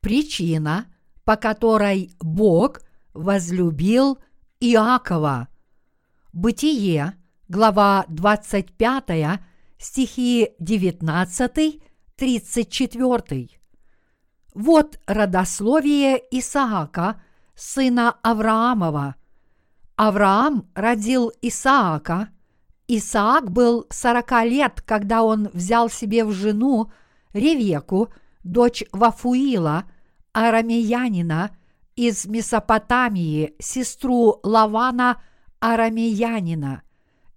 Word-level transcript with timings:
причина, 0.00 0.86
по 1.24 1.36
которой 1.36 2.12
Бог 2.20 2.80
возлюбил 3.14 4.18
Иакова. 4.60 5.48
Бытие, 6.32 7.14
глава 7.48 8.04
25, 8.08 9.40
стихи 9.78 10.50
19-34. 10.60 13.50
Вот 14.54 14.98
родословие 15.06 16.22
Исаака, 16.30 17.20
сына 17.54 18.16
Авраамова. 18.22 19.16
Авраам 19.96 20.70
родил 20.74 21.30
Исаака. 21.42 22.30
Исаак 22.86 23.50
был 23.50 23.86
сорока 23.90 24.44
лет, 24.44 24.80
когда 24.80 25.22
он 25.22 25.50
взял 25.52 25.90
себе 25.90 26.24
в 26.24 26.32
жену 26.32 26.90
Ревеку, 27.32 28.08
дочь 28.50 28.82
Вафуила, 28.92 29.84
арамеянина 30.32 31.56
из 31.96 32.26
Месопотамии, 32.26 33.54
сестру 33.58 34.40
Лавана 34.42 35.20
арамеянина. 35.60 36.82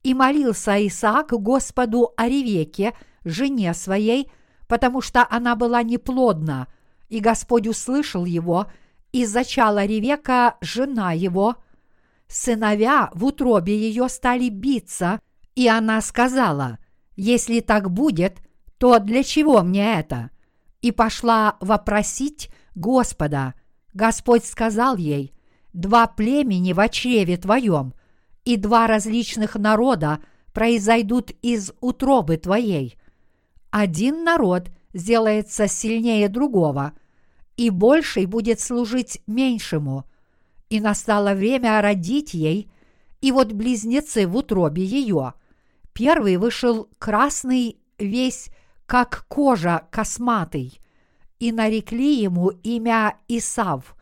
И 0.04 0.14
молился 0.14 0.86
Исаак 0.88 1.32
Господу 1.32 2.14
о 2.18 2.28
Ревеке, 2.28 2.94
жене 3.24 3.74
своей, 3.74 4.32
потому 4.68 5.02
что 5.02 5.28
она 5.30 5.56
была 5.56 5.84
неплодна, 5.84 6.68
и 7.10 7.20
Господь 7.20 7.68
услышал 7.68 8.26
его, 8.26 8.72
и 9.12 9.26
зачала 9.26 9.86
Ревека 9.86 10.58
жена 10.62 11.12
его. 11.12 11.58
Сыновья 12.28 13.12
в 13.14 13.26
утробе 13.26 13.78
ее 13.78 14.10
стали 14.10 14.50
биться, 14.50 15.20
и 15.54 15.68
она 15.68 16.02
сказала, 16.02 16.80
«Если 17.16 17.60
так 17.60 17.92
будет, 17.92 18.40
то 18.78 18.98
для 19.00 19.24
чего 19.24 19.62
мне 19.62 20.00
это?» 20.00 20.32
И 20.82 20.92
пошла 20.92 21.58
вопросить 21.60 22.50
Господа. 22.76 23.54
Господь 23.94 24.46
сказал 24.46 24.98
ей, 24.98 25.34
«Два 25.74 26.08
племени 26.08 26.74
в 26.74 26.90
чреве 26.90 27.38
твоем, 27.38 27.94
и 28.44 28.58
два 28.58 28.88
различных 28.88 29.56
народа 29.56 30.20
произойдут 30.54 31.32
из 31.42 31.72
утробы 31.80 32.38
твоей. 32.38 32.98
Один 33.70 34.24
народ 34.24 34.70
сделается 34.94 35.68
сильнее 35.68 36.28
другого, 36.28 36.94
и 37.56 37.70
больший 37.70 38.26
будет 38.26 38.60
служить 38.60 39.22
меньшему. 39.28 40.06
И 40.70 40.80
настало 40.80 41.34
время 41.34 41.82
родить 41.82 42.34
ей, 42.34 42.72
и 43.22 43.32
вот 43.32 43.52
близнецы 43.54 44.28
в 44.28 44.36
утробе 44.36 44.84
ее. 44.84 45.34
Первый 45.94 46.38
вышел 46.38 46.90
красный 46.98 47.78
весь, 47.98 48.50
как 48.86 49.26
кожа 49.28 49.88
косматый, 49.92 50.80
и 51.40 51.52
нарекли 51.52 52.22
ему 52.22 52.50
имя 52.50 53.18
Исав. 53.28 53.96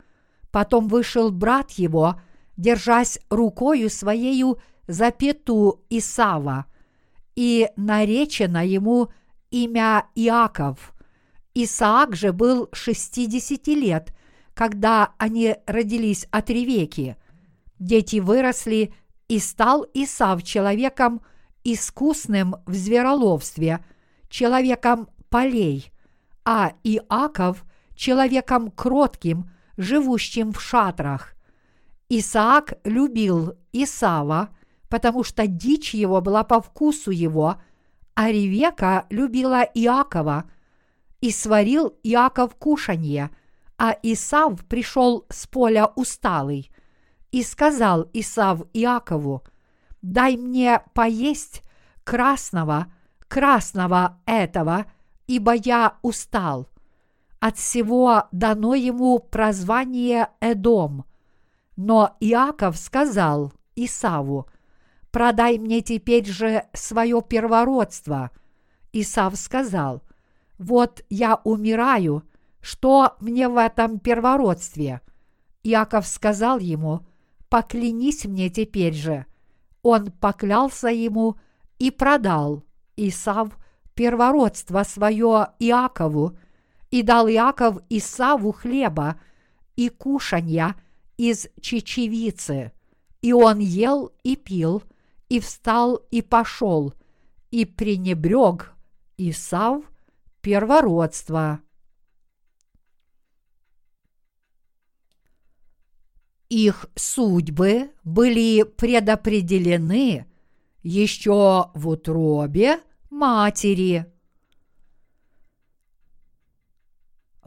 Потом 0.52 0.88
вышел 0.88 1.31
брат 1.31 1.71
его, 1.71 2.19
держась 2.58 3.19
рукою 3.30 3.89
своею 3.89 4.59
за 4.88 5.11
пету 5.11 5.81
Исава, 5.89 6.66
и 7.36 7.69
наречено 7.77 8.66
ему 8.66 9.09
имя 9.52 10.08
Иаков. 10.16 10.93
Исаак 11.53 12.16
же 12.16 12.33
был 12.33 12.69
шестидесяти 12.73 13.71
лет, 13.71 14.14
когда 14.53 15.14
они 15.17 15.55
родились 15.66 16.27
от 16.31 16.49
Ревеки. 16.49 17.16
Дети 17.80 18.19
выросли, 18.19 18.93
и 19.30 19.39
стал 19.39 19.86
Исав 19.93 20.43
человеком 20.43 21.21
искусным 21.64 22.55
в 22.66 22.73
звероловстве, 22.73 23.86
человеком 24.30 25.09
полей, 25.30 25.91
а 26.45 26.73
Иаков– 26.83 27.66
человеком 27.99 28.71
кротким, 28.71 29.52
живущим 29.75 30.53
в 30.53 30.61
шатрах. 30.61 31.36
Исаак 32.08 32.80
любил 32.86 33.58
Исава, 33.73 34.49
потому 34.87 35.26
что 35.26 35.45
дичь 35.48 35.93
его 35.93 36.21
была 36.21 36.45
по 36.45 36.61
вкусу 36.61 37.11
его, 37.11 37.61
а 38.15 38.31
Ревека 38.31 39.05
любила 39.09 39.64
Иакова, 39.64 40.49
и 41.20 41.30
сварил 41.32 41.93
Иаков 42.03 42.55
кушанье, 42.55 43.32
а 43.77 43.98
Исав 44.02 44.65
пришел 44.65 45.26
с 45.30 45.45
поля 45.48 45.87
усталый. 45.87 46.71
И 47.32 47.43
сказал 47.43 48.09
Исав 48.14 48.61
Иакову, 48.73 49.43
«Дай 50.02 50.37
мне 50.37 50.82
поесть 50.93 51.64
красного, 52.05 52.87
красного 53.29 54.17
этого, 54.25 54.85
ибо 55.27 55.53
я 55.53 55.95
устал». 56.01 56.67
От 57.39 57.57
всего 57.57 58.25
дано 58.31 58.75
ему 58.75 59.19
прозвание 59.19 60.29
Эдом. 60.41 61.05
Но 61.77 62.17
Иаков 62.19 62.77
сказал 62.77 63.53
Исаву, 63.75 64.47
«Продай 65.11 65.57
мне 65.57 65.81
теперь 65.81 66.25
же 66.25 66.65
свое 66.73 67.21
первородство». 67.21 68.31
Исав 68.91 69.37
сказал, 69.37 70.03
«Вот 70.57 71.01
я 71.09 71.39
умираю, 71.45 72.23
что 72.59 73.15
мне 73.21 73.47
в 73.47 73.57
этом 73.57 73.99
первородстве?» 73.99 75.01
Иаков 75.63 76.05
сказал 76.07 76.59
ему, 76.59 77.05
«Поклянись 77.47 78.25
мне 78.25 78.49
теперь 78.49 78.93
же». 78.93 79.25
Он 79.81 80.11
поклялся 80.11 80.89
ему 80.89 81.37
и 81.77 81.89
продал 81.89 82.65
Исав 83.08 83.58
первородство 83.93 84.83
свое 84.83 85.48
Иакову, 85.60 86.37
и 86.92 87.02
дал 87.04 87.27
Иаков 87.27 87.80
Исаву 87.89 88.52
хлеба 88.52 89.20
и 89.76 89.89
кушанья– 89.89 90.76
из 91.20 91.49
чечевицы, 91.59 92.71
и 93.21 93.33
он 93.33 93.59
ел 93.59 94.14
и 94.23 94.38
пил, 94.38 94.82
и 95.27 95.42
встал 95.42 95.98
и 96.11 96.21
пошел, 96.21 96.93
и 97.52 97.65
пренебрег 97.65 98.71
Исав 99.17 99.83
первородство. 100.39 101.59
Их 106.48 106.86
судьбы 106.95 107.92
были 108.05 108.64
предопределены 108.64 110.26
еще 110.83 111.70
в 111.73 111.89
утробе 111.89 112.80
матери– 113.09 114.05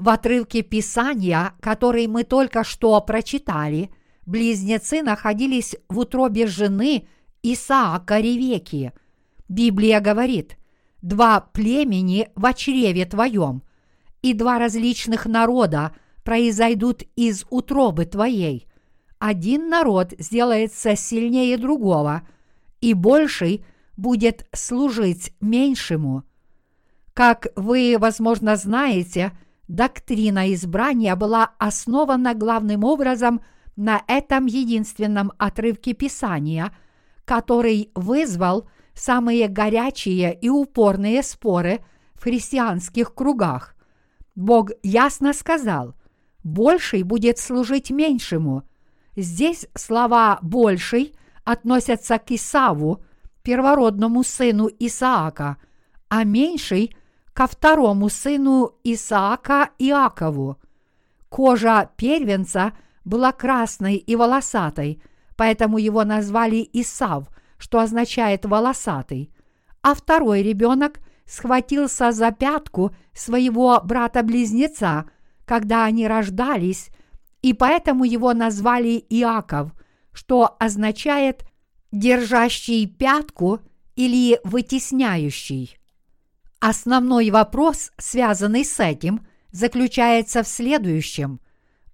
В 0.03 0.09
отрывке 0.09 0.63
Писания, 0.63 1.55
который 1.61 2.09
мы 2.09 2.25
только 2.25 2.65
что 2.65 3.01
прочитали, 3.03 3.89
близнецы 4.27 5.01
находились 5.01 5.77
в 5.89 6.01
утробе 6.01 6.49
жены 6.49 7.07
Исаака 7.45 8.19
Ревеки. 8.19 8.91
Библия 9.49 10.01
говорит, 10.01 10.57
«Два 11.03 11.41
племени 11.41 12.31
в 12.35 12.53
чреве 12.55 13.05
твоем, 13.05 13.63
и 14.23 14.35
два 14.35 14.59
различных 14.59 15.27
народа 15.27 15.95
произойдут 16.25 17.05
из 17.15 17.45
утробы 17.49 18.05
твоей. 18.05 18.67
Один 19.21 19.69
народ 19.69 20.15
сделается 20.19 20.97
сильнее 20.97 21.59
другого, 21.59 22.27
и 22.81 22.93
больший 22.93 23.65
будет 23.97 24.47
служить 24.53 25.33
меньшему». 25.41 26.25
Как 27.15 27.49
вы, 27.57 27.97
возможно, 27.99 28.57
знаете,– 28.57 29.33
Доктрина 29.73 30.53
избрания 30.53 31.17
была 31.17 31.53
основана 31.59 32.35
главным 32.35 32.85
образом 32.85 33.41
на 33.75 34.03
этом 34.07 34.45
единственном 34.45 35.33
отрывке 35.39 35.95
Писания, 35.95 36.77
который 37.25 37.91
вызвал 37.95 38.69
самые 38.93 39.49
горячие 39.49 40.39
и 40.39 40.51
упорные 40.51 41.23
споры 41.23 41.81
в 42.15 42.25
христианских 42.25 43.15
кругах. 43.15 43.75
Бог 44.35 44.73
ясно 44.83 45.33
сказал, 45.33 45.95
больший 46.45 47.03
будет 47.03 47.39
служить 47.39 47.91
меньшему. 47.91 48.65
Здесь 49.17 49.67
слова 49.75 50.39
«больший» 50.43 51.15
относятся 51.45 52.19
к 52.19 52.31
Исаву, 52.31 53.03
первородному 53.43 54.23
сыну 54.23 54.69
Исаака, 54.79 55.57
а 56.09 56.25
меньший 56.25 56.95
ко 57.33 57.47
второму 57.47 58.09
сыну 58.09 58.73
Исаака 58.85 59.71
Иакову. 59.79 60.59
Кожа 61.29 61.91
первенца 61.97 62.73
была 63.05 63.33
красной 63.33 63.97
и 63.97 64.17
волосатой, 64.17 65.03
поэтому 65.37 65.79
его 65.79 66.05
назвали 66.05 66.69
Исав, 66.73 67.29
что 67.59 67.81
означает 67.81 68.45
волосатый. 68.45 69.33
А 69.83 69.95
второй 69.95 70.43
ребенок 70.43 71.01
схватился 71.25 72.13
за 72.13 72.31
пятку 72.31 72.95
своего 73.15 73.81
брата-близнеца, 73.83 75.07
когда 75.45 75.85
они 75.85 76.07
рождались, 76.07 76.91
и 77.41 77.55
поэтому 77.55 78.05
его 78.05 78.33
назвали 78.35 79.05
Иаков, 79.09 79.73
что 80.13 80.57
означает 80.61 81.45
«держащий 81.93 82.87
пятку» 82.87 83.61
или 83.95 84.41
«вытесняющий». 84.43 85.79
Основной 86.59 87.31
вопрос, 87.31 87.93
связанный 87.99 88.65
с 88.65 88.81
этим, 88.81 89.27
заключается 89.51 90.43
в 90.43 90.49
следующем. 90.49 91.41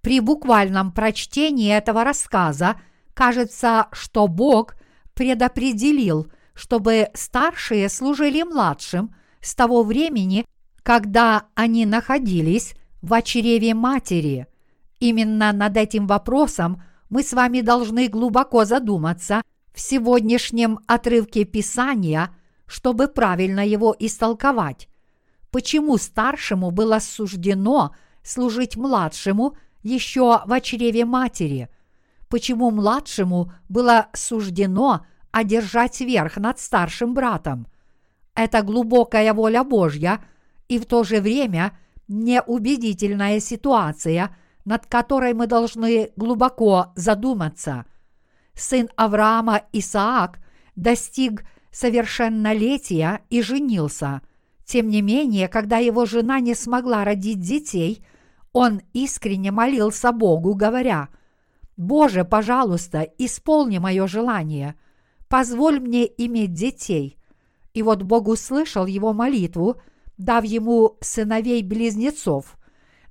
При 0.01 0.19
буквальном 0.19 0.91
прочтении 0.91 1.71
этого 1.71 2.03
рассказа 2.03 2.79
кажется, 3.13 3.87
что 3.91 4.27
Бог 4.27 4.75
предопределил, 5.13 6.27
чтобы 6.53 7.09
старшие 7.13 7.89
служили 7.89 8.43
младшим 8.43 9.13
с 9.41 9.55
того 9.55 9.83
времени, 9.83 10.45
когда 10.83 11.47
они 11.55 11.85
находились 11.85 12.75
в 13.01 13.21
чреве 13.21 13.73
матери. 13.73 14.47
Именно 14.99 15.51
над 15.51 15.77
этим 15.77 16.07
вопросом 16.07 16.81
мы 17.09 17.23
с 17.23 17.33
вами 17.33 17.61
должны 17.61 18.07
глубоко 18.07 18.65
задуматься 18.65 19.41
в 19.79 19.81
сегодняшнем 19.81 20.79
отрывке 20.87 21.45
Писания, 21.45 22.35
чтобы 22.65 23.07
правильно 23.07 23.65
его 23.65 23.95
истолковать. 23.97 24.89
Почему 25.51 25.95
старшему 25.95 26.69
было 26.69 26.99
суждено 26.99 27.95
служить 28.21 28.75
младшему 28.75 29.55
еще 29.81 30.41
в 30.45 30.59
чреве 30.59 31.05
матери? 31.05 31.69
Почему 32.27 32.71
младшему 32.71 33.53
было 33.69 34.07
суждено 34.11 35.05
одержать 35.31 36.01
верх 36.01 36.35
над 36.35 36.59
старшим 36.59 37.13
братом? 37.13 37.65
Это 38.35 38.63
глубокая 38.63 39.33
воля 39.33 39.63
Божья 39.63 40.19
и 40.67 40.77
в 40.77 40.87
то 40.87 41.05
же 41.05 41.21
время 41.21 41.71
неубедительная 42.09 43.39
ситуация, 43.39 44.35
над 44.65 44.87
которой 44.87 45.33
мы 45.33 45.47
должны 45.47 46.11
глубоко 46.17 46.91
задуматься. 46.97 47.85
Сын 48.59 48.89
Авраама 48.97 49.63
Исаак 49.71 50.39
достиг 50.75 51.45
совершеннолетия 51.71 53.21
и 53.29 53.41
женился. 53.41 54.21
Тем 54.65 54.89
не 54.89 55.01
менее, 55.01 55.47
когда 55.47 55.77
его 55.77 56.05
жена 56.05 56.41
не 56.41 56.55
смогла 56.55 57.05
родить 57.05 57.39
детей, 57.39 58.03
он 58.51 58.81
искренне 58.91 59.51
молился 59.51 60.11
Богу, 60.11 60.55
говоря, 60.55 61.07
«Боже, 61.77 62.25
пожалуйста, 62.25 63.07
исполни 63.17 63.77
мое 63.77 64.07
желание, 64.07 64.75
позволь 65.29 65.79
мне 65.79 66.05
иметь 66.05 66.53
детей». 66.53 67.17
И 67.73 67.81
вот 67.81 68.03
Бог 68.03 68.27
услышал 68.27 68.85
его 68.85 69.13
молитву, 69.13 69.77
дав 70.17 70.43
ему 70.43 70.97
сыновей-близнецов. 70.99 72.57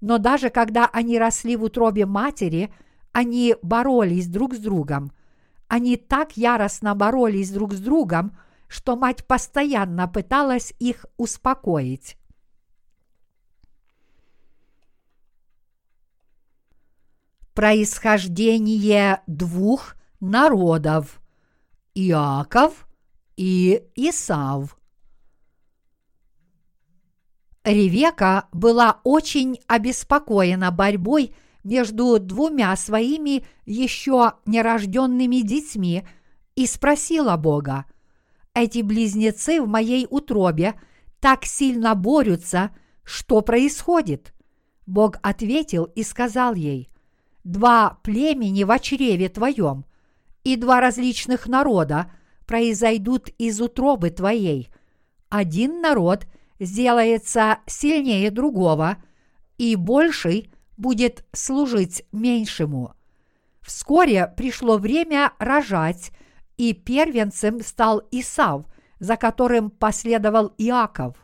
Но 0.03 0.19
даже 0.19 0.51
когда 0.51 0.87
они 0.93 1.19
росли 1.19 1.57
в 1.57 1.63
утробе 1.63 2.05
матери, 2.05 2.71
они 3.13 3.57
боролись 3.63 4.29
друг 4.29 4.55
с 4.55 4.59
другом. 4.59 5.11
Они 5.69 5.97
так 5.97 6.37
яростно 6.37 6.95
боролись 6.95 7.51
друг 7.51 7.75
с 7.75 7.81
другом, 7.81 8.37
что 8.69 8.97
мать 8.97 9.27
постоянно 9.27 10.09
пыталась 10.09 10.73
их 10.79 11.05
успокоить. 11.19 12.17
Происхождение 17.55 19.23
двух 19.27 19.95
народов– 20.21 21.21
Иаков 21.95 22.87
и 23.37 23.85
Исав. 23.97 24.79
Ревека 27.65 28.49
была 28.53 29.01
очень 29.03 29.59
обеспокоена 29.67 30.71
борьбой 30.71 31.35
между 31.65 32.19
двумя 32.19 32.75
своими 32.77 33.45
еще 33.67 34.35
нерожденными 34.47 35.37
детьми 35.37 36.05
и 36.55 36.67
спросила 36.67 37.37
Бога, 37.37 37.85
«Эти 38.55 38.83
близнецы 38.83 39.61
в 39.61 39.69
моей 39.69 40.07
утробе 40.09 40.75
так 41.21 41.45
сильно 41.45 41.95
борются, 41.95 42.71
что 43.05 43.41
происходит?» 43.41 44.35
Бог 44.87 45.19
ответил 45.23 45.85
и 45.85 46.03
сказал 46.03 46.55
ей, 46.55 46.89
«Два 47.45 47.99
племени 48.03 48.65
в 48.65 48.79
чреве 48.81 49.29
твоем, 49.29 49.85
и 50.45 50.57
два 50.57 50.81
различных 50.81 51.47
народа 51.47 52.11
произойдут 52.47 53.29
из 53.39 53.61
утробы 53.61 54.11
твоей. 54.11 54.71
Один 55.29 55.81
народ– 55.81 56.27
сделается 56.61 57.59
сильнее 57.67 58.31
другого, 58.31 58.99
и 59.57 59.77
больший 59.77 60.51
будет 60.79 61.27
служить 61.33 62.05
меньшему. 62.13 62.95
Вскоре 63.61 64.33
пришло 64.35 64.79
время 64.79 65.33
рожать, 65.39 66.13
и 66.57 66.73
первенцем 66.73 67.61
стал 67.61 68.03
Исав, 68.11 68.65
за 68.99 69.17
которым 69.17 69.71
последовал 69.71 70.55
Иаков. 70.57 71.15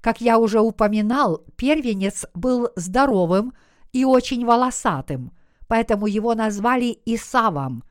Как 0.00 0.20
я 0.20 0.38
уже 0.38 0.60
упоминал, 0.60 1.44
первенец 1.56 2.26
был 2.34 2.70
здоровым 2.76 3.52
и 3.92 4.04
очень 4.04 4.46
волосатым, 4.46 5.32
поэтому 5.66 6.06
его 6.06 6.34
назвали 6.34 6.98
Исавом, 7.04 7.82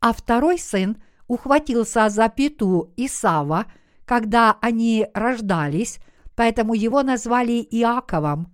а 0.00 0.12
второй 0.12 0.58
сын 0.58 0.96
ухватился 1.28 2.08
за 2.08 2.28
пету 2.28 2.92
Исава, 2.96 3.66
когда 4.04 4.56
они 4.60 5.06
рождались, 5.14 5.98
поэтому 6.34 6.74
его 6.74 7.02
назвали 7.02 7.66
Иаковом. 7.70 8.52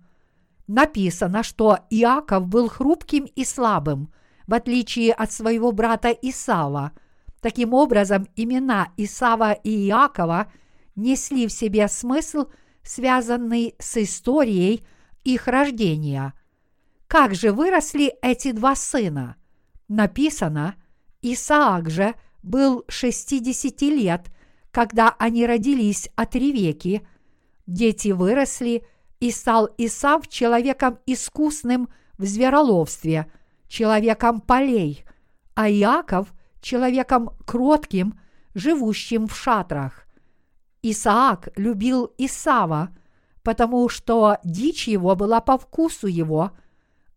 Написано, 0.69 1.41
что 1.41 1.79
Иаков 1.89 2.45
был 2.45 2.69
хрупким 2.69 3.25
и 3.25 3.43
слабым, 3.43 4.13
в 4.45 4.53
отличие 4.53 5.13
от 5.13 5.31
своего 5.31 5.71
брата 5.71 6.09
Исава. 6.09 6.91
Таким 7.41 7.73
образом, 7.73 8.27
имена 8.35 8.89
Исава 8.95 9.53
и 9.53 9.87
Иакова 9.87 10.51
несли 10.95 11.47
в 11.47 11.51
себе 11.51 11.87
смысл, 11.87 12.45
связанный 12.83 13.73
с 13.79 13.97
историей 13.97 14.85
их 15.23 15.47
рождения. 15.47 16.35
Как 17.07 17.33
же 17.33 17.51
выросли 17.51 18.13
эти 18.21 18.51
два 18.51 18.75
сына? 18.75 19.37
Написано, 19.87 20.75
Исаак 21.23 21.89
же 21.89 22.13
был 22.43 22.85
60 22.87 23.81
лет, 23.81 24.27
когда 24.69 25.15
они 25.17 25.47
родились 25.47 26.09
от 26.15 26.35
Ревеки– 26.35 27.01
Дети 27.69 28.07
выросли, 28.07 28.83
и 29.19 29.31
стал 29.31 29.69
Исав 29.77 30.27
человеком 30.27 30.99
искусным 31.05 31.89
в 32.17 32.25
звероловстве, 32.25 33.31
человеком 33.67 34.41
полей, 34.41 35.05
а 35.55 35.69
Иаков– 35.69 36.33
человеком 36.61 37.31
кротким, 37.45 38.19
живущим 38.53 39.27
в 39.27 39.35
шатрах. 39.35 40.05
Исаак 40.81 41.49
любил 41.55 42.13
Исава, 42.17 42.95
потому 43.43 43.87
что 43.89 44.37
дичь 44.43 44.87
его 44.87 45.15
была 45.15 45.39
по 45.39 45.57
вкусу 45.57 46.07
его, 46.07 46.51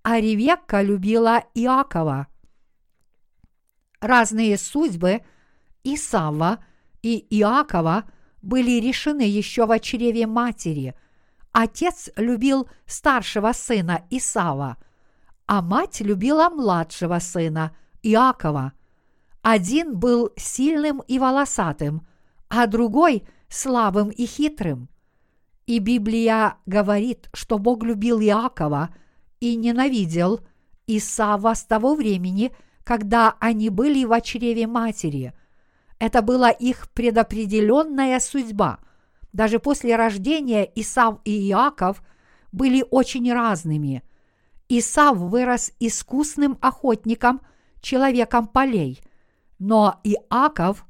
а 0.02 0.20
Ревекка 0.20 0.82
любила 0.82 1.44
Иакова. 1.54 2.28
Разные 4.00 4.58
судьбы 4.58 5.22
Исава 5.84 6.64
и 7.02 7.26
Иакова– 7.30 8.04
были 8.42 8.80
решены 8.80 9.22
еще 9.22 9.66
в 9.66 9.78
чреве 9.78 10.26
матери. 10.26 10.94
Отец 11.52 12.10
любил 12.16 12.68
старшего 12.86 13.52
сына 13.52 14.04
Исава, 14.10 14.76
а 15.46 15.62
мать 15.62 16.00
любила 16.00 16.48
младшего 16.48 17.18
сына 17.18 17.76
Иакова. 18.02 18.72
Один 19.42 19.98
был 19.98 20.32
сильным 20.36 21.02
и 21.06 21.18
волосатым, 21.18 22.06
а 22.48 22.66
другой 22.66 23.24
слабым 23.48 24.08
и 24.08 24.26
хитрым. 24.26 24.88
И 25.66 25.78
Библия 25.78 26.56
говорит, 26.66 27.28
что 27.34 27.58
Бог 27.58 27.84
любил 27.84 28.20
Иакова 28.20 28.94
и 29.40 29.56
ненавидел 29.56 30.40
Исава 30.86 31.54
с 31.54 31.64
того 31.64 31.94
времени, 31.94 32.54
когда 32.84 33.36
они 33.40 33.68
были 33.68 34.04
в 34.04 34.20
чреве 34.20 34.66
матери– 34.66 35.34
это 36.02 36.20
была 36.20 36.50
их 36.50 36.90
предопределенная 36.90 38.18
судьба. 38.18 38.80
Даже 39.32 39.58
после 39.58 39.96
рождения 39.96 40.70
Исав 40.74 41.20
и 41.24 41.48
Иаков 41.48 42.02
были 42.52 42.84
очень 42.90 43.32
разными. 43.32 44.02
Исав 44.68 45.16
вырос 45.16 45.72
искусным 45.80 46.58
охотником, 46.60 47.40
человеком 47.80 48.46
полей, 48.46 49.00
но 49.58 50.00
Иаков 50.04 50.86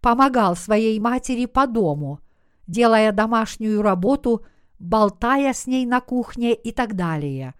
помогал 0.00 0.56
своей 0.56 0.98
матери 1.00 1.46
по 1.46 1.66
дому, 1.66 2.20
делая 2.66 3.12
домашнюю 3.12 3.82
работу, 3.82 4.44
болтая 4.78 5.52
с 5.52 5.66
ней 5.66 5.86
на 5.86 6.00
кухне 6.00 6.54
и 6.54 6.72
так 6.72 6.94
далее. 6.94 7.54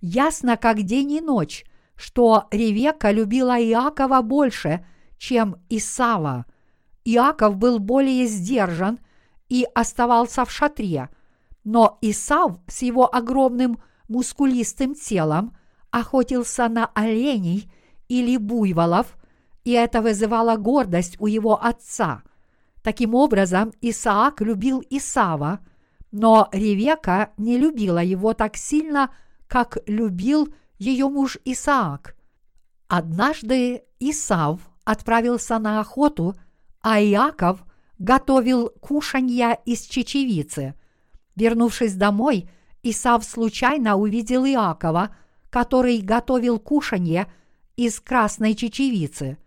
Ясно, 0.00 0.56
как 0.56 0.82
день 0.82 1.12
и 1.12 1.20
ночь, 1.20 1.64
что 1.94 2.46
Ревека 2.50 3.10
любила 3.10 3.60
Иакова 3.60 4.22
больше– 4.22 4.84
чем 5.22 5.54
Исава. 5.68 6.46
Иаков 7.04 7.56
был 7.56 7.78
более 7.78 8.26
сдержан 8.26 8.98
и 9.52 9.66
оставался 9.74 10.46
в 10.46 10.50
шатре, 10.50 11.10
но 11.62 11.98
Исав 12.00 12.52
с 12.68 12.80
его 12.80 13.14
огромным 13.14 13.82
мускулистым 14.08 14.94
телом 14.94 15.54
охотился 15.90 16.70
на 16.70 16.86
оленей 16.94 17.70
или 18.08 18.38
буйволов, 18.38 19.14
и 19.64 19.72
это 19.72 20.00
вызывало 20.00 20.56
гордость 20.56 21.16
у 21.20 21.26
его 21.26 21.62
отца. 21.62 22.22
Таким 22.82 23.14
образом, 23.14 23.74
Исаак 23.82 24.40
любил 24.40 24.82
Исава, 24.88 25.60
но 26.12 26.48
Ревека 26.50 27.32
не 27.36 27.58
любила 27.58 28.02
его 28.02 28.32
так 28.32 28.56
сильно, 28.56 29.14
как 29.48 29.76
любил 29.86 30.48
ее 30.78 31.10
муж 31.10 31.36
Исаак. 31.44 32.16
Однажды 32.88 33.82
Исав 34.00 34.60
отправился 34.84 35.58
на 35.58 35.80
охоту, 35.80 36.36
а 36.80 37.02
Иаков 37.02 37.62
готовил 38.02 38.70
кушанья 38.80 39.52
из 39.64 39.82
чечевицы. 39.82 40.74
Вернувшись 41.36 41.94
домой, 41.94 42.50
Исав 42.82 43.24
случайно 43.24 43.96
увидел 43.96 44.44
Иакова, 44.44 45.14
который 45.50 46.00
готовил 46.00 46.58
кушанье 46.58 47.32
из 47.76 48.00
красной 48.00 48.56
чечевицы. 48.56 49.38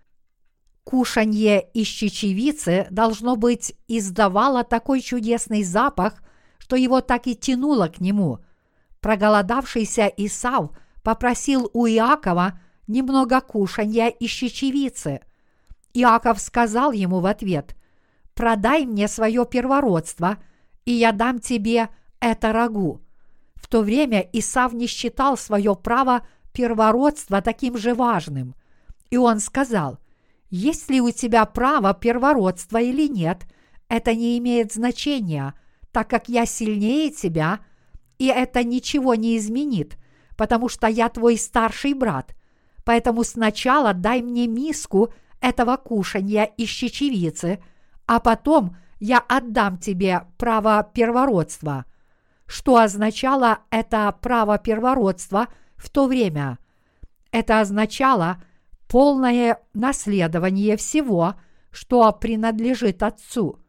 Кушанье 0.85 1.67
из 1.73 1.87
чечевицы, 1.87 2.87
должно 2.91 3.35
быть, 3.35 3.75
издавало 3.89 4.63
такой 4.63 5.01
чудесный 5.01 5.63
запах, 5.63 6.23
что 6.57 6.77
его 6.77 7.01
так 7.01 7.27
и 7.27 7.35
тянуло 7.35 7.87
к 7.89 7.99
нему. 7.99 8.39
Проголодавшийся 9.01 10.07
Исав 10.15 10.69
попросил 11.03 11.69
у 11.73 11.85
Иакова 11.87 12.57
немного 12.87 13.41
кушанья 13.41 14.07
из 14.07 14.29
чечевицы. 14.29 15.19
Иаков 15.93 16.39
сказал 16.39 16.93
ему 16.93 17.19
в 17.19 17.25
ответ, 17.25 17.75
«Продай 18.35 18.85
мне 18.85 19.07
свое 19.07 19.45
первородство, 19.45 20.37
и 20.85 20.91
я 20.91 21.11
дам 21.11 21.39
тебе 21.39 21.89
это 22.19 22.53
рагу». 22.53 23.01
В 23.55 23.67
то 23.67 23.81
время 23.81 24.21
Исав 24.33 24.73
не 24.73 24.85
считал 24.85 25.37
свое 25.37 25.75
право 25.75 26.27
первородства 26.53 27.41
таким 27.41 27.77
же 27.77 27.95
важным. 27.95 28.53
И 29.09 29.17
он 29.17 29.39
сказал, 29.39 29.97
есть 30.49 30.89
ли 30.89 31.01
у 31.01 31.11
тебя 31.11 31.45
право 31.45 31.93
первородства 31.93 32.81
или 32.81 33.07
нет, 33.07 33.45
это 33.89 34.13
не 34.13 34.37
имеет 34.37 34.73
значения, 34.73 35.53
так 35.91 36.09
как 36.09 36.29
я 36.29 36.45
сильнее 36.45 37.11
тебя, 37.11 37.59
и 38.19 38.27
это 38.27 38.63
ничего 38.63 39.15
не 39.15 39.37
изменит, 39.37 39.97
потому 40.37 40.69
что 40.69 40.87
я 40.87 41.09
твой 41.09 41.37
старший 41.37 41.93
брат. 41.93 42.35
Поэтому 42.83 43.23
сначала 43.23 43.93
дай 43.93 44.21
мне 44.21 44.47
миску 44.47 45.13
этого 45.41 45.75
кушанья 45.77 46.43
из 46.43 46.69
чечевицы, 46.69 47.61
а 48.07 48.19
потом 48.19 48.77
я 48.99 49.19
отдам 49.19 49.77
тебе 49.77 50.23
право 50.37 50.89
первородства. 50.93 51.85
Что 52.47 52.77
означало 52.77 53.59
это 53.71 54.15
право 54.21 54.57
первородства 54.57 55.47
в 55.75 55.89
то 55.89 56.07
время? 56.07 56.59
Это 57.31 57.59
означало 57.59 58.41
полное 58.87 59.59
наследование 59.73 60.77
всего, 60.77 61.35
что 61.71 62.11
принадлежит 62.13 63.03
отцу. 63.03 63.59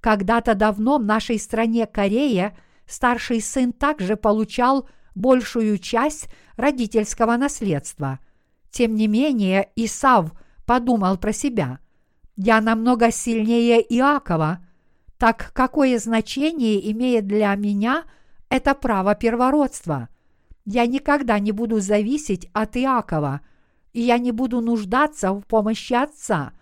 Когда-то 0.00 0.54
давно 0.54 0.98
в 0.98 1.04
нашей 1.04 1.38
стране 1.38 1.86
Корея 1.86 2.56
старший 2.86 3.40
сын 3.40 3.72
также 3.72 4.16
получал 4.16 4.88
большую 5.14 5.78
часть 5.78 6.28
родительского 6.56 7.36
наследства. 7.36 8.18
Тем 8.70 8.94
не 8.94 9.08
менее, 9.08 9.70
Исав 9.74 10.32
подумал 10.66 11.16
про 11.16 11.32
себя. 11.32 11.78
«Я 12.36 12.60
намного 12.60 13.10
сильнее 13.10 13.80
Иакова, 13.80 14.60
так 15.18 15.50
какое 15.54 15.98
значение 15.98 16.90
имеет 16.92 17.26
для 17.26 17.54
меня 17.54 18.04
это 18.48 18.74
право 18.74 19.14
первородства? 19.14 20.08
Я 20.64 20.86
никогда 20.86 21.38
не 21.38 21.52
буду 21.52 21.80
зависеть 21.80 22.48
от 22.52 22.76
Иакова, 22.76 23.40
и 23.92 24.02
я 24.02 24.18
не 24.18 24.32
буду 24.32 24.60
нуждаться 24.60 25.32
в 25.32 25.42
помощи 25.42 25.94
Отца. 25.94 26.52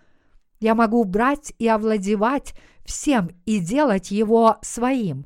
Я 0.59 0.75
могу 0.75 1.03
брать 1.03 1.53
и 1.59 1.67
овладевать 1.67 2.53
всем 2.85 3.31
и 3.45 3.59
делать 3.59 4.11
его 4.11 4.57
своим. 4.61 5.25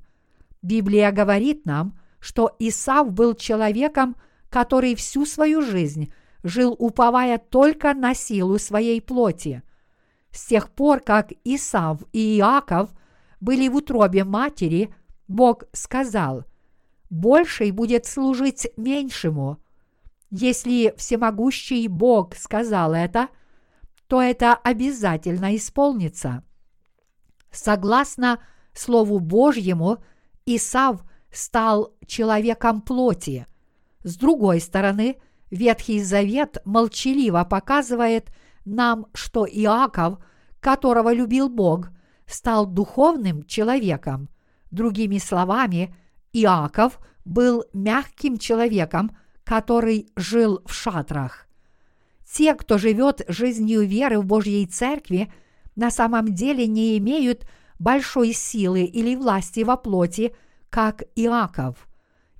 Библия 0.61 1.11
говорит 1.11 1.65
нам, 1.65 1.99
что 2.19 2.55
Исав 2.59 3.11
был 3.11 3.35
человеком, 3.35 4.15
который 4.49 4.95
всю 4.95 5.25
свою 5.25 5.61
жизнь 5.61 6.11
жил 6.43 6.75
уповая 6.77 7.37
только 7.37 7.93
на 7.93 8.13
силу 8.13 8.57
своей 8.57 9.01
плоти. 9.01 9.61
С 10.31 10.45
тех 10.45 10.69
пор, 10.69 10.99
как 10.99 11.31
Исав 11.43 12.01
и 12.13 12.37
Иаков 12.37 12.89
были 13.39 13.67
в 13.67 13.75
утробе 13.75 14.23
матери, 14.23 14.93
Бог 15.27 15.63
сказал, 15.73 16.45
«Больший 17.09 17.71
будет 17.71 18.05
служить 18.05 18.67
меньшему». 18.77 19.57
Если 20.31 20.93
всемогущий 20.95 21.87
Бог 21.87 22.35
сказал 22.35 22.93
это, 22.93 23.29
то 24.07 24.21
это 24.21 24.53
обязательно 24.53 25.55
исполнится. 25.55 26.43
Согласно 27.51 28.39
Слову 28.73 29.19
Божьему, 29.19 29.97
Исав 30.45 31.03
стал 31.31 31.93
человеком 32.05 32.81
плоти. 32.81 33.47
С 34.03 34.17
другой 34.17 34.61
стороны, 34.61 35.17
Ветхий 35.51 36.01
Завет 36.03 36.59
молчаливо 36.63 37.43
показывает 37.43 38.29
нам, 38.65 39.07
что 39.13 39.45
Иаков, 39.45 40.19
которого 40.59 41.13
любил 41.13 41.49
Бог, 41.49 41.89
стал 42.25 42.65
духовным 42.65 43.43
человеком. 43.45 44.29
Другими 44.71 45.17
словами, 45.17 45.95
Иаков 46.33 46.99
был 47.25 47.65
мягким 47.73 48.37
человеком, 48.37 49.15
который 49.43 50.09
жил 50.15 50.61
в 50.65 50.73
шатрах. 50.73 51.47
Те, 52.31 52.53
кто 52.53 52.77
живет 52.77 53.23
жизнью 53.27 53.87
веры 53.87 54.19
в 54.19 54.25
Божьей 54.25 54.65
Церкви, 54.67 55.33
на 55.75 55.89
самом 55.89 56.33
деле 56.33 56.67
не 56.67 56.97
имеют 56.99 57.47
большой 57.79 58.33
силы 58.33 58.83
или 58.83 59.15
власти 59.15 59.61
во 59.61 59.77
плоти, 59.77 60.35
как 60.69 61.03
Иаков. 61.15 61.87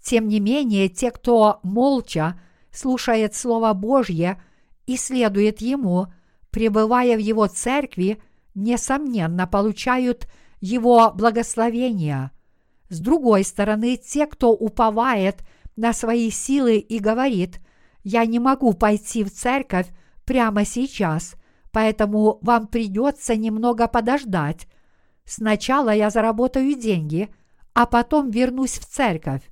Тем 0.02 0.28
не 0.28 0.40
менее, 0.40 0.90
те, 0.90 1.10
кто 1.12 1.60
молча 1.64 2.40
слушает 2.72 3.34
Слово 3.34 3.74
Божье 3.74 4.42
и 4.90 4.98
следует 4.98 5.62
ему, 5.62 6.08
пребывая 6.50 7.16
в 7.16 7.20
его 7.20 7.46
церкви, 7.46 8.20
несомненно 8.56 9.46
получают 9.46 10.28
его 10.62 11.12
благословения. 11.12 12.32
С 12.90 13.00
другой 13.00 13.44
стороны, 13.44 13.98
те, 13.98 14.26
кто 14.26 14.52
уповает 14.52 15.44
на 15.76 15.94
свои 15.94 16.32
силы 16.32 16.78
и 16.78 16.98
говорит, 16.98 17.60
«Я 18.04 18.26
не 18.26 18.40
могу 18.40 18.74
пойти 18.74 19.24
в 19.24 19.32
церковь 19.32 19.86
прямо 20.26 20.66
сейчас, 20.66 21.36
поэтому 21.72 22.40
вам 22.42 22.66
придется 22.66 23.36
немного 23.36 23.88
подождать. 23.88 24.68
Сначала 25.24 25.92
я 25.92 26.10
заработаю 26.10 26.74
деньги, 26.74 27.30
а 27.76 27.86
потом 27.86 28.32
вернусь 28.32 28.80
в 28.80 28.86
церковь». 28.88 29.44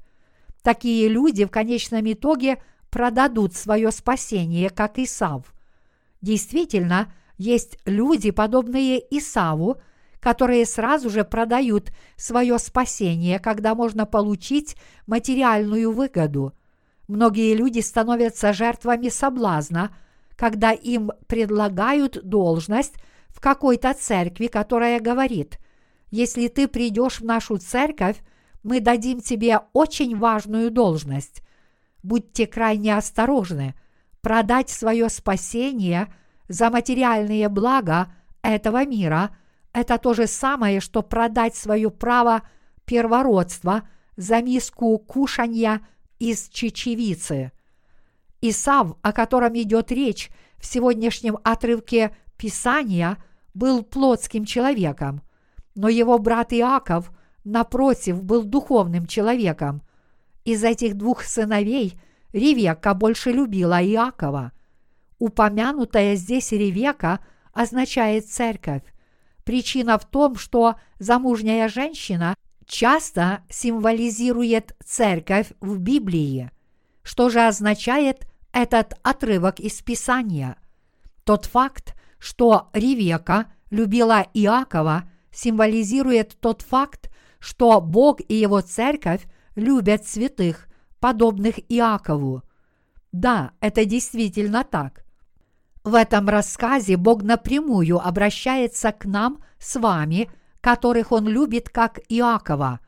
Такие 0.63 1.07
люди 1.07 1.45
в 1.45 1.51
конечном 1.51 2.11
итоге 2.11 2.57
продадут 2.89 3.55
свое 3.55 3.91
спасение, 3.91 4.69
как 4.69 4.97
Исав. 4.97 5.53
Действительно, 6.21 7.13
есть 7.37 7.77
люди, 7.85 8.31
подобные 8.31 9.01
Исаву, 9.17 9.77
которые 10.19 10.65
сразу 10.65 11.09
же 11.09 11.23
продают 11.23 11.91
свое 12.15 12.57
спасение, 12.57 13.39
когда 13.39 13.75
можно 13.75 14.05
получить 14.05 14.75
материальную 15.05 15.91
выгоду. 15.91 16.53
Многие 17.07 17.53
люди 17.53 17.79
становятся 17.79 18.51
жертвами 18.51 19.09
соблазна, 19.09 19.95
когда 20.35 20.71
им 20.71 21.11
предлагают 21.27 22.23
должность 22.23 22.95
в 23.29 23.39
какой-то 23.39 23.93
церкви, 23.93 24.47
которая 24.47 24.99
говорит, 24.99 25.59
если 26.09 26.47
ты 26.47 26.67
придешь 26.67 27.19
в 27.19 27.25
нашу 27.25 27.57
церковь, 27.57 28.17
мы 28.63 28.79
дадим 28.79 29.21
тебе 29.21 29.61
очень 29.73 30.17
важную 30.17 30.71
должность. 30.71 31.41
Будьте 32.07 32.47
крайне 32.47 32.95
осторожны. 32.95 33.75
Продать 34.21 34.69
свое 34.69 35.09
спасение 35.09 36.07
за 36.47 36.69
материальные 36.69 37.49
блага 37.49 38.13
этого 38.41 38.85
мира– 38.85 39.35
это 39.73 39.97
то 39.97 40.13
же 40.13 40.25
самое, 40.25 40.79
что 40.79 41.03
продать 41.03 41.57
свое 41.57 41.91
право 41.91 42.43
первородства 42.85 43.89
за 44.15 44.41
миску 44.41 44.97
кушанья 44.99 45.81
из 46.17 46.47
чечевицы. 46.47 47.51
Исав, 48.39 48.95
о 49.01 49.11
котором 49.11 49.57
идет 49.57 49.91
речь 49.91 50.29
в 50.59 50.65
сегодняшнем 50.65 51.37
отрывке 51.43 52.15
Писания, 52.37 53.17
был 53.53 53.83
плотским 53.83 54.45
человеком, 54.45 55.23
но 55.75 55.89
его 55.89 56.17
брат 56.19 56.53
Иаков, 56.53 57.11
напротив, 57.43 58.23
был 58.23 58.43
духовным 58.43 59.07
человеком. 59.07 59.81
Из 60.47 60.63
этих 60.63 60.95
двух 60.95 61.23
сыновей 61.23 61.99
Ревека 62.31 62.93
больше 62.93 63.33
любила 63.33 63.83
Иакова. 63.83 64.53
Упомянутая 65.19 66.15
здесь 66.15 66.53
Ревека 66.53 67.19
означает 67.51 68.29
церковь. 68.29 68.83
Причина 69.43 69.97
в 69.97 70.05
том, 70.05 70.37
что 70.37 70.75
замужняя 70.99 71.67
женщина 71.67 72.33
часто 72.65 73.41
символизирует 73.49 74.73
церковь 74.85 75.47
в 75.59 75.79
Библии. 75.79 76.49
Что 77.03 77.27
же 77.29 77.45
означает 77.45 78.25
этот 78.53 78.93
отрывок 79.03 79.59
из 79.59 79.81
Писания? 79.81 80.55
Тот 81.25 81.43
факт, 81.43 81.93
что 82.19 82.69
Ревека 82.71 83.47
любила 83.69 84.25
Иакова, 84.33 85.09
символизирует 85.29 86.37
тот 86.39 86.61
факт, 86.61 87.11
что 87.39 87.81
Бог 87.81 88.21
и 88.29 88.35
Его 88.35 88.61
церковь 88.61 89.27
любят 89.57 90.07
святых, 90.07 90.69
подобных 91.01 91.59
Иакову. 91.67 92.43
Да, 93.11 93.51
это 93.59 93.83
действительно 93.83 94.63
так. 94.63 95.03
В 95.83 95.95
этом 95.95 96.29
рассказе 96.29 96.95
Бог 96.95 97.23
напрямую 97.23 97.99
обращается 97.99 98.91
к 98.93 99.05
нам 99.05 99.43
с 99.59 99.77
вами, 99.77 100.29
которых 100.61 101.11
Он 101.11 101.27
любит 101.27 101.69
как 101.69 101.99
Иакова. 102.07 102.79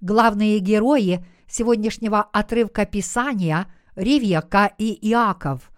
Главные 0.00 0.58
герои 0.60 1.24
сегодняшнего 1.46 2.22
отрывка 2.22 2.86
Писания– 2.86 3.66
Ревека 3.96 4.72
и 4.78 4.92
Иаков. 5.10 5.70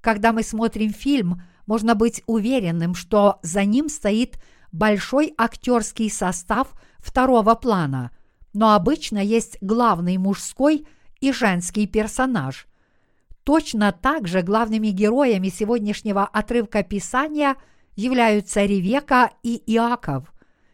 Когда 0.00 0.32
мы 0.32 0.42
смотрим 0.42 0.92
фильм, 0.92 1.42
можно 1.66 1.94
быть 1.94 2.22
уверенным, 2.26 2.94
что 2.94 3.38
за 3.42 3.64
ним 3.64 3.88
стоит 3.88 4.38
большой 4.70 5.34
актерский 5.36 6.10
состав 6.10 6.72
второго 6.98 7.54
плана, 7.54 8.10
но 8.54 8.74
обычно 8.74 9.18
есть 9.18 9.58
главный 9.60 10.16
мужской 10.16 10.86
и 11.20 11.32
женский 11.32 11.86
персонаж– 11.86 12.66
Точно 13.44 13.92
так 13.92 14.26
же 14.26 14.40
главными 14.40 14.88
героями 14.88 15.48
сегодняшнего 15.48 16.24
отрывка 16.24 16.82
Писания 16.82 17.56
являются 17.94 18.64
Ревека 18.64 19.30
и 19.42 19.62
Иаков. 19.66 20.32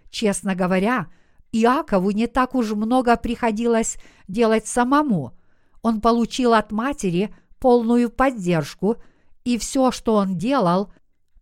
Честно 0.09 0.55
говоря, 0.55 1.09
Иакову 1.51 2.13
не 2.13 2.29
так 2.29 2.55
уж 2.55 2.71
много 2.71 3.17
приходилось 3.17 3.97
делать 4.29 4.69
самому. 4.69 5.37
Он 5.83 6.01
получил 6.01 6.55
от 6.55 6.71
матери 6.71 7.35
полную 7.59 8.09
поддержку, 8.09 8.97
и 9.45 9.59
все, 9.59 9.91
что 9.91 10.15
он 10.15 10.39
делал, 10.39 10.93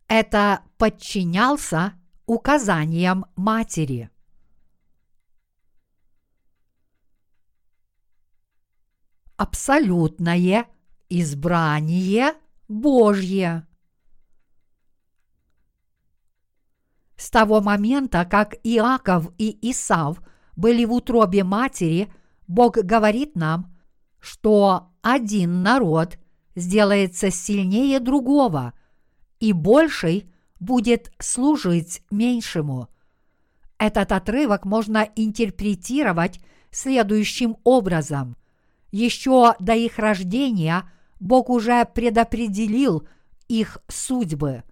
это 0.09 0.61
подчинялся 0.79 1.93
указаниям 2.25 3.27
матери. 3.37 4.11
Абсолютное– 9.39 10.67
избрание 11.09 12.35
Божье. 12.67 13.69
С 17.17 17.31
того 17.31 17.61
момента, 17.61 18.25
как 18.25 18.57
Иаков 18.65 19.31
и 19.39 19.57
Исав 19.71 20.21
были 20.57 20.85
в 20.85 20.93
утробе 20.93 21.45
матери, 21.45 22.13
Бог 22.49 22.79
говорит 22.79 23.37
нам, 23.37 23.77
что 24.19 24.91
один 25.03 25.63
народ 25.63 26.19
сделается 26.57 27.31
сильнее 27.31 28.01
другого, 28.01 28.73
и 29.39 29.53
больший 29.53 30.29
будет 30.59 31.13
служить 31.21 32.03
меньшему. 32.11 32.89
Этот 33.79 34.11
отрывок 34.11 34.65
можно 34.65 35.09
интерпретировать 35.15 36.41
следующим 36.73 37.57
образом. 37.63 38.35
Еще 38.91 39.55
до 39.59 39.75
их 39.75 39.99
рождения– 39.99 40.91
Бог 41.21 41.51
уже 41.51 41.85
предопределил 41.85 43.07
их 43.49 43.79
судьбы. 43.89 44.63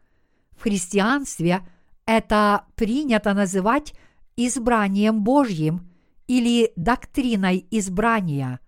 В 0.56 0.62
христианстве 0.62 1.66
это 2.04 2.64
принято 2.75 3.35
называть 3.35 3.94
избранием 4.37 5.23
Божьим 5.23 5.90
или 6.26 6.73
доктриной 6.76 7.66
избрания. 7.70 8.61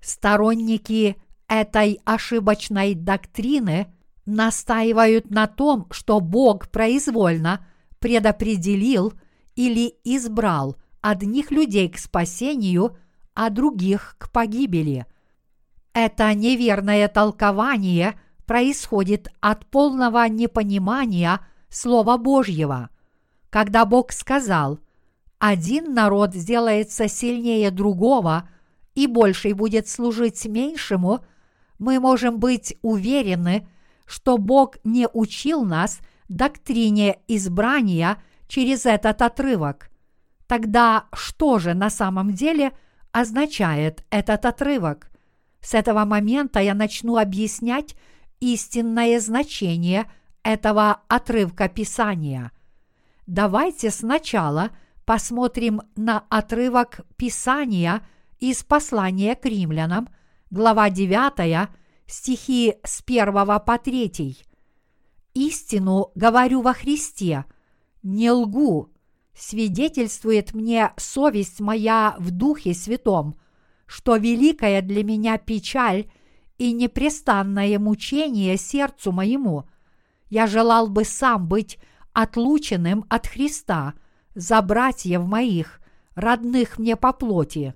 Сторонники 0.00 1.16
этой 1.48 2.00
ошибочной 2.04 2.94
доктрины 2.94 3.92
настаивают 4.24 5.30
на 5.30 5.46
том, 5.46 5.86
что 5.90 6.20
Бог 6.20 6.70
произвольно 6.70 7.66
предопределил 7.98 9.14
или 9.54 9.94
избрал 10.04 10.76
одних 11.00 11.50
людей 11.50 11.88
к 11.88 11.98
спасению, 11.98 12.96
а 13.36 13.50
других 13.50 14.16
к 14.18 14.32
погибели– 14.32 15.06
это 15.96 16.34
неверное 16.34 17.08
толкование 17.08 18.20
происходит 18.44 19.28
от 19.40 19.64
полного 19.64 20.28
непонимания 20.28 21.40
Слова 21.70 22.18
Божьего. 22.18 22.90
Когда 23.48 23.86
Бог 23.86 24.12
сказал, 24.12 24.78
один 25.38 25.94
народ 25.94 26.34
сделается 26.34 27.08
сильнее 27.08 27.70
другого 27.70 28.46
и 28.94 29.06
больший 29.06 29.54
будет 29.54 29.88
служить 29.88 30.44
меньшему, 30.44 31.20
мы 31.78 31.98
можем 31.98 32.40
быть 32.40 32.76
уверены, 32.82 33.66
что 34.04 34.36
Бог 34.36 34.76
не 34.84 35.08
учил 35.10 35.64
нас 35.64 36.00
доктрине 36.28 37.20
избрания 37.26 38.22
через 38.48 38.84
этот 38.84 39.22
отрывок. 39.22 39.88
Тогда 40.46 41.06
что 41.14 41.58
же 41.58 41.72
на 41.72 41.88
самом 41.88 42.34
деле 42.34 42.72
означает 43.16 44.04
этот 44.10 44.44
отрывок? 44.44 45.10
С 45.62 45.72
этого 45.72 46.04
момента 46.04 46.60
я 46.60 46.74
начну 46.74 47.16
объяснять 47.16 47.96
истинное 48.40 49.18
значение 49.20 50.04
этого 50.42 51.00
отрывка 51.08 51.70
Писания. 51.70 52.52
Давайте 53.26 53.90
сначала 53.90 54.70
посмотрим 55.06 55.80
на 55.96 56.26
отрывок 56.28 57.00
Писания 57.16 58.06
из 58.38 58.62
послания 58.62 59.34
к 59.34 59.46
римлянам, 59.46 60.10
глава 60.50 60.90
9, 60.90 61.70
стихи 62.06 62.74
с 62.84 63.02
1 63.02 63.32
по 63.32 63.78
3. 63.78 64.36
«Истину 65.32 66.12
говорю 66.14 66.60
во 66.60 66.74
Христе, 66.74 67.46
не 68.02 68.30
лгу, 68.30 68.90
свидетельствует 69.36 70.54
мне 70.54 70.92
совесть 70.96 71.60
моя 71.60 72.16
в 72.18 72.30
Духе 72.30 72.74
Святом– 72.74 73.36
что 73.86 74.16
великая 74.16 74.82
для 74.82 75.04
меня 75.04 75.38
печаль 75.38 76.10
и 76.58 76.72
непрестанное 76.72 77.78
мучение 77.78 78.56
сердцу 78.56 79.12
моему. 79.12 79.64
Я 80.28 80.46
желал 80.46 80.88
бы 80.88 81.04
сам 81.04 81.46
быть 81.46 81.78
отлученным 82.12 83.04
от 83.08 83.26
Христа 83.26 83.94
за 84.34 84.60
братьев 84.60 85.24
моих, 85.24 85.80
родных 86.14 86.78
мне 86.78 86.96
по 86.96 87.12
плоти. 87.12 87.74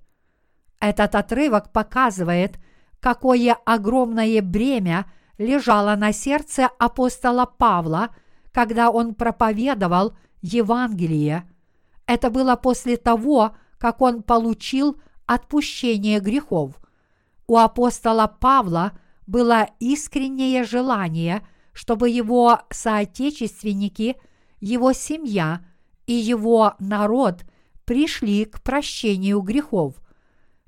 Этот 0.80 1.14
отрывок 1.14 1.72
показывает, 1.72 2.58
какое 3.00 3.54
огромное 3.64 4.42
бремя 4.42 5.06
лежало 5.38 5.94
на 5.94 6.12
сердце 6.12 6.68
апостола 6.78 7.46
Павла, 7.46 8.14
когда 8.50 8.90
он 8.90 9.14
проповедовал 9.14 10.14
Евангелие. 10.42 11.48
Это 12.06 12.30
было 12.30 12.56
после 12.56 12.96
того, 12.96 13.56
как 13.78 14.00
он 14.00 14.22
получил 14.22 15.00
отпущение 15.26 16.20
грехов. 16.20 16.80
У 17.46 17.56
апостола 17.56 18.26
Павла 18.26 18.92
было 19.26 19.68
искреннее 19.78 20.64
желание, 20.64 21.46
чтобы 21.72 22.10
его 22.10 22.60
соотечественники, 22.70 24.16
его 24.60 24.92
семья 24.92 25.64
и 26.06 26.12
его 26.12 26.74
народ 26.80 27.44
пришли 27.84 28.44
к 28.44 28.60
прощению 28.62 29.40
грехов. 29.40 29.94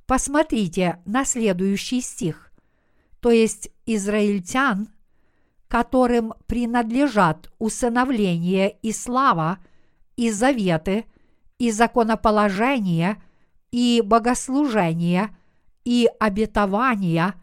Посмотрите 0.07 1.01
на 1.05 1.25
следующий 1.25 2.01
стих. 2.01 2.53
То 3.21 3.31
есть 3.31 3.71
израильтян, 3.87 4.89
которым 5.73 6.35
принадлежат 6.47 7.51
усыновление 7.59 8.77
и 8.83 8.93
слава, 8.93 9.57
и 10.17 10.31
заветы, 10.31 11.07
и 11.59 11.71
законоположение– 11.73 13.17
и 13.73 14.03
богослужения, 14.05 15.35
и 15.85 16.09
обетования, 16.21 17.35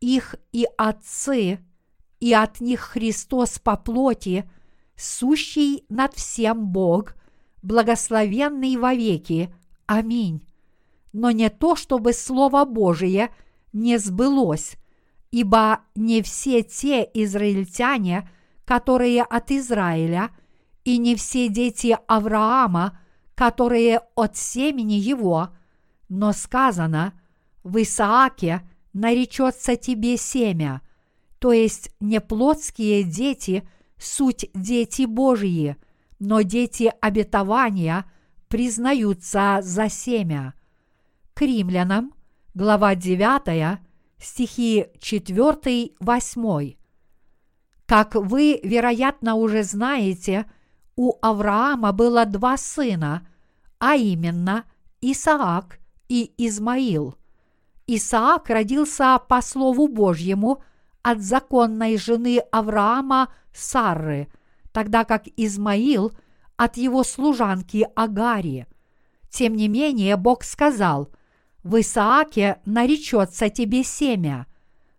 их 0.00 0.34
и 0.52 0.66
отцы, 0.76 1.60
и 2.18 2.34
от 2.34 2.60
них 2.60 2.80
Христос 2.80 3.58
по 3.58 3.76
плоти, 3.76 4.50
сущий 4.96 5.84
над 5.88 6.14
всем 6.14 6.66
Бог, 6.66 7.14
благословенный 7.62 8.76
вовеки. 8.76 9.54
Аминь. 9.86 10.44
Но 11.12 11.30
не 11.30 11.48
то, 11.48 11.76
чтобы 11.76 12.12
Слово 12.12 12.64
Божие 12.64 13.30
не 13.72 13.96
сбылось, 13.98 14.74
ибо 15.30 15.80
не 15.94 16.22
все 16.22 16.62
те 16.62 17.08
израильтяне, 17.14 18.28
которые 18.64 19.22
от 19.22 19.50
Израиля, 19.50 20.30
и 20.84 20.98
не 20.98 21.14
все 21.14 21.48
дети 21.48 21.96
Авраама, 22.06 22.98
которые 23.34 24.00
от 24.14 24.36
семени 24.36 24.94
его– 24.94 25.48
но 26.10 26.32
сказано, 26.32 27.14
в 27.62 27.80
Исааке 27.80 28.68
наречется 28.92 29.76
тебе 29.76 30.16
семя, 30.18 30.82
то 31.38 31.52
есть 31.52 31.94
не 32.00 32.20
плотские 32.20 33.04
дети, 33.04 33.66
суть 33.96 34.50
дети 34.52 35.06
Божьи, 35.06 35.76
но 36.18 36.42
дети 36.42 36.92
обетования 37.00 38.04
признаются 38.48 39.60
за 39.62 39.88
семя. 39.88 40.54
К 41.32 41.42
римлянам, 41.42 42.12
глава 42.54 42.96
9, 42.96 43.78
стихи 44.20 44.86
4-8. 44.98 46.76
Как 47.86 48.14
вы, 48.14 48.60
вероятно, 48.62 49.34
уже 49.34 49.62
знаете, 49.64 50.46
у 50.96 51.14
Авраама 51.22 51.92
было 51.92 52.26
два 52.26 52.56
сына, 52.56 53.26
а 53.78 53.96
именно 53.96 54.64
Исаак 55.00 55.80
и 56.08 56.32
Измаил. 56.36 57.16
Исаак 57.86 58.50
родился 58.50 59.18
по 59.28 59.42
Слову 59.42 59.88
Божьему 59.88 60.62
от 61.02 61.20
законной 61.20 61.96
жены 61.96 62.40
Авраама 62.52 63.32
Сарры, 63.52 64.28
тогда 64.70 65.04
как 65.04 65.24
Измаил 65.36 66.12
от 66.56 66.76
его 66.76 67.02
служанки 67.02 67.88
Агари. 67.96 68.66
Тем 69.30 69.56
не 69.56 69.68
менее, 69.68 70.16
Бог 70.16 70.44
сказал, 70.44 71.08
«В 71.62 71.80
Исааке 71.80 72.60
наречется 72.64 73.50
тебе 73.50 73.84
семя». 73.84 74.46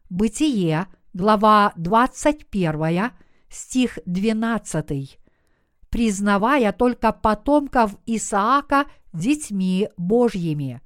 Бытие, 0.10 0.88
глава 1.14 1.74
21, 1.76 3.12
стих 3.50 4.00
12 4.06 5.22
признавая 5.92 6.72
только 6.72 7.12
потомков 7.12 7.96
Исаака 8.08 8.86
детьми 9.14 9.90
Божьими. 9.98 10.82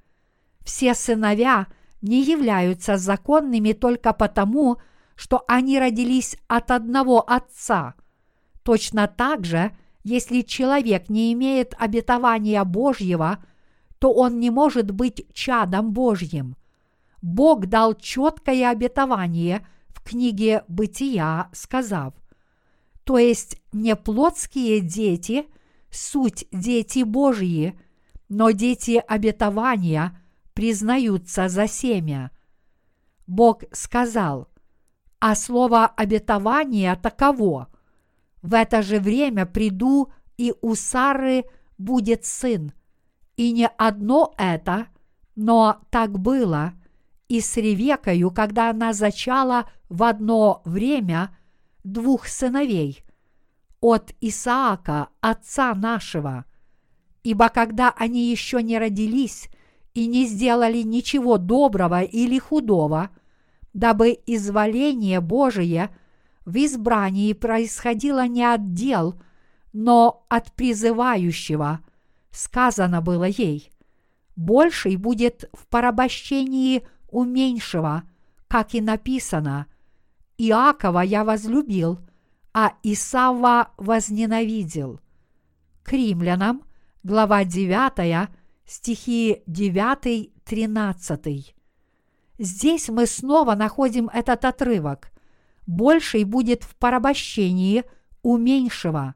Все 0.66 0.96
сыновья 0.96 1.68
не 2.02 2.24
являются 2.24 2.98
законными 2.98 3.72
только 3.74 4.14
потому, 4.14 4.78
что 5.16 5.46
они 5.48 5.80
родились 5.80 6.36
от 6.48 6.72
одного 6.72 7.22
отца. 7.22 7.94
Точно 8.64 9.08
так 9.08 9.46
же, 9.46 9.78
если 10.04 10.42
человек 10.42 11.08
не 11.08 11.32
имеет 11.34 11.76
обетования 11.78 12.64
Божьего, 12.64 13.38
то 14.00 14.14
он 14.14 14.40
не 14.40 14.50
может 14.50 14.92
быть 14.92 15.26
чадом 15.34 15.94
Божьим. 15.94 16.56
Бог 17.22 17.68
дал 17.68 17.94
четкое 17.96 18.70
обетование 18.70 19.66
в 19.88 20.04
книге 20.04 20.64
«Бытия», 20.68 21.50
сказав– 21.54 22.14
то 23.06 23.20
есть 23.20 23.62
не 23.72 23.96
плотские 23.96 24.82
дети, 24.82 25.46
суть 25.92 26.48
дети 26.52 27.04
Божьи, 27.04 27.80
но 28.28 28.50
дети 28.50 29.02
обетования 29.08 30.20
признаются 30.54 31.48
за 31.48 31.68
семя. 31.68 32.32
Бог 33.28 33.64
сказал, 33.72 34.50
а 35.20 35.36
слово 35.36 35.86
обетование 35.86 36.96
таково. 36.96 37.68
В 38.42 38.56
это 38.56 38.82
же 38.82 39.00
время 39.00 39.46
приду, 39.46 40.12
и 40.38 40.54
у 40.62 40.74
Сары 40.74 41.46
будет 41.78 42.26
сын. 42.26 42.74
И 43.38 43.52
не 43.52 43.68
одно 43.68 44.34
это, 44.38 44.88
но 45.36 45.82
так 45.90 46.18
было, 46.18 46.74
и 47.28 47.42
с 47.42 47.58
Ревекою, 47.58 48.32
когда 48.32 48.70
она 48.70 48.94
зачала 48.94 49.70
в 49.90 50.04
одно 50.04 50.62
время– 50.66 51.36
двух 51.86 52.28
сыновей 52.28 53.04
от 53.80 54.14
Исаака, 54.20 55.10
отца 55.22 55.74
нашего. 55.76 56.46
Ибо 57.24 57.50
когда 57.50 57.94
они 57.96 58.30
еще 58.32 58.62
не 58.64 58.80
родились 58.80 59.50
и 59.94 60.08
не 60.08 60.26
сделали 60.26 60.82
ничего 60.82 61.38
доброго 61.38 62.02
или 62.02 62.40
худого, 62.40 63.12
дабы 63.74 64.18
изволение 64.26 65.22
Божие 65.22 65.96
в 66.46 66.56
избрании 66.58 67.34
происходило 67.34 68.28
не 68.28 68.44
от 68.44 68.74
дел, 68.74 69.16
но 69.72 70.26
от 70.30 70.52
призывающего, 70.54 71.82
сказано 72.36 73.02
было 73.02 73.24
ей, 73.24 73.72
больший 74.36 74.98
будет 74.98 75.50
в 75.54 75.66
порабощении 75.68 76.86
у 77.10 77.24
меньшего, 77.24 78.04
как 78.48 78.74
и 78.74 78.82
написано– 78.82 79.68
Иакова 80.38 81.00
я 81.00 81.24
возлюбил, 81.24 82.00
а 82.54 82.74
Исава 82.84 83.72
возненавидел. 83.78 85.00
К 85.84 85.94
римлянам, 85.94 86.64
глава 87.04 87.46
9, 87.46 88.30
стихи 88.66 89.44
9-13. 89.48 91.54
Здесь 92.38 92.90
мы 92.90 93.06
снова 93.06 93.56
находим 93.56 94.10
этот 94.10 94.44
отрывок. 94.44 95.10
Больший 95.66 96.26
будет 96.26 96.64
в 96.64 96.76
порабощении 96.76 97.86
у 98.22 98.36
меньшего. 98.38 99.16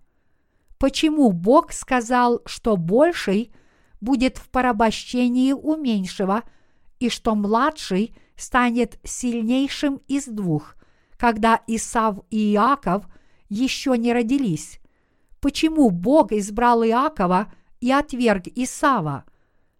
Почему 0.80 1.34
Бог 1.34 1.74
сказал, 1.74 2.42
что 2.46 2.78
больший 2.78 3.52
будет 4.00 4.38
в 4.38 4.50
порабощении 4.50 5.52
у 5.52 5.76
меньшего, 5.76 6.44
и 7.00 7.10
что 7.10 7.36
младший 7.36 8.16
станет 8.38 8.98
сильнейшим 9.04 10.02
из 10.08 10.26
двух, 10.26 10.76
когда 11.18 11.62
Исав 11.68 12.20
и 12.30 12.54
Иаков 12.54 13.06
еще 13.50 13.98
не 13.98 14.14
родились? 14.14 14.80
Почему 15.42 15.90
Бог 15.90 16.32
избрал 16.32 16.84
Иакова 16.84 17.52
и 17.82 17.92
отверг 17.92 18.48
Исава? 18.56 19.26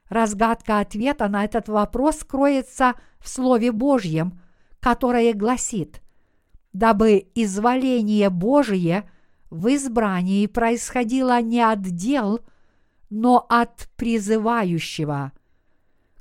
Разгадка 0.10 0.80
ответа 0.80 1.30
на 1.30 1.46
этот 1.46 1.70
вопрос 1.70 2.26
кроется 2.26 2.96
в 3.20 3.30
Слове 3.30 3.72
Божьем, 3.72 4.42
которое 4.82 5.34
гласит, 5.34 6.02
дабы 6.74 7.30
изволение 7.36 8.30
Божие 8.30 9.10
в 9.50 9.74
избрании 9.74 10.46
происходило 10.48 11.42
не 11.42 11.62
от 11.62 11.82
дел, 11.82 12.42
но 13.10 13.46
от 13.50 13.90
призывающего. 13.96 15.32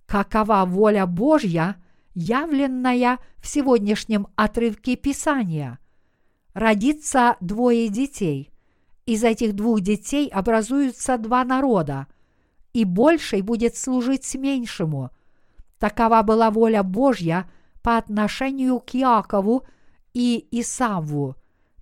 Какова 0.06 0.64
воля 0.66 1.06
Божья– 1.06 1.76
явленная 2.18 3.20
в 3.38 3.46
сегодняшнем 3.46 4.26
отрывке 4.34 4.96
Писания. 4.96 5.78
Родится 6.52 7.36
двое 7.40 7.88
детей. 7.88 8.50
Из 9.06 9.22
этих 9.22 9.54
двух 9.54 9.80
детей 9.80 10.28
образуются 10.28 11.16
два 11.16 11.44
народа, 11.44 12.08
и 12.72 12.84
больший 12.84 13.42
будет 13.42 13.76
служить 13.76 14.34
меньшему. 14.34 15.10
Такова 15.78 16.22
была 16.22 16.50
воля 16.50 16.82
Божья 16.82 17.48
по 17.82 17.96
отношению 17.96 18.80
к 18.80 18.96
Иакову 18.96 19.62
и 20.12 20.48
Исаву. 20.50 21.36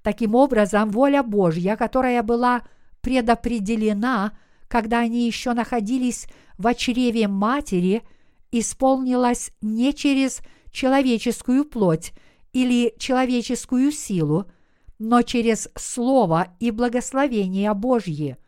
Таким 0.07 0.37
образом, 0.37 0.93
воля 0.93 1.25
Божья, 1.25 1.75
которая 1.75 2.23
была 2.23 2.63
предопределена, 3.01 4.39
когда 4.69 5.01
они 5.01 5.27
еще 5.27 5.53
находились 5.53 6.29
в 6.59 6.73
чреве 6.75 7.27
матери– 7.27 8.03
исполнилась 8.59 9.51
не 9.61 9.93
через 9.93 10.41
человеческую 10.71 11.65
плоть 11.65 12.13
или 12.53 12.95
человеческую 12.99 13.93
силу, 13.93 14.47
но 14.99 15.23
через 15.23 15.69
Слово 15.77 16.55
и 16.61 16.71
благословение 16.71 17.75
Божье. 17.75 18.39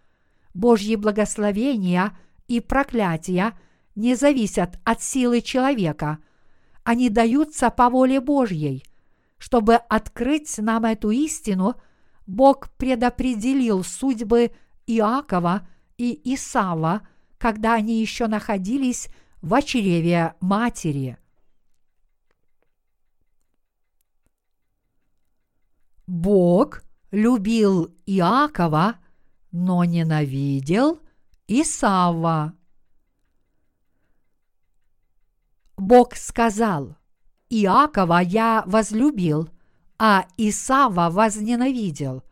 Божьи 0.54 0.94
благословения 0.94 2.16
и 2.46 2.60
проклятия 2.60 3.58
не 3.94 4.14
зависят 4.14 4.78
от 4.84 5.02
силы 5.02 5.42
человека, 5.42 6.18
они 6.84 7.10
даются 7.10 7.68
по 7.68 7.90
воле 7.90 8.20
Божьей. 8.20 8.82
Чтобы 9.38 9.76
открыть 9.76 10.58
нам 10.58 10.84
эту 10.84 11.10
истину, 11.10 11.76
Бог 12.26 12.70
предопределил 12.76 13.84
судьбы 13.84 14.52
Иакова 14.86 15.66
и 15.96 16.34
Исава, 16.34 17.08
когда 17.38 17.74
они 17.74 18.00
еще 18.00 18.26
находились 18.26 19.08
в 19.40 19.62
чреве 19.62 20.34
матери. 20.40 21.18
Бог 26.06 26.82
любил 27.10 27.94
Иакова, 28.06 28.96
но 29.52 29.84
ненавидел 29.84 31.00
Исава. 31.46 32.54
Бог 35.76 36.16
сказал, 36.16 36.97
Иакова 37.50 38.20
я 38.20 38.62
возлюбил, 38.66 39.48
а 39.98 40.26
Исава 40.36 41.10
возненавидел. 41.10 42.22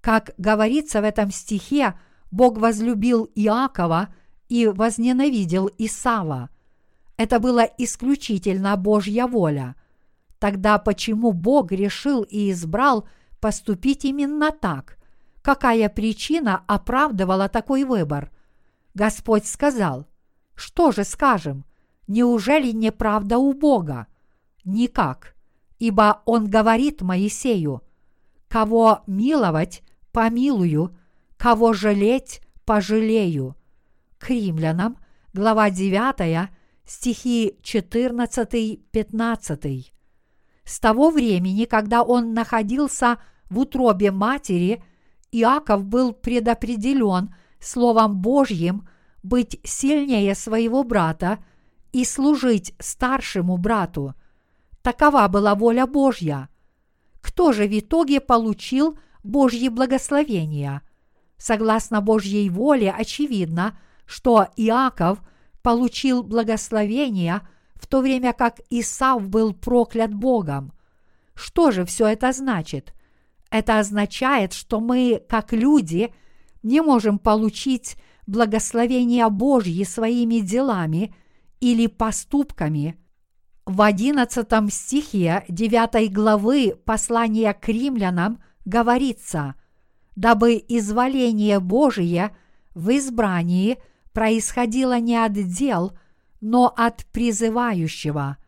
Как 0.00 0.32
говорится 0.38 1.00
в 1.00 1.04
этом 1.04 1.30
стихе, 1.30 1.98
Бог 2.30 2.58
возлюбил 2.58 3.30
Иакова– 3.34 4.08
и 4.48 4.66
возненавидел 4.66 5.70
Исава. 5.78 6.50
Это 7.16 7.38
была 7.38 7.68
исключительно 7.78 8.76
Божья 8.76 9.26
воля. 9.26 9.76
Тогда 10.38 10.78
почему 10.78 11.32
Бог 11.32 11.72
решил 11.72 12.22
и 12.22 12.50
избрал 12.50 13.08
поступить 13.40 14.04
именно 14.04 14.50
так? 14.50 14.98
Какая 15.42 15.88
причина 15.88 16.62
оправдывала 16.66 17.48
такой 17.48 17.84
выбор? 17.84 18.30
Господь 18.94 19.46
сказал, 19.46 20.06
что 20.54 20.92
же 20.92 21.04
скажем, 21.04 21.64
неужели 22.06 22.72
неправда 22.72 23.38
у 23.38 23.52
Бога? 23.52 24.06
Никак, 24.68 25.34
ибо 25.78 26.20
Он 26.26 26.50
говорит 26.50 27.00
Моисею, 27.00 27.80
кого 28.48 29.00
миловать, 29.06 29.82
помилую, 30.12 30.94
кого 31.38 31.72
жалеть, 31.72 32.42
пожалею 32.66 33.56
к 34.18 34.28
римлянам, 34.28 34.98
глава 35.32 35.70
9, 35.70 36.50
стихи 36.84 37.56
14-15. 37.62 39.86
С 40.64 40.80
того 40.80 41.10
времени, 41.12 41.64
когда 41.64 42.02
он 42.02 42.34
находился 42.34 43.16
в 43.48 43.60
утробе 43.60 44.10
матери, 44.10 44.84
Иаков 45.32 45.86
был 45.86 46.12
предопределен 46.12 47.34
Словом 47.58 48.18
Божьим 48.18 48.86
быть 49.22 49.58
сильнее 49.64 50.34
своего 50.34 50.84
брата 50.84 51.38
и 51.92 52.04
служить 52.04 52.74
старшему 52.78 53.56
брату. 53.56 54.14
Такова 54.82 55.26
была 55.28 55.54
воля 55.54 55.86
Божья. 55.86 56.48
Кто 57.20 57.52
же 57.52 57.66
в 57.66 57.78
итоге 57.78 58.20
получил 58.20 58.98
Божьи 59.22 59.68
благословения? 59.68 60.82
Согласно 61.36 62.00
Божьей 62.00 62.48
воле, 62.50 62.90
очевидно, 62.90 63.78
что 64.06 64.48
Иаков 64.56 65.20
получил 65.62 66.22
благословения, 66.22 67.46
в 67.74 67.86
то 67.86 68.00
время 68.00 68.32
как 68.32 68.60
Исав 68.70 69.28
был 69.28 69.52
проклят 69.52 70.14
Богом. 70.14 70.72
Что 71.34 71.70
же 71.70 71.84
все 71.84 72.06
это 72.06 72.32
значит? 72.32 72.94
Это 73.50 73.78
означает, 73.78 74.52
что 74.52 74.80
мы, 74.80 75.22
как 75.28 75.52
люди, 75.52 76.12
не 76.62 76.80
можем 76.80 77.18
получить 77.18 77.96
благословения 78.26 79.28
Божьи 79.28 79.84
своими 79.84 80.40
делами 80.40 81.14
или 81.60 81.86
поступками. 81.86 82.98
В 83.68 83.82
одиннадцатом 83.82 84.70
стихе 84.70 85.44
9 85.50 86.10
главы 86.10 86.74
послания 86.86 87.52
к 87.52 87.68
римлянам 87.68 88.42
говорится, 88.64 89.56
дабы 90.16 90.54
изволение 90.68 91.60
Божие 91.60 92.34
в 92.74 92.88
избрании 92.96 93.76
происходило 94.14 94.98
не 94.98 95.22
от 95.22 95.34
дел, 95.34 95.92
но 96.40 96.72
от 96.74 97.04
призывающего. 97.12 98.38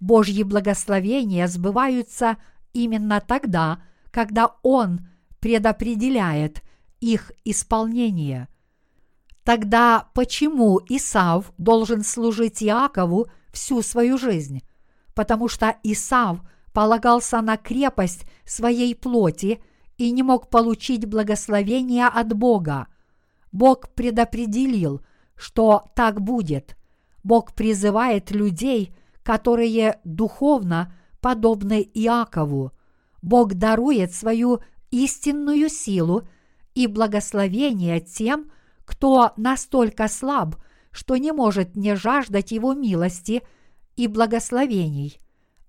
Божьи 0.00 0.42
благословения 0.42 1.46
сбываются 1.46 2.36
именно 2.72 3.20
тогда, 3.20 3.80
когда 4.10 4.50
Он 4.64 5.06
предопределяет 5.38 6.64
их 6.98 7.30
исполнение. 7.44 8.48
Тогда 9.44 10.08
почему 10.12 10.80
Исав 10.88 11.52
должен 11.56 12.02
служить 12.02 12.64
Иакову 12.64 13.28
всю 13.56 13.82
свою 13.82 14.18
жизнь? 14.18 14.62
Потому 15.14 15.48
что 15.48 15.74
Исав 15.82 16.40
полагался 16.72 17.40
на 17.40 17.56
крепость 17.56 18.26
своей 18.44 18.94
плоти 18.94 19.62
и 19.96 20.10
не 20.10 20.22
мог 20.22 20.50
получить 20.50 21.06
благословения 21.06 22.06
от 22.06 22.34
Бога. 22.34 22.88
Бог 23.50 23.88
предопределил, 23.94 25.00
что 25.36 25.86
так 25.94 26.20
будет. 26.20 26.76
Бог 27.24 27.54
призывает 27.54 28.30
людей, 28.30 28.94
которые 29.22 30.00
духовно 30.04 30.94
подобны 31.20 31.80
Иакову. 31.94 32.72
Бог 33.22 33.54
дарует 33.54 34.12
свою 34.12 34.60
истинную 34.90 35.70
силу 35.70 36.28
и 36.74 36.86
благословение 36.86 38.00
тем, 38.00 38.50
кто 38.84 39.32
настолько 39.36 40.08
слаб, 40.08 40.56
что 40.96 41.16
не 41.18 41.30
может 41.30 41.76
не 41.76 41.94
жаждать 41.94 42.52
Его 42.52 42.72
милости 42.72 43.42
и 43.96 44.06
благословений, 44.06 45.18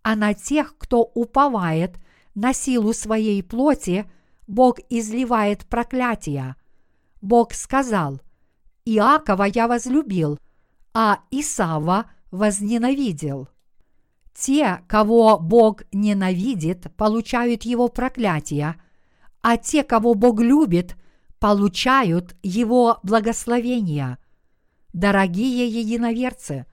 а 0.01 0.15
на 0.15 0.33
тех, 0.33 0.77
кто 0.77 1.01
уповает 1.01 1.97
на 2.33 2.53
силу 2.53 2.93
своей 2.93 3.43
плоти, 3.43 4.09
Бог 4.47 4.79
изливает 4.89 5.65
проклятия. 5.65 6.55
Бог 7.21 7.53
сказал, 7.53 8.21
«Иакова 8.85 9.43
я 9.43 9.67
возлюбил, 9.67 10.39
а 10.93 11.19
Исава 11.29 12.09
возненавидел». 12.31 13.49
Те, 14.33 14.81
кого 14.87 15.39
Бог 15.39 15.81
ненавидит, 15.91 16.95
получают 16.95 17.63
его 17.63 17.89
проклятие, 17.89 18.75
а 19.41 19.57
те, 19.57 19.83
кого 19.83 20.13
Бог 20.13 20.39
любит, 20.39 20.95
получают 21.39 22.35
его 22.43 22.99
благословения. 23.03 24.19
Дорогие 24.97 25.67
единоверцы, 25.67 26.65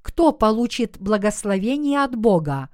кто 0.00 0.30
получит 0.30 0.96
благословение 1.00 2.04
от 2.04 2.14
Бога? 2.14 2.68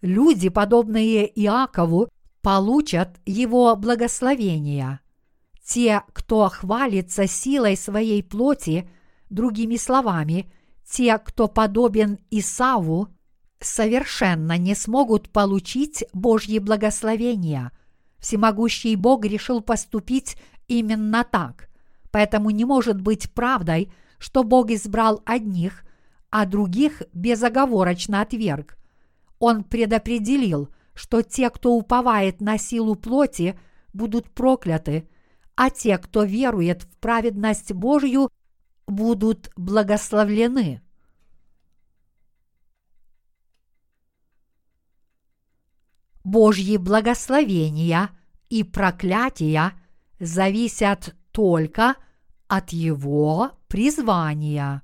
Люди, 0.00 0.48
подобные 0.48 1.26
Иакову, 1.42 2.08
получат 2.40 3.20
его 3.26 3.74
благословения. 3.74 5.00
Те, 5.64 6.04
кто 6.12 6.48
хвалится 6.50 7.26
силой 7.26 7.76
своей 7.76 8.22
плоти, 8.22 8.88
другими 9.28 9.74
словами, 9.74 10.48
те, 10.88 11.18
кто 11.18 11.48
подобен 11.48 12.20
Исаву, 12.30 13.08
совершенно 13.58 14.56
не 14.56 14.76
смогут 14.76 15.30
получить 15.30 16.04
Божьи 16.12 16.60
благословения. 16.60 17.72
Всемогущий 18.20 18.94
Бог 18.94 19.24
решил 19.24 19.62
поступить 19.62 20.36
именно 20.68 21.24
так. 21.28 21.68
Поэтому 22.12 22.50
не 22.50 22.64
может 22.64 23.00
быть 23.00 23.32
правдой, 23.32 23.90
что 24.18 24.44
Бог 24.44 24.70
избрал 24.70 25.22
одних, 25.24 25.84
а 26.30 26.44
других 26.46 27.02
безоговорочно 27.12 28.20
отверг. 28.20 28.76
Он 29.38 29.64
предопределил, 29.64 30.68
что 30.94 31.22
те, 31.22 31.48
кто 31.50 31.74
уповает 31.74 32.40
на 32.40 32.58
силу 32.58 32.96
плоти, 32.96 33.58
будут 33.92 34.30
прокляты, 34.30 35.08
а 35.54 35.70
те, 35.70 35.96
кто 35.98 36.24
верует 36.24 36.82
в 36.82 36.98
праведность 36.98 37.72
Божью, 37.72 38.30
будут 38.86 39.50
благословлены. 39.56 40.82
Божьи 46.24 46.76
благословения 46.76 48.10
и 48.50 48.62
проклятия 48.62 49.72
зависят 50.20 51.14
только 51.32 51.96
от 52.48 52.70
его 52.70 53.52
призвания. 53.68 54.82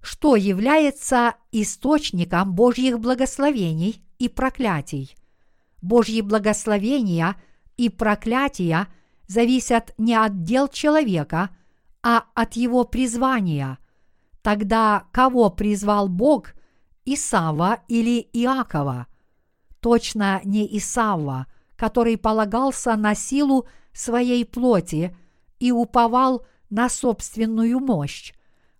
Что 0.00 0.36
является 0.36 1.34
источником 1.50 2.54
Божьих 2.54 3.00
благословений 3.00 4.04
и 4.18 4.28
проклятий? 4.28 5.16
Божьи 5.82 6.20
благословения 6.20 7.34
и 7.76 7.88
проклятия 7.88 8.86
зависят 9.26 9.92
не 9.98 10.14
от 10.14 10.44
дел 10.44 10.68
человека, 10.68 11.50
а 12.02 12.26
от 12.34 12.54
его 12.54 12.84
призвания. 12.84 13.78
Тогда 14.42 15.08
кого 15.10 15.50
призвал 15.50 16.08
Бог– 16.08 16.54
Исава 17.06 17.84
или 17.86 18.28
Иакова, 18.32 19.06
точно 19.80 20.40
не 20.44 20.76
Исава, 20.76 21.46
который 21.76 22.18
полагался 22.18 22.96
на 22.96 23.14
силу 23.14 23.68
своей 23.96 24.44
плоти 24.44 25.16
и 25.58 25.72
уповал 25.72 26.46
на 26.70 26.88
собственную 26.88 27.80
мощь. 27.80 28.32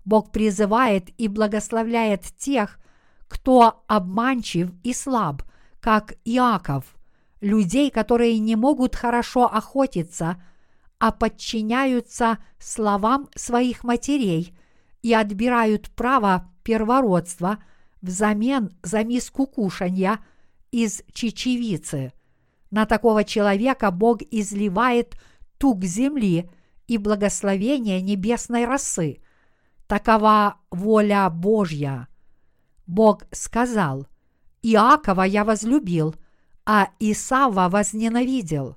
Бог 0.05 0.31
призывает 0.31 1.09
и 1.18 1.29
благословляет 1.29 2.22
тех, 2.37 2.79
кто 3.29 3.85
обманчив 3.88 4.70
и 4.85 4.92
слаб, 4.92 5.42
как 5.81 6.14
Иаков, 6.24 6.96
людей, 7.40 7.90
которые 7.90 8.38
не 8.38 8.57
могут 8.57 8.94
хорошо 8.94 9.52
охотиться, 9.52 10.42
а 10.98 11.12
подчиняются 11.12 12.38
словам 12.59 13.29
своих 13.35 13.85
матерей 13.85 14.57
и 15.02 15.12
отбирают 15.12 15.90
право 15.90 16.50
первородства– 16.62 17.59
взамен 18.07 18.70
за 18.83 19.05
миску 19.05 19.46
кушанья 19.46 20.20
из 20.70 21.02
чечевицы. 21.12 22.12
На 22.76 22.84
такого 22.84 23.24
человека 23.24 23.90
Бог 23.90 24.18
изливает 24.30 25.16
тук 25.56 25.82
земли 25.82 26.50
и 26.86 26.98
благословение 26.98 28.02
небесной 28.02 28.66
росы. 28.66 29.22
Такова 29.86 30.58
воля 30.70 31.30
Божья. 31.30 32.06
Бог 32.86 33.22
сказал, 33.32 34.06
Иакова 34.60 35.22
я 35.22 35.46
возлюбил, 35.46 36.16
а 36.66 36.90
Исава 36.98 37.70
возненавидел. 37.70 38.76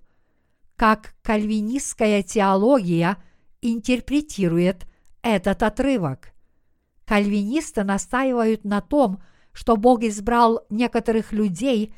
Как 0.78 1.16
кальвинистская 1.22 2.24
теология 2.24 3.18
интерпретирует 3.62 4.86
этот 5.22 5.62
отрывок– 5.62 6.30
Кальвинисты 7.06 7.84
настаивают 7.84 8.64
на 8.64 8.80
том, 8.80 9.22
что 9.52 9.76
Бог 9.76 10.04
избрал 10.04 10.62
некоторых 10.70 11.34
людей 11.34 11.94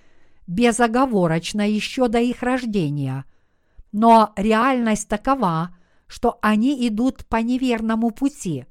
безоговорочно 0.51 1.67
еще 1.67 2.07
до 2.07 2.19
их 2.19 2.43
рождения. 2.43 3.25
Но 3.91 4.33
реальность 4.35 5.07
такова, 5.07 5.75
что 6.07 6.37
они 6.41 6.87
идут 6.87 7.25
по 7.25 7.37
неверному 7.37 8.11
пути. 8.11 8.65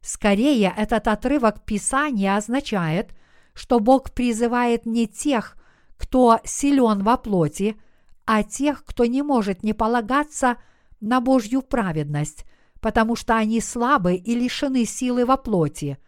Скорее, 0.00 0.72
этот 0.76 1.08
отрывок 1.08 1.64
Писания 1.64 2.36
означает, 2.36 3.10
что 3.54 3.80
Бог 3.80 4.12
призывает 4.12 4.86
не 4.86 5.06
тех, 5.06 5.56
кто 5.96 6.40
силен 6.44 7.02
во 7.02 7.16
плоти, 7.16 7.76
а 8.24 8.42
тех, 8.42 8.84
кто 8.84 9.04
не 9.04 9.22
может 9.22 9.62
не 9.62 9.72
полагаться 9.72 10.56
на 11.00 11.20
Божью 11.20 11.62
праведность– 11.62 12.44
потому 12.80 13.16
что 13.16 13.36
они 13.36 13.60
слабы 13.60 14.14
и 14.14 14.34
лишены 14.34 14.84
силы 14.84 15.24
во 15.26 15.36
плоти. 15.36 15.98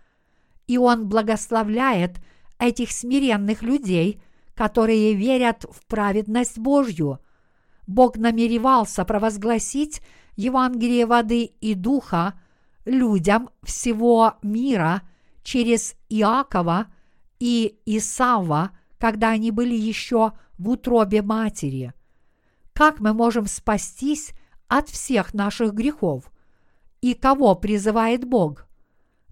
И 0.66 0.78
Он 0.78 1.08
благословляет 1.08 2.16
этих 2.58 2.92
смиренных 2.92 3.62
людей, 3.62 4.22
которые 4.60 5.14
верят 5.14 5.64
в 5.70 5.86
праведность 5.86 6.58
Божью. 6.58 7.18
Бог 7.86 8.18
намеревался 8.18 9.06
провозгласить 9.06 10.02
Евангелие 10.36 11.06
воды 11.06 11.44
и 11.44 11.72
духа 11.72 12.38
людям 12.84 13.48
всего 13.62 14.34
мира 14.42 15.00
через 15.42 15.94
Иакова 16.10 16.88
и 17.38 17.78
Исава, 17.86 18.72
когда 18.98 19.30
они 19.30 19.50
были 19.50 19.74
еще 19.74 20.32
в 20.58 20.68
утробе 20.68 21.22
матери. 21.22 21.94
Как 22.74 23.00
мы 23.00 23.14
можем 23.14 23.46
спастись 23.46 24.34
от 24.68 24.90
всех 24.90 25.32
наших 25.32 25.72
грехов? 25.72 26.30
И 27.00 27.14
кого 27.14 27.54
призывает 27.54 28.26
Бог? 28.26 28.66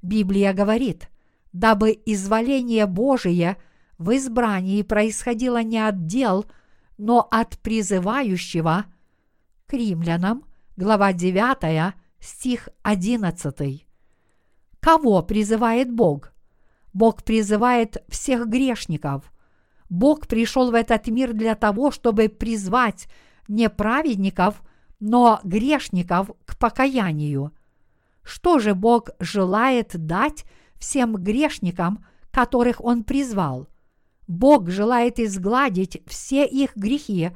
Библия 0.01 0.55
говорит, 0.55 1.11
дабы 1.53 2.01
изволение 2.07 2.87
Божие 2.87 3.59
в 3.99 4.17
избрании 4.17 4.83
происходило 4.83 5.63
не 5.63 5.79
от 5.79 6.07
дел, 6.07 6.47
но 6.97 7.27
от 7.31 7.59
призывающего 7.59 8.87
к 9.67 9.73
римлянам, 9.73 10.45
глава 10.77 11.13
9, 11.13 11.95
стих 12.21 12.69
11. 12.83 13.87
Кого 14.81 15.23
призывает 15.23 15.93
Бог? 15.93 16.33
Бог 16.93 17.23
призывает 17.25 17.99
всех 18.09 18.47
грешников. 18.47 19.33
Бог 19.91 20.27
пришел 20.27 20.71
в 20.71 20.75
этот 20.75 21.09
мир 21.09 21.33
для 21.33 21.55
того, 21.55 21.91
чтобы 21.91 22.29
призвать 22.29 23.09
не 23.49 23.69
праведников, 23.69 24.63
но 25.01 25.41
грешников 25.45 26.31
к 26.45 26.57
покаянию. 26.59 27.53
Что 28.23 28.59
же 28.59 28.75
Бог 28.75 29.11
желает 29.19 29.91
дать 29.95 30.45
всем 30.77 31.15
грешникам, 31.15 32.05
которых 32.31 32.85
Он 32.85 33.05
призвал? 33.05 33.69
Бог 34.29 34.69
желает 34.69 35.19
изгладить 35.19 36.03
все 36.07 36.47
их 36.47 36.77
грехи 36.77 37.31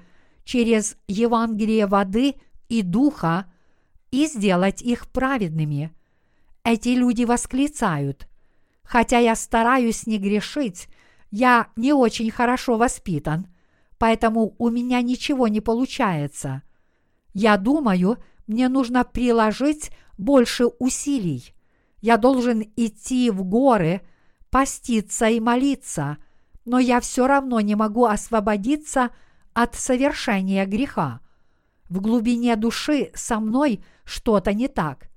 через 0.44 0.96
Евангелие 1.09 1.87
воды 1.87 2.37
и 2.68 2.83
духа 2.83 3.50
и 4.11 4.26
сделать 4.26 4.83
их 4.83 5.09
праведными. 5.09 5.90
Эти 6.64 6.90
люди 6.90 7.24
восклицают, 7.24 8.28
«Хотя 8.85 9.18
я 9.18 9.35
стараюсь 9.35 10.07
не 10.07 10.18
грешить, 10.18 10.88
я 11.31 11.68
не 11.76 11.94
очень 11.94 12.31
хорошо 12.31 12.76
воспитан, 12.76 13.46
поэтому 13.96 14.55
у 14.59 14.68
меня 14.68 15.00
ничего 15.00 15.48
не 15.48 15.61
получается. 15.61 16.62
Я 17.33 17.57
думаю, 17.57 18.18
мне 18.46 18.68
нужно 18.68 19.05
приложить 19.05 19.90
больше 20.18 20.66
усилий. 20.78 21.55
Я 22.02 22.18
должен 22.18 22.62
идти 22.76 23.31
в 23.31 23.44
горы, 23.44 24.02
поститься 24.50 25.28
и 25.28 25.40
молиться, 25.40 26.18
но 26.64 26.79
я 26.79 27.01
все 27.01 27.27
равно 27.27 27.61
не 27.61 27.75
могу 27.75 28.05
освободиться 28.05 29.11
от 29.53 29.75
совершения 29.75 30.66
греха. 30.66 31.20
В 31.88 32.01
глубине 32.01 32.57
души 32.57 33.11
со 33.14 33.40
мной 33.40 33.85
что-то 34.05 34.53
не 34.55 34.68
так. 34.68 35.09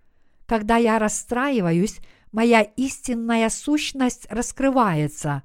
Когда 0.46 0.78
я 0.78 1.00
расстраиваюсь, 1.00 2.00
моя 2.32 2.62
истинная 2.62 3.50
сущность 3.50 4.28
раскрывается. 4.30 5.44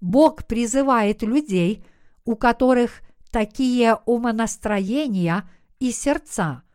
Бог 0.00 0.46
призывает 0.46 1.22
людей, 1.22 1.84
у 2.24 2.36
которых 2.36 3.02
такие 3.30 3.98
умонастроения 4.06 5.48
и 5.78 5.92
сердца– 5.92 6.62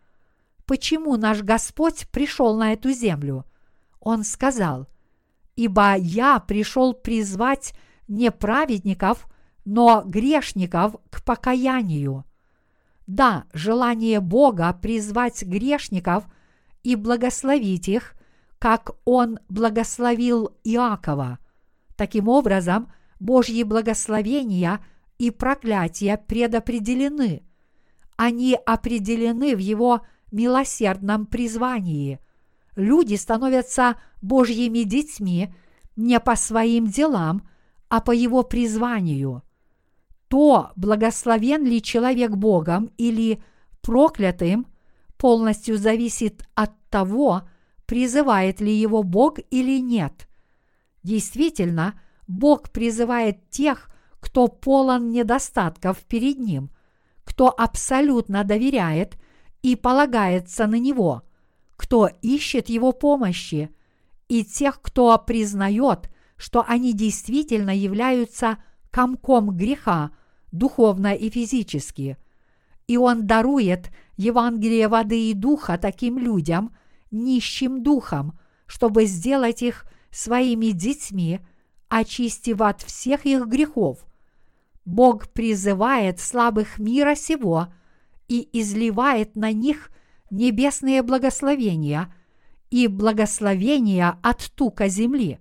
почему 0.66 1.18
наш 1.18 1.42
Господь 1.42 2.08
пришел 2.10 2.56
на 2.56 2.74
эту 2.74 2.92
землю. 2.92 3.46
Он 4.00 4.24
сказал, 4.24 4.88
«Ибо 5.56 5.96
я 5.96 6.40
пришел 6.40 6.94
призвать 6.94 7.74
не 8.08 8.32
праведников, 8.32 9.28
но 9.66 10.04
грешников 10.06 10.96
к 11.10 11.24
покаянию». 11.24 12.26
Да, 13.08 13.46
желание 13.54 14.20
Бога 14.20 14.72
призвать 14.74 15.44
грешников 15.44 16.26
и 16.84 16.96
благословить 16.96 17.88
их, 17.88 18.16
как 18.60 18.92
Он 19.04 19.40
благословил 19.50 20.56
Иакова. 20.64 21.40
Таким 21.98 22.30
образом, 22.30 22.92
Божьи 23.20 23.64
благословения 23.64 24.80
и 25.18 25.32
проклятия 25.32 26.18
предопределены. 26.18 27.44
Они 28.16 28.58
определены 28.66 29.56
в 29.56 29.60
Его 29.60 30.02
милосердном 30.32 31.26
призвании. 31.26 32.20
Люди 32.76 33.16
становятся 33.16 33.98
Божьими 34.22 34.80
детьми 34.84 35.54
не 35.96 36.20
по 36.20 36.36
своим 36.36 36.88
делам, 36.88 37.48
а 37.94 38.02
по 38.02 38.10
его 38.10 38.42
призванию. 38.42 39.44
То, 40.28 40.72
благословен 40.76 41.64
ли 41.64 41.80
человек 41.80 42.32
Богом 42.32 42.90
или 42.98 43.44
проклятым, 43.82 44.66
полностью 45.16 45.78
зависит 45.78 46.44
от 46.56 46.72
того, 46.90 47.44
призывает 47.86 48.62
ли 48.62 48.74
его 48.74 49.04
Бог 49.04 49.38
или 49.52 49.80
нет. 49.80 50.28
Действительно, 51.04 52.02
Бог 52.28 52.72
призывает 52.72 53.48
тех, 53.52 53.92
кто 54.20 54.48
полон 54.48 55.12
недостатков 55.12 56.00
перед 56.00 56.40
Ним, 56.40 56.72
кто 57.24 57.54
абсолютно 57.56 58.44
доверяет 58.44 59.18
и 59.62 59.76
полагается 59.76 60.66
на 60.66 60.80
Него, 60.80 61.22
кто 61.76 62.10
ищет 62.24 62.70
Его 62.70 62.92
помощи, 62.92 63.70
и 64.30 64.44
тех, 64.44 64.82
кто 64.82 65.16
признает, 65.20 66.10
что 66.38 66.64
они 66.68 66.94
действительно 66.94 67.76
являются 67.76 68.58
комком 68.92 69.56
греха, 69.56 70.12
духовно 70.52 71.14
и 71.14 71.30
физически. 71.30 72.18
И 72.88 72.98
Он 72.98 73.26
дарует 73.26 73.92
Евангелие 74.18 74.88
воды 74.88 75.30
и 75.30 75.34
духа 75.34 75.78
таким 75.78 76.18
людям, 76.18 76.76
нищим 77.12 77.82
духом, 77.84 78.38
чтобы 78.66 79.06
сделать 79.06 79.62
их 79.62 79.86
своими 80.12 80.68
детьми, 80.68 81.40
очистив 81.90 82.62
от 82.62 82.82
всех 82.82 83.26
их 83.26 83.48
грехов. 83.48 84.06
Бог 84.86 85.30
призывает 85.30 86.20
слабых 86.20 86.78
мира 86.80 87.16
сего– 87.16 87.68
и 88.28 88.50
изливает 88.54 89.36
на 89.36 89.52
них 89.52 89.92
небесные 90.30 91.04
благословения 91.04 92.14
и 92.72 92.88
благословения 92.88 94.18
от 94.24 94.52
тука 94.56 94.88
земли. 94.88 95.40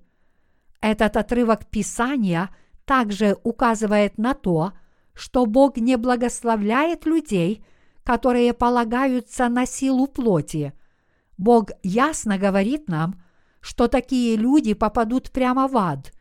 Этот 0.83 1.17
отрывок 1.17 1.65
Писания 1.71 2.51
также 2.85 3.39
указывает 3.43 4.19
на 4.19 4.35
то, 4.35 4.73
что 5.15 5.47
Бог 5.47 5.79
не 5.79 5.97
благословляет 5.97 7.07
людей, 7.07 7.65
которые 8.03 8.53
полагаются 8.53 9.49
на 9.49 9.65
силу 9.65 10.07
плоти. 10.07 10.75
Бог 11.39 11.71
ясно 11.83 12.37
говорит 12.37 12.89
нам, 12.89 13.23
что 13.63 13.89
такие 13.89 14.37
люди 14.37 14.75
попадут 14.75 15.31
прямо 15.31 15.67
в 15.67 15.79
ад. 15.79 16.13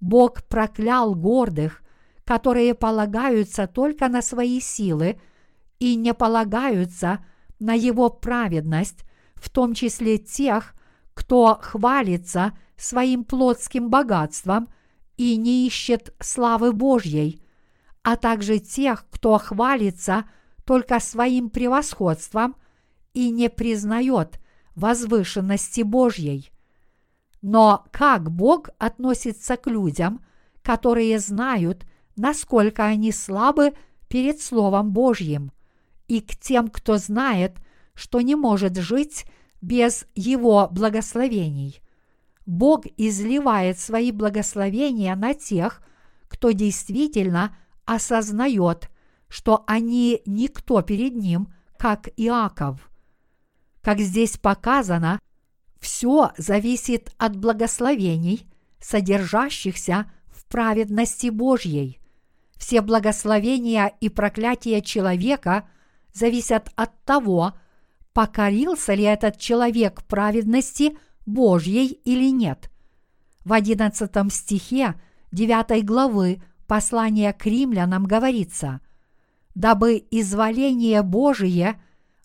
Бог 0.00 0.44
проклял 0.44 1.16
гордых, 1.16 1.82
которые 2.24 2.74
полагаются 2.74 3.66
только 3.66 4.06
на 4.08 4.22
свои 4.22 4.60
силы– 4.60 5.20
и 5.78 5.94
не 5.94 6.14
полагаются 6.14 7.24
на 7.58 7.74
его 7.74 8.10
праведность, 8.10 9.04
в 9.34 9.50
том 9.50 9.74
числе 9.74 10.18
тех, 10.18 10.74
кто 11.16 11.58
хвалится 11.60 12.56
своим 12.76 13.24
плотским 13.24 13.90
богатством 13.90 14.68
и 15.16 15.36
не 15.36 15.66
ищет 15.66 16.14
славы 16.20 16.72
Божьей, 16.72 17.42
а 18.04 18.16
также 18.16 18.60
тех, 18.60 19.06
кто 19.10 19.38
хвалится 19.38 20.28
только 20.64 21.00
своим 21.00 21.50
превосходством 21.50 22.54
и 23.14 23.30
не 23.30 23.50
признает 23.50 24.38
возвышенности 24.76 25.80
Божьей. 25.80 26.52
Но 27.42 27.86
как 27.90 28.30
Бог 28.30 28.68
относится 28.78 29.56
к 29.56 29.66
людям, 29.66 30.24
которые 30.62 31.18
знают, 31.18 31.86
насколько 32.14 32.84
они 32.84 33.10
слабы 33.10 33.72
перед 34.08 34.40
Словом 34.40 34.92
Божьим? 34.92 35.50
и 36.08 36.20
к 36.20 36.36
тем, 36.36 36.68
кто 36.68 36.98
знает, 36.98 37.56
что 37.94 38.20
не 38.20 38.34
может 38.34 38.76
жить 38.76 39.24
без 39.66 40.06
Его 40.14 40.68
благословений. 40.70 41.82
Бог 42.46 42.84
изливает 42.96 43.80
свои 43.80 44.12
благословения 44.12 45.16
на 45.16 45.34
тех, 45.34 45.82
кто 46.28 46.52
действительно 46.52 47.56
осознает, 47.84 48.88
что 49.28 49.64
они 49.66 50.22
никто 50.24 50.82
перед 50.82 51.16
Ним, 51.16 51.52
как 51.78 52.08
Иаков. 52.16 52.88
Как 53.82 53.98
здесь 53.98 54.36
показано, 54.36 55.18
все 55.80 56.30
зависит 56.38 57.12
от 57.18 57.36
благословений, 57.36 58.46
содержащихся 58.80 60.08
в 60.28 60.46
праведности 60.46 61.28
Божьей. 61.28 61.98
Все 62.56 62.82
благословения 62.82 63.92
и 64.00 64.10
проклятия 64.10 64.80
человека 64.80 65.68
зависят 66.12 66.70
от 66.76 67.04
того, 67.04 67.54
покорился 68.16 68.94
ли 68.94 69.02
этот 69.02 69.36
человек 69.36 70.02
праведности 70.04 70.96
Божьей 71.26 71.88
или 71.88 72.30
нет. 72.30 72.70
В 73.44 73.52
одиннадцатом 73.52 74.30
стихе 74.30 74.94
9 75.32 75.84
главы 75.84 76.40
послания 76.66 77.34
к 77.34 77.44
римлянам 77.44 78.06
говорится, 78.06 78.80
«Дабы 79.54 80.02
изволение 80.10 81.02
Божие 81.02 81.78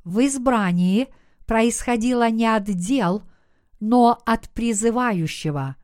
в 0.05 0.25
избрании 0.25 1.09
происходило 1.45 2.29
не 2.29 2.45
от 2.45 2.63
дел, 2.63 3.23
но 3.81 4.17
от 4.25 4.49
призывающего. 4.51 5.75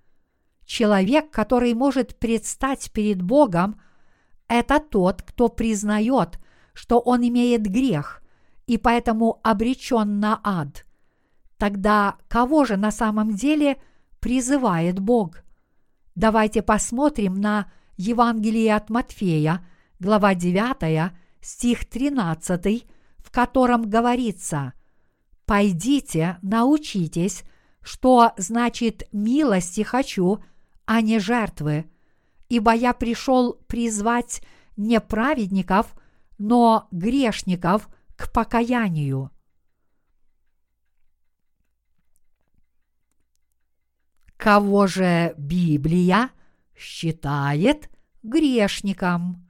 Человек, 0.65 1.31
который 1.31 1.73
может 1.73 2.17
предстать 2.17 2.93
перед 2.93 3.21
Богом, 3.21 3.77
это 4.47 4.79
тот, 4.79 5.21
кто 5.21 5.49
признает, 5.49 6.39
что 6.71 6.97
он 6.97 7.27
имеет 7.27 7.63
грех 7.63 8.21
и 8.67 8.77
поэтому 8.77 9.39
обречен 9.43 10.19
на 10.19 10.39
ад. 10.43 10.85
Тогда 11.57 12.17
кого 12.27 12.65
же 12.65 12.77
на 12.77 12.91
самом 12.91 13.33
деле 13.33 13.77
призывает 14.19 14.99
Бог? 14.99 15.43
Давайте 16.15 16.61
посмотрим 16.61 17.35
на 17.35 17.71
Евангелие 17.95 18.75
от 18.75 18.89
Матфея, 18.89 19.65
глава 19.99 20.35
9, 20.35 21.11
стих 21.41 21.85
13, 21.85 22.85
в 23.17 23.31
котором 23.31 23.89
говорится 23.89 24.73
«Пойдите, 25.45 26.37
научитесь, 26.41 27.43
что 27.81 28.33
значит 28.37 29.07
«милости 29.11 29.81
хочу», 29.81 30.43
а 30.85 31.01
не 31.01 31.19
жертвы, 31.19 31.85
ибо 32.49 32.73
я 32.73 32.93
пришел 32.93 33.53
призвать 33.67 34.41
не 34.75 34.99
праведников, 35.01 35.95
но 36.37 36.87
грешников 36.91 37.89
к 38.17 38.33
покаянию». 38.33 39.31
Кого 44.37 44.87
же 44.87 45.33
Библия 45.37 46.29
считает 46.75 47.89
грешником? 48.21 49.47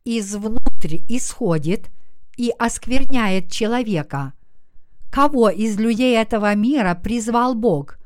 извнутрь 0.04 0.98
исходит 1.08 1.90
и 2.36 2.52
оскверняет 2.60 3.50
человека. 3.50 4.34
Кого 5.12 5.50
из 5.50 5.78
людей 5.78 6.16
этого 6.18 6.54
мира 6.56 7.00
призвал 7.02 7.56
Бог? 7.56 7.98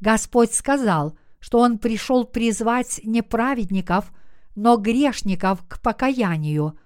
Господь 0.00 0.54
сказал, 0.54 1.16
что 1.40 1.58
Он 1.58 1.78
пришел 1.78 2.24
призвать 2.24 3.00
не 3.04 3.22
праведников, 3.22 4.12
но 4.54 4.76
грешников 4.76 5.64
к 5.68 5.80
покаянию. 5.80 6.78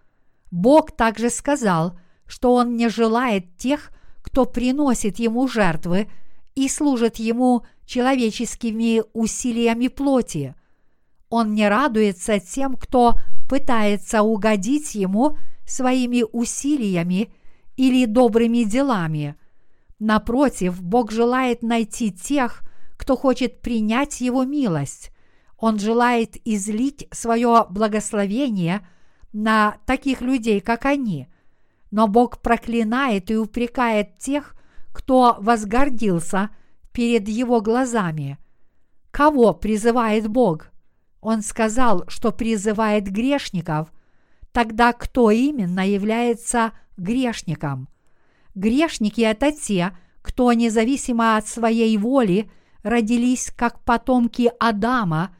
Бог 0.50 0.92
также 0.92 1.30
сказал, 1.30 1.98
что 2.26 2.54
Он 2.54 2.76
не 2.76 2.88
желает 2.88 3.56
тех, 3.56 3.90
кто 4.22 4.44
приносит 4.44 5.18
Ему 5.18 5.46
жертвы 5.48 6.08
и 6.54 6.68
служит 6.68 7.16
Ему 7.16 7.64
человеческими 7.86 9.02
усилиями 9.12 9.88
плоти. 9.88 10.54
Он 11.30 11.54
не 11.54 11.68
радуется 11.68 12.38
тем, 12.38 12.74
кто 12.74 13.16
пытается 13.48 14.22
угодить 14.22 14.94
ему 14.94 15.36
своими 15.66 16.24
усилиями 16.32 17.32
или 17.76 18.06
добрыми 18.06 18.64
делами. 18.64 19.36
Напротив, 19.98 20.80
Бог 20.82 21.10
желает 21.10 21.62
найти 21.62 22.12
тех, 22.12 22.62
кто 22.96 23.16
хочет 23.16 23.60
принять 23.60 24.20
Его 24.20 24.44
милость. 24.44 25.10
Он 25.56 25.78
желает 25.78 26.36
излить 26.46 27.08
свое 27.10 27.66
благословение 27.68 28.86
на 29.32 29.78
таких 29.86 30.20
людей, 30.20 30.60
как 30.60 30.84
они. 30.84 31.28
Но 31.90 32.06
Бог 32.06 32.40
проклинает 32.40 33.30
и 33.30 33.36
упрекает 33.36 34.18
тех, 34.18 34.54
кто 34.92 35.36
возгордился 35.40 36.50
перед 36.92 37.28
Его 37.28 37.60
глазами. 37.60 38.38
Кого 39.10 39.52
призывает 39.52 40.28
Бог? 40.28 40.70
Он 41.20 41.42
сказал, 41.42 42.04
что 42.08 42.30
призывает 42.30 43.10
грешников. 43.10 43.92
Тогда 44.52 44.92
кто 44.92 45.30
именно 45.30 45.86
является 45.86 46.72
грешником? 46.96 47.88
Грешники– 48.58 49.20
это 49.22 49.52
те, 49.52 49.96
кто 50.20 50.52
независимо 50.52 51.36
от 51.36 51.46
своей 51.46 51.96
воли 51.96 52.50
родились 52.82 53.52
как 53.54 53.84
потомки 53.84 54.50
Адама 54.58 55.30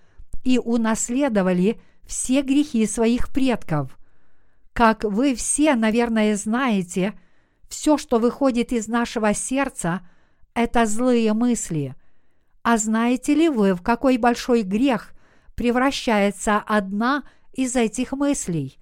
и 0.44 0.58
унаследовали 0.58 1.80
все 2.06 2.42
грехи 2.42 2.86
своих 2.86 3.30
предков. 3.30 3.98
Как 4.72 5.02
вы 5.02 5.34
все, 5.34 5.74
наверное, 5.74 6.36
знаете, 6.36 7.18
все, 7.68 7.98
что 7.98 8.20
выходит 8.20 8.72
из 8.72 8.86
нашего 8.86 9.34
сердца, 9.34 10.06
это 10.54 10.86
злые 10.86 11.32
мысли. 11.32 11.96
А 12.62 12.76
знаете 12.76 13.34
ли 13.34 13.48
вы, 13.48 13.74
в 13.74 13.82
какой 13.82 14.16
большой 14.16 14.62
грех 14.62 15.12
превращается 15.56 16.58
одна 16.58 17.24
из 17.52 17.74
этих 17.74 18.12
мыслей. 18.12 18.78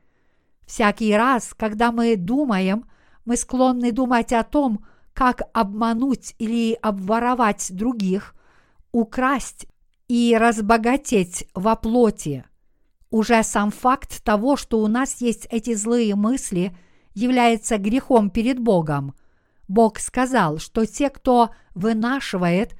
Всякий 0.67 1.15
раз, 1.15 1.55
когда 1.57 1.91
мы 1.91 2.17
думаем, 2.17 2.85
мы 3.27 3.37
склонны 3.37 3.93
думать 3.93 4.33
о 4.33 4.43
том, 4.43 4.87
как 5.13 5.43
обмануть 5.53 6.35
или 6.39 6.79
обворовать 6.81 7.69
других, 7.71 8.35
украсть 8.93 9.67
и 10.09 10.35
разбогатеть 10.39 11.47
во 11.55 11.77
плоти. 11.77 12.47
Уже 13.11 13.43
сам 13.43 13.71
факт 13.71 14.25
того, 14.25 14.57
что 14.57 14.81
у 14.81 14.87
нас 14.87 15.21
есть 15.21 15.47
эти 15.51 15.75
злые 15.75 16.15
мысли, 16.15 16.75
является 17.13 17.77
грехом 17.77 18.31
перед 18.31 18.59
Богом. 18.59 19.15
Бог 19.69 19.99
сказал, 19.99 20.57
что 20.59 20.87
те, 20.87 21.11
кто 21.11 21.51
вынашивает 21.75 22.75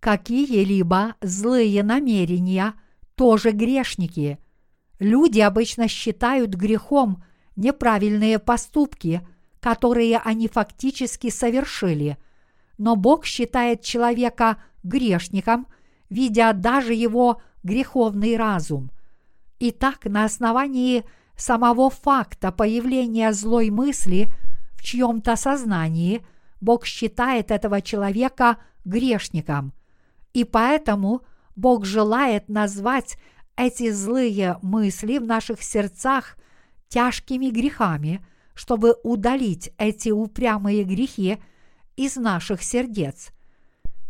какие-либо 0.00 1.14
злые 1.20 1.84
намерения– 1.84 2.74
тоже 3.20 3.50
грешники. 3.50 4.38
Люди 4.98 5.40
обычно 5.40 5.88
считают 5.88 6.54
грехом 6.54 7.22
неправильные 7.54 8.38
поступки, 8.38 9.20
которые 9.60 10.18
они 10.18 10.48
фактически 10.48 11.30
совершили, 11.30 12.18
но 12.78 12.96
Бог 12.96 13.26
считает 13.26 13.82
человека 13.82 14.62
грешником, 14.82 15.66
видя 16.08 16.52
даже 16.54 16.94
его 16.94 17.42
греховный 17.62 18.36
разум. 18.36 18.90
Итак, 19.58 20.06
на 20.06 20.24
основании 20.24 21.04
самого 21.36 21.90
факта 21.90 22.50
появления 22.50 23.32
злой 23.32 23.70
мысли 23.70 24.28
в 24.72 24.82
чьем-то 24.82 25.36
сознании 25.36 26.24
Бог 26.60 26.86
считает 26.86 27.50
этого 27.50 27.82
человека 27.82 28.58
грешником, 28.84 29.72
и 30.32 30.44
поэтому 30.44 31.22
Бог 31.56 31.84
желает 31.84 32.48
назвать 32.48 33.18
эти 33.56 33.90
злые 33.90 34.58
мысли 34.62 35.18
в 35.18 35.24
наших 35.26 35.62
сердцах 35.62 36.36
тяжкими 36.88 37.50
грехами, 37.50 38.24
чтобы 38.60 38.96
удалить 39.04 39.72
эти 39.78 40.10
упрямые 40.10 40.84
грехи 40.84 41.38
из 41.96 42.16
наших 42.16 42.62
сердец. 42.62 43.30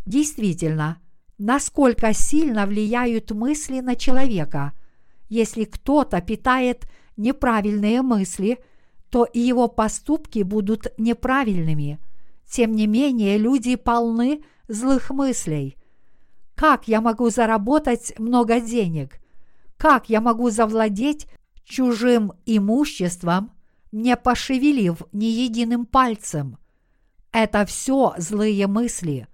Действительно, 0.05 0.97
насколько 1.37 2.11
сильно 2.13 2.65
влияют 2.65 3.31
мысли 3.31 3.79
на 3.79 3.95
человека. 3.95 4.73
Если 5.29 5.63
кто-то 5.63 6.19
питает 6.19 6.85
неправильные 7.15 8.01
мысли, 8.01 8.59
то 9.09 9.23
и 9.23 9.39
его 9.39 9.69
поступки 9.69 10.43
будут 10.43 10.87
неправильными. 10.97 12.01
Тем 12.45 12.73
не 12.73 12.87
менее, 12.87 13.37
люди 13.37 13.77
полны 13.77 14.43
злых 14.67 15.11
мыслей. 15.11 15.77
Как 16.55 16.89
я 16.89 16.99
могу 16.99 17.29
заработать 17.29 18.19
много 18.19 18.59
денег? 18.59 19.21
Как 19.77 20.09
я 20.09 20.19
могу 20.19 20.49
завладеть 20.49 21.27
чужим 21.63 22.33
имуществом, 22.45 23.51
не 23.91 24.15
пошевелив 24.17 25.03
ни 25.11 25.25
единым 25.25 25.85
пальцем? 25.85 26.57
Это 27.31 27.65
все 27.65 28.13
злые 28.17 28.67
мысли. 28.67 29.27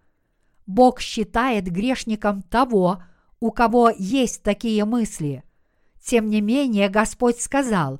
Бог 0.65 0.99
считает 0.99 1.65
грешником 1.71 2.41
того, 2.41 3.03
у 3.39 3.51
кого 3.51 3.91
есть 3.97 4.43
такие 4.43 4.85
мысли. 4.85 5.43
Тем 6.03 6.29
не 6.29 6.41
менее, 6.41 6.89
Господь 6.89 7.39
сказал, 7.39 7.99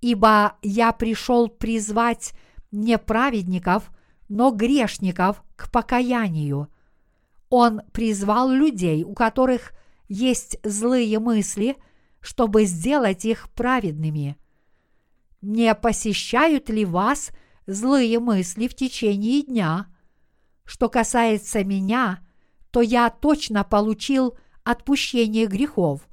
«Ибо 0.00 0.56
я 0.62 0.92
пришел 0.92 1.48
призвать 1.48 2.32
не 2.70 2.98
праведников, 2.98 3.90
но 4.28 4.50
грешников 4.50 5.42
к 5.56 5.70
покаянию». 5.70 6.68
Он 7.50 7.82
призвал 7.92 8.50
людей, 8.50 9.04
у 9.04 9.14
которых 9.14 9.72
есть 10.08 10.58
злые 10.62 11.18
мысли, 11.18 11.76
чтобы 12.20 12.64
сделать 12.64 13.24
их 13.24 13.50
праведными. 13.50 14.36
Не 15.40 15.74
посещают 15.74 16.68
ли 16.68 16.84
вас 16.84 17.30
злые 17.66 18.18
мысли 18.18 18.66
в 18.66 18.74
течение 18.74 19.42
дня? 19.42 19.86
Что 20.64 20.88
касается 20.88 21.64
меня, 21.64 22.20
то 22.70 22.80
я 22.80 23.08
точно 23.08 23.62
получил 23.62 24.36
отпущение 24.64 25.46
грехов, 25.46 26.08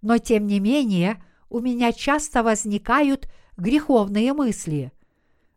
но 0.00 0.18
тем 0.18 0.46
не 0.46 0.60
менее 0.60 1.22
у 1.50 1.60
меня 1.60 1.92
часто 1.92 2.42
возникают 2.42 3.30
греховные 3.56 4.32
мысли. 4.32 4.92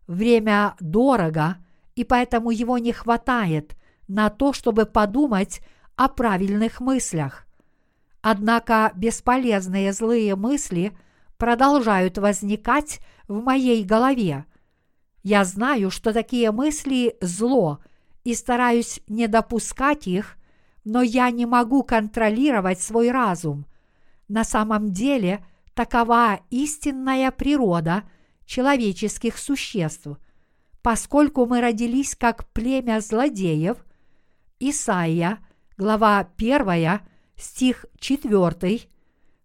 Время 0.06 0.76
дорого, 0.78 1.56
и 1.94 2.04
поэтому 2.04 2.50
его 2.50 2.76
не 2.78 2.92
хватает 2.92 3.74
на 4.06 4.28
то, 4.28 4.52
чтобы 4.52 4.84
подумать 4.84 5.60
о 5.96 6.08
правильных 6.08 6.80
мыслях. 6.80 7.46
Однако 8.20 8.92
бесполезные 8.94 9.92
злые 9.92 10.36
мысли 10.36 10.96
продолжают 11.44 12.16
возникать 12.16 13.00
в 13.28 13.42
моей 13.42 13.84
голове. 13.84 14.46
Я 15.22 15.44
знаю, 15.44 15.90
что 15.90 16.14
такие 16.14 16.50
мысли– 16.52 17.18
зло, 17.20 17.80
и 18.24 18.32
стараюсь 18.32 19.00
не 19.08 19.26
допускать 19.26 20.06
их, 20.06 20.38
но 20.84 21.02
я 21.02 21.30
не 21.30 21.44
могу 21.44 21.82
контролировать 21.82 22.80
свой 22.80 23.10
разум. 23.10 23.66
На 24.26 24.42
самом 24.42 24.90
деле 24.90 25.44
такова 25.74 26.40
истинная 26.48 27.30
природа 27.30 28.04
человеческих 28.46 29.36
существ. 29.36 30.16
Поскольку 30.80 31.44
мы 31.44 31.60
родились 31.60 32.16
как 32.16 32.50
племя 32.54 33.02
злодеев, 33.02 33.84
Исаия, 34.60 35.40
глава 35.76 36.26
1, 36.38 37.00
стих 37.36 37.84
4, 37.98 38.80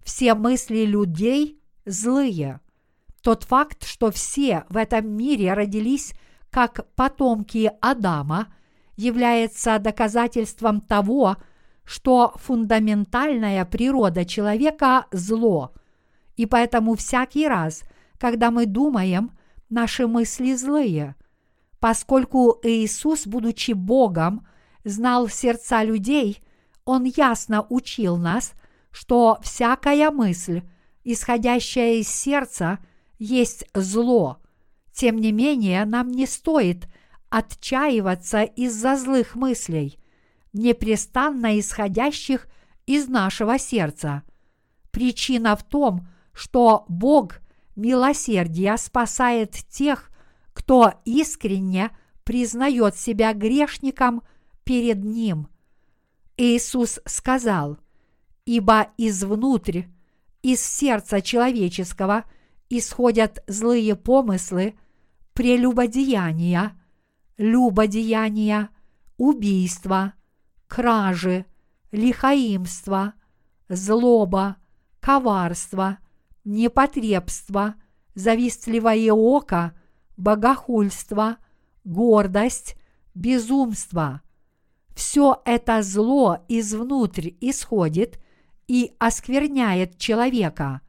все 0.06 0.34
мысли 0.34 0.86
людей 0.86 1.59
злые. 1.86 2.60
Тот 3.22 3.44
факт, 3.44 3.86
что 3.86 4.12
все 4.12 4.66
в 4.70 4.78
этом 4.78 5.08
мире 5.10 5.54
родились 5.54 6.14
как 6.50 6.88
потомки 6.96 7.72
Адама, 7.82 8.48
является 8.96 9.80
доказательством 9.80 10.82
того, 10.82 11.38
что 11.86 12.34
фундаментальная 12.36 13.66
природа 13.66 14.26
человека– 14.26 15.08
зло, 15.12 15.74
и 16.36 16.46
поэтому 16.46 16.96
всякий 16.96 17.48
раз, 17.48 17.84
когда 18.18 18.52
мы 18.52 18.66
думаем, 18.66 19.32
наши 19.70 20.08
мысли 20.08 20.54
злые. 20.54 21.16
Поскольку 21.80 22.60
Иисус, 22.64 23.26
будучи 23.26 23.72
Богом, 23.72 24.46
знал 24.84 25.30
сердца 25.30 25.84
людей, 25.84 26.44
Он 26.86 27.04
ясно 27.06 27.66
учил 27.70 28.18
нас, 28.18 28.54
что 28.92 29.38
всякая 29.42 30.12
мысль, 30.12 30.62
исходящая 31.12 31.96
из 31.96 32.10
сердца, 32.10 32.80
есть 33.18 33.66
зло. 33.74 34.38
Тем 34.92 35.18
не 35.18 35.32
менее, 35.32 35.86
нам 35.86 36.12
не 36.12 36.26
стоит 36.26 36.88
отчаиваться 37.30 38.44
из-за 38.44 38.96
злых 38.96 39.36
мыслей– 39.36 39.98
непрестанно 40.54 41.60
исходящих 41.60 42.48
из 42.86 43.08
нашего 43.08 43.58
сердца. 43.60 44.24
Причина 44.92 45.56
в 45.56 45.64
том, 45.64 46.08
что 46.34 46.86
Бог 46.88 47.40
милосердия 47.76 48.78
спасает 48.78 49.54
тех, 49.70 50.10
кто 50.54 50.94
искренне 51.06 51.92
признает 52.24 52.96
себя 52.96 53.34
грешником 53.34 54.24
перед 54.64 55.04
Ним. 55.04 55.48
Иисус 56.38 57.00
сказал, 57.06 57.78
«Ибо 58.46 58.88
извнутрь, 58.98 59.84
из 60.42 60.62
сердца 60.62 61.22
человеческого 61.22 62.26
исходят 62.70 63.44
злые 63.48 63.96
помыслы, 63.96 64.76
прелюбодеяния, 65.34 66.80
любодеяния, 67.38 68.70
убийства, 69.18 70.14
кражи, 70.68 71.46
лихаимство, 71.92 73.14
злоба, 73.68 74.58
коварство, 75.00 75.98
непотребство, 76.44 77.76
завистливое 78.16 79.12
око, 79.12 79.74
богохульство, 80.18 81.38
гордость, 81.84 82.76
безумство. 83.16 84.22
Все 84.96 85.42
это 85.46 85.82
зло 85.82 86.44
извнутрь 86.50 87.32
исходит 87.40 88.20
и 88.70 88.94
оскверняет 89.00 89.98
человека, 89.98 90.80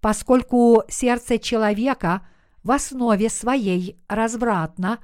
поскольку 0.00 0.84
сердце 0.88 1.40
человека 1.40 2.24
в 2.62 2.70
основе 2.70 3.28
своей 3.30 3.98
развратно, 4.06 5.00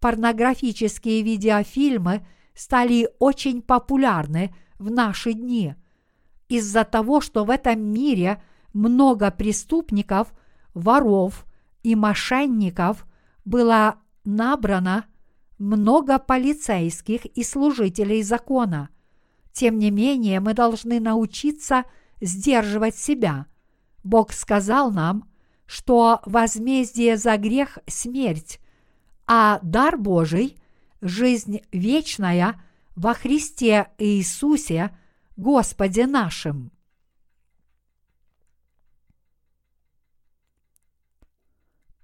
порнографические 0.00 1.22
видеофильмы– 1.22 2.26
стали 2.54 3.08
очень 3.18 3.62
популярны 3.62 4.54
в 4.78 4.90
наши 4.90 5.32
дни 5.32 5.74
из-за 6.48 6.84
того, 6.84 7.20
что 7.20 7.44
в 7.44 7.50
этом 7.50 7.80
мире 7.80 8.42
много 8.72 9.30
преступников, 9.30 10.32
воров 10.74 11.46
и 11.82 11.94
мошенников 11.94 13.06
было 13.44 13.96
набрано 14.24 15.06
много 15.58 16.18
полицейских 16.18 17.24
и 17.24 17.42
служителей 17.42 18.22
закона. 18.22 18.90
Тем 19.52 19.78
не 19.78 19.90
менее, 19.90 20.40
мы 20.40 20.54
должны 20.54 20.98
научиться 20.98 21.84
сдерживать 22.20 22.96
себя. 22.96 23.46
Бог 24.02 24.32
сказал 24.32 24.90
нам, 24.90 25.30
что 25.66 26.20
возмездие 26.24 27.16
за 27.16 27.36
грех– 27.36 27.78
смерть, 27.86 28.60
а 29.26 29.60
дар 29.62 29.96
Божий 29.96 30.56
жизнь 31.00 31.60
вечная 31.72 32.62
во 32.96 33.14
Христе 33.14 33.88
Иисусе, 33.98 34.96
Господе 35.36 36.06
нашим. 36.06 36.70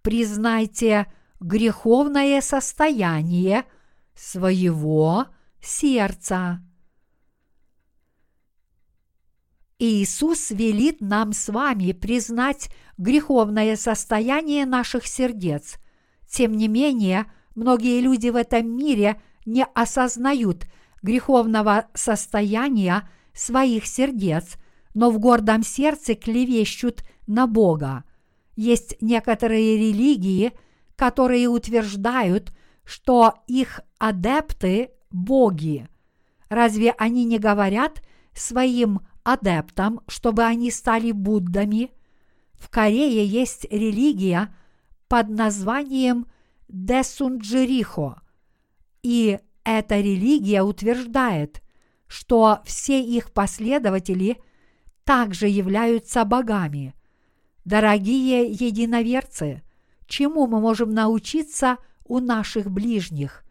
Признайте 0.03 1.13
греховное 1.41 2.41
состояние 2.41 3.65
своего 4.15 5.27
сердца. 5.61 6.63
Иисус 9.79 10.51
велит 10.51 11.01
нам 11.01 11.33
с 11.33 11.49
вами 11.49 11.93
признать 11.93 12.69
греховное 12.97 13.77
состояние 13.77 14.67
наших 14.67 15.07
сердец. 15.07 15.77
Тем 16.29 16.57
не 16.57 16.69
менее, 16.69 17.27
Многие 17.59 18.01
люди 18.01 18.29
в 18.29 18.37
этом 18.37 18.71
мире 18.77 19.21
не 19.45 19.65
осознают 19.75 20.67
греховного 21.03 21.87
состояния 21.93 23.11
своих 23.35 23.85
сердец, 23.85 24.59
но 24.95 25.11
в 25.11 25.19
гордом 25.19 25.65
сердце 25.65 26.15
клевещут 26.15 27.03
на 27.27 27.49
Бога. 27.49 28.05
Есть 28.55 28.97
некоторые 29.01 29.77
религии, 29.77 30.53
которые 30.95 31.49
утверждают, 31.49 32.53
что 32.85 33.35
их 33.49 33.81
адепты– 33.99 34.91
боги. 35.11 35.89
Разве 36.49 36.93
они 36.93 37.25
не 37.25 37.41
говорят 37.41 38.05
своим 38.35 39.01
адептам, 39.33 40.01
чтобы 40.09 40.45
они 40.45 40.71
стали 40.71 41.13
Буддами? 41.13 41.91
В 42.55 42.69
Корее 42.69 43.25
есть 43.27 43.67
религия 43.71 44.55
под 45.09 45.29
названием– 45.29 46.27
Десунджерихо. 46.69 48.21
И 49.03 49.39
эта 49.65 50.01
религия 50.01 50.63
утверждает, 50.63 51.63
что 52.07 52.61
все 52.65 53.03
их 53.03 53.33
последователи 53.33 54.39
также 55.05 55.49
являются 55.49 56.25
богами. 56.25 56.95
Дорогие 57.65 58.51
единоверцы, 58.51 59.63
чему 60.07 60.47
мы 60.47 60.61
можем 60.61 60.93
научиться 60.93 61.79
у 62.05 62.19
наших 62.19 62.71
ближних? 62.71 63.45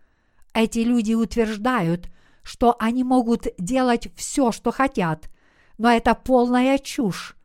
Эти 0.53 0.79
люди 0.79 1.13
утверждают, 1.13 2.09
что 2.43 2.75
они 2.79 3.03
могут 3.03 3.47
делать 3.57 4.09
все, 4.15 4.51
что 4.51 4.71
хотят, 4.71 5.29
но 5.77 5.91
это 5.91 6.15
полная 6.15 6.77
чушь. 6.77 7.35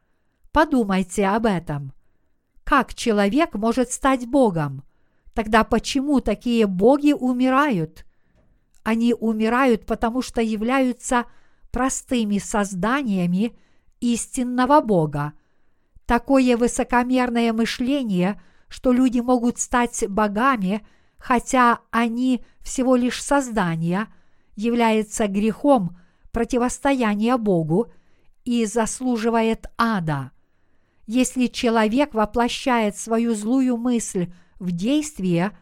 Подумайте 0.53 1.27
об 1.27 1.47
этом. 1.47 1.93
Как 2.65 2.95
человек 2.95 3.55
может 3.55 3.91
стать 3.93 4.27
Богом? 4.27 4.85
Тогда 5.35 5.65
почему 5.65 6.21
такие 6.21 6.67
боги 6.67 7.13
умирают? 7.13 8.05
Они 8.83 9.15
умирают, 9.15 9.87
потому 9.87 10.23
что 10.23 10.43
являются 10.43 11.25
простыми 11.71 12.39
созданиями 12.39 13.57
истинного 14.01 14.81
Бога. 14.81 15.33
Такое 16.07 16.57
высокомерное 16.57 17.53
мышление, 17.53 18.41
что 18.69 18.93
люди 18.93 19.21
могут 19.21 19.59
стать 19.59 20.05
богами, 20.09 20.87
хотя 21.17 21.81
они 21.91 22.45
всего 22.61 22.97
лишь 22.97 23.23
создания, 23.23 24.09
является 24.57 25.29
грехом 25.29 25.97
противостояния 26.33 27.37
Богу 27.37 27.93
и 28.45 28.65
заслуживает 28.67 29.67
ада. 29.77 30.33
Если 31.07 31.47
человек 31.47 32.15
воплощает 32.15 32.97
свою 32.97 33.35
злую 33.35 33.77
мысль 33.77 34.33
в 34.59 34.71
действие, 34.71 35.57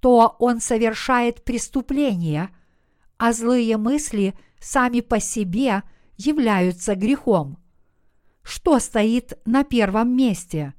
то 0.00 0.36
он 0.38 0.60
совершает 0.60 1.44
преступление, 1.44 2.50
а 3.18 3.32
злые 3.32 3.76
мысли 3.76 4.38
сами 4.60 5.00
по 5.00 5.20
себе 5.20 5.82
являются 6.16 6.94
грехом. 6.94 7.58
Что 8.42 8.78
стоит 8.78 9.38
на 9.44 9.64
первом 9.64 10.16
месте? 10.16 10.74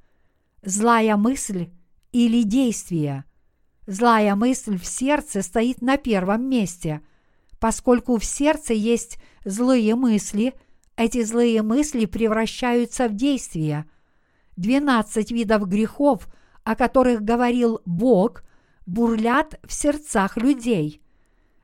Злая 0.64 1.18
мысль 1.18 1.70
или 2.14 2.44
действие? 2.44 3.26
Злая 3.86 4.36
мысль 4.36 4.78
в 4.78 4.86
сердце 4.86 5.42
стоит 5.42 5.82
на 5.82 5.98
первом 5.98 6.50
месте. 6.50 7.02
Поскольку 7.60 8.18
в 8.18 8.26
сердце 8.26 8.74
есть 8.74 9.18
злые 9.44 9.96
мысли, 9.96 10.54
эти 10.98 11.24
злые 11.24 11.62
мысли 11.62 12.06
превращаются 12.06 13.08
в 13.08 13.14
действия. 13.14 13.86
Двенадцать 14.58 15.32
видов 15.32 15.68
грехов, 15.68 16.28
о 16.64 16.76
которых 16.76 17.22
говорил 17.22 17.82
Бог, 17.86 18.44
бурлят 18.86 19.60
в 19.64 19.72
сердцах 19.72 20.36
людей. 20.36 21.02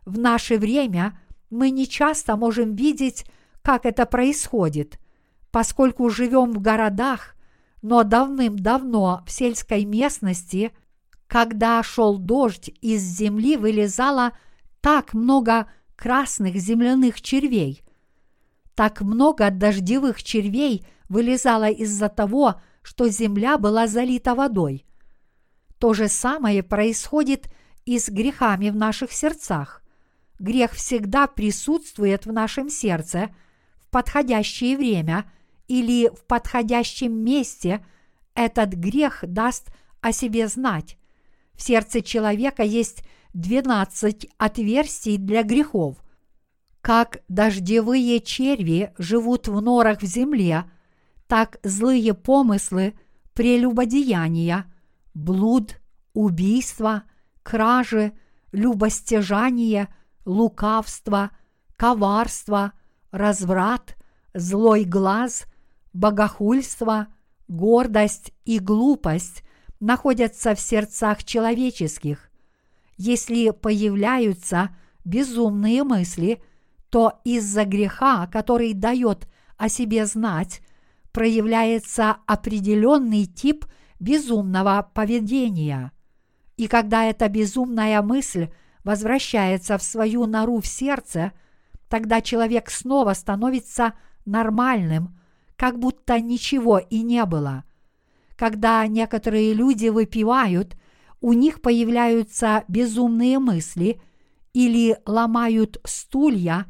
В 0.05 0.17
наше 0.17 0.57
время 0.57 1.19
мы 1.49 1.71
не 1.71 1.87
часто 1.87 2.37
можем 2.37 2.75
видеть, 2.75 3.25
как 3.61 3.85
это 3.85 4.05
происходит, 4.05 4.99
поскольку 5.51 6.09
живем 6.09 6.51
в 6.53 6.61
городах, 6.61 7.35
но 7.81 8.03
давным-давно 8.03 9.23
в 9.25 9.31
сельской 9.31 9.83
местности– 9.83 10.71
когда 11.33 11.81
шел 11.81 12.19
дождь, 12.19 12.69
из 12.81 13.01
земли 13.01 13.57
вылезало 13.57 14.33
так 14.81 15.15
много 15.15 15.67
красных 15.95 16.57
земляных 16.57 17.23
червей. 17.23 17.81
Так 18.75 19.01
много 19.01 19.49
дождевых 19.51 20.23
червей 20.23 20.85
вылезало 21.09 21.69
из-за 21.69 22.09
того, 22.09 22.61
что 22.81 23.07
земля 23.07 23.57
была 23.57 23.87
залита 23.87 24.35
водой. 24.35 24.85
То 25.77 25.93
же 25.93 26.07
самое 26.07 26.63
происходит 26.63 27.47
и 27.85 27.99
с 27.99 28.09
грехами 28.09 28.69
в 28.69 28.75
наших 28.75 29.11
сердцах. 29.11 29.83
Грех 30.39 30.71
всегда 30.71 31.27
присутствует 31.27 32.25
в 32.25 32.33
нашем 32.33 32.69
сердце 32.69 33.33
в 33.75 33.89
подходящее 33.89 34.77
время 34.77 35.31
или 35.67 36.09
в 36.09 36.25
подходящем 36.25 37.13
месте. 37.13 37.85
Этот 38.33 38.73
грех 38.73 39.23
даст 39.27 39.67
о 40.01 40.11
себе 40.11 40.47
знать. 40.47 40.97
В 41.53 41.61
сердце 41.61 42.01
человека 42.01 42.63
есть 42.63 43.03
двенадцать 43.33 44.27
отверстий 44.37 45.17
для 45.17 45.43
грехов. 45.43 45.97
Как 46.83 47.19
дождевые 47.29 48.19
черви 48.19 48.93
живут 48.97 49.47
в 49.47 49.61
норах 49.61 50.01
в 50.01 50.05
земле, 50.05 50.69
так 51.27 51.57
злые 51.63 52.13
помыслы, 52.13 52.93
прелюбодеяния, 53.33 54.65
блуд, 55.13 55.79
убийство, 56.13 57.03
кражи, 57.41 58.11
любостяжание, 58.51 59.95
лукавство, 60.25 61.29
коварство, 61.77 62.73
разврат, 63.11 63.95
злой 64.33 64.83
глаз, 64.83 65.45
богохульство, 65.93 67.07
гордость 67.47 68.33
и 68.43 68.59
глупость 68.59 69.45
находятся 69.79 70.53
в 70.53 70.59
сердцах 70.59 71.23
человеческих. 71.23 72.29
Если 72.97 73.51
появляются 73.51 74.75
безумные 75.05 75.85
мысли, 75.85 76.43
то 76.93 77.19
из-за 77.23 77.65
греха, 77.65 78.27
который 78.27 78.75
дает 78.75 79.27
о 79.57 79.67
себе 79.67 80.05
знать, 80.05 80.61
проявляется 81.11 82.17
определенный 82.27 83.25
тип 83.25 83.65
безумного 83.99 84.91
поведения. 84.93 85.91
И 86.55 86.67
когда 86.67 87.05
эта 87.05 87.29
безумная 87.29 87.99
мысль 88.03 88.49
возвращается 88.83 89.79
в 89.79 89.81
свою 89.81 90.27
нору 90.27 90.61
в 90.61 90.67
сердце, 90.67 91.31
тогда 91.89 92.21
человек 92.21 92.69
снова 92.69 93.13
становится 93.13 93.93
нормальным, 94.25 95.19
как 95.55 95.79
будто 95.79 96.19
ничего 96.19 96.77
и 96.77 97.01
не 97.01 97.25
было– 97.25 97.63
когда 98.35 98.85
некоторые 98.87 99.53
люди 99.53 99.87
выпивают, 99.87 100.75
у 101.21 101.33
них 101.33 101.61
появляются 101.61 102.63
безумные 102.67 103.39
мысли 103.39 104.01
или 104.53 104.97
ломают 105.05 105.79
стулья 105.85 106.65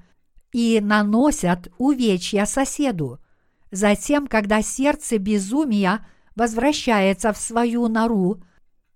и 0.54 0.80
наносят 0.82 1.68
увечья 1.78 2.45
соседу. 2.45 3.20
Затем, 3.72 4.28
когда 4.28 4.62
сердце 4.62 5.18
безумия 5.18 6.06
возвращается 6.36 7.34
в 7.34 7.38
свою 7.38 7.88
нору, 7.88 8.41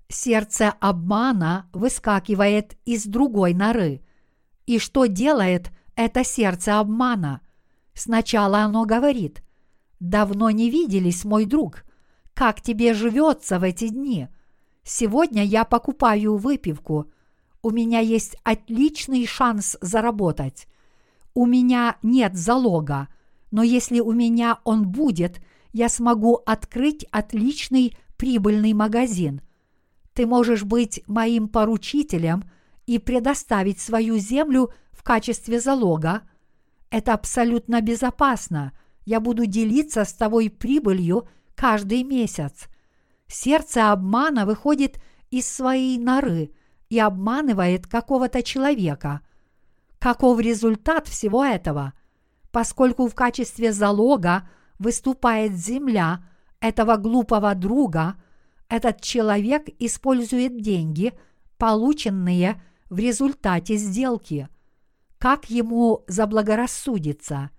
сердце 0.07 0.69
обмана 0.79 1.67
выскакивает 1.73 2.77
из 2.85 3.05
другой 3.05 3.53
норы. 3.53 4.01
И 4.67 4.77
что 4.79 5.07
делает 5.07 5.71
это 5.95 6.23
сердце 6.23 6.79
обмана? 6.79 7.41
Сначала 7.93 8.59
оно 8.59 8.85
говорит, 8.85 9.43
«Давно 9.99 10.51
не 10.51 10.69
виделись, 10.69 11.25
мой 11.25 11.45
друг, 11.45 11.83
как 12.35 12.61
тебе 12.61 12.93
живется 12.93 13.57
в 13.57 13.63
эти 13.63 13.87
дни? 13.87 14.27
Сегодня 14.83 15.43
я 15.43 15.65
покупаю 15.65 16.37
выпивку. 16.37 17.11
У 17.63 17.71
меня 17.71 17.99
есть 17.99 18.37
отличный 18.43 19.25
шанс 19.25 19.75
заработать. 19.81 20.67
У 21.37 21.45
меня 21.45 21.97
нет 22.01 22.35
залога, 22.35 23.09
но 23.51 23.61
если 23.61 23.99
у 23.99 24.11
меня 24.11 24.57
он 24.63 24.87
будет, 24.87 25.39
я 25.71 25.87
смогу 25.87 26.41
открыть 26.47 27.05
отличный 27.11 27.95
прибыльный 28.17 28.73
магазин. 28.73 29.41
Ты 30.13 30.25
можешь 30.25 30.63
быть 30.63 31.03
моим 31.05 31.47
поручителем 31.47 32.49
и 32.87 32.97
предоставить 32.97 33.79
свою 33.79 34.17
землю 34.17 34.71
в 34.91 35.03
качестве 35.03 35.59
залога. 35.59 36.23
Это 36.89 37.13
абсолютно 37.13 37.81
безопасно. 37.81 38.71
Я 39.05 39.19
буду 39.19 39.45
делиться 39.45 40.05
с 40.05 40.13
тобой 40.13 40.49
прибылью 40.49 41.29
каждый 41.53 42.01
месяц. 42.01 42.67
Сердце 43.27 43.91
обмана 43.91 44.47
выходит 44.47 44.99
из 45.29 45.47
своей 45.47 45.99
норы 45.99 46.49
и 46.89 46.97
обманывает 46.97 47.85
какого-то 47.85 48.41
человека. 48.41 49.21
Каков 49.99 50.39
результат 50.39 51.07
всего 51.07 51.43
этого? 51.43 51.93
Поскольку 52.51 53.07
в 53.07 53.15
качестве 53.15 53.71
залога 53.71 54.49
выступает 54.79 55.53
земля 55.53 56.23
этого 56.59 56.97
глупого 56.97 57.53
друга, 57.55 58.15
этот 58.69 59.01
человек 59.01 59.67
использует 59.79 60.61
деньги, 60.61 61.13
полученные 61.57 62.61
в 62.89 62.99
результате 62.99 63.75
сделки. 63.77 64.49
Как 65.17 65.49
ему 65.49 66.03
заблагорассудится? 66.07 67.49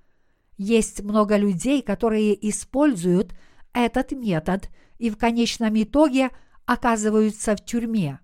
Есть 0.56 1.02
много 1.02 1.36
людей, 1.36 1.82
которые 1.82 2.48
используют– 2.48 3.34
этот 3.72 4.12
метод 4.12 4.70
и 4.98 5.10
в 5.10 5.16
конечном 5.16 5.80
итоге 5.80 6.30
оказываются 6.66 7.54
в 7.56 7.64
тюрьме. 7.64 8.20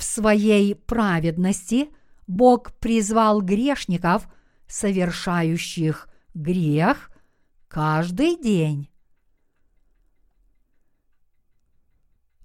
В 0.00 0.02
своей 0.02 0.74
праведности 0.74 1.90
Бог 2.26 2.72
призвал 2.78 3.42
грешников, 3.42 4.26
совершающих 4.66 6.08
грех, 6.32 7.10
каждый 7.68 8.42
день. 8.42 8.88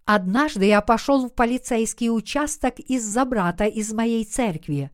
Однажды 0.03 0.65
я 0.65 0.81
пошел 0.81 1.29
в 1.29 1.33
полицейский 1.33 2.09
участок 2.09 2.81
из-за 2.81 3.23
брата 3.23 3.63
из 3.63 3.93
моей 3.93 4.25
церкви. 4.25 4.91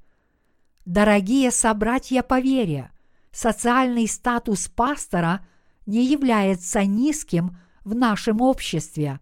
Дорогие 0.85 1.49
собратья 1.49 2.21
по 2.21 2.39
вере, 2.39 2.91
социальный 3.31 4.07
статус 4.07 4.67
пастора 4.67 5.43
не 5.87 6.05
является 6.05 6.85
низким 6.85 7.57
в 7.83 7.95
нашем 7.95 8.39
обществе. 8.39 9.19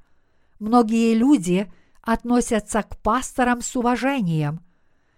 Многие 0.59 1.13
люди 1.13 1.71
относятся 2.01 2.83
к 2.83 2.97
пасторам 2.97 3.61
с 3.61 3.75
уважением. 3.75 4.61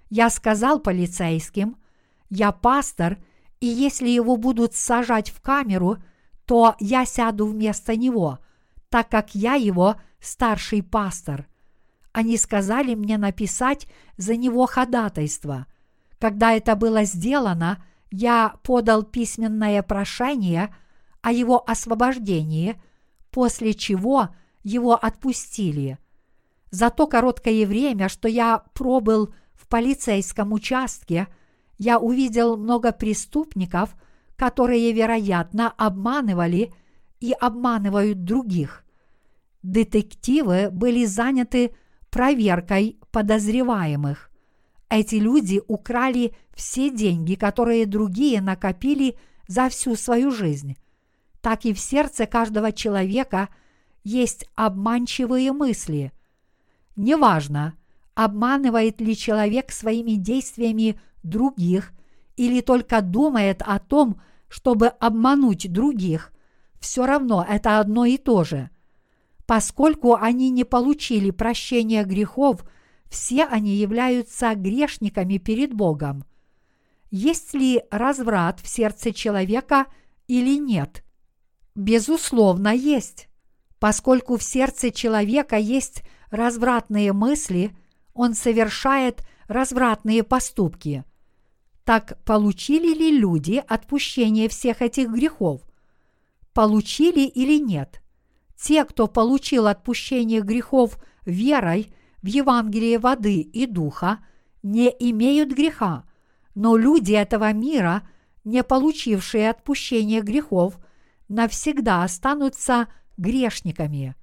Я 0.10 0.30
сказал 0.30 0.80
полицейским, 0.80 1.78
я 2.30 2.52
пастор, 2.52 3.18
и 3.60 3.68
если 3.68 4.10
его 4.10 4.38
будут 4.38 4.74
сажать 4.74 5.30
в 5.30 5.42
камеру, 5.42 5.98
то 6.46 6.76
я 6.80 7.06
сяду 7.06 7.46
вместо 7.46 7.96
него, 7.96 8.40
так 8.90 9.10
как 9.10 9.36
я 9.36 9.54
его 9.54 9.96
старший 10.20 10.84
пастор. 10.84 11.48
Они 12.12 12.38
сказали 12.38 12.94
мне 12.96 13.18
написать 13.18 13.88
за 14.18 14.36
него 14.36 14.66
ходатайство. 14.66 15.66
Когда 16.20 16.54
это 16.54 16.76
было 16.76 17.06
сделано, 17.06 17.84
я 18.12 18.56
подал 18.64 19.04
письменное 19.04 19.82
прошение 19.82 20.76
о 21.22 21.32
его 21.32 21.64
освобождении, 21.66 22.82
после 23.30 23.74
чего 23.74 24.30
его 24.64 24.94
отпустили. 24.94 25.98
За 26.72 26.90
то 26.90 27.06
короткое 27.06 27.68
время, 27.68 28.10
что 28.10 28.28
я 28.28 28.64
пробыл 28.74 29.34
в 29.54 29.68
полицейском 29.68 30.54
участке, 30.54 31.28
я 31.78 32.00
увидел 32.00 32.58
много 32.58 32.94
преступников, 32.94 33.96
которые, 34.38 34.92
вероятно, 34.94 35.74
обманывали 35.78 36.74
и 37.20 37.34
обманывают 37.34 38.24
других. 38.24 38.86
Детективы 39.62 40.70
были 40.72 41.06
заняты 41.06 41.76
проверкой 42.10 43.00
подозреваемых. 43.12 44.32
Эти 44.90 45.16
люди 45.16 45.62
украли 45.68 46.34
все 46.54 46.90
деньги, 46.90 47.36
которые 47.36 47.86
другие 47.86 48.42
накопили 48.42 49.18
за 49.48 49.70
всю 49.70 49.96
свою 49.96 50.32
жизнь. 50.32 50.78
Так 51.42 51.66
и 51.66 51.74
в 51.74 51.80
сердце 51.80 52.26
каждого 52.26 52.72
человека 52.72 53.50
есть 54.04 54.46
обманчивые 54.56 55.52
мысли. 55.52 56.12
Неважно, 56.96 57.76
обманывает 58.16 59.02
ли 59.02 59.16
человек 59.16 59.72
своими 59.72 60.12
действиями 60.12 61.00
других 61.24 61.94
или 62.36 62.62
только 62.62 63.02
думает 63.02 63.62
о 63.66 63.80
том, 63.80 64.22
чтобы 64.48 64.88
обмануть 64.88 65.72
других, 65.72 66.34
все 66.80 67.06
равно 67.06 67.46
это 67.48 67.80
одно 67.80 68.06
и 68.06 68.18
то 68.18 68.44
же. 68.44 68.70
Поскольку 69.46 70.16
они 70.16 70.50
не 70.50 70.64
получили 70.64 71.32
прощения 71.32 72.04
грехов, 72.04 72.64
все 73.10 73.46
они 73.46 73.76
являются 73.76 74.56
грешниками 74.56 75.38
перед 75.38 75.74
Богом. 75.74 76.26
Есть 77.12 77.54
ли 77.54 77.84
разврат 77.92 78.62
в 78.62 78.68
сердце 78.68 79.14
человека 79.14 79.88
или 80.28 80.58
нет? 80.58 81.04
Безусловно, 81.76 82.70
есть. 82.70 83.28
Поскольку 83.80 84.38
в 84.38 84.44
сердце 84.44 84.92
человека 84.92 85.58
есть 85.58 86.04
развратные 86.32 87.14
мысли, 87.14 87.76
он 88.14 88.34
совершает 88.34 89.24
развратные 89.48 90.24
поступки. 90.24 91.04
Так 91.84 92.24
получили 92.24 92.94
ли 92.98 93.18
люди 93.18 93.64
отпущение 93.68 94.50
всех 94.50 94.82
этих 94.82 95.10
грехов? 95.10 95.62
Получили 96.54 97.28
или 97.28 97.60
нет? 97.60 98.02
Те, 98.56 98.86
кто 98.86 99.08
получил 99.08 99.68
отпущение 99.68 100.42
грехов 100.42 100.98
верой 101.26 101.94
в 102.22 102.28
Евангелие 102.28 103.00
воды 103.00 103.42
и 103.42 103.66
духа, 103.66 104.20
не 104.64 104.90
имеют 105.00 105.52
греха, 105.52 106.06
но 106.54 106.78
люди 106.78 107.14
этого 107.14 107.52
мира, 107.52 108.08
не 108.44 108.64
получившие 108.64 109.50
отпущение 109.50 110.22
грехов, 110.22 110.78
навсегда 111.28 112.04
останутся 112.04 112.88
грешниками. 113.18 114.16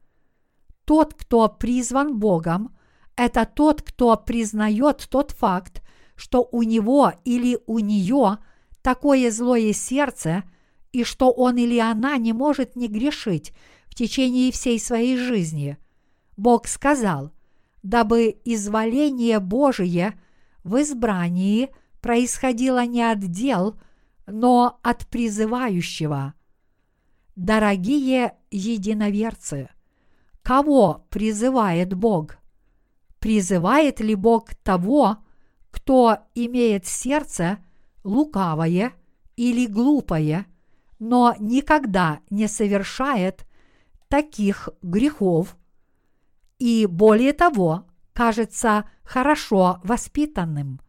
Тот, 0.88 1.12
кто 1.12 1.50
призван 1.50 2.18
Богом, 2.18 2.74
это 3.14 3.44
тот, 3.44 3.82
кто 3.82 4.16
признает 4.16 5.06
тот 5.10 5.32
факт, 5.32 5.82
что 6.16 6.48
у 6.50 6.62
него 6.62 7.12
или 7.26 7.58
у 7.66 7.78
нее 7.78 8.38
такое 8.80 9.30
злое 9.30 9.74
сердце, 9.74 10.44
и 10.92 11.04
что 11.04 11.30
он 11.30 11.58
или 11.58 11.78
она 11.78 12.16
не 12.16 12.32
может 12.32 12.74
не 12.74 12.88
грешить 12.88 13.52
в 13.84 13.94
течение 13.96 14.50
всей 14.50 14.80
своей 14.80 15.18
жизни. 15.18 15.76
Бог 16.38 16.66
сказал, 16.66 17.32
дабы 17.82 18.40
изволение 18.46 19.40
Божие 19.40 20.18
в 20.64 20.80
избрании 20.80 21.68
происходило 22.00 22.86
не 22.86 23.02
от 23.02 23.18
дел, 23.18 23.78
но 24.26 24.80
от 24.82 25.06
призывающего. 25.08 26.32
Дорогие 27.36 28.38
единоверцы, 28.50 29.68
кого 30.42 31.06
призывает 31.10 31.94
Бог? 31.94 32.38
Призывает 33.18 34.00
ли 34.00 34.14
Бог 34.14 34.54
того, 34.56 35.18
кто 35.70 36.18
имеет 36.34 36.86
сердце 36.86 37.58
лукавое 38.04 38.92
или 39.36 39.66
глупое, 39.66 40.46
но 40.98 41.34
никогда 41.38 42.20
не 42.30 42.48
совершает 42.48 43.46
таких 44.08 44.68
грехов 44.82 45.56
и 46.58 46.86
более 46.86 47.32
того, 47.32 47.84
кажется 48.12 48.88
хорошо 49.04 49.80
воспитанным. 49.84 50.80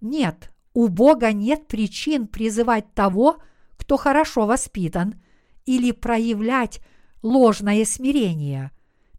Нет, 0.00 0.52
у 0.74 0.88
Бога 0.88 1.32
нет 1.32 1.68
причин 1.68 2.26
призывать 2.26 2.92
того, 2.94 3.38
кто 3.76 3.96
хорошо 3.96 4.46
воспитан, 4.46 5.20
или 5.66 5.92
проявлять 5.92 6.80
ложное 7.22 7.84
смирение. 7.84 8.70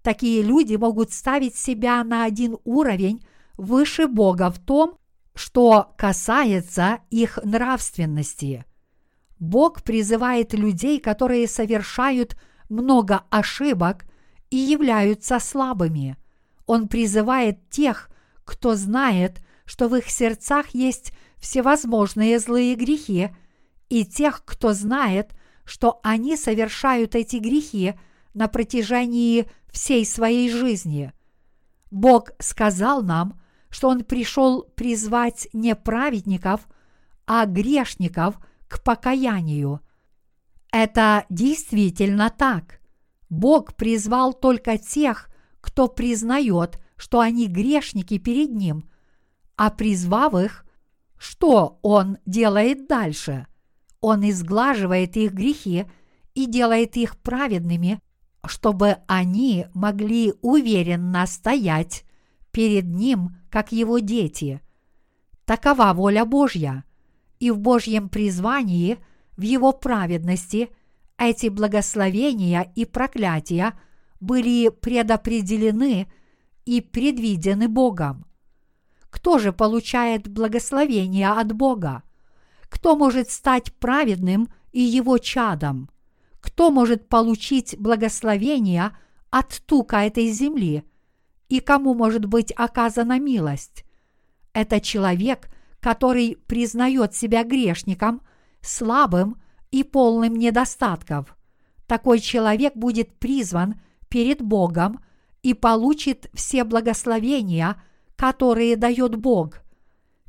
Такие 0.01 0.41
люди 0.41 0.75
могут 0.75 1.11
ставить 1.11 1.55
себя 1.55 2.03
на 2.03 2.23
один 2.23 2.57
уровень 2.63 3.25
выше 3.57 4.07
Бога 4.07 4.49
в 4.49 4.59
том, 4.59 4.97
что 5.35 5.93
касается 5.97 6.99
их 7.09 7.39
нравственности. 7.43 8.65
Бог 9.39 9.83
призывает 9.83 10.53
людей, 10.53 10.99
которые 10.99 11.47
совершают 11.47 12.37
много 12.69 13.23
ошибок 13.29 14.05
и 14.49 14.57
являются 14.57 15.39
слабыми. 15.39 16.17
Он 16.65 16.87
призывает 16.87 17.69
тех, 17.69 18.09
кто 18.43 18.75
знает, 18.75 19.41
что 19.65 19.87
в 19.87 19.95
их 19.95 20.09
сердцах 20.09 20.73
есть 20.73 21.13
всевозможные 21.37 22.39
злые 22.39 22.75
грехи, 22.75 23.29
и 23.89 24.05
тех, 24.05 24.43
кто 24.45 24.73
знает, 24.73 25.31
что 25.69 25.99
они 26.01 26.35
совершают 26.35 27.13
эти 27.13 27.35
грехи 27.35 27.93
на 28.33 28.47
протяжении 28.47 29.47
всей 29.71 30.03
своей 30.03 30.49
жизни. 30.49 31.13
Бог 31.91 32.31
сказал 32.39 33.03
нам, 33.03 33.39
что 33.69 33.89
Он 33.89 34.03
пришел 34.03 34.63
призвать 34.63 35.47
не 35.53 35.75
праведников, 35.75 36.67
а 37.27 37.45
грешников 37.45 38.39
к 38.67 38.83
покаянию. 38.83 39.81
Это 40.71 41.27
действительно 41.29 42.31
так. 42.35 42.81
Бог 43.29 43.75
призвал 43.75 44.33
только 44.33 44.79
тех, 44.79 45.29
кто 45.61 45.87
признает, 45.87 46.79
что 46.95 47.19
они 47.19 47.45
грешники 47.45 48.17
перед 48.17 48.49
Ним, 48.49 48.89
а 49.55 49.69
призвав 49.69 50.33
их, 50.33 50.65
что 51.19 51.77
Он 51.83 52.17
делает 52.25 52.87
дальше? 52.87 53.45
Он 54.01 54.27
изглаживает 54.29 55.17
их 55.17 55.33
грехи 55.33 55.85
и 56.33 56.45
делает 56.45 56.95
их 56.97 57.17
праведными, 57.17 57.99
чтобы 58.45 58.97
они 59.07 59.65
могли 59.73 60.33
уверенно 60.41 61.25
стоять 61.25 62.05
перед 62.51 62.85
Ним, 62.85 63.35
как 63.49 63.71
Его 63.71 63.99
дети. 63.99 64.61
Такова 65.45 65.93
воля 65.93 66.25
Божья, 66.25 66.83
и 67.39 67.51
в 67.51 67.59
Божьем 67.59 68.09
призвании, 68.09 68.97
в 69.35 69.41
Его 69.41 69.71
праведности, 69.73 70.69
эти 71.17 71.47
благословения 71.47 72.71
и 72.75 72.85
проклятия 72.85 73.77
были 74.19 74.69
предопределены 74.69 76.11
и 76.65 76.81
предвидены 76.81 77.67
Богом. 77.67 78.25
Кто 79.09 79.39
же 79.39 79.51
получает 79.51 80.27
благословение 80.27 81.29
от 81.29 81.51
Бога? 81.53 82.03
Кто 82.69 82.95
может 82.95 83.29
стать 83.29 83.73
праведным 83.73 84.47
и 84.71 84.81
его 84.81 85.17
чадом? 85.17 85.89
Кто 86.39 86.71
может 86.71 87.09
получить 87.09 87.75
благословение 87.77 88.95
от 89.29 89.61
тука 89.65 90.05
этой 90.05 90.29
земли? 90.29 90.83
И 91.49 91.59
кому 91.59 91.93
может 91.95 92.25
быть 92.25 92.53
оказана 92.55 93.19
милость? 93.19 93.83
Это 94.53 94.79
человек, 94.79 95.49
который 95.79 96.37
признает 96.47 97.15
себя 97.15 97.43
грешником, 97.43 98.21
слабым 98.61 99.41
и 99.71 99.83
полным 99.83 100.35
недостатков. 100.35 101.35
Такой 101.87 102.19
человек 102.19 102.75
будет 102.75 103.17
призван 103.19 103.81
перед 104.09 104.41
Богом 104.41 105.03
и 105.41 105.53
получит 105.53 106.29
все 106.33 106.63
благословения, 106.63 107.81
которые 108.15 108.75
дает 108.75 109.15
Бог– 109.15 109.61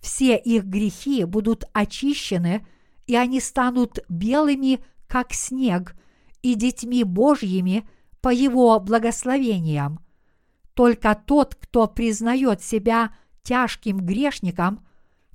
все 0.01 0.37
их 0.37 0.65
грехи 0.65 1.25
будут 1.25 1.65
очищены, 1.73 2.67
и 3.07 3.17
они 3.17 3.41
станут 3.41 3.99
белыми, 4.09 4.83
как 5.07 5.33
снег, 5.33 5.95
и 6.43 6.55
детьми 6.55 7.05
Божьими 7.05 7.89
по 8.21 8.31
Его 8.31 8.79
благословениям. 8.81 10.01
Только 10.75 11.15
тот, 11.15 11.55
кто 11.55 11.87
признает 11.87 12.63
себя 12.63 13.15
тяжким 13.43 13.99
грешником, 13.99 14.87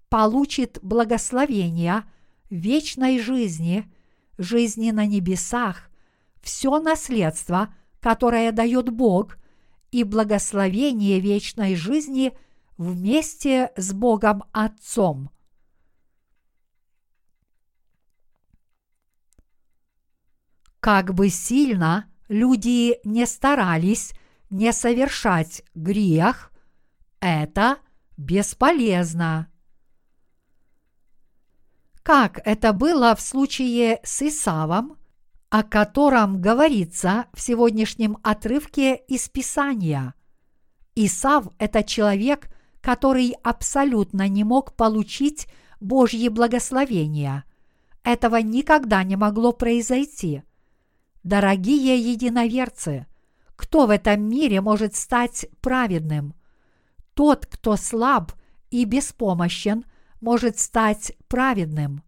получит 0.10 0.80
благословение 0.82 2.04
вечной 2.50 3.20
жизни, 3.20 3.92
жизни 4.38 4.92
на 4.92 5.06
небесах, 5.06 5.90
все 6.42 6.80
наследство, 6.80 7.74
которое 8.00 8.52
дает 8.52 8.90
Бог, 8.90 9.38
и 9.92 10.04
благословение 10.04 11.20
вечной 11.20 11.76
жизни– 11.76 12.34
вместе 12.78 13.72
с 13.76 13.94
Богом 13.94 14.44
Отцом. 14.52 15.30
Как 20.80 21.14
бы 21.14 21.30
сильно 21.30 22.12
люди 22.28 23.00
не 23.04 23.26
старались 23.26 24.14
не 24.50 24.72
совершать 24.72 25.64
грех– 25.74 26.52
это 27.20 27.80
бесполезно. 28.18 29.52
Как 32.04 32.40
это 32.46 32.72
было 32.72 33.16
в 33.16 33.22
случае 33.22 34.00
с 34.04 34.22
Исавом, 34.22 34.98
о 35.50 35.64
котором 35.64 36.40
говорится 36.40 37.26
в 37.34 37.42
сегодняшнем 37.42 38.18
отрывке 38.22 38.96
из 38.96 39.28
Писания. 39.28 40.14
Исав– 40.94 41.48
это 41.58 41.84
человек, 41.84 42.55
который 42.86 43.36
абсолютно 43.42 44.28
не 44.28 44.44
мог 44.44 44.76
получить 44.76 45.48
Божьи 45.80 46.28
благословения. 46.28 47.44
Этого 48.04 48.36
никогда 48.36 49.04
не 49.04 49.16
могло 49.16 49.54
произойти. 49.54 50.44
Дорогие 51.24 51.98
единоверцы, 51.98 53.08
кто 53.56 53.88
в 53.88 53.90
этом 53.90 54.30
мире 54.30 54.62
может 54.62 54.96
стать 54.96 55.48
праведным? 55.62 56.36
Тот, 57.16 57.48
кто 57.48 57.76
слаб 57.76 58.34
и 58.70 58.86
беспомощен, 58.86 59.86
может 60.22 60.60
стать 60.60 61.14
праведным. 61.28 62.04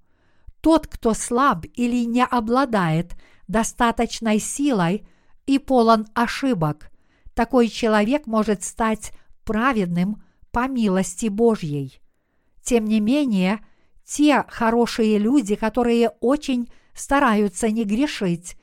Тот, 0.62 0.86
кто 0.86 1.16
слаб 1.16 1.66
или 1.74 2.06
не 2.06 2.24
обладает 2.24 3.14
достаточной 3.48 4.38
силой 4.38 5.08
и 5.48 5.58
полон 5.58 6.06
ошибок, 6.14 6.92
такой 7.34 7.68
человек 7.68 8.28
может 8.28 8.64
стать 8.64 9.12
праведным 9.44 10.22
по 10.58 10.68
милости 10.68 11.28
Божьей. 11.28 12.02
Тем 12.64 12.86
не 12.86 13.00
менее, 13.00 13.64
те 14.04 14.44
хорошие 14.50 15.20
люди, 15.20 15.54
которые 15.54 16.10
очень 16.20 16.68
стараются 16.96 17.70
не 17.70 17.84
грешить, 17.84 18.58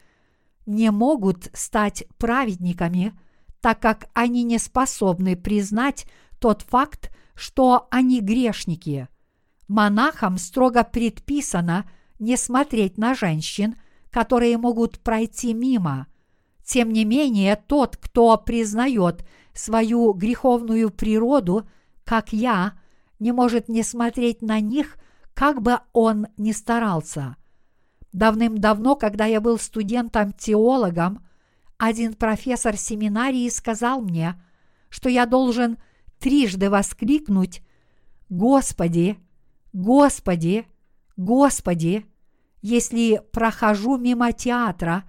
не 0.66 0.90
могут 0.90 1.50
стать 1.52 2.02
праведниками, 2.18 3.16
так 3.60 3.78
как 3.78 4.08
они 4.12 4.42
не 4.42 4.58
способны 4.58 5.36
признать 5.36 6.06
тот 6.40 6.62
факт, 6.62 7.14
что 7.36 7.86
они 7.92 8.20
грешники. 8.20 9.06
Монахам 9.68 10.36
строго 10.38 10.82
предписано 10.82 11.88
не 12.18 12.36
смотреть 12.36 12.98
на 12.98 13.14
женщин, 13.14 13.76
которые 14.10 14.58
могут 14.58 14.98
пройти 14.98 15.54
мимо. 15.54 16.08
Тем 16.64 16.90
не 16.90 17.04
менее, 17.04 17.54
тот, 17.54 17.96
кто 17.96 18.36
признает 18.36 19.24
свою 19.52 20.12
греховную 20.12 20.90
природу, 20.90 21.68
как 22.04 22.32
я, 22.32 22.74
не 23.18 23.32
может 23.32 23.68
не 23.68 23.82
смотреть 23.82 24.42
на 24.42 24.60
них, 24.60 24.96
как 25.34 25.62
бы 25.62 25.80
он 25.92 26.28
ни 26.36 26.52
старался. 26.52 27.36
Давным-давно, 28.12 28.96
когда 28.96 29.24
я 29.24 29.40
был 29.40 29.58
студентом-теологом, 29.58 31.26
один 31.78 32.14
профессор 32.14 32.76
семинарии 32.76 33.48
сказал 33.48 34.00
мне, 34.00 34.40
что 34.88 35.08
я 35.08 35.26
должен 35.26 35.78
трижды 36.20 36.70
воскликнуть 36.70 37.62
«Господи, 38.28 39.18
Господи, 39.72 40.66
Господи!» 41.16 42.06
если 42.64 43.20
прохожу 43.30 43.98
мимо 43.98 44.32
театра 44.32 45.04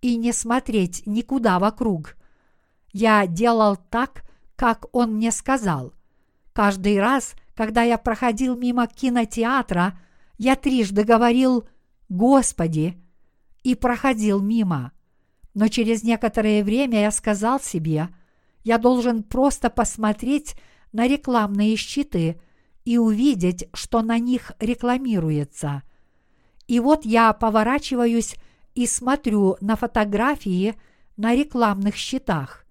и 0.00 0.16
не 0.16 0.32
смотреть 0.32 1.06
никуда 1.06 1.60
вокруг. 1.60 2.16
Я 2.92 3.28
делал 3.28 3.76
так, 3.76 4.24
как 4.56 4.86
он 4.90 5.14
мне 5.14 5.30
сказал. 5.30 5.92
Каждый 6.56 6.98
раз, 6.98 7.34
когда 7.54 7.82
я 7.82 7.98
проходил 7.98 8.56
мимо 8.56 8.86
кинотеатра, 8.86 9.98
я 10.38 10.56
трижды 10.56 11.04
говорил 11.04 11.68
«Господи!» 12.08 12.96
и 13.62 13.74
проходил 13.74 14.40
мимо. 14.40 14.92
Но 15.52 15.68
через 15.68 16.02
некоторое 16.02 16.64
время 16.64 17.02
я 17.02 17.10
сказал 17.10 17.60
себе, 17.60 18.08
я 18.64 18.78
должен 18.78 19.22
просто 19.22 19.68
посмотреть 19.68 20.56
на 20.92 21.06
рекламные 21.06 21.76
щиты 21.76 22.40
и 22.86 22.96
увидеть, 22.96 23.68
что 23.74 24.00
на 24.00 24.18
них 24.18 24.52
рекламируется– 24.58 25.82
и 26.66 26.80
вот 26.80 27.04
я 27.04 27.32
поворачиваюсь 27.32 28.34
и 28.74 28.86
смотрю 28.86 29.56
на 29.60 29.76
фотографии 29.76 30.74
на 31.16 31.34
рекламных 31.34 31.94
щитах. 31.94 32.64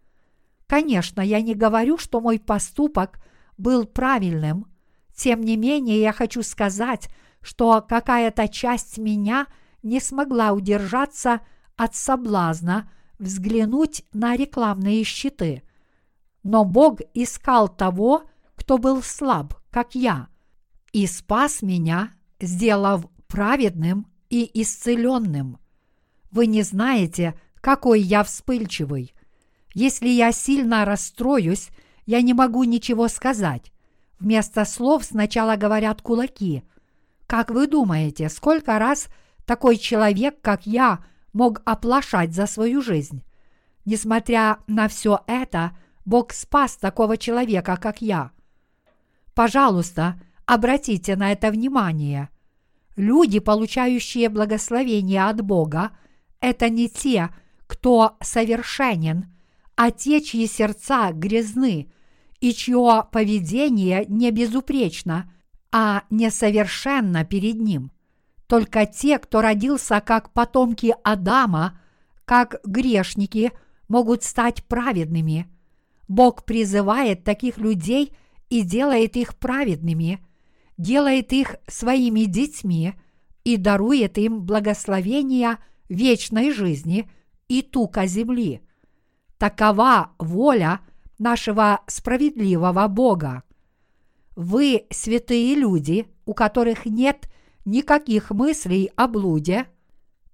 Конечно, 0.68 1.22
я 1.22 1.42
не 1.42 1.56
говорю, 1.56 1.98
что 1.98 2.20
мой 2.20 2.40
поступок 2.40 3.20
был 3.58 3.86
правильным. 3.86 4.68
Тем 5.16 5.42
не 5.42 5.58
менее, 5.58 6.02
я 6.02 6.12
хочу 6.12 6.44
сказать, 6.44 7.10
что 7.42 7.82
какая-то 7.88 8.48
часть 8.48 8.98
меня 8.98 9.48
не 9.84 10.00
смогла 10.00 10.52
удержаться 10.52 11.42
от 11.76 11.96
соблазна 11.96 12.92
взглянуть 13.20 14.04
на 14.14 14.36
рекламные 14.36 15.04
щиты. 15.04 15.64
Но 16.44 16.66
Бог 16.66 17.00
искал 17.14 17.70
того, 17.70 18.24
кто 18.56 18.78
был 18.78 19.02
слаб, 19.02 19.54
как 19.70 19.96
я, 19.96 20.28
и 20.92 21.08
спас 21.08 21.62
меня, 21.62 22.12
сделав 22.40 23.06
праведным 23.28 24.08
и 24.30 24.50
исцеленным. 24.62 25.60
Вы 26.32 26.48
не 26.48 26.64
знаете, 26.64 27.40
какой 27.62 28.02
я 28.02 28.24
вспыльчивый. 28.24 29.14
Если 29.74 30.08
я 30.08 30.32
сильно 30.32 30.86
расстроюсь, 30.86 31.70
я 32.06 32.22
не 32.22 32.34
могу 32.34 32.64
ничего 32.64 33.08
сказать. 33.08 33.72
Вместо 34.20 34.66
слов 34.66 35.04
сначала 35.04 35.56
говорят 35.56 36.02
кулаки. 36.02 36.64
Как 37.28 37.50
вы 37.50 37.68
думаете, 37.68 38.30
сколько 38.30 38.80
раз 38.80 39.08
такой 39.46 39.78
человек, 39.78 40.40
как 40.42 40.66
я, 40.66 41.04
мог 41.34 41.62
оплошать 41.66 42.34
за 42.34 42.48
свою 42.48 42.82
жизнь? 42.82 43.24
Несмотря 43.84 44.60
на 44.68 44.88
все 44.88 45.22
это, 45.28 45.76
Бог 46.06 46.34
спас 46.34 46.78
такого 46.78 47.18
человека, 47.18 47.78
как 47.82 48.02
я. 48.02 48.32
Пожалуйста, 49.34 50.20
обратите 50.46 51.16
на 51.16 51.32
это 51.32 51.52
внимание. 51.52 52.30
Люди, 52.96 53.40
получающие 53.40 54.30
благословение 54.30 55.26
от 55.26 55.42
Бога, 55.42 55.92
это 56.40 56.70
не 56.70 56.88
те, 56.88 57.30
кто 57.68 58.16
совершенен, 58.22 59.36
а 59.76 59.92
те, 59.92 60.22
чьи 60.22 60.48
сердца 60.48 61.12
грязны 61.12 61.92
и 62.46 62.54
чье 62.54 63.04
поведение 63.12 64.06
не 64.08 64.30
безупречно, 64.30 65.32
а 65.72 66.04
несовершенно 66.12 67.26
перед 67.26 67.56
ним. 67.60 67.92
Только 68.48 68.86
те, 68.86 69.18
кто 69.18 69.42
родился 69.42 70.00
как 70.00 70.32
потомки 70.32 70.96
Адама, 71.04 71.80
как 72.24 72.62
грешники, 72.64 73.52
могут 73.88 74.24
стать 74.24 74.64
праведными. 74.66 75.48
Бог 76.08 76.46
призывает 76.46 77.24
таких 77.24 77.58
людей 77.58 78.16
и 78.50 78.62
делает 78.62 79.16
их 79.16 79.36
праведными– 79.38 80.20
делает 80.78 81.32
их 81.32 81.56
своими 81.68 82.26
детьми 82.26 82.94
и 83.44 83.58
дарует 83.58 84.18
им 84.18 84.42
благословения 84.42 85.58
вечной 85.88 86.52
жизни 86.52 87.10
и 87.48 87.62
тука 87.62 88.06
земли. 88.08 88.62
Такова 89.38 90.12
воля 90.20 90.82
нашего 91.18 91.82
справедливого 91.88 92.88
Бога. 92.88 93.44
Вы 94.36 94.86
святые 94.90 95.56
люди, 95.56 96.08
у 96.26 96.34
которых 96.34 96.86
нет 96.86 97.30
никаких 97.64 98.32
мыслей 98.32 98.92
о 98.96 99.08
блуде? 99.08 99.68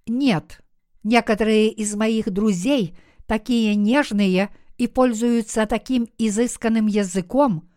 Нет. 0.07 0.61
Некоторые 1.03 1.69
из 1.69 1.95
моих 1.95 2.29
друзей 2.31 2.97
такие 3.25 3.75
нежные 3.75 4.49
и 4.77 4.87
пользуются 4.87 5.65
таким 5.65 6.07
изысканным 6.17 6.87
языком, 6.87 7.69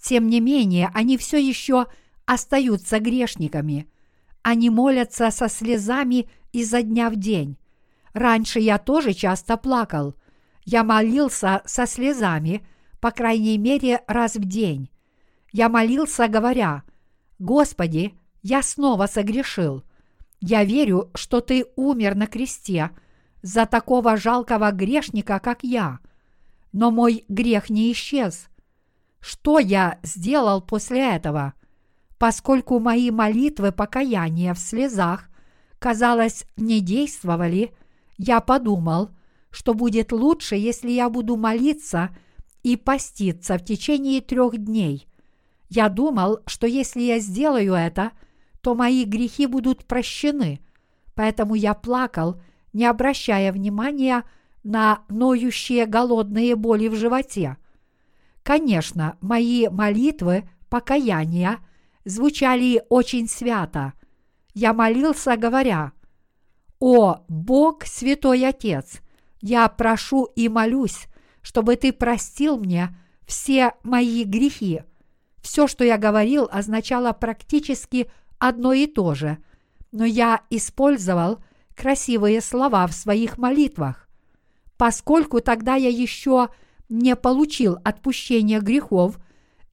тем 0.00 0.28
не 0.28 0.40
менее 0.40 0.90
они 0.94 1.16
все 1.16 1.38
еще– 1.38 1.86
остаются 2.26 2.98
грешниками. 2.98 3.88
Они 4.42 4.70
молятся 4.70 5.30
со 5.30 5.48
слезами 5.48 6.28
изо 6.52 6.82
дня 6.82 7.10
в 7.10 7.16
день. 7.16 7.58
Раньше 8.12 8.58
я 8.58 8.78
тоже 8.78 9.12
часто 9.12 9.56
плакал. 9.56 10.14
Я 10.64 10.84
молился 10.84 11.62
со 11.64 11.86
слезами, 11.86 12.66
по 13.00 13.10
крайней 13.10 13.58
мере, 13.58 14.02
раз 14.06 14.36
в 14.36 14.44
день. 14.44 14.90
Я 15.50 15.68
молился, 15.68 16.28
говоря, 16.28 16.84
«Господи, 17.38 18.14
я 18.42 18.62
снова 18.62 19.06
согрешил. 19.06 19.82
Я 20.40 20.64
верю, 20.64 21.10
что 21.14 21.40
Ты 21.40 21.66
умер 21.76 22.14
на 22.14 22.26
кресте 22.26 22.90
за 23.42 23.66
такого 23.66 24.16
жалкого 24.16 24.70
грешника, 24.70 25.40
как 25.40 25.62
я. 25.62 25.98
Но 26.72 26.90
мой 26.90 27.24
грех 27.28 27.70
не 27.70 27.92
исчез. 27.92 28.48
Что 29.20 29.58
я 29.58 29.98
сделал 30.02 30.62
после 30.62 31.14
этого? 31.14 31.54
Поскольку 32.18 32.78
мои 32.78 33.10
молитвы 33.10 33.72
покаяния 33.72 34.54
в 34.54 34.58
слезах, 34.58 35.28
казалось, 35.78 36.44
не 36.56 36.80
действовали, 36.80 37.74
я 38.16 38.40
подумал, 38.40 39.10
что 39.52 39.74
будет 39.74 40.10
лучше, 40.10 40.56
если 40.56 40.90
я 40.90 41.08
буду 41.08 41.36
молиться 41.36 42.10
и 42.62 42.76
поститься 42.76 43.58
в 43.58 43.64
течение 43.64 44.20
трех 44.20 44.56
дней. 44.56 45.06
Я 45.68 45.88
думал, 45.88 46.40
что 46.46 46.66
если 46.66 47.02
я 47.02 47.18
сделаю 47.18 47.74
это, 47.74 48.12
то 48.62 48.74
мои 48.74 49.04
грехи 49.04 49.46
будут 49.46 49.84
прощены, 49.84 50.60
поэтому 51.14 51.54
я 51.54 51.74
плакал, 51.74 52.40
не 52.72 52.86
обращая 52.86 53.52
внимания 53.52 54.24
на 54.64 55.02
ноющие 55.08 55.86
голодные 55.86 56.56
боли 56.56 56.88
в 56.88 56.94
животе. 56.94 57.56
Конечно, 58.42 59.16
мои 59.20 59.68
молитвы 59.68 60.48
покаяния 60.68 61.58
звучали 62.04 62.82
очень 62.88 63.28
свято. 63.28 63.92
Я 64.54 64.72
молился, 64.72 65.36
говоря, 65.36 65.92
«О, 66.80 67.24
Бог, 67.28 67.84
Святой 67.84 68.46
Отец, 68.46 69.00
я 69.42 69.68
прошу 69.68 70.24
и 70.24 70.48
молюсь, 70.48 71.06
чтобы 71.42 71.76
Ты 71.76 71.92
простил 71.92 72.56
мне 72.56 72.96
все 73.26 73.72
мои 73.82 74.24
грехи». 74.24 74.82
Все, 75.42 75.66
что 75.66 75.84
я 75.84 75.98
говорил, 75.98 76.48
означало 76.50 77.12
практически 77.12 78.10
одно 78.38 78.72
и 78.72 78.86
то 78.86 79.14
же, 79.14 79.38
но 79.90 80.04
я 80.04 80.42
использовал 80.50 81.42
красивые 81.74 82.40
слова 82.40 82.86
в 82.86 82.92
своих 82.92 83.38
молитвах. 83.38 84.08
Поскольку 84.76 85.40
тогда 85.40 85.74
я 85.74 85.88
еще 85.88 86.48
не 86.88 87.16
получил 87.16 87.78
отпущения 87.84 88.60
грехов, 88.60 89.18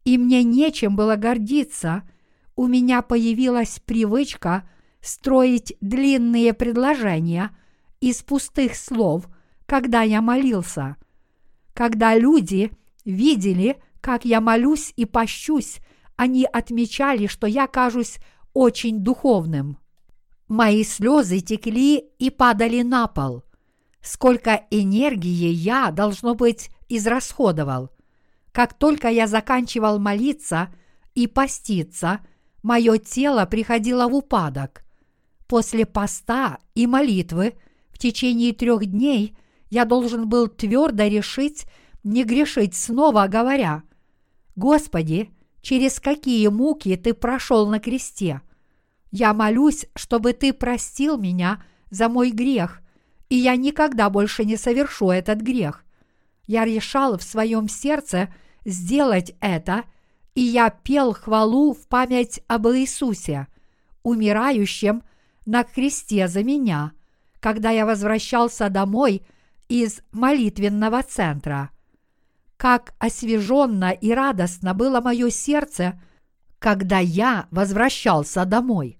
и 0.05 0.17
мне 0.17 0.43
нечем 0.43 0.95
было 0.95 1.15
гордиться, 1.15 2.03
у 2.55 2.67
меня 2.67 3.01
появилась 3.01 3.79
привычка 3.85 4.67
строить 5.01 5.77
длинные 5.81 6.53
предложения 6.53 7.51
из 8.01 8.21
пустых 8.23 8.75
слов, 8.75 9.27
когда 9.69 10.01
я 10.01 10.21
молился. 10.21 10.97
Когда 11.75 12.17
люди 12.17 12.71
видели, 13.05 13.79
как 14.01 14.25
я 14.25 14.41
молюсь 14.41 14.93
и 14.95 15.05
пощусь, 15.05 15.77
они 16.15 16.43
отмечали, 16.43 17.27
что 17.27 17.45
я 17.45 17.67
кажусь 17.67 18.17
очень 18.53 19.01
духовным. 19.01 19.77
Мои 20.47 20.83
слезы 20.83 21.39
текли 21.39 21.99
и 22.17 22.31
падали 22.31 22.81
на 22.81 23.05
пол. 23.07 23.43
Сколько 24.01 24.65
энергии 24.71 25.51
я, 25.51 25.91
должно 25.91 26.33
быть, 26.33 26.71
израсходовал. 26.87 27.91
Как 28.51 28.73
только 28.73 29.09
я 29.09 29.27
заканчивал 29.27 29.99
молиться 29.99 30.73
и 31.13 31.27
поститься, 31.27 32.21
мое 32.63 32.97
тело 32.97 33.45
приходило 33.45 34.07
в 34.07 34.15
упадок. 34.15 34.83
После 35.47 35.85
поста 35.85 36.57
и 36.73 36.87
молитвы 36.87 37.53
в 37.91 37.99
течение 37.99 38.51
трех 38.51 38.83
дней 38.87 39.35
я 39.69 39.85
должен 39.85 40.27
был 40.27 40.47
твердо 40.47 41.05
решить 41.05 41.65
не 42.03 42.23
грешить 42.23 42.75
снова, 42.75 43.27
говоря, 43.27 43.83
«Господи, 44.55 45.31
через 45.61 45.99
какие 45.99 46.47
муки 46.47 46.95
Ты 46.95 47.13
прошел 47.13 47.67
на 47.67 47.79
кресте? 47.79 48.41
Я 49.11 49.33
молюсь, 49.33 49.85
чтобы 49.95 50.33
Ты 50.33 50.53
простил 50.53 51.17
меня 51.17 51.63
за 51.89 52.09
мой 52.09 52.31
грех, 52.31 52.81
и 53.29 53.35
я 53.35 53.55
никогда 53.55 54.09
больше 54.09 54.45
не 54.45 54.57
совершу 54.57 55.11
этот 55.11 55.41
грех. 55.41 55.83
Я 56.47 56.65
решал 56.65 57.17
в 57.17 57.23
своем 57.23 57.67
сердце 57.67 58.33
сделать 58.65 59.35
это, 59.39 59.83
и 60.35 60.41
я 60.41 60.69
пел 60.69 61.13
хвалу 61.13 61.73
в 61.73 61.87
память 61.87 62.41
об 62.47 62.67
Иисусе, 62.67 63.47
умирающем 64.03 65.03
на 65.45 65.63
кресте 65.63 66.27
за 66.27 66.43
меня, 66.43 66.93
когда 67.39 67.71
я 67.71 67.85
возвращался 67.85 68.69
домой 68.69 69.23
из 69.69 70.01
молитвенного 70.11 71.01
центра. 71.03 71.69
Как 72.57 72.93
освеженно 72.99 73.91
и 73.91 74.11
радостно 74.11 74.73
было 74.73 74.99
мое 74.99 75.29
сердце, 75.29 76.01
когда 76.59 76.99
я 76.99 77.47
возвращался 77.51 78.43
домой. 78.43 78.99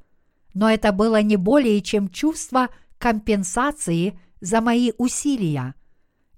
Но 0.54 0.70
это 0.70 0.94
было 0.94 1.22
не 1.22 1.36
более 1.36 1.82
чем 1.82 2.08
чувство 2.08 2.70
компенсации 2.98 4.18
за 4.40 4.62
мои 4.62 4.94
усилия 4.98 5.74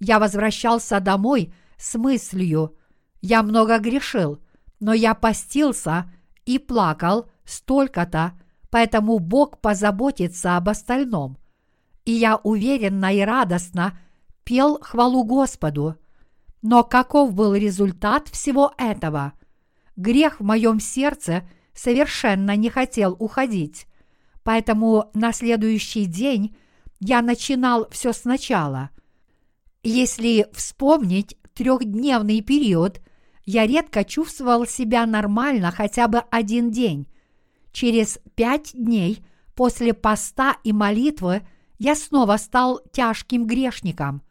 я 0.01 0.17
возвращался 0.19 0.99
домой 0.99 1.53
с 1.77 1.93
мыслью 1.93 2.75
«Я 3.21 3.43
много 3.43 3.77
грешил, 3.77 4.39
но 4.79 4.93
я 4.93 5.13
постился 5.13 6.11
и 6.43 6.57
плакал 6.57 7.29
столько-то, 7.45 8.33
поэтому 8.71 9.19
Бог 9.19 9.59
позаботится 9.59 10.57
об 10.57 10.69
остальном». 10.69 11.37
И 12.03 12.13
я 12.13 12.37
уверенно 12.37 13.13
и 13.13 13.21
радостно 13.21 13.99
пел 14.43 14.79
хвалу 14.81 15.23
Господу. 15.23 15.95
Но 16.61 16.83
каков 16.83 17.33
был 17.33 17.55
результат 17.55 18.27
всего 18.27 18.73
этого? 18.77 19.33
Грех 19.95 20.39
в 20.39 20.43
моем 20.43 20.79
сердце 20.79 21.43
совершенно 21.73 22.55
не 22.55 22.69
хотел 22.69 23.15
уходить, 23.17 23.87
поэтому 24.43 25.09
на 25.13 25.31
следующий 25.31 26.05
день 26.05 26.55
я 26.99 27.21
начинал 27.21 27.87
все 27.89 28.13
сначала– 28.13 28.89
если 29.83 30.47
вспомнить 30.53 31.37
трехдневный 31.55 32.41
период, 32.41 33.01
я 33.45 33.65
редко 33.65 34.03
чувствовал 34.03 34.67
себя 34.67 35.07
нормально 35.07 35.71
хотя 35.71 36.07
бы 36.07 36.19
один 36.29 36.69
день. 36.69 37.07
Через 37.71 38.19
пять 38.35 38.71
дней 38.73 39.25
после 39.55 39.93
поста 39.93 40.57
и 40.63 40.71
молитвы 40.71 41.41
я 41.79 41.95
снова 41.95 42.37
стал 42.37 42.81
тяжким 42.91 43.47
грешником. 43.47 44.21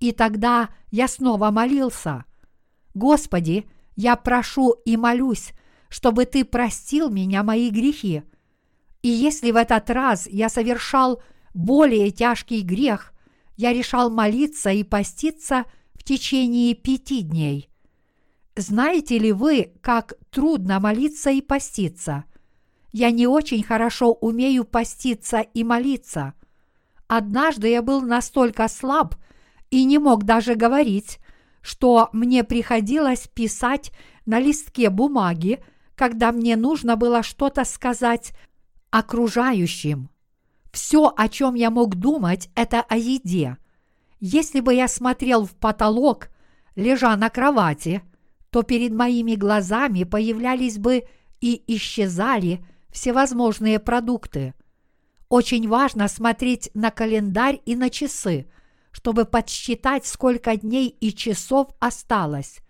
И 0.00 0.12
тогда 0.12 0.68
я 0.90 1.08
снова 1.08 1.50
молился. 1.50 2.24
Господи, 2.94 3.66
я 3.94 4.16
прошу 4.16 4.72
и 4.84 4.96
молюсь, 4.96 5.52
чтобы 5.88 6.26
Ты 6.26 6.44
простил 6.44 7.10
меня 7.10 7.42
мои 7.42 7.70
грехи. 7.70 8.22
И 9.02 9.08
если 9.08 9.50
в 9.50 9.56
этот 9.56 9.88
раз 9.90 10.26
я 10.26 10.48
совершал 10.48 11.22
более 11.54 12.10
тяжкий 12.10 12.62
грех, 12.62 13.12
я 13.56 13.72
решал 13.72 14.10
молиться 14.10 14.70
и 14.70 14.82
поститься 14.82 15.64
в 15.94 16.04
течение 16.04 16.74
пяти 16.74 17.22
дней. 17.22 17.70
Знаете 18.56 19.18
ли 19.18 19.32
вы, 19.32 19.72
как 19.80 20.14
трудно 20.30 20.80
молиться 20.80 21.30
и 21.30 21.40
поститься? 21.40 22.24
Я 22.92 23.10
не 23.10 23.26
очень 23.26 23.62
хорошо 23.62 24.12
умею 24.12 24.64
поститься 24.64 25.40
и 25.40 25.64
молиться. 25.64 26.34
Однажды 27.06 27.68
я 27.68 27.82
был 27.82 28.00
настолько 28.00 28.68
слаб 28.68 29.14
и 29.70 29.84
не 29.84 29.98
мог 29.98 30.24
даже 30.24 30.54
говорить, 30.54 31.18
что 31.62 32.08
мне 32.12 32.44
приходилось 32.44 33.28
писать 33.28 33.92
на 34.24 34.38
листке 34.38 34.90
бумаги, 34.90 35.62
когда 35.94 36.32
мне 36.32 36.56
нужно 36.56 36.96
было 36.96 37.22
что-то 37.22 37.64
сказать 37.64 38.32
окружающим. 38.90 40.10
Все, 40.72 41.12
о 41.16 41.28
чем 41.28 41.54
я 41.54 41.70
мог 41.70 41.96
думать, 41.96 42.50
это 42.54 42.82
о 42.82 42.96
еде. 42.96 43.56
Если 44.20 44.60
бы 44.60 44.74
я 44.74 44.88
смотрел 44.88 45.44
в 45.44 45.52
потолок, 45.52 46.28
лежа 46.74 47.16
на 47.16 47.30
кровати, 47.30 48.02
то 48.50 48.62
перед 48.62 48.92
моими 48.92 49.34
глазами 49.34 50.04
появлялись 50.04 50.78
бы 50.78 51.04
и 51.40 51.62
исчезали 51.66 52.64
всевозможные 52.90 53.78
продукты. 53.78 54.54
Очень 55.28 55.68
важно 55.68 56.08
смотреть 56.08 56.70
на 56.74 56.90
календарь 56.90 57.60
и 57.66 57.74
на 57.74 57.90
часы, 57.90 58.46
чтобы 58.96 59.26
подсчитать, 59.26 60.06
сколько 60.06 60.56
дней 60.56 60.88
и 60.88 61.12
часов 61.12 61.68
осталось. 61.80 62.60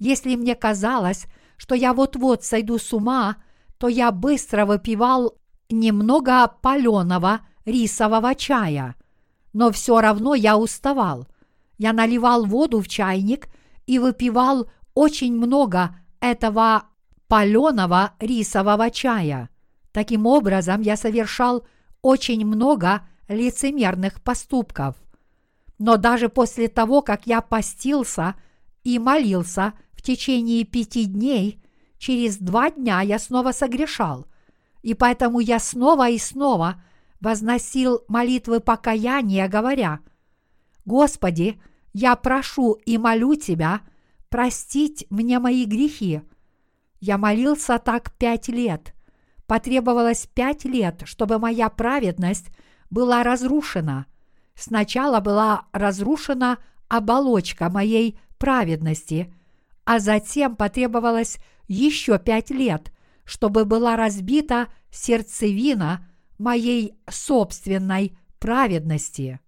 Если 0.00 0.34
мне 0.34 0.56
казалось, 0.56 1.26
что 1.56 1.76
я 1.76 1.94
вот-вот 1.94 2.42
сойду 2.42 2.78
с 2.78 2.92
ума, 2.92 3.36
то 3.78 3.86
я 3.86 4.10
быстро 4.10 4.66
выпивал 4.66 5.38
немного 5.70 6.48
паленого 6.48 7.42
рисового 7.64 8.34
чая. 8.34 8.96
Но 9.52 9.70
все 9.70 10.00
равно 10.00 10.34
я 10.34 10.58
уставал. 10.58 11.28
Я 11.78 11.92
наливал 11.92 12.44
воду 12.44 12.80
в 12.80 12.88
чайник 12.88 13.46
и 13.86 14.00
выпивал 14.00 14.68
очень 14.94 15.36
много 15.36 15.94
этого 16.18 16.86
паленого 17.28 18.14
рисового 18.18 18.90
чая. 18.90 19.48
Таким 19.92 20.26
образом, 20.26 20.80
я 20.80 20.96
совершал 20.96 21.64
очень 22.02 22.44
много 22.44 23.02
лицемерных 23.28 24.20
поступков. 24.22 24.96
Но 25.82 25.96
даже 25.96 26.28
после 26.28 26.68
того, 26.68 27.02
как 27.02 27.26
я 27.26 27.40
постился 27.40 28.36
и 28.84 28.98
молился 28.98 29.72
в 29.92 30.02
течение 30.02 30.64
пяти 30.64 31.06
дней, 31.06 31.62
через 31.98 32.36
два 32.38 32.70
дня 32.70 33.00
я 33.00 33.18
снова 33.18 33.52
согрешал– 33.52 34.26
и 34.82 34.94
поэтому 34.94 35.40
я 35.40 35.58
снова 35.58 36.10
и 36.10 36.18
снова 36.18 36.82
возносил 37.20 38.02
молитвы 38.08 38.60
покаяния, 38.60 39.48
говоря, 39.48 40.00
«Господи, 40.84 41.60
я 41.92 42.16
прошу 42.16 42.72
и 42.72 42.98
молю 42.98 43.36
Тебя 43.36 43.80
простить 44.28 45.06
мне 45.08 45.38
мои 45.38 45.64
грехи». 45.64 46.22
Я 47.00 47.18
молился 47.18 47.78
так 47.78 48.12
пять 48.12 48.48
лет. 48.48 48.94
Потребовалось 49.46 50.28
пять 50.32 50.64
лет, 50.64 51.02
чтобы 51.04 51.38
моя 51.38 51.68
праведность 51.68 52.46
была 52.90 53.22
разрушена. 53.22 54.06
Сначала 54.54 55.20
была 55.20 55.66
разрушена 55.72 56.58
оболочка 56.88 57.70
моей 57.70 58.18
праведности, 58.38 59.32
а 59.84 59.98
затем 59.98 60.56
потребовалось 60.56 61.38
еще 61.68 62.18
пять 62.18 62.50
лет, 62.50 62.92
чтобы 63.24 63.64
была 63.64 63.96
разбита 63.96 64.68
сердцевина 64.90 66.08
моей 66.38 66.94
собственной 67.08 68.16
праведности. 68.38 69.40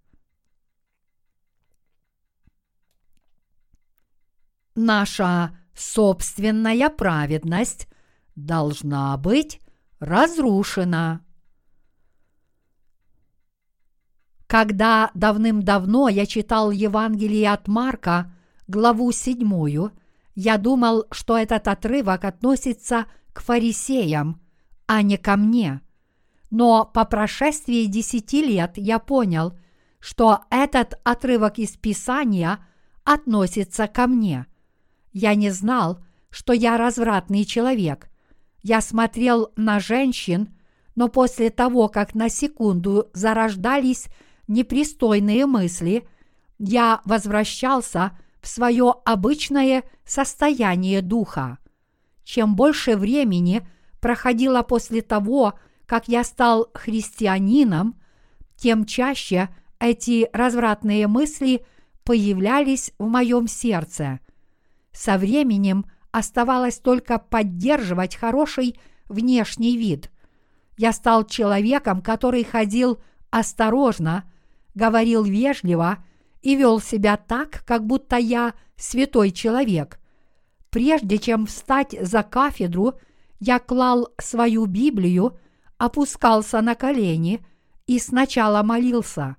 Наша 4.74 5.56
собственная 5.74 6.90
праведность 6.90 7.88
должна 8.34 9.16
быть 9.16 9.60
разрушена. 10.00 11.24
Когда 14.54 15.10
давным-давно 15.14 16.08
я 16.08 16.26
читал 16.26 16.70
Евангелие 16.70 17.50
от 17.50 17.66
Марка, 17.66 18.32
главу 18.68 19.10
седьмую, 19.10 19.90
я 20.36 20.58
думал, 20.58 21.06
что 21.10 21.36
этот 21.36 21.66
отрывок 21.66 22.24
относится 22.24 23.06
к 23.32 23.42
фарисеям, 23.42 24.40
а 24.86 25.02
не 25.02 25.16
ко 25.16 25.36
мне. 25.36 25.80
Но 26.50 26.84
по 26.84 27.04
прошествии 27.04 27.86
десяти 27.86 28.44
лет 28.44 28.74
я 28.76 29.00
понял, 29.00 29.58
что 29.98 30.44
этот 30.50 31.00
отрывок 31.02 31.58
из 31.58 31.70
Писания 31.70 32.64
относится 33.02 33.88
ко 33.88 34.06
мне. 34.06 34.46
Я 35.12 35.34
не 35.34 35.50
знал, 35.50 35.98
что 36.30 36.52
я 36.52 36.78
развратный 36.78 37.44
человек. 37.44 38.08
Я 38.62 38.80
смотрел 38.82 39.50
на 39.56 39.80
женщин, 39.80 40.54
но 40.94 41.08
после 41.08 41.50
того, 41.50 41.88
как 41.88 42.14
на 42.14 42.28
секунду 42.28 43.10
зарождались 43.14 44.06
непристойные 44.46 45.46
мысли, 45.46 46.06
я 46.58 47.00
возвращался 47.04 48.16
в 48.40 48.48
свое 48.48 48.94
обычное 49.04 49.84
состояние 50.04 51.02
духа. 51.02 51.58
Чем 52.24 52.56
больше 52.56 52.96
времени 52.96 53.66
проходило 54.00 54.62
после 54.62 55.02
того, 55.02 55.54
как 55.86 56.08
я 56.08 56.24
стал 56.24 56.68
христианином, 56.74 58.00
тем 58.56 58.84
чаще 58.84 59.48
эти 59.78 60.28
развратные 60.32 61.06
мысли 61.06 61.64
появлялись 62.04 62.92
в 62.98 63.06
моем 63.08 63.48
сердце. 63.48 64.20
Со 64.92 65.18
временем 65.18 65.86
оставалось 66.12 66.78
только 66.78 67.18
поддерживать 67.18 68.14
хороший 68.14 68.78
внешний 69.06 69.76
вид. 69.76 70.10
Я 70.76 70.92
стал 70.92 71.24
человеком, 71.24 72.02
который 72.02 72.44
ходил 72.44 72.98
осторожно, 73.30 74.24
говорил 74.74 75.24
вежливо 75.24 75.98
и 76.42 76.56
вел 76.56 76.80
себя 76.80 77.16
так, 77.16 77.64
как 77.64 77.86
будто 77.86 78.16
я 78.16 78.54
святой 78.76 79.30
человек. 79.30 79.98
Прежде 80.70 81.18
чем 81.18 81.46
встать 81.46 81.94
за 82.00 82.22
кафедру, 82.22 82.94
я 83.40 83.58
клал 83.58 84.08
свою 84.18 84.66
Библию, 84.66 85.38
опускался 85.78 86.60
на 86.60 86.74
колени 86.74 87.44
и 87.86 87.98
сначала 87.98 88.62
молился. 88.62 89.36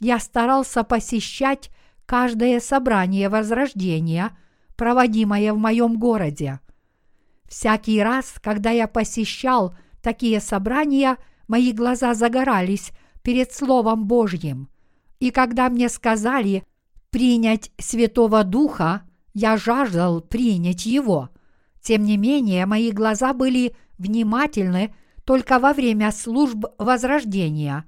Я 0.00 0.18
старался 0.18 0.84
посещать 0.84 1.70
каждое 2.06 2.60
собрание 2.60 3.28
Возрождения, 3.28 4.36
проводимое 4.76 5.52
в 5.52 5.58
моем 5.58 5.98
городе. 5.98 6.60
Всякий 7.48 8.02
раз, 8.02 8.34
когда 8.42 8.70
я 8.70 8.86
посещал 8.86 9.76
такие 10.02 10.40
собрания, 10.40 11.16
мои 11.48 11.72
глаза 11.72 12.14
загорались 12.14 12.92
перед 13.28 13.52
Словом 13.52 14.06
Божьим. 14.06 14.70
И 15.20 15.30
когда 15.30 15.68
мне 15.68 15.90
сказали 15.90 16.64
принять 17.10 17.70
Святого 17.76 18.42
Духа, 18.42 19.02
я 19.34 19.58
жаждал 19.58 20.22
принять 20.22 20.86
Его. 20.86 21.28
Тем 21.82 22.04
не 22.04 22.16
менее, 22.16 22.64
мои 22.64 22.90
глаза 22.90 23.34
были 23.34 23.76
внимательны 23.98 24.94
только 25.24 25.58
во 25.58 25.74
время 25.74 26.10
служб 26.10 26.64
возрождения. 26.78 27.84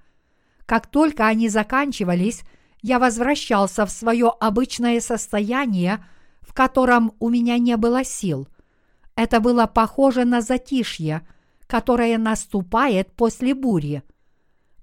Как 0.66 0.88
только 0.88 1.26
они 1.26 1.48
заканчивались, 1.48 2.42
я 2.82 2.98
возвращался 2.98 3.86
в 3.86 3.90
свое 3.90 4.30
обычное 4.40 5.00
состояние, 5.00 6.04
в 6.42 6.52
котором 6.52 7.14
у 7.18 7.30
меня 7.30 7.56
не 7.56 7.78
было 7.78 8.04
сил. 8.04 8.46
Это 9.16 9.40
было 9.40 9.66
похоже 9.66 10.26
на 10.26 10.42
затишье, 10.42 11.26
которое 11.66 12.18
наступает 12.18 13.16
после 13.16 13.54
бури. 13.54 14.02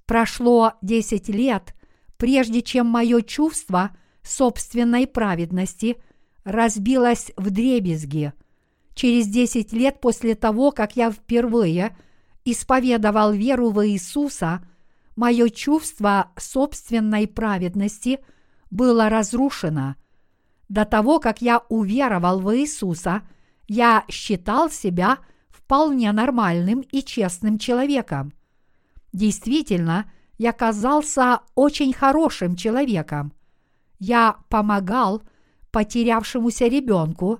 Прошло 0.07 0.75
десять 0.81 1.27
лет, 1.27 1.75
прежде 2.15 2.61
чем 2.61 2.87
мое 2.87 3.21
чувство 3.21 3.91
собственной 4.23 5.05
праведности 5.05 5.97
разбилось 6.45 7.33
в 7.35 7.51
дребезги. 7.51 8.31
Через 8.95 9.27
десять 9.27 9.73
лет 9.73 9.99
после 9.99 10.35
того, 10.35 10.71
как 10.71 10.95
я 10.95 11.11
впервые 11.11 11.95
исповедовал 12.45 13.33
веру 13.33 13.69
в 13.69 13.85
Иисуса, 13.85 14.63
мое 15.17 15.49
чувство 15.49 16.31
собственной 16.37 17.27
праведности 17.27 18.21
было 18.71 19.09
разрушено. 19.09 19.95
До 20.69 20.85
того, 20.85 21.19
как 21.19 21.41
я 21.41 21.63
уверовал 21.67 22.39
в 22.39 22.55
Иисуса, 22.55 23.23
я 23.67 24.05
считал 24.07 24.69
себя 24.69 25.17
вполне 25.49 26.13
нормальным 26.13 26.79
и 26.79 27.03
честным 27.03 27.59
человеком. 27.59 28.31
Действительно, 29.17 30.05
я 30.37 30.53
казался 30.53 31.39
очень 31.55 31.91
хорошим 31.91 32.55
человеком. 32.55 33.33
Я 33.97 34.35
помогал 34.47 35.23
потерявшемуся 35.71 36.67
ребенку, 36.67 37.39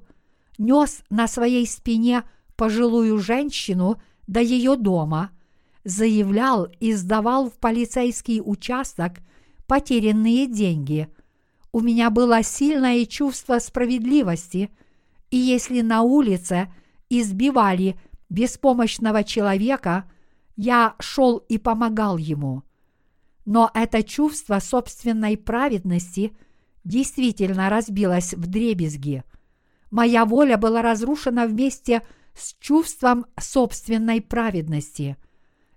нес 0.57 1.03
на 1.11 1.27
своей 1.27 1.67
спине 1.67 2.23
пожилую 2.55 3.19
женщину 3.19 4.01
до 4.25 4.39
ее 4.39 4.75
дома, 4.75 5.29
заявлял 5.83 6.67
и 6.79 6.93
сдавал 6.93 7.51
в 7.51 7.59
полицейский 7.59 8.41
участок 8.43 9.19
потерянные 9.67 10.47
деньги. 10.47 11.09
У 11.71 11.81
меня 11.81 12.09
было 12.09 12.41
сильное 12.41 13.05
чувство 13.05 13.59
справедливости, 13.59 14.71
и 15.29 15.37
если 15.37 15.81
на 15.81 16.01
улице 16.01 16.73
избивали 17.07 17.99
беспомощного 18.31 19.23
человека– 19.23 20.05
я 20.57 20.95
шел 20.99 21.37
и 21.37 21.57
помогал 21.57 22.17
ему. 22.17 22.63
Но 23.45 23.71
это 23.73 24.03
чувство 24.03 24.59
собственной 24.59 25.37
праведности 25.37 26.35
действительно 26.83 27.69
разбилось 27.69 28.33
в 28.33 28.47
дребезги. 28.47 29.23
Моя 29.91 30.25
воля 30.25 30.57
была 30.57 30.81
разрушена 30.81 31.47
вместе 31.47 32.01
с 32.33 32.55
чувством 32.59 33.27
собственной 33.39 34.19
праведности. 34.19 35.15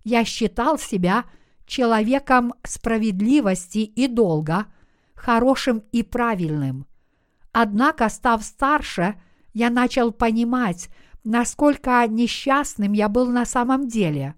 Я 0.02 0.24
считал 0.24 0.78
себя 0.78 1.26
человеком 1.66 2.54
справедливости 2.64 3.78
и 3.78 4.08
долга, 4.08 4.66
хорошим 5.14 5.84
и 5.92 6.02
правильным. 6.02 6.86
Однако, 7.52 8.08
став 8.08 8.42
старше, 8.42 9.20
я 9.52 9.70
начал 9.70 10.10
понимать, 10.10 10.88
насколько 11.22 12.04
несчастным 12.08 12.92
я 12.92 13.08
был 13.08 13.26
на 13.26 13.44
самом 13.44 13.86
деле 13.86 14.34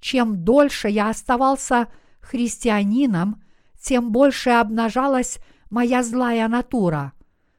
чем 0.00 0.44
дольше 0.44 0.88
я 0.88 1.10
оставался 1.10 1.88
христианином, 2.20 3.42
тем 3.80 4.12
больше 4.12 4.50
обнажалась 4.50 5.38
моя 5.70 6.02
злая 6.02 6.48
натура. 6.48 7.12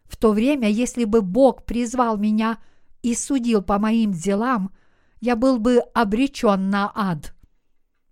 В 0.05 0.17
то 0.17 0.31
время, 0.31 0.69
если 0.69 1.05
бы 1.05 1.21
Бог 1.21 1.65
призвал 1.65 2.17
меня 2.17 2.57
и 3.01 3.15
судил 3.15 3.61
по 3.61 3.79
моим 3.79 4.11
делам, 4.11 4.71
я 5.19 5.35
был 5.35 5.57
бы 5.57 5.77
обречен 5.93 6.69
на 6.69 6.91
ад. 6.93 7.33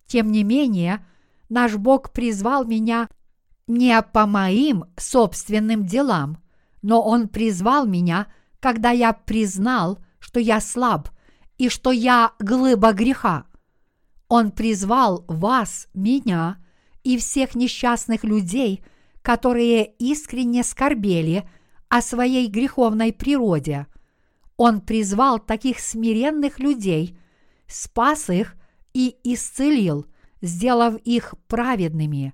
Тем 0.05 0.31
не 0.31 0.43
менее, 0.43 1.05
наш 1.49 1.75
Бог 1.75 2.11
призвал 2.11 2.65
меня 2.65 3.09
не 3.67 4.01
по 4.01 4.25
моим 4.25 4.85
собственным 4.97 5.85
делам, 5.85 6.37
но 6.81 7.01
Он 7.01 7.27
призвал 7.27 7.85
меня, 7.85 8.27
когда 8.59 8.91
я 8.91 9.13
признал, 9.13 9.99
что 10.19 10.39
я 10.39 10.59
слаб 10.61 11.09
и 11.57 11.69
что 11.69 11.91
я 11.91 12.31
глыба 12.39 12.93
греха. 12.93 13.45
Он 14.29 14.51
призвал 14.51 15.25
вас, 15.27 15.87
меня 15.95 16.57
и 17.03 17.17
всех 17.17 17.55
несчастных 17.55 18.23
людей, 18.23 18.83
которые 19.23 19.85
искренне 19.97 20.63
скорбели 20.63 21.49
о 21.89 22.01
своей 22.03 22.47
греховной 22.47 23.11
природе. 23.11 23.87
Он 24.55 24.81
призвал 24.81 25.39
таких 25.39 25.79
смиренных 25.79 26.59
людей, 26.59 27.17
спас 27.67 28.29
их 28.29 28.55
и 28.93 29.15
исцелил, 29.23 30.05
сделав 30.41 30.97
их 30.97 31.33
праведными. 31.47 32.33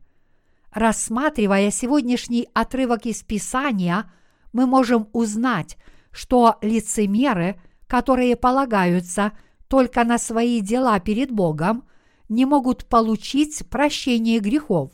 Рассматривая 0.71 1.71
сегодняшний 1.71 2.49
отрывок 2.53 3.05
из 3.05 3.23
Писания, 3.23 4.11
мы 4.51 4.65
можем 4.65 5.07
узнать, 5.13 5.77
что 6.11 6.57
лицемеры, 6.61 7.57
которые 7.87 8.35
полагаются– 8.35 9.31
только 9.67 10.03
на 10.03 10.17
свои 10.17 10.61
дела 10.61 10.99
перед 10.99 11.31
Богом, 11.31 11.85
не 12.29 12.45
могут 12.45 12.85
получить 12.85 13.67
прощение 13.69 14.39
грехов. 14.39 14.91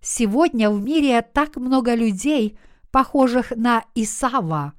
Сегодня 0.00 0.70
в 0.70 0.80
мире 0.82 1.22
так 1.22 1.56
много 1.56 1.94
людей, 1.94 2.58
похожих 2.90 3.50
на 3.56 3.84
Исава. 3.94 4.74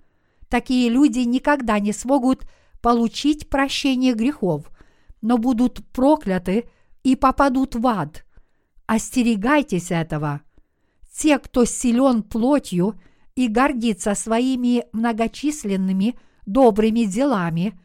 Такие 0.50 0.90
люди 0.90 1.20
никогда 1.20 1.80
не 1.80 1.94
смогут 1.94 2.48
получить 2.82 3.50
прощение 3.50 4.14
грехов, 4.14 4.72
но 5.22 5.38
будут 5.38 5.86
прокляты 5.92 6.70
и 7.04 7.16
попадут 7.16 7.76
в 7.76 7.86
ад. 7.86 8.26
Остерегайтесь 8.86 9.92
этого. 9.92 10.42
Те, 11.14 11.40
кто 11.40 11.66
силен 11.66 12.24
плотью 12.24 13.00
и 13.36 13.48
гордится 13.48 14.16
своими 14.16 14.86
многочисленными 14.94 16.18
добрыми 16.46 17.04
делами, 17.04 17.78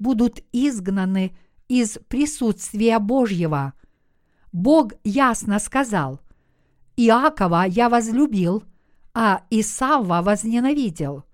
будут 0.00 0.40
изгнаны 0.50 1.36
из 1.68 1.98
присутствия 2.08 2.98
Божьего. 2.98 3.74
Бог 4.52 4.94
ясно 5.04 5.60
сказал, 5.60 6.20
«Иакова 6.96 7.66
я 7.68 7.88
возлюбил, 7.88 8.64
а 9.14 9.44
Исава 9.50 10.22
возненавидел». 10.22 11.24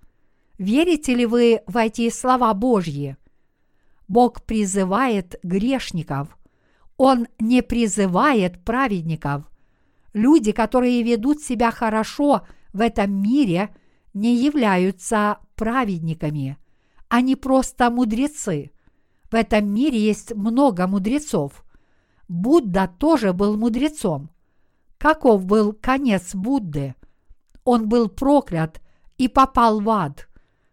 Верите 0.59 1.14
ли 1.14 1.26
вы 1.26 1.60
в 1.66 1.76
эти 1.76 2.09
слова 2.09 2.55
Божьи? 2.55 3.16
Бог 4.09 4.43
призывает 4.43 5.38
грешников. 5.43 6.38
Он 6.97 7.26
не 7.38 7.62
призывает 7.62 8.64
праведников. 8.64 9.44
Люди, 10.14 10.52
которые 10.52 11.02
ведут 11.02 11.43
себя 11.43 11.70
хорошо 11.70 12.47
в 12.72 12.80
этом 12.80 13.22
мире, 13.22 13.74
не 14.14 14.36
являются 14.36 15.38
праведниками. 15.56 16.56
Они 17.09 17.37
просто 17.37 17.91
мудрецы. 17.91 18.73
В 19.31 19.35
этом 19.35 19.69
мире 19.69 19.99
есть 19.99 20.35
много 20.35 20.87
мудрецов. 20.87 21.65
Будда 22.28 22.91
тоже 22.99 23.33
был 23.33 23.57
мудрецом. 23.57 24.31
Каков 24.99 25.45
был 25.47 25.73
конец 25.73 26.35
Будды? 26.35 26.95
Он 27.65 27.89
был 27.89 28.09
проклят 28.09 28.81
и 29.19 29.28
попал 29.28 29.81
в 29.81 29.91
ад. 29.91 30.28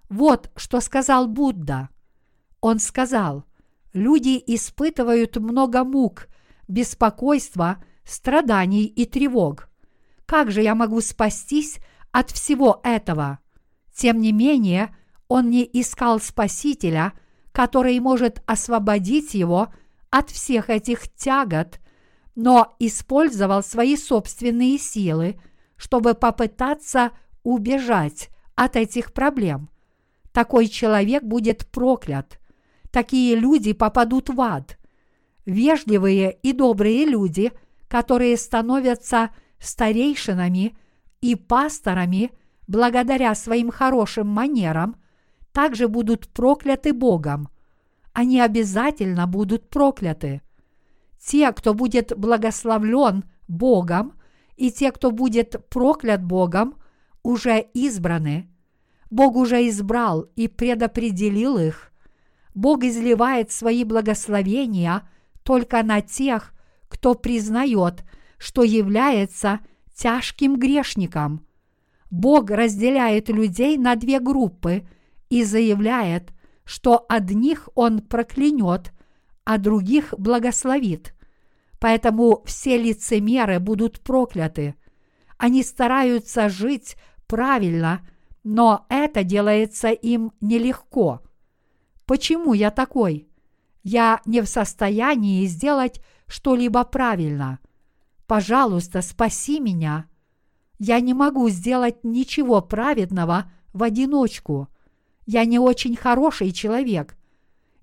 Вот 0.09 0.51
что 0.55 0.79
сказал 0.81 1.27
Будда. 1.27 1.89
Он 2.61 2.79
сказал, 2.79 3.45
люди 3.93 4.41
испытывают 4.47 5.37
много 5.37 5.83
мук, 5.83 6.27
беспокойства, 6.67 7.83
страданий 8.05 8.85
и 8.85 9.05
тревог. 9.05 9.69
Как 10.25 10.51
же 10.51 10.61
я 10.61 10.75
могу 10.75 11.01
спастись 11.01 11.79
от 12.11 12.31
всего 12.31 12.79
этого? 12.83 13.39
Тем 13.93 14.19
не 14.21 14.31
менее, 14.31 14.95
он 15.33 15.49
не 15.49 15.69
искал 15.73 16.19
Спасителя, 16.19 17.13
который 17.51 17.99
может 17.99 18.41
освободить 18.45 19.33
его 19.33 19.73
от 20.09 20.29
всех 20.29 20.69
этих 20.69 21.11
тягот, 21.13 21.79
но 22.35 22.75
использовал 22.79 23.63
свои 23.63 23.95
собственные 23.95 24.77
силы, 24.77 25.39
чтобы 25.75 26.13
попытаться 26.13 27.11
убежать 27.43 28.29
от 28.55 28.75
этих 28.75 29.13
проблем. 29.13 29.69
Такой 30.31 30.67
человек 30.67 31.23
будет 31.23 31.67
проклят 31.67 32.39
такие 32.93 33.35
люди 33.35 33.73
попадут 33.73 34.29
в 34.29 34.39
ад. 34.39 34.77
Вежливые 35.45 36.37
и 36.43 36.53
добрые 36.53 37.05
люди, 37.05 37.51
которые 37.89 38.37
становятся 38.37 39.31
старейшинами 39.59 40.77
и 41.19 41.35
пасторами 41.35 42.31
благодаря 42.67 43.33
своим 43.35 43.71
хорошим 43.71 44.27
манерам, 44.27 44.95
также 45.53 45.87
будут 45.87 46.27
прокляты 46.29 46.93
Богом. 46.93 47.47
Они 48.11 48.39
обязательно 48.41 49.27
будут 49.27 49.69
прокляты. 49.69 50.41
Те, 51.19 51.51
кто 51.51 51.73
будет 51.73 52.11
благословлен 52.17 53.23
Богом, 53.47 54.13
и 54.57 54.71
те, 54.71 54.91
кто 54.91 55.11
будет 55.11 55.67
проклят 55.69 56.23
Богом, 56.23 56.75
уже 57.23 57.59
избраны. 57.73 58.49
Бог 59.09 59.35
уже 59.35 59.67
избрал 59.69 60.21
и 60.35 60.47
предопределил 60.47 61.57
их. 61.57 61.91
Бог 62.53 62.83
изливает 62.83 63.51
свои 63.51 63.83
благословения 63.83 65.07
только 65.43 65.81
на 65.83 66.01
тех, 66.01 66.53
кто 66.87 67.15
признает, 67.15 68.03
что 68.37 68.63
является 68.63 69.59
тяжким 69.95 70.57
грешником. 70.57 71.45
Бог 72.11 72.51
разделяет 72.51 73.29
людей 73.29 73.77
на 73.77 73.95
две 73.95 74.19
группы 74.19 74.87
и 75.39 75.43
заявляет, 75.43 76.31
что 76.65 77.05
одних 77.09 77.69
Он 77.75 77.99
проклянет, 77.99 78.93
а 79.43 79.57
других 79.57 80.13
благословит. 80.17 81.13
Поэтому 81.79 82.43
все 82.45 82.77
лицемеры 82.77 83.59
будут 83.59 83.99
прокляты. 84.01 84.75
Они 85.37 85.63
стараются 85.63 86.49
жить 86.49 86.95
правильно, 87.27 88.07
но 88.43 88.85
это 88.89 89.23
делается 89.23 89.89
им 89.89 90.31
нелегко– 90.39 91.21
Почему 92.05 92.53
я 92.53 92.69
такой? 92.69 93.29
Я 93.83 94.21
не 94.25 94.41
в 94.41 94.47
состоянии 94.47 95.45
сделать 95.45 96.01
что-либо 96.27 96.83
правильно. 96.83 97.59
Пожалуйста, 98.27 99.01
спаси 99.01 99.59
меня. 99.59 100.05
Я 100.79 100.99
не 100.99 101.13
могу 101.13 101.49
сделать 101.49 102.03
ничего 102.03 102.61
праведного 102.61 103.51
в 103.71 103.83
одиночку. 103.83 104.67
Я 105.25 105.45
не 105.45 105.59
очень 105.59 105.95
хороший 105.95 106.51
человек. 106.51 107.15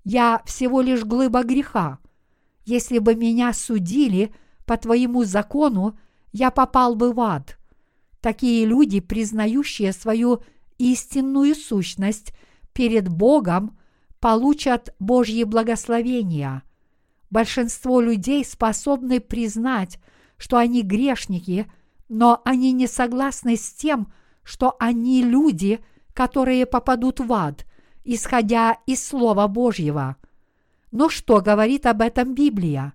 Я 0.03 0.41
всего 0.45 0.81
лишь 0.81 1.03
глыба 1.03 1.43
греха. 1.43 1.99
Если 2.65 2.99
бы 2.99 3.15
меня 3.15 3.53
судили 3.53 4.33
по 4.65 4.77
твоему 4.77 5.23
закону, 5.23 5.97
я 6.31 6.51
попал 6.51 6.95
бы 6.95 7.13
в 7.13 7.19
ад. 7.19 7.57
Такие 8.21 8.65
люди, 8.65 8.99
признающие 8.99 9.91
свою 9.93 10.41
истинную 10.77 11.55
сущность 11.55 12.33
перед 12.73 13.09
Богом, 13.09 13.77
получат 14.19 14.95
Божьи 14.99 15.43
благословения. 15.43 16.63
Большинство 17.31 18.01
людей 18.01 18.45
способны 18.45 19.19
признать, 19.19 19.99
что 20.37 20.57
они 20.57 20.83
грешники, 20.83 21.71
но 22.09 22.41
они 22.45 22.71
не 22.71 22.87
согласны 22.87 23.55
с 23.55 23.73
тем, 23.73 24.11
что 24.43 24.75
они 24.79 25.23
люди, 25.23 25.79
которые 26.13 26.65
попадут 26.65 27.19
в 27.19 27.31
ад, 27.33 27.65
исходя 28.03 28.77
из 28.85 29.05
Слова 29.05 29.47
Божьего. 29.47 30.17
Но 30.91 31.09
что 31.09 31.41
говорит 31.41 31.85
об 31.85 32.01
этом 32.01 32.33
Библия? 32.35 32.93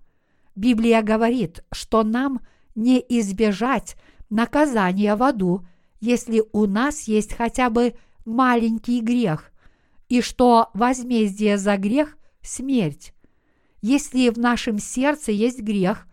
Библия 0.54 1.02
говорит, 1.02 1.64
что 1.72 2.02
нам 2.02 2.40
не 2.74 3.04
избежать 3.08 3.96
наказания 4.30 5.14
в 5.16 5.22
аду, 5.22 5.66
если 6.00 6.42
у 6.52 6.66
нас 6.66 7.02
есть 7.02 7.34
хотя 7.34 7.70
бы 7.70 7.94
маленький 8.24 9.00
грех, 9.00 9.50
и 10.08 10.20
что 10.20 10.70
возмездие 10.74 11.58
за 11.58 11.76
грех– 11.76 12.16
смерть. 12.42 13.12
Если 13.82 14.28
в 14.30 14.38
нашем 14.38 14.78
сердце 14.78 15.32
есть 15.32 15.60
грех, 15.60 16.06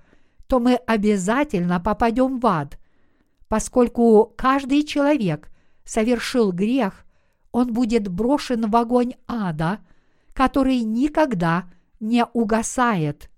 то 0.48 0.60
мы 0.60 0.76
обязательно 0.76 1.80
попадем 1.80 2.40
в 2.40 2.46
ад. 2.46 2.78
Поскольку 3.48 4.34
каждый 4.38 4.84
человек 4.84 5.50
совершил 5.86 6.52
грех, 6.52 7.06
он 7.52 7.74
будет 7.74 8.08
брошен 8.08 8.70
в 8.70 8.76
огонь 8.76 9.14
ада, 9.28 9.80
который 10.34 10.80
никогда 10.82 11.70
не 12.00 12.26
угасает. 12.26 13.30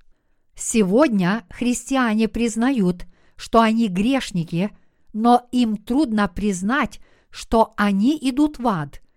Сегодня 0.55 1.45
христиане 1.49 2.27
признают, 2.27 3.05
что 3.35 3.61
они 3.61 3.89
грешники, 3.89 4.71
но 5.11 5.47
им 5.51 5.75
трудно 5.77 6.27
признать, 6.27 7.01
что 7.29 7.73
они 7.75 8.17
идут 8.21 8.59
в 8.59 8.67
ад– 8.67 9.01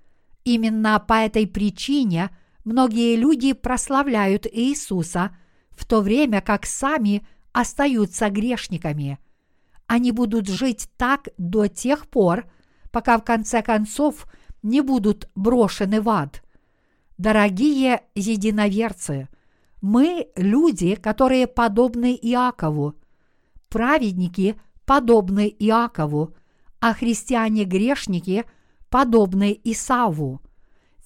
Именно 0.48 0.98
по 0.98 1.12
этой 1.12 1.46
причине 1.46 2.30
многие 2.64 3.16
люди 3.16 3.52
прославляют 3.52 4.46
Иисуса, 4.50 5.36
в 5.72 5.84
то 5.84 6.00
время 6.00 6.40
как 6.40 6.64
сами 6.64 7.26
остаются 7.52 8.30
грешниками. 8.30 9.18
Они 9.86 10.10
будут 10.10 10.48
жить 10.48 10.88
так 10.96 11.28
до 11.36 11.66
тех 11.66 12.08
пор, 12.08 12.46
пока 12.90 13.18
в 13.18 13.24
конце 13.24 13.62
концов 13.62 14.26
не 14.62 14.80
будут 14.80 15.28
брошены 15.34 16.00
в 16.00 16.08
ад. 16.08 16.42
Дорогие 17.16 18.02
единоверцы, 18.14 19.28
мы 19.80 20.28
люди, 20.36 20.94
которые 20.94 21.46
подобны 21.46 22.18
Иакову, 22.20 22.94
праведники 23.68 24.60
подобны 24.84 25.54
Иакову, 25.58 26.34
а 26.80 26.94
христиане-грешники– 26.94 28.44
подобны 28.88 29.58
Исаву. 29.64 30.40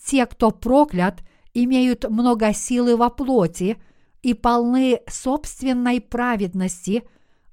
Те, 0.05 0.27
кто 0.27 0.51
проклят, 0.51 1.23
имеют 1.55 2.09
много 2.09 2.53
силы 2.53 2.97
во 2.97 3.11
плоти 3.11 3.81
и 4.23 4.35
полны 4.35 5.01
собственной 5.09 6.01
праведности, 6.01 7.05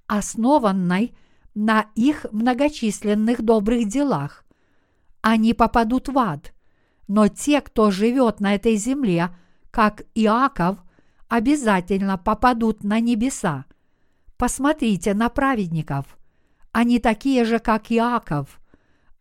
основанной 0.07 1.15
на 1.55 1.87
их 1.95 2.25
многочисленных 2.31 3.41
добрых 3.41 3.87
делах. 3.87 4.45
Они 5.21 5.53
попадут 5.53 6.07
в 6.07 6.17
ад, 6.17 6.53
но 7.07 7.27
те, 7.27 7.61
кто 7.61 7.91
живет 7.91 8.39
на 8.39 8.55
этой 8.55 8.75
земле, 8.75 9.35
как 9.71 10.03
Иаков, 10.15 10.77
обязательно 11.27 12.17
попадут 12.17 12.83
на 12.83 12.99
небеса. 12.99 13.65
Посмотрите 14.37 15.13
на 15.13 15.29
праведников. 15.29 16.17
Они 16.71 16.99
такие 16.99 17.45
же, 17.45 17.59
как 17.59 17.91
Иаков. 17.91 18.59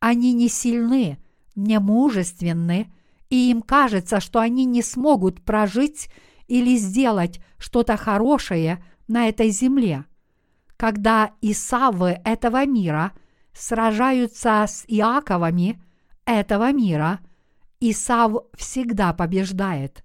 Они 0.00 0.32
не 0.32 0.48
сильны, 0.48 1.18
не 1.54 1.80
мужественны, 1.80 2.92
и 3.30 3.50
им 3.50 3.62
кажется, 3.62 4.20
что 4.20 4.40
они 4.40 4.64
не 4.64 4.82
смогут 4.82 5.42
прожить 5.42 6.08
или 6.46 6.76
сделать 6.76 7.40
что-то 7.58 7.96
хорошее 7.96 8.82
на 9.06 9.28
этой 9.28 9.50
земле. 9.50 10.04
Когда 10.78 11.32
Исавы 11.40 12.20
этого 12.24 12.64
мира 12.64 13.12
сражаются 13.52 14.64
с 14.68 14.84
Иаковами 14.86 15.82
этого 16.24 16.72
мира, 16.72 17.18
Исав 17.80 18.44
всегда 18.56 19.12
побеждает. 19.12 20.04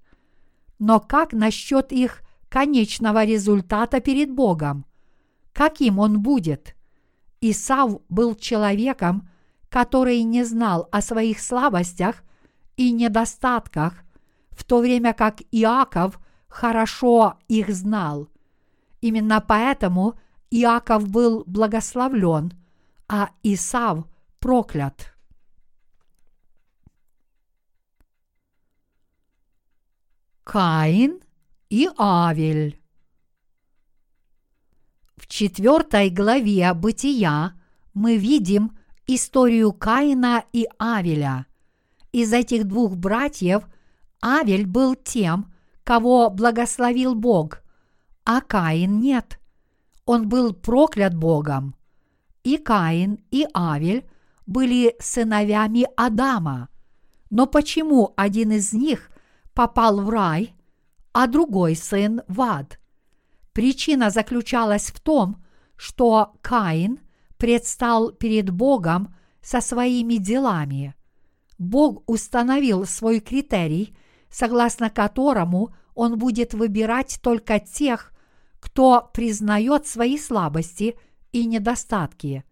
Но 0.80 1.00
как 1.00 1.32
насчет 1.32 1.92
их 1.92 2.24
конечного 2.50 3.24
результата 3.24 4.00
перед 4.00 4.32
Богом? 4.32 4.86
Каким 5.54 6.00
он 6.00 6.24
будет? 6.24 6.76
Исав 7.40 8.02
был 8.10 8.34
человеком, 8.34 9.30
который 9.70 10.24
не 10.24 10.44
знал 10.44 10.90
о 10.92 11.02
своих 11.02 11.40
слабостях 11.40 12.24
и 12.78 12.92
недостатках, 12.92 14.04
в 14.50 14.64
то 14.64 14.80
время 14.80 15.14
как 15.14 15.42
Иаков 15.52 16.20
хорошо 16.48 17.38
их 17.48 17.70
знал. 17.70 18.28
Именно 19.02 19.40
поэтому 19.48 20.16
Иаков 20.56 21.10
был 21.10 21.44
благословлен, 21.48 22.54
а 23.10 23.32
Исав 23.42 24.06
проклят. 24.40 25.16
Каин 30.44 31.22
и 31.72 31.90
Авель. 31.98 32.80
В 35.18 35.26
четвертой 35.26 36.12
главе 36.12 36.72
Бытия 36.76 37.60
мы 37.96 38.18
видим 38.18 38.78
историю 39.08 39.74
Каина 39.74 40.46
и 40.54 40.68
Авеля. 40.78 41.48
Из 42.12 42.32
этих 42.32 42.68
двух 42.68 42.96
братьев 42.96 43.64
Авель 44.22 44.68
был 44.68 44.94
тем, 44.94 45.52
кого 45.84 46.30
благословил 46.30 47.16
Бог, 47.16 47.64
а 48.24 48.40
Каин 48.40 49.00
нет. 49.00 49.40
Он 50.06 50.28
был 50.28 50.54
проклят 50.54 51.16
Богом. 51.16 51.76
И 52.44 52.58
Каин, 52.58 53.20
и 53.32 53.46
Авель 53.54 54.06
были 54.46 54.96
сыновьями 55.00 55.88
Адама. 55.96 56.70
Но 57.30 57.48
почему 57.48 58.14
один 58.18 58.52
из 58.52 58.74
них 58.74 59.10
попал 59.54 60.02
в 60.02 60.10
рай, 60.10 60.56
а 61.14 61.28
другой 61.28 61.76
сын 61.76 62.22
в 62.28 62.42
ад. 62.42 62.80
Причина 63.54 64.10
заключалась 64.10 64.92
в 64.92 65.00
том, 65.00 65.44
что 65.76 66.34
Каин 66.42 67.00
предстал 67.38 68.12
перед 68.12 68.50
Богом 68.50 69.16
со 69.42 69.62
своими 69.62 70.16
делами. 70.16 70.96
Бог 71.58 72.04
установил 72.08 72.86
свой 72.86 73.20
критерий, 73.20 73.96
согласно 74.30 74.90
которому 74.90 75.74
он 75.94 76.18
будет 76.18 76.54
выбирать 76.54 77.20
только 77.22 77.60
тех, 77.60 78.13
кто 78.64 79.10
признает 79.14 79.88
свои 79.88 80.18
слабости 80.18 80.96
и 81.32 81.46
недостатки. 81.46 82.44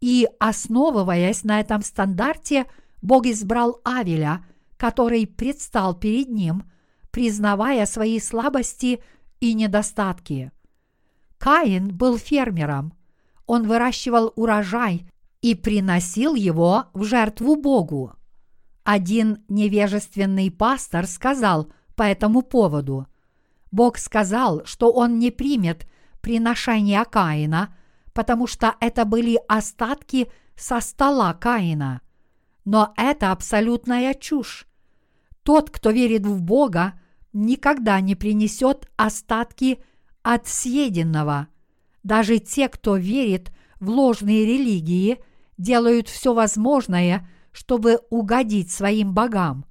И, 0.00 0.28
основываясь 0.38 1.44
на 1.44 1.60
этом 1.60 1.82
стандарте, 1.82 2.66
Бог 3.02 3.26
избрал 3.26 3.80
Авеля– 3.84 4.44
который 4.80 5.26
предстал 5.26 5.94
перед 5.94 6.30
ним, 6.30 6.64
признавая 7.10 7.84
свои 7.84 8.18
слабости 8.18 9.02
и 9.38 9.52
недостатки. 9.52 10.52
Каин 11.36 11.94
был 11.94 12.16
фермером. 12.16 12.94
Он 13.46 13.68
выращивал 13.68 14.32
урожай 14.36 15.06
и 15.42 15.54
приносил 15.54 16.34
его 16.34 16.86
в 16.94 17.04
жертву 17.04 17.56
Богу. 17.56 18.14
Один 18.82 19.44
невежественный 19.48 20.50
пастор 20.50 21.06
сказал 21.06 21.70
по 21.94 22.04
этому 22.04 22.40
поводу, 22.40 23.06
Бог 23.70 23.98
сказал, 23.98 24.64
что 24.64 24.92
он 24.92 25.18
не 25.18 25.30
примет 25.30 25.86
приношения 26.20 27.04
Каина, 27.04 27.74
потому 28.12 28.46
что 28.46 28.74
это 28.80 29.04
были 29.04 29.38
остатки 29.48 30.30
со 30.56 30.80
стола 30.80 31.32
Каина. 31.34 32.02
Но 32.64 32.92
это 32.96 33.32
абсолютная 33.32 34.14
чушь. 34.14 34.66
Тот, 35.42 35.70
кто 35.70 35.90
верит 35.90 36.26
в 36.26 36.42
Бога, 36.42 36.94
никогда 37.32 38.00
не 38.00 38.14
принесет 38.14 38.90
остатки 38.96 39.82
от 40.22 40.46
съеденного. 40.46 41.48
Даже 42.02 42.38
те, 42.38 42.68
кто 42.68 42.96
верит 42.96 43.52
в 43.78 43.88
ложные 43.88 44.44
религии, 44.44 45.18
делают 45.56 46.08
все 46.08 46.34
возможное, 46.34 47.28
чтобы 47.52 48.00
угодить 48.10 48.70
своим 48.70 49.14
богам. 49.14 49.64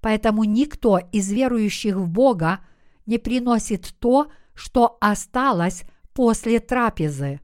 Поэтому 0.00 0.44
никто 0.44 0.98
из 0.98 1.30
верующих 1.30 1.96
в 1.96 2.08
Бога 2.08 2.60
не 3.08 3.18
приносит 3.18 3.94
то, 3.98 4.30
что 4.54 4.98
осталось 5.00 5.84
после 6.12 6.60
трапезы. 6.60 7.40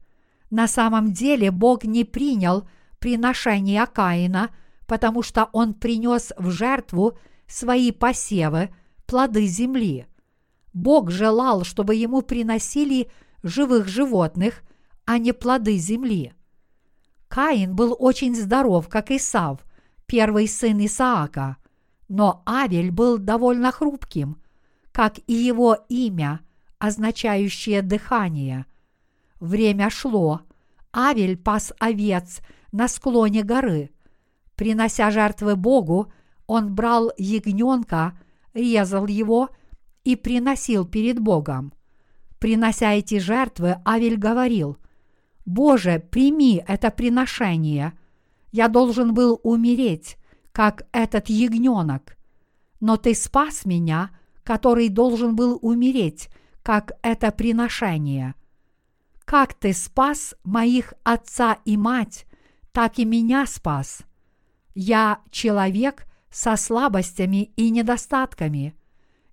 На 0.51 0.67
самом 0.67 1.11
деле 1.11 1.49
Бог 1.49 1.83
не 1.83 2.03
принял 2.05 2.69
приношение 2.99 3.85
Каина, 3.87 4.51
потому 4.85 5.23
что 5.23 5.49
он 5.53 5.73
принес 5.73 6.31
в 6.37 6.51
жертву 6.51 7.17
свои 7.47 7.91
посевы, 7.91 8.69
плоды 9.07 9.47
земли. 9.47 10.05
Бог 10.71 11.09
желал, 11.09 11.63
чтобы 11.63 11.95
ему 11.95 12.21
приносили 12.21 13.09
живых 13.41 13.87
животных, 13.87 14.61
а 15.05 15.17
не 15.17 15.31
плоды 15.31 15.77
земли. 15.77 16.33
Каин 17.27 17.75
был 17.75 17.95
очень 17.97 18.35
здоров, 18.35 18.87
как 18.87 19.09
Исав, 19.09 19.65
первый 20.05 20.47
сын 20.47 20.77
Исаака, 20.85 21.57
но 22.07 22.43
Авель 22.45 22.91
был 22.91 23.17
довольно 23.17 23.71
хрупким, 23.71 24.37
как 24.95 25.19
и 25.27 25.33
его 25.33 25.77
имя, 25.89 26.39
означающее 26.79 27.81
дыхание. 27.81 28.65
Время 29.41 29.89
шло, 29.89 30.43
Авель 30.95 31.35
пас 31.35 31.73
овец 31.79 32.39
на 32.71 32.87
склоне 32.87 33.43
горы. 33.43 33.89
Принося 34.55 35.11
жертвы 35.11 35.57
Богу, 35.57 36.13
он 36.47 36.73
брал 36.73 37.11
ягненка, 37.17 38.17
резал 38.53 39.05
его 39.05 39.49
и 40.05 40.15
приносил 40.15 40.85
перед 40.85 41.19
Богом. 41.19 41.73
Принося 42.39 42.93
эти 42.93 43.19
жертвы, 43.19 43.75
Авель 43.85 44.17
говорил, 44.17 44.77
«Боже, 45.45 45.99
прими 46.09 46.63
это 46.65 46.89
приношение. 46.89 47.99
Я 48.53 48.69
должен 48.69 49.13
был 49.13 49.41
умереть, 49.43 50.15
как 50.53 50.87
этот 50.93 51.27
ягненок. 51.27 52.15
Но 52.79 52.95
ты 52.95 53.13
спас 53.13 53.65
меня, 53.65 54.11
который 54.45 54.89
должен 54.89 55.35
был 55.35 55.59
умереть, 55.61 56.29
как 56.63 56.93
это 57.01 57.31
приношение. 57.31 58.35
Как 59.25 59.55
ты 59.55 59.73
спас 59.73 60.35
моих 60.43 60.93
отца 61.03 61.57
и 61.65 61.75
мать, 61.75 62.25
так 62.71 62.99
и 62.99 63.05
меня 63.05 63.47
спас. 63.47 64.03
Я 64.75 65.19
человек, 65.31 66.05
со 66.29 66.57
слабостями 66.57 67.53
и 67.55 67.69
недостатками. 67.69 68.75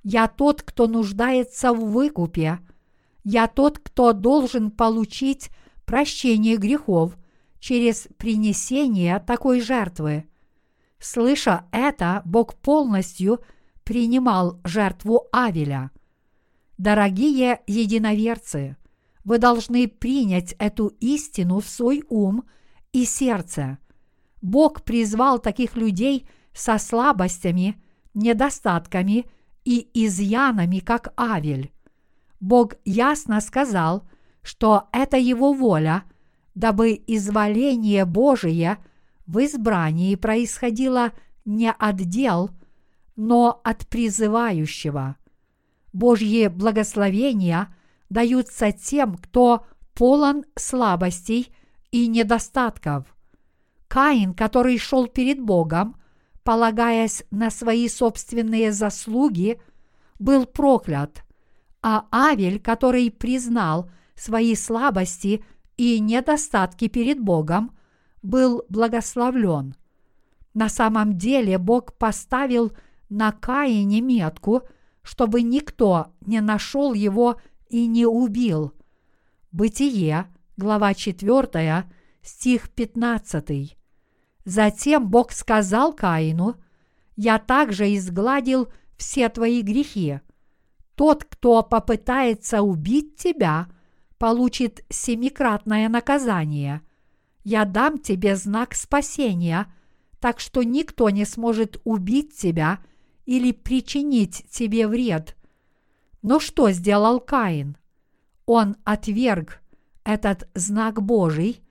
Я 0.04 0.28
тот, 0.28 0.62
кто 0.62 0.86
нуждается 0.86 1.72
в 1.72 1.90
выкупе. 1.90 2.60
Я 3.24 3.48
тот, 3.48 3.80
кто 3.80 4.12
должен 4.12 4.70
получить 4.70 5.50
прощение 5.84 6.56
грехов 6.56 7.18
через 7.58 8.06
принесение 8.18 9.18
такой 9.18 9.60
жертвы. 9.60 10.26
Слыша 11.00 11.64
это, 11.72 12.22
Бог 12.24 12.54
полностью 12.54 13.40
принимал 13.84 14.60
жертву 14.64 15.28
Авеля. 15.32 15.90
Дорогие 16.78 17.60
единоверцы, 17.66 18.76
вы 19.24 19.38
должны 19.38 19.88
принять 19.88 20.54
эту 20.58 20.88
истину 21.00 21.60
в 21.60 21.68
свой 21.68 22.04
ум 22.08 22.44
и 22.92 23.04
сердце. 23.04 23.78
Бог 24.40 24.82
призвал 24.82 25.38
таких 25.38 25.76
людей– 25.76 26.26
со 26.52 26.78
слабостями, 26.78 27.80
недостатками 28.14 29.26
и 29.64 29.88
изъянами, 29.94 30.78
как 30.78 31.12
Авель. 31.16 31.72
Бог 32.40 32.74
ясно 32.84 33.40
сказал, 33.40 34.04
что 34.42 34.88
это 34.92 35.16
его 35.16 35.52
воля, 35.52 36.04
дабы 36.54 37.00
изволение 37.06 38.04
Божие 38.04 38.78
в 39.26 39.38
избрании 39.44 40.14
происходило 40.16 41.12
не 41.44 41.70
от 41.70 41.96
дел, 41.96 42.50
но 43.16 43.60
от 43.64 43.86
призывающего. 43.86 45.16
Божьи 45.92 46.48
благословения 46.48 47.74
даются 48.08 48.72
тем, 48.72 49.16
кто 49.16 49.66
полон 49.94 50.44
слабостей 50.56 51.54
и 51.90 52.06
недостатков. 52.06 53.14
Каин, 53.88 54.32
который 54.32 54.78
шел 54.78 55.06
перед 55.06 55.40
Богом, 55.40 55.96
полагаясь 56.44 57.24
на 57.30 57.50
свои 57.50 57.88
собственные 57.88 58.72
заслуги, 58.72 59.60
был 60.18 60.46
проклят, 60.46 61.24
а 61.82 62.06
Авель, 62.10 62.60
который 62.60 63.10
признал 63.10 63.90
свои 64.14 64.54
слабости 64.54 65.44
и 65.76 66.00
недостатки 66.00 66.88
перед 66.88 67.20
Богом, 67.20 67.76
был 68.22 68.64
благословлен. 68.68 69.74
На 70.54 70.68
самом 70.68 71.18
деле 71.18 71.58
Бог 71.58 71.94
поставил 71.98 72.72
на 73.12 73.30
Каине 73.30 74.00
метку, 74.00 74.62
чтобы 75.02 75.42
никто 75.42 76.14
не 76.22 76.40
нашел 76.40 76.94
его 76.94 77.38
и 77.68 77.86
не 77.86 78.06
убил. 78.06 78.72
Бытие, 79.52 80.28
глава 80.56 80.94
4, 80.94 81.84
стих 82.22 82.70
15. 82.70 83.76
Затем 84.46 85.08
Бог 85.10 85.32
сказал 85.32 85.92
Каину, 85.92 86.56
«Я 87.14 87.38
также 87.38 87.94
изгладил 87.94 88.72
все 88.96 89.28
твои 89.28 89.60
грехи. 89.60 90.20
Тот, 90.94 91.24
кто 91.24 91.62
попытается 91.62 92.62
убить 92.62 93.16
тебя, 93.16 93.66
получит 94.16 94.86
семикратное 94.88 95.90
наказание. 95.90 96.80
Я 97.44 97.66
дам 97.66 97.98
тебе 97.98 98.36
знак 98.36 98.74
спасения, 98.74 99.66
так 100.18 100.40
что 100.40 100.62
никто 100.62 101.10
не 101.10 101.26
сможет 101.26 101.78
убить 101.84 102.38
тебя 102.38 102.78
или 103.26 103.52
причинить 103.52 104.46
тебе 104.50 104.86
вред. 104.86 105.36
Но 106.22 106.40
что 106.40 106.70
сделал 106.70 107.20
Каин? 107.20 107.76
Он 108.46 108.76
отверг 108.84 109.60
этот 110.04 110.48
знак 110.54 111.02
Божий 111.02 111.62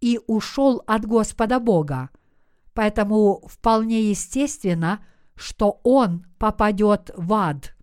и 0.00 0.20
ушел 0.26 0.82
от 0.86 1.06
Господа 1.06 1.60
Бога. 1.60 2.10
Поэтому 2.74 3.42
вполне 3.46 4.10
естественно, 4.10 5.04
что 5.34 5.80
он 5.82 6.26
попадет 6.38 7.10
в 7.16 7.32
ад. 7.32 7.74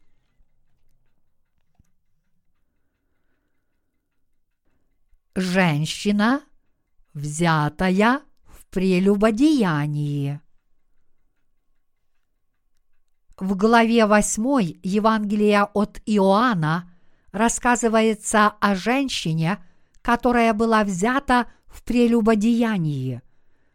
Женщина, 5.35 6.41
взятая 7.13 8.21
в 8.45 8.65
прелюбодеянии. 8.67 10.41
В 13.39 13.55
главе 13.55 14.07
8 14.07 14.79
Евангелия 14.81 15.65
от 15.65 16.01
Иоанна 16.07 16.91
рассказывается 17.31 18.47
о 18.59 18.73
женщине, 18.73 19.63
которая 20.01 20.55
была 20.55 20.83
взята 20.83 21.45
в 21.67 21.83
прелюбодеянии. 21.83 23.21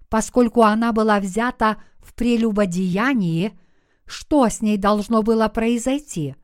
Поскольку 0.09 0.63
она 0.63 0.93
была 0.93 1.21
взята 1.21 1.77
в 2.01 2.13
прелюбодеянии, 2.15 3.57
что 4.05 4.49
с 4.49 4.63
ней 4.63 4.79
должно 4.79 5.23
было 5.23 5.47
произойти? 5.47 6.35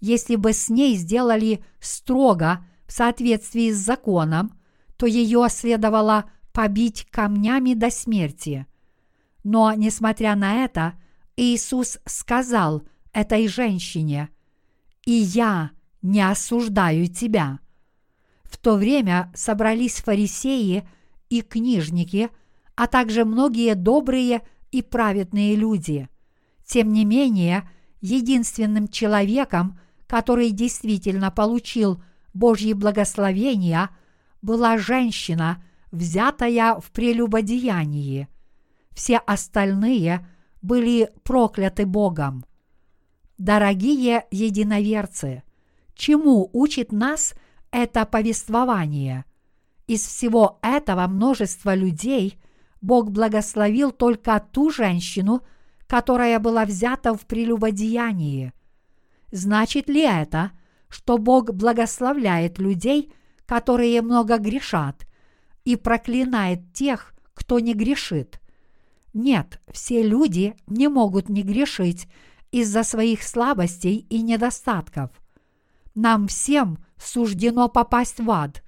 Если 0.00 0.36
бы 0.36 0.54
с 0.54 0.70
ней 0.70 0.96
сделали 0.96 1.62
строго 1.78 2.64
в 2.86 2.92
соответствии 2.92 3.70
с 3.70 3.76
законом, 3.76 4.58
то 4.96 5.04
ее 5.04 5.46
следовало 5.50 6.24
побить 6.52 7.06
камнями 7.10 7.74
до 7.74 7.90
смерти. 7.90 8.66
Но, 9.44 9.74
несмотря 9.74 10.34
на 10.36 10.64
это, 10.64 10.94
Иисус 11.36 11.98
сказал 12.06 12.82
этой 13.12 13.46
женщине, 13.46 14.30
«И 15.04 15.12
я 15.12 15.70
не 16.00 16.22
осуждаю 16.22 17.08
тебя». 17.08 17.60
В 18.42 18.56
то 18.56 18.76
время 18.76 19.30
собрались 19.34 19.96
фарисеи 19.96 20.88
и 21.28 21.42
книжники, 21.42 22.30
а 22.74 22.86
также 22.86 23.24
многие 23.24 23.74
добрые 23.74 24.42
и 24.70 24.80
праведные 24.80 25.56
люди. 25.56 26.08
Тем 26.64 26.92
не 26.92 27.04
менее, 27.04 27.68
единственным 28.00 28.88
человеком, 28.88 29.78
который 30.06 30.50
действительно 30.50 31.30
получил 31.30 32.02
Божьи 32.32 32.72
благословения, 32.72 33.90
была 34.40 34.78
женщина, 34.78 35.62
взятая 35.90 36.76
в 36.76 36.90
прелюбодеянии. 36.92 38.28
Все 38.92 39.18
остальные– 39.18 40.26
были 40.66 41.10
прокляты 41.22 41.86
Богом. 41.86 42.44
Дорогие 43.38 44.24
единоверцы, 44.30 45.44
чему 45.94 46.50
учит 46.52 46.90
нас 46.90 47.34
это 47.70 48.04
повествование? 48.04 49.24
Из 49.86 50.04
всего 50.04 50.58
этого 50.62 51.06
множества 51.06 51.74
людей 51.74 52.38
Бог 52.80 53.10
благословил 53.10 53.92
только 53.92 54.44
ту 54.52 54.70
женщину, 54.70 55.42
которая 55.86 56.40
была 56.40 56.64
взята 56.64 57.14
в 57.14 57.26
прелюбодеянии. 57.26 58.52
Значит 59.30 59.88
ли 59.88 60.02
это, 60.02 60.50
что 60.88 61.18
Бог 61.18 61.52
благословляет 61.52 62.58
людей, 62.58 63.12
которые 63.44 64.02
много 64.02 64.38
грешат, 64.38 65.06
и 65.64 65.76
проклинает 65.76 66.72
тех, 66.72 67.14
кто 67.34 67.60
не 67.60 67.74
грешит? 67.74 68.40
Нет, 69.18 69.62
все 69.72 70.02
люди 70.02 70.54
не 70.66 70.88
могут 70.88 71.30
не 71.30 71.42
грешить 71.42 72.06
из-за 72.52 72.82
своих 72.82 73.22
слабостей 73.22 74.06
и 74.10 74.20
недостатков. 74.20 75.10
Нам 75.94 76.28
всем 76.28 76.84
суждено 76.98 77.70
попасть 77.70 78.20
в 78.20 78.30
ад. 78.30 78.62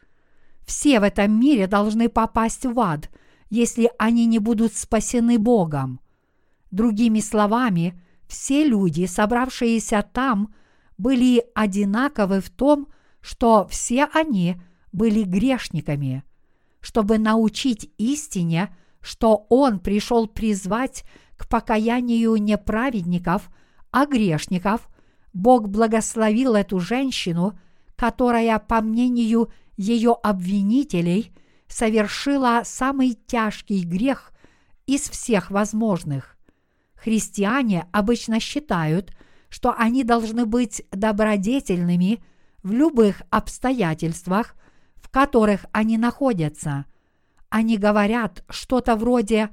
Все 0.64 1.00
в 1.00 1.02
этом 1.02 1.38
мире 1.38 1.66
должны 1.66 2.08
попасть 2.08 2.64
в 2.64 2.80
ад, 2.80 3.10
если 3.50 3.90
они 3.98 4.24
не 4.24 4.38
будут 4.38 4.72
спасены 4.72 5.38
Богом. 5.38 6.00
Другими 6.70 7.20
словами, 7.20 8.02
все 8.26 8.66
люди, 8.66 9.04
собравшиеся 9.04 10.02
там, 10.14 10.54
были 10.96 11.44
одинаковы 11.54 12.40
в 12.40 12.48
том, 12.48 12.88
что 13.20 13.66
все 13.66 14.08
они 14.14 14.56
были 14.92 15.24
грешниками. 15.24 16.24
Чтобы 16.80 17.18
научить 17.18 17.92
истине– 17.98 18.74
что 19.00 19.46
Он 19.48 19.78
пришел 19.78 20.26
призвать 20.26 21.04
к 21.36 21.48
покаянию 21.48 22.34
не 22.36 22.58
праведников, 22.58 23.50
а 23.90 24.06
грешников, 24.06 24.88
Бог 25.32 25.68
благословил 25.68 26.54
эту 26.54 26.80
женщину, 26.80 27.58
которая, 27.96 28.58
по 28.58 28.80
мнению 28.80 29.50
ее 29.76 30.16
обвинителей, 30.22 31.32
совершила 31.68 32.62
самый 32.64 33.14
тяжкий 33.26 33.84
грех 33.84 34.32
из 34.86 35.02
всех 35.02 35.50
возможных. 35.50 36.36
Христиане 36.94 37.86
обычно 37.92 38.40
считают, 38.40 39.12
что 39.48 39.74
они 39.76 40.02
должны 40.02 40.44
быть 40.44 40.82
добродетельными 40.90 42.22
в 42.62 42.72
любых 42.72 43.22
обстоятельствах, 43.30 44.56
в 44.96 45.08
которых 45.08 45.66
они 45.72 45.96
находятся– 45.98 46.84
они 47.50 47.78
говорят 47.78 48.44
что-то 48.48 48.96
вроде 48.96 49.50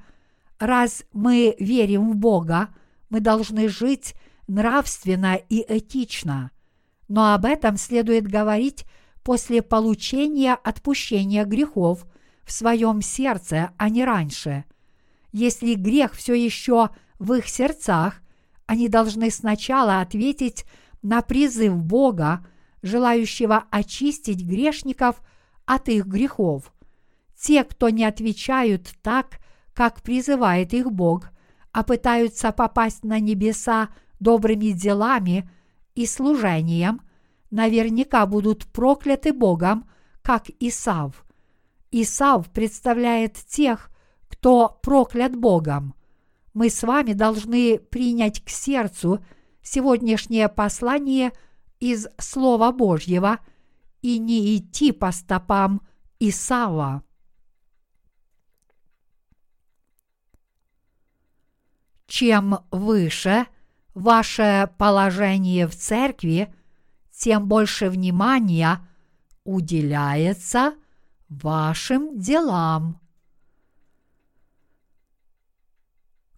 «раз 0.59 1.03
мы 1.13 1.55
верим 1.59 2.11
в 2.11 2.15
Бога, 2.15 2.69
мы 3.09 3.19
должны 3.19 3.69
жить 3.69 4.15
нравственно 4.47 5.35
и 5.35 5.65
этично». 5.67 6.51
Но 7.07 7.33
об 7.33 7.45
этом 7.45 7.77
следует 7.77 8.27
говорить 8.27 8.85
после 9.23 9.61
получения 9.61 10.53
отпущения 10.53 11.45
грехов 11.45 12.05
в 12.43 12.51
своем 12.51 13.01
сердце, 13.01 13.71
а 13.77 13.89
не 13.89 14.03
раньше. 14.05 14.65
Если 15.31 15.75
грех 15.75 16.13
все 16.13 16.33
еще 16.33 16.89
в 17.19 17.33
их 17.33 17.47
сердцах, 17.47 18.21
они 18.65 18.87
должны 18.87 19.29
сначала 19.29 20.01
ответить 20.01 20.65
на 21.01 21.21
призыв 21.21 21.75
Бога, 21.75 22.45
желающего 22.81 23.65
очистить 23.69 24.43
грешников 24.43 25.21
от 25.65 25.89
их 25.89 26.05
грехов. 26.05 26.71
Те, 27.45 27.63
кто 27.63 27.89
не 27.89 28.03
отвечают 28.05 28.95
так, 29.03 29.39
как 29.75 30.01
призывает 30.01 30.73
их 30.73 30.91
Бог, 30.91 31.29
а 31.71 31.83
пытаются 31.83 32.51
попасть 32.51 33.03
на 33.03 33.19
небеса 33.19 33.89
добрыми 34.19 34.71
делами 34.71 35.47
и 35.93 36.07
служением, 36.07 37.01
наверняка 37.51 38.25
будут 38.25 38.65
прокляты 38.65 39.31
Богом, 39.31 39.87
как 40.23 40.45
Исав. 40.59 41.23
Исав 41.91 42.49
представляет 42.49 43.35
тех, 43.35 43.91
кто 44.27 44.79
проклят 44.81 45.35
Богом. 45.35 45.93
Мы 46.55 46.71
с 46.71 46.81
вами 46.81 47.13
должны 47.13 47.77
принять 47.77 48.43
к 48.43 48.49
сердцу 48.49 49.23
сегодняшнее 49.61 50.49
послание 50.49 51.31
из 51.79 52.07
Слова 52.17 52.71
Божьего 52.71 53.37
и 54.01 54.17
не 54.17 54.57
идти 54.57 54.91
по 54.91 55.11
стопам 55.11 55.83
Исава. 56.19 57.03
Чем 62.07 62.59
выше 62.71 63.47
ваше 63.93 64.69
положение 64.77 65.67
в 65.67 65.75
церкви, 65.75 66.53
тем 67.11 67.47
больше 67.47 67.89
внимания 67.89 68.87
уделяется 69.43 70.73
вашим 71.29 72.19
делам. 72.19 72.99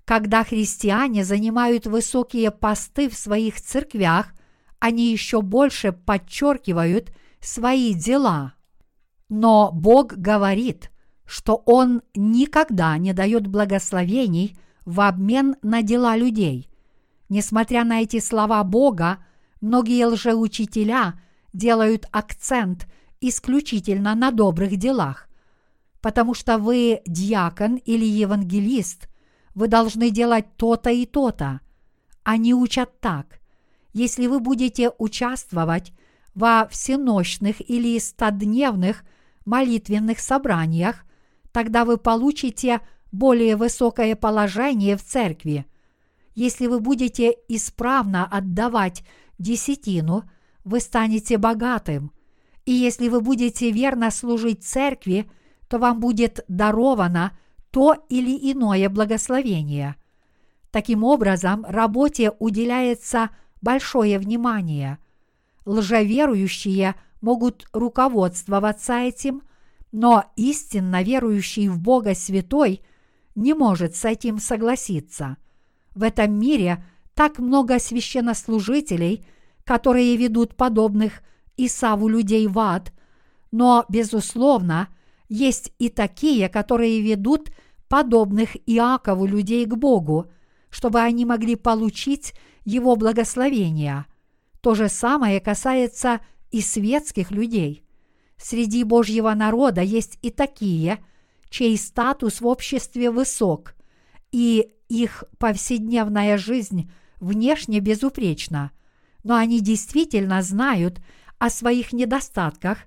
Когда 0.05 0.45
христиане 0.45 1.25
занимают 1.25 1.85
высокие 1.85 2.49
посты 2.51 3.09
в 3.09 3.15
своих 3.15 3.59
церквях, 3.59 4.33
они 4.79 5.11
еще 5.11 5.41
больше 5.41 5.91
подчеркивают 5.91 7.11
свои 7.41 7.93
дела. 7.93 8.53
Но 9.27 9.71
Бог 9.73 10.13
говорит, 10.13 10.91
что 11.25 11.61
Он 11.65 12.03
никогда 12.15 12.97
не 12.97 13.11
дает 13.11 13.47
благословений– 13.47 14.57
в 14.87 15.01
обмен 15.01 15.57
на 15.61 15.81
дела 15.81 16.15
людей. 16.15 16.69
Несмотря 17.27 17.83
на 17.83 18.01
эти 18.01 18.21
слова 18.21 18.63
Бога, 18.63 19.17
многие 19.59 20.05
лжеучителя 20.05 21.19
делают 21.51 22.07
акцент 22.13 22.87
исключительно 23.19 24.15
на 24.15 24.31
добрых 24.31 24.77
делах. 24.77 25.27
потому 26.01 26.33
что 26.33 26.57
вы 26.57 27.01
диакон 27.05 27.75
или 27.75 28.05
евангелист, 28.05 29.09
вы 29.55 29.67
должны 29.67 30.09
делать 30.09 30.45
то-то 30.55 30.89
и 30.89 31.05
то-то. 31.05 31.59
Они 32.23 32.53
учат 32.53 33.01
так. 33.01 33.41
Если 33.91 34.27
вы 34.27 34.39
будете 34.39 34.91
участвовать 34.99 35.91
во 36.33 36.67
всеночных 36.69 37.67
или 37.69 37.99
стодневных 37.99 39.03
молитвенных 39.43 40.19
собраниях, 40.19 41.03
тогда 41.51 41.83
вы 41.83 41.97
получите 41.97 42.79
более 43.11 43.55
высокое 43.55 44.15
положение 44.15 44.97
в 44.97 45.03
церкви. 45.03 45.65
Если 46.35 46.67
вы 46.67 46.79
будете 46.79 47.35
исправно 47.47 48.25
отдавать 48.25 49.03
десятину, 49.39 50.23
вы 50.63 50.79
станете 50.79 51.37
богатым. 51.37 52.11
И 52.65 52.73
если 52.73 53.07
вы 53.07 53.21
будете 53.21 53.71
верно 53.71 54.11
служить 54.11 54.63
церкви, 54.63 55.29
то 55.67 55.79
вам 55.79 55.99
будет 55.99 56.43
даровано 56.47 57.37
то 57.71 57.95
или 58.09 58.51
иное 58.51 58.89
благословение. 58.89 59.95
Таким 60.71 61.03
образом, 61.03 61.65
работе 61.67 62.31
уделяется 62.39 63.29
большое 63.61 64.19
внимание. 64.19 64.97
Лжеверующие 65.65 66.95
могут 67.21 67.67
руководствоваться 67.73 68.93
этим, 68.93 69.41
но 69.91 70.25
истинно 70.35 71.03
верующий 71.03 71.67
в 71.67 71.79
Бога 71.79 72.13
святой 72.13 72.81
не 73.37 73.53
может 73.53 73.95
с 73.95 74.03
этим 74.03 74.39
согласиться. 74.39 75.37
В 75.95 76.03
этом 76.03 76.37
мире 76.37 76.83
так 77.13 77.39
много 77.39 77.79
священнослужителей, 77.79 79.25
которые 79.63 80.17
ведут 80.17 80.55
подобных 80.55 81.21
Исаву 81.55 82.07
людей 82.07 82.47
в 82.47 82.57
ад, 82.59 82.91
но, 83.51 83.85
безусловно, 83.89 84.89
есть 85.29 85.71
и 85.77 85.89
такие, 85.89 86.49
которые 86.49 86.99
ведут 87.01 87.51
подобных 87.87 88.57
Иакову 88.65 89.25
людей 89.25 89.65
к 89.65 89.75
Богу, 89.75 90.31
чтобы 90.69 90.99
они 90.99 91.23
могли 91.23 91.55
получить 91.55 92.33
Его 92.65 92.95
благословения. 92.95 94.07
То 94.61 94.73
же 94.73 94.89
самое 94.89 95.39
касается 95.39 96.21
и 96.51 96.61
светских 96.61 97.31
людей. 97.31 97.83
Среди 98.37 98.83
Божьего 98.83 99.31
народа 99.33 99.81
есть 99.81 100.17
и 100.21 100.31
такие, 100.31 100.99
чей 101.49 101.77
статус 101.77 102.41
в 102.41 102.47
обществе 102.47 103.11
высок, 103.11 103.75
и 104.31 104.73
их 104.89 105.23
повседневная 105.37 106.37
жизнь 106.37 106.91
внешне 107.19 107.79
безупречна, 107.79 108.71
но 109.23 109.35
они 109.35 109.59
действительно 109.59 110.41
знают 110.41 111.01
о 111.39 111.49
своих 111.49 111.93
недостатках 111.93 112.79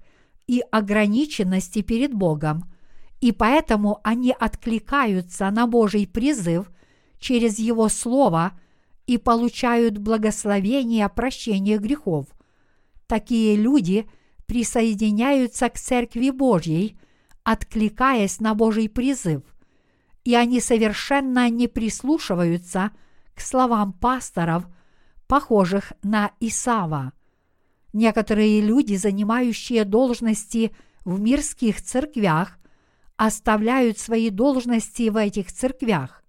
и 0.47 0.63
ограниченности 0.71 1.83
перед 1.83 2.15
Богом, 2.15 2.65
и 3.21 3.33
поэтому 3.33 4.01
они 4.03 4.35
откликаются 4.39 5.51
на 5.51 5.67
Божий 5.67 6.07
призыв 6.07 6.71
через 7.19 7.59
Его 7.59 7.89
Слово 7.89 8.59
и 9.07 9.19
получают 9.19 9.99
благословение 9.99 11.09
прощения 11.09 11.79
грехов. 11.79 12.27
Такие 13.07 13.57
люди 13.57 14.09
присоединяются 14.47 15.69
к 15.69 15.79
Церкви 15.79 16.31
Божьей, 16.31 16.97
откликаясь 17.45 18.41
на 18.41 18.55
Божий 18.55 18.89
призыв, 18.89 19.43
и 20.25 20.35
они 20.35 20.61
совершенно 20.61 21.49
не 21.49 21.69
прислушиваются 21.69 22.91
к 23.35 23.41
словам 23.41 23.93
пасторов, 23.93 24.67
похожих 25.27 25.93
на 26.03 26.33
Исава. 26.41 27.13
Некоторые 27.93 28.61
люди, 28.61 28.95
занимающие 28.95 29.85
должности 29.85 30.75
в 31.05 31.21
мирских 31.21 31.83
церквях, 31.83 32.59
оставляют 33.17 33.99
свои 33.99 34.31
должности 34.31 35.09
в 35.09 35.17
этих 35.17 35.53
церквях. 35.53 36.23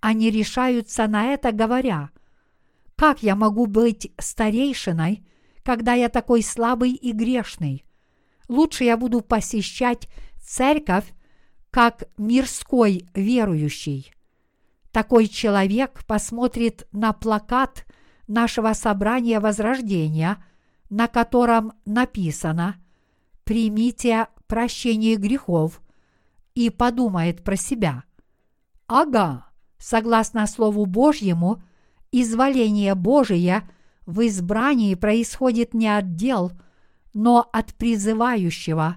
Они 0.00 0.30
решаются 0.30 1.06
на 1.06 1.32
это, 1.32 1.52
говоря, 1.52 2.10
«Как 2.96 3.22
я 3.22 3.34
могу 3.34 3.66
быть 3.66 4.12
старейшиной, 4.18 5.26
когда 5.62 5.94
я 5.94 6.08
такой 6.08 6.42
слабый 6.42 6.92
и 6.92 7.12
грешный? 7.12 7.84
Лучше 8.48 8.84
я 8.84 8.96
буду 8.96 9.20
посещать 9.20 10.08
церковь, 10.40 11.12
как 11.70 12.04
мирской 12.18 13.06
верующий». 13.14 14.12
Такой 14.92 15.26
человек 15.26 16.04
посмотрит 16.06 16.86
на 16.92 17.12
плакат 17.12 17.84
нашего 18.26 18.72
собрания 18.74 19.40
Возрождения– 19.40 20.44
на 20.94 21.08
котором 21.08 21.72
написано 21.84 22.76
«Примите 23.42 24.28
прощение 24.46 25.16
грехов» 25.16 25.82
и 26.54 26.70
подумает 26.70 27.42
про 27.42 27.56
себя. 27.56 28.04
Ага, 28.86 29.48
согласно 29.76 30.46
Слову 30.46 30.86
Божьему, 30.86 31.60
изволение 32.12 32.94
Божие 32.94 33.68
в 34.06 34.24
избрании 34.24 34.94
происходит 34.94 35.74
не 35.74 35.88
от 35.88 36.14
дел, 36.14 36.52
но 37.14 37.48
от 37.52 37.74
призывающего, 37.74 38.96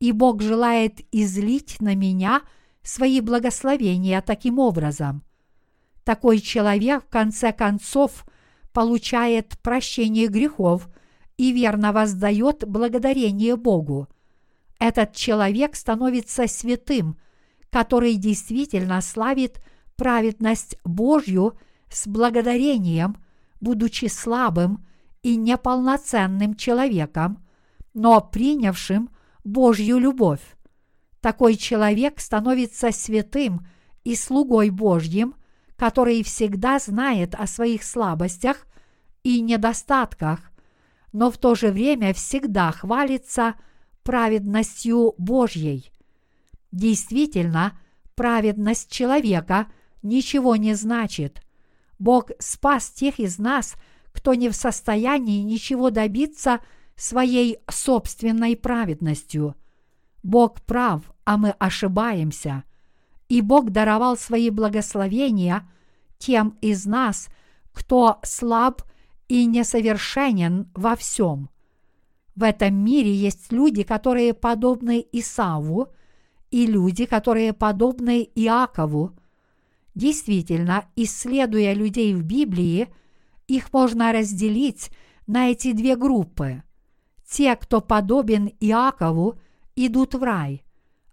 и 0.00 0.12
Бог 0.12 0.42
желает 0.42 1.00
излить 1.12 1.80
на 1.80 1.94
меня 1.94 2.42
свои 2.82 3.20
благословения 3.20 4.20
таким 4.20 4.58
образом. 4.58 5.22
Такой 6.04 6.40
человек 6.40 7.04
в 7.04 7.08
конце 7.08 7.52
концов 7.52 8.26
получает 8.72 9.58
прощение 9.62 10.26
грехов– 10.26 10.88
и 11.36 11.52
верно 11.52 11.92
воздает 11.92 12.64
благодарение 12.68 13.56
Богу. 13.56 14.08
Этот 14.78 15.12
человек 15.12 15.74
становится 15.74 16.46
святым, 16.46 17.18
который 17.70 18.14
действительно 18.14 19.00
славит 19.00 19.60
праведность 19.96 20.76
Божью 20.84 21.58
с 21.90 22.06
благодарением, 22.06 23.16
будучи 23.60 24.06
слабым 24.06 24.86
и 25.22 25.34
неполноценным 25.34 26.54
человеком, 26.54 27.44
но 27.94 28.20
принявшим 28.20 29.10
Божью 29.44 29.98
любовь. 29.98 30.42
Такой 31.20 31.56
человек 31.56 32.20
становится 32.20 32.90
святым 32.90 33.66
и 34.04 34.16
слугой 34.16 34.70
Божьим, 34.70 35.34
который 35.76 36.22
всегда 36.22 36.78
знает 36.78 37.34
о 37.34 37.46
своих 37.46 37.82
слабостях 37.82 38.66
и 39.22 39.40
недостатках, 39.40 40.50
но 41.12 41.30
в 41.30 41.38
то 41.38 41.54
же 41.54 41.68
время 41.68 42.14
всегда 42.14 42.72
хвалится 42.72 43.54
праведностью 44.02 45.14
Божьей. 45.18 45.92
Действительно, 46.72 47.78
праведность 48.14 48.90
человека 48.90 49.66
ничего 50.02 50.56
не 50.56 50.74
значит. 50.74 51.42
Бог 51.98 52.30
спас 52.38 52.90
тех 52.90 53.20
из 53.20 53.38
нас, 53.38 53.76
кто 54.12 54.34
не 54.34 54.48
в 54.48 54.54
состоянии 54.54 55.42
ничего 55.42 55.90
добиться 55.90 56.60
своей 57.02 57.58
собственной 57.68 58.56
праведностью. 58.56 59.56
Бог 60.22 60.62
прав, 60.62 61.12
а 61.24 61.36
мы 61.36 61.50
ошибаемся. 61.50 62.62
И 63.28 63.40
Бог 63.40 63.70
даровал 63.70 64.16
свои 64.16 64.50
благословения 64.50 65.68
тем 66.18 66.56
из 66.60 66.86
нас, 66.86 67.28
кто 67.72 68.20
слаб 68.22 68.82
и 69.26 69.46
несовершенен 69.46 70.70
во 70.74 70.94
всем. 70.94 71.50
В 72.36 72.44
этом 72.44 72.72
мире 72.76 73.12
есть 73.12 73.50
люди, 73.50 73.82
которые 73.82 74.32
подобны 74.32 75.04
Исаву, 75.10 75.88
и 76.52 76.66
люди, 76.66 77.06
которые 77.06 77.52
подобны 77.52 78.28
Иакову. 78.36 79.18
Действительно, 79.96 80.84
исследуя 80.94 81.72
людей 81.72 82.14
в 82.14 82.22
Библии, 82.22 82.86
их 83.48 83.72
можно 83.72 84.12
разделить 84.12 84.92
на 85.26 85.50
эти 85.50 85.72
две 85.72 85.96
группы. 85.96 86.62
Те, 87.32 87.56
кто 87.56 87.80
подобен 87.80 88.50
Иакову, 88.60 89.38
идут 89.74 90.14
в 90.14 90.22
рай, 90.22 90.62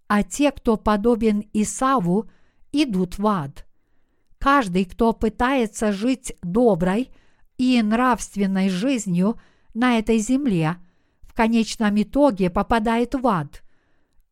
а 0.08 0.22
те, 0.22 0.52
кто 0.52 0.76
подобен 0.76 1.46
Исаву, 1.54 2.30
идут 2.74 3.18
в 3.18 3.26
ад. 3.26 3.66
Каждый, 4.38 4.84
кто 4.84 5.14
пытается 5.14 5.94
жить 5.94 6.36
доброй 6.42 7.10
и 7.58 7.82
нравственной 7.82 8.68
жизнью 8.68 9.40
на 9.74 9.98
этой 9.98 10.18
земле, 10.18 10.76
в 11.22 11.34
конечном 11.34 12.02
итоге 12.02 12.50
попадает 12.50 13.16
в 13.16 13.26
ад. 13.26 13.64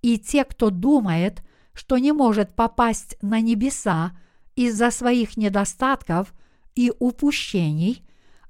И 0.01 0.19
те, 0.19 0.43
кто 0.43 0.69
думает, 0.69 1.41
что 1.71 1.99
не 1.99 2.11
может 2.11 2.53
попасть 2.53 3.15
на 3.21 3.39
небеса 3.39 4.11
из-за 4.57 4.91
своих 4.91 5.37
недостатков 5.37 6.33
и 6.75 6.91
упущений, 6.99 8.03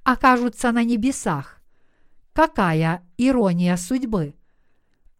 окажутся 0.03 0.71
на 0.71 0.83
небесах. 0.83 1.56
Какая 2.37 3.01
ирония 3.17 3.75
судьбы! 3.77 4.35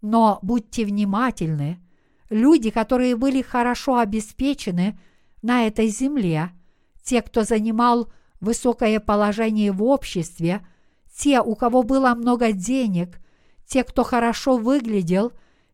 Но 0.02 0.38
будьте 0.44 0.86
внимательны, 0.86 1.80
люди, 2.30 2.70
которые 2.70 3.16
были 3.16 3.42
хорошо 3.42 3.98
обеспечены 3.98 5.00
на 5.42 5.66
этой 5.66 5.88
земле, 5.88 6.52
те, 7.02 7.24
кто 7.24 7.42
занимал 7.42 8.14
высокое 8.40 9.00
положение 9.00 9.72
в 9.72 9.82
обществе, 9.82 10.64
те, 11.12 11.42
у 11.42 11.56
кого 11.56 11.82
было 11.82 12.14
много 12.14 12.52
денег, 12.52 13.20
те, 13.66 13.84
кто 13.84 14.04
хорошо 14.04 14.58
выглядел, 14.58 15.32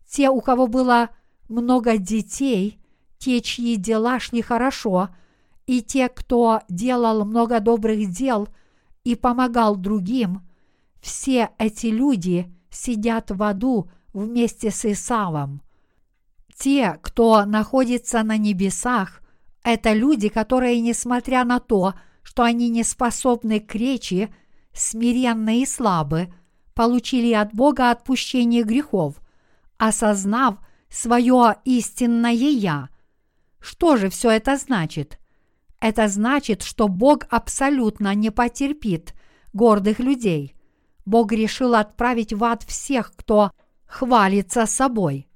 те, 0.08 0.30
у 0.30 0.40
кого 0.40 0.68
было 0.68 1.10
много 1.50 1.98
детей, 1.98 2.80
те, 3.18 3.42
чьи 3.42 3.76
дела 3.76 4.22
шли 4.22 4.42
хорошо, 4.42 5.10
и 5.68 5.82
те, 5.82 6.08
кто 6.08 6.62
делал 6.70 7.26
много 7.26 7.60
добрых 7.60 8.10
дел 8.12 8.48
и 9.04 9.16
помогал 9.16 9.76
другим, 9.76 10.40
все 11.04 11.50
эти 11.58 11.88
люди 11.88 12.50
сидят 12.70 13.30
в 13.30 13.44
аду 13.44 13.92
вместе 14.14 14.72
с 14.72 14.86
Исавом. 14.86 15.62
Те, 16.58 16.98
кто 17.02 17.44
находится 17.44 18.24
на 18.24 18.38
небесах, 18.38 19.22
это 19.64 19.92
люди, 19.92 20.30
которые, 20.30 20.80
несмотря 20.80 21.44
на 21.44 21.60
то, 21.60 21.94
что 22.24 22.44
они 22.44 22.70
не 22.70 22.84
способны 22.84 23.60
к 23.60 23.76
речи, 23.76 24.34
смиренны 24.72 25.62
и 25.62 25.66
слабы, 25.66 26.34
получили 26.74 27.34
от 27.34 27.54
Бога 27.54 27.92
отпущение 27.92 28.64
грехов, 28.64 29.16
осознав 29.78 30.56
свое 30.90 31.56
истинное 31.66 32.32
«Я». 32.32 32.88
Что 33.60 33.98
же 33.98 34.10
все 34.10 34.30
это 34.32 34.56
значит? 34.56 35.20
Это 35.82 36.08
значит, 36.08 36.64
что 36.64 36.88
Бог 36.88 37.26
абсолютно 37.30 38.16
не 38.16 38.30
потерпит 38.30 39.14
гордых 39.52 40.00
людей. 40.00 40.56
Бог 41.06 41.32
решил 41.32 41.76
отправить 41.76 42.34
в 42.34 42.44
ад 42.44 42.64
всех, 42.64 43.14
кто 43.16 43.52
хвалится 43.86 44.66
собой. 44.66 45.28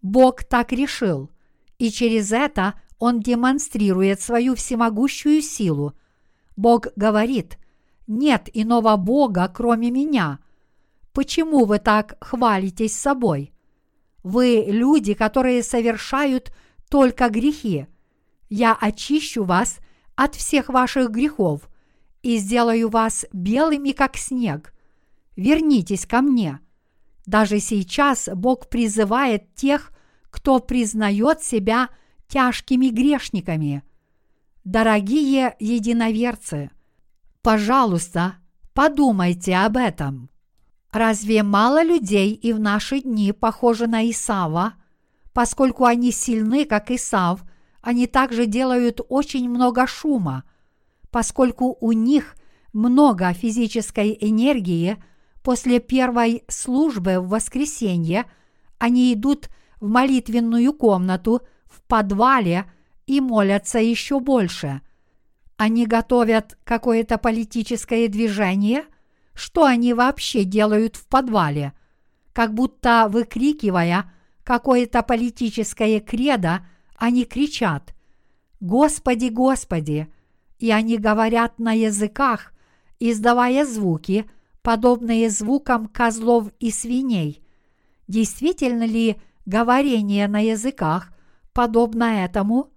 Бог 0.00 0.44
так 0.44 0.72
решил, 0.72 1.30
и 1.78 1.90
через 1.90 2.32
это 2.32 2.74
Он 2.98 3.20
демонстрирует 3.20 4.20
свою 4.20 4.54
всемогущую 4.54 5.42
силу. 5.42 5.94
Бог 6.56 6.88
говорит, 6.96 7.58
нет 8.06 8.48
иного 8.52 8.96
Бога, 8.96 9.50
кроме 9.54 9.90
меня. 9.90 10.38
Почему 11.12 11.64
вы 11.64 11.78
так 11.78 12.16
хвалитесь 12.20 12.96
собой? 12.96 13.52
Вы 14.22 14.64
люди, 14.66 15.14
которые 15.14 15.62
совершают 15.62 16.52
только 16.88 17.28
грехи. 17.28 17.86
Я 18.48 18.74
очищу 18.74 19.44
вас 19.44 19.78
от 20.16 20.34
всех 20.34 20.68
ваших 20.68 21.10
грехов 21.10 21.68
и 22.22 22.38
сделаю 22.38 22.88
вас 22.88 23.26
белыми, 23.32 23.92
как 23.92 24.16
снег. 24.16 24.72
Вернитесь 25.38 26.04
ко 26.04 26.20
мне. 26.20 26.58
Даже 27.24 27.60
сейчас 27.60 28.28
Бог 28.34 28.68
призывает 28.68 29.54
тех, 29.54 29.92
кто 30.30 30.58
признает 30.58 31.44
себя 31.44 31.90
тяжкими 32.26 32.88
грешниками. 32.88 33.84
Дорогие 34.64 35.54
единоверцы, 35.60 36.72
пожалуйста, 37.40 38.34
подумайте 38.74 39.54
об 39.54 39.76
этом. 39.76 40.28
Разве 40.90 41.44
мало 41.44 41.84
людей 41.84 42.32
и 42.32 42.52
в 42.52 42.58
наши 42.58 43.00
дни 43.00 43.30
похожи 43.30 43.86
на 43.86 44.10
Исава? 44.10 44.74
Поскольку 45.32 45.84
они 45.84 46.10
сильны, 46.10 46.64
как 46.64 46.90
Исав, 46.90 47.44
они 47.80 48.08
также 48.08 48.46
делают 48.46 49.00
очень 49.08 49.48
много 49.48 49.86
шума. 49.86 50.42
Поскольку 51.12 51.76
у 51.80 51.92
них 51.92 52.34
много 52.72 53.32
физической 53.34 54.18
энергии, 54.20 54.96
после 55.48 55.80
первой 55.80 56.44
службы 56.48 57.20
в 57.20 57.30
воскресенье 57.30 58.26
они 58.76 59.14
идут 59.14 59.48
в 59.80 59.88
молитвенную 59.88 60.74
комнату 60.74 61.40
в 61.64 61.80
подвале 61.88 62.70
и 63.06 63.22
молятся 63.22 63.78
еще 63.78 64.20
больше. 64.20 64.82
Они 65.56 65.86
готовят 65.86 66.58
какое-то 66.64 67.16
политическое 67.16 68.08
движение– 68.08 68.84
что 69.32 69.64
они 69.64 69.94
вообще 69.94 70.44
делают 70.44 70.96
в 70.96 71.06
подвале, 71.06 71.72
как 72.34 72.52
будто 72.52 73.06
выкрикивая 73.08 74.12
какое-то 74.44 75.02
политическое 75.02 76.00
кредо, 76.00 76.66
они 76.96 77.24
кричат 77.24 77.94
«Господи, 78.60 79.28
Господи!» 79.30 80.12
и 80.58 80.70
они 80.70 80.98
говорят 80.98 81.58
на 81.58 81.72
языках, 81.72 82.52
издавая 82.98 83.64
звуки, 83.64 84.28
подобные 84.62 85.30
звукам 85.30 85.86
козлов 85.86 86.50
и 86.58 86.70
свиней. 86.70 87.42
Действительно 88.06 88.84
ли 88.84 89.16
говорение 89.46 90.28
на 90.28 90.40
языках 90.40 91.12
подобно 91.52 92.24
этому? 92.24 92.70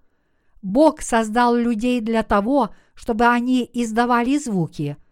Бог 0.62 1.02
создал 1.02 1.56
людей 1.56 2.02
для 2.02 2.24
того, 2.24 2.70
чтобы 2.94 3.26
они 3.26 3.70
издавали 3.74 4.38
звуки– 4.38 4.98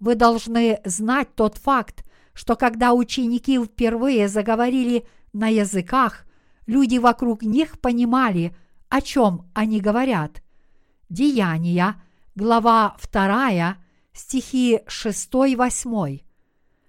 вы 0.00 0.14
должны 0.14 0.80
знать 0.84 1.34
тот 1.34 1.56
факт, 1.56 2.04
что 2.32 2.56
когда 2.56 2.92
ученики 2.92 3.62
впервые 3.62 4.28
заговорили 4.28 5.06
на 5.32 5.48
языках, 5.48 6.24
люди 6.66 6.98
вокруг 6.98 7.42
них 7.42 7.80
понимали, 7.80 8.56
о 8.88 9.00
чем 9.00 9.50
они 9.54 9.80
говорят. 9.80 10.42
Деяния, 11.08 11.96
глава 12.36 12.96
2, 13.12 13.76
стихи 14.18 14.80
6-8. 14.86 16.22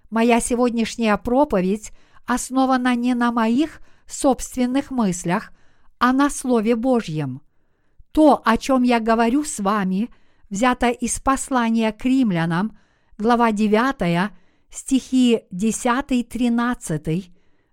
Моя 0.10 0.40
сегодняшняя 0.40 1.18
проповедь 1.18 1.92
основана 2.26 2.96
не 2.96 3.14
на 3.14 3.32
моих 3.32 3.82
собственных 4.08 4.92
мыслях, 4.92 5.52
а 6.00 6.14
на 6.14 6.30
Слове 6.30 6.76
Божьем. 6.76 7.42
То, 8.12 8.42
о 8.44 8.58
чем 8.58 8.84
я 8.84 9.00
говорю 9.00 9.44
с 9.44 9.60
вами, 9.60 10.10
взято 10.50 10.90
из 10.90 11.20
послания 11.20 11.92
к 11.92 12.04
римлянам– 12.06 12.78
глава 13.20 13.52
9, 13.52 14.32
стихи 14.70 15.42
10-13, 15.52 17.26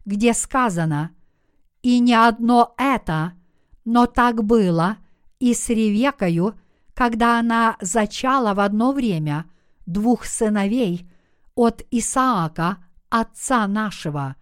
где 0.05 0.35
сказано 0.35 1.13
«И 1.83 2.01
не 2.01 2.15
одно 2.15 2.75
это, 2.77 3.35
но 3.85 4.07
так 4.07 4.43
было 4.43 4.97
и 5.39 5.55
с 5.55 5.69
Ревекою, 5.69 6.59
когда 6.97 7.39
она 7.39 7.77
зачала 7.81 8.55
в 8.55 8.61
одно 8.61 8.93
время 8.93 9.45
двух 9.85 10.25
сыновей 10.25 11.07
от 11.55 11.85
Исаака, 11.91 12.79
отца 13.11 13.69
нашего. 13.69 14.35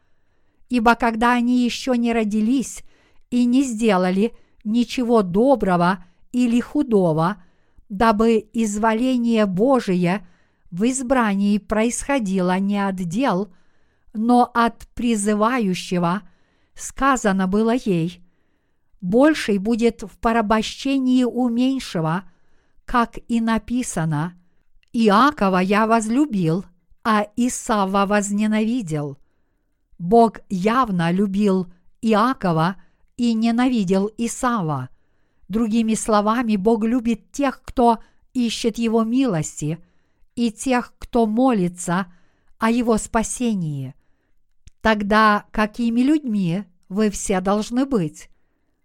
Ибо 0.71 0.95
когда 0.95 1.33
они 1.33 1.65
еще 1.65 1.99
не 1.99 2.13
родились 2.13 2.85
и 3.31 3.45
не 3.45 3.65
сделали 3.65 4.33
ничего 4.65 5.23
доброго 5.23 6.05
или 6.33 6.61
худого, 6.61 7.43
дабы 7.89 8.49
изволение 8.53 9.47
Божие– 9.47 10.27
в 10.75 10.91
избрании 10.91 11.59
происходило 11.59 12.59
не 12.59 12.85
от 12.85 12.97
дел, 12.97 13.55
но 14.13 14.51
от 14.53 14.89
призывающего, 14.95 16.23
сказано 16.75 17.47
было 17.47 17.73
ей, 17.77 18.21
больший 19.01 19.59
будет 19.59 20.03
в 20.03 20.19
порабощении 20.19 21.23
у 21.23 21.49
меньшего, 21.49 22.25
как 22.85 23.19
и 23.29 23.41
написано, 23.41 24.35
Иакова 24.93 25.59
я 25.59 25.87
возлюбил, 25.87 26.65
а 27.03 27.27
Исава 27.37 28.07
возненавидел. 28.07 29.19
Бог 29.99 30.41
явно 30.49 31.11
любил 31.11 31.67
Иакова 32.01 32.77
и 33.17 33.35
ненавидел 33.35 34.11
Исава. 34.19 34.89
Другими 35.49 35.95
словами, 35.95 36.57
Бог 36.57 36.85
любит 36.85 37.31
тех, 37.33 37.63
кто 37.63 37.99
ищет 38.33 38.79
Его 38.79 39.05
милости– 39.05 39.79
и 40.35 40.51
тех, 40.51 40.93
кто 40.99 41.27
молится 41.27 42.13
о 42.59 42.71
его 42.71 42.99
спасении. 42.99 43.95
Тогда 44.81 45.47
какими 45.51 46.01
людьми 46.01 46.65
вы 46.89 47.11
все 47.11 47.41
должны 47.41 47.87
быть? 47.87 48.29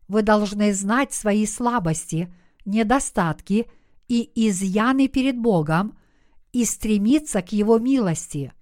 Вы 0.08 0.22
должны 0.22 0.74
знать 0.74 1.14
свои 1.14 1.46
слабости, 1.46 2.34
недостатки 2.66 3.68
и 4.10 4.30
изъяны 4.50 5.08
перед 5.08 5.40
Богом 5.40 5.98
и 6.52 6.66
стремиться 6.66 7.42
к 7.42 7.54
Его 7.54 7.80
милости. 7.80 8.54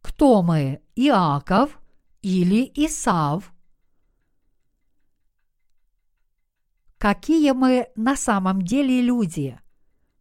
Кто 0.00 0.42
мы, 0.42 0.80
Иаков 0.94 1.80
или 2.22 2.70
Исав? 2.76 3.52
какие 7.02 7.50
мы 7.50 7.88
на 7.96 8.14
самом 8.14 8.62
деле 8.62 9.02
люди. 9.02 9.58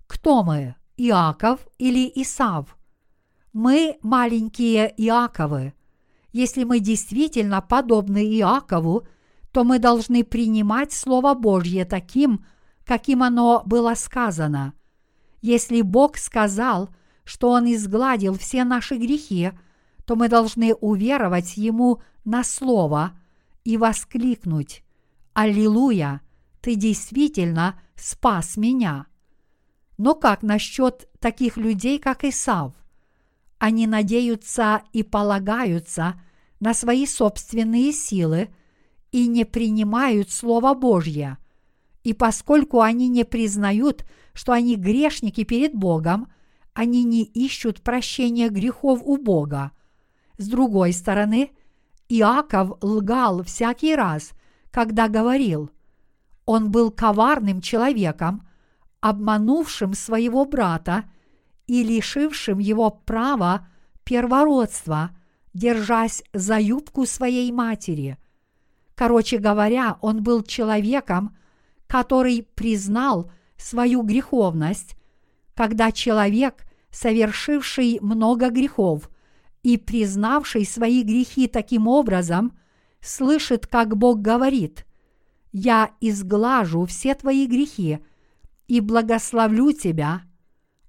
Кто 0.08 0.42
мы, 0.42 0.74
Иаков 0.98 1.60
или 1.78 2.12
Исав? 2.16 2.76
Мы 3.54 4.00
маленькие 4.02 4.92
Иаковы. 4.98 5.76
Если 6.32 6.64
мы 6.64 6.80
действительно 6.80 7.62
подобны 7.62 8.26
Иакову, 8.36 9.06
то 9.52 9.64
мы 9.64 9.80
должны 9.80 10.24
принимать 10.24 10.94
Слово 10.94 11.34
Божье 11.34 11.86
таким, 11.86 12.46
каким 12.86 13.24
оно 13.24 13.64
было 13.66 13.94
сказано. 13.96 14.74
Если 15.42 15.82
Бог 15.82 16.18
сказал, 16.18 16.90
что 17.24 17.50
Он 17.50 17.72
изгладил 17.72 18.38
все 18.38 18.64
наши 18.64 18.96
грехи, 18.96 19.52
то 20.06 20.16
мы 20.16 20.30
должны 20.30 20.74
уверовать 20.74 21.58
Ему 21.58 22.02
на 22.24 22.44
Слово 22.44 23.12
и 23.64 23.78
воскликнуть 23.78 24.84
«Аллилуйя!» 25.34 26.22
ты 26.62 26.76
действительно 26.76 27.80
спас 27.96 28.56
меня. 28.56 29.08
Но 29.98 30.16
как 30.16 30.44
насчет 30.44 31.10
таких 31.20 31.58
людей, 31.58 32.00
как 32.00 32.24
Исав? 32.24 32.74
Они 33.58 33.86
надеются 33.88 34.82
и 34.94 35.04
полагаются 35.04 36.20
на 36.60 36.74
свои 36.74 37.06
собственные 37.06 37.92
силы 37.92 38.50
и 39.12 39.28
не 39.28 39.46
принимают 39.46 40.32
Слово 40.32 40.74
Божье. 40.74 41.38
И 42.04 42.14
поскольку 42.14 42.82
они 42.82 43.10
не 43.10 43.26
признают, 43.26 44.06
что 44.34 44.54
они 44.54 44.76
грешники 44.76 45.44
перед 45.44 45.76
Богом, 45.76 46.32
они 46.74 47.04
не 47.04 47.24
ищут 47.24 47.82
прощения 47.82 48.50
грехов 48.50 49.02
у 49.04 49.18
Бога. 49.18 49.72
С 50.38 50.48
другой 50.48 50.94
стороны, 50.94 51.52
Иаков 52.10 52.78
лгал 52.82 53.44
всякий 53.44 53.96
раз, 53.96 54.32
когда 54.72 55.08
говорил, 55.08 55.70
он 56.46 56.72
был 56.72 56.92
коварным 56.92 57.62
человеком, 57.62 58.48
обманувшим 59.00 59.94
своего 59.94 60.46
брата 60.46 61.06
и 61.68 61.84
лишившим 61.84 62.60
его 62.60 62.90
права 62.90 63.68
первородства, 64.04 65.12
держась 65.54 66.24
за 66.34 66.60
юбку 66.60 67.06
своей 67.06 67.52
матери. 67.52 68.18
Короче 69.02 69.40
говоря, 69.40 69.98
он 70.02 70.22
был 70.22 70.44
человеком, 70.44 71.36
который 71.88 72.48
признал 72.54 73.32
свою 73.58 74.04
греховность, 74.04 74.96
когда 75.56 75.92
человек, 75.92 76.66
совершивший 76.92 77.98
много 78.00 78.52
грехов 78.52 79.10
и 79.64 79.78
признавший 79.78 80.68
свои 80.68 81.02
грехи 81.02 81.48
таким 81.48 81.88
образом, 81.88 82.56
слышит, 83.00 83.66
как 83.66 83.98
Бог 83.98 84.22
говорит, 84.22 84.86
«Я 85.52 85.90
изглажу 86.00 86.86
все 86.86 87.16
твои 87.16 87.48
грехи 87.48 88.06
и 88.68 88.82
благословлю 88.82 89.72
тебя», 89.72 90.22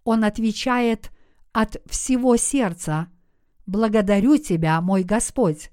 он 0.05 0.25
отвечает 0.25 1.11
от 1.53 1.81
всего 1.87 2.37
сердца, 2.37 3.09
«Благодарю 3.65 4.37
тебя, 4.37 4.83
мой 4.83 5.03
Господь». 5.03 5.72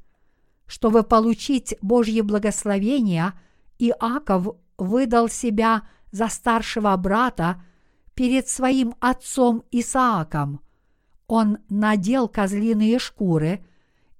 Чтобы 0.69 1.01
получить 1.01 1.75
Божье 1.81 2.21
благословение, 2.21 3.33
Иаков 3.79 4.55
выдал 4.77 5.27
себя 5.27 5.87
за 6.11 6.27
старшего 6.27 6.95
брата 6.95 7.63
перед 8.13 8.47
своим 8.47 8.93
отцом 8.99 9.63
Исааком. 9.71 10.61
Он 11.25 11.57
надел 11.69 12.27
козлиные 12.27 12.99
шкуры, 12.99 13.65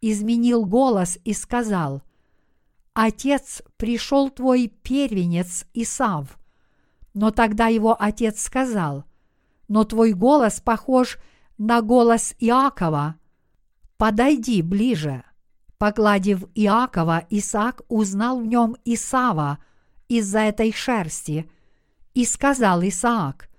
изменил 0.02 0.66
голос 0.66 1.20
и 1.24 1.34
сказал, 1.34 2.02
«Отец, 2.94 3.62
пришел 3.78 4.32
твой 4.32 4.70
первенец 4.70 5.68
Исав». 5.76 6.40
Но 7.14 7.30
тогда 7.30 7.68
его 7.68 7.96
отец 8.00 8.42
сказал, 8.42 9.04
«Но 9.68 9.84
твой 9.84 10.14
голос 10.14 10.62
похож 10.62 11.20
на 11.60 11.84
голос 11.84 12.34
Иакова. 12.40 13.18
Подойди 13.98 14.64
ближе». 14.64 15.24
Погладив 15.80 16.44
Иакова, 16.56 17.24
Исаак 17.30 17.84
узнал 17.88 18.42
в 18.42 18.46
нем 18.46 18.76
Исава 18.84 19.60
из-за 20.10 20.40
этой 20.40 20.74
шерсти, 20.74 21.50
и 22.14 22.26
сказал 22.26 22.84
Исаак, 22.84 23.50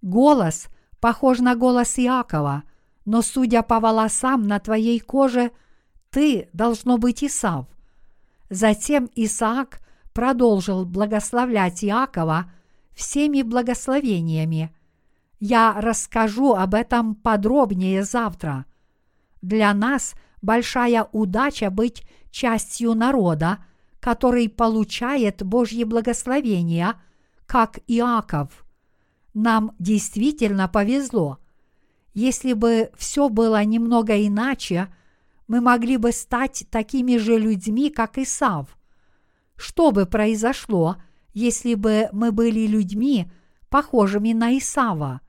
«Голос 0.00 0.68
похож 0.98 1.40
на 1.40 1.54
голос 1.56 1.98
Иакова, 1.98 2.62
но, 3.04 3.20
судя 3.20 3.62
по 3.62 3.80
волосам 3.80 4.46
на 4.46 4.60
твоей 4.60 4.98
коже, 4.98 5.50
ты 6.10 6.48
должно 6.54 6.96
быть 6.96 7.22
Исав». 7.22 7.66
Затем 8.48 9.10
Исаак 9.14 9.80
продолжил 10.14 10.86
благословлять 10.86 11.84
Иакова 11.84 12.50
всеми 12.94 13.42
благословениями. 13.42 14.74
Я 15.38 15.78
расскажу 15.78 16.54
об 16.54 16.72
этом 16.72 17.14
подробнее 17.14 18.04
завтра. 18.04 18.64
Для 19.42 19.74
нас 19.74 20.14
большая 20.42 21.08
удача 21.12 21.70
быть 21.70 22.04
частью 22.30 22.94
народа, 22.94 23.64
который 24.00 24.48
получает 24.48 25.42
Божье 25.42 25.84
благословение, 25.84 26.94
как 27.46 27.80
Иаков. 27.86 28.64
Нам 29.34 29.72
действительно 29.78 30.68
повезло. 30.68 31.38
Если 32.14 32.52
бы 32.52 32.90
все 32.96 33.28
было 33.28 33.62
немного 33.64 34.26
иначе, 34.26 34.92
мы 35.46 35.60
могли 35.60 35.96
бы 35.96 36.12
стать 36.12 36.66
такими 36.70 37.16
же 37.16 37.38
людьми, 37.38 37.90
как 37.90 38.18
Исав. 38.18 38.76
Что 39.56 39.90
бы 39.90 40.06
произошло, 40.06 40.96
если 41.34 41.74
бы 41.74 42.08
мы 42.12 42.32
были 42.32 42.66
людьми, 42.66 43.30
похожими 43.68 44.32
на 44.32 44.56
Исава. 44.56 45.20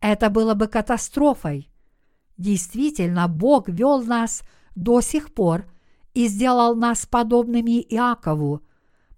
Это 0.00 0.30
было 0.30 0.54
бы 0.54 0.68
катастрофой. 0.68 1.68
Действительно, 2.38 3.28
Бог 3.28 3.68
вел 3.68 4.02
нас 4.02 4.42
до 4.74 5.02
сих 5.02 5.34
пор 5.34 5.66
и 6.14 6.26
сделал 6.28 6.74
нас 6.74 7.04
подобными 7.04 7.82
Иакову. 7.94 8.62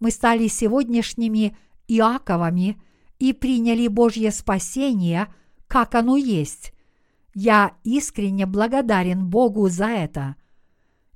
Мы 0.01 0.11
стали 0.11 0.49
сегодняшними 0.49 1.57
Иаковами 1.87 2.83
и 3.21 3.33
приняли 3.33 3.87
Божье 3.87 4.33
спасение, 4.33 5.33
как 5.69 5.95
оно 5.95 6.17
есть. 6.17 6.73
Я 7.35 7.77
искренне 7.85 8.47
благодарен 8.47 9.29
Богу 9.29 9.69
за 9.69 9.87
это. 9.87 10.37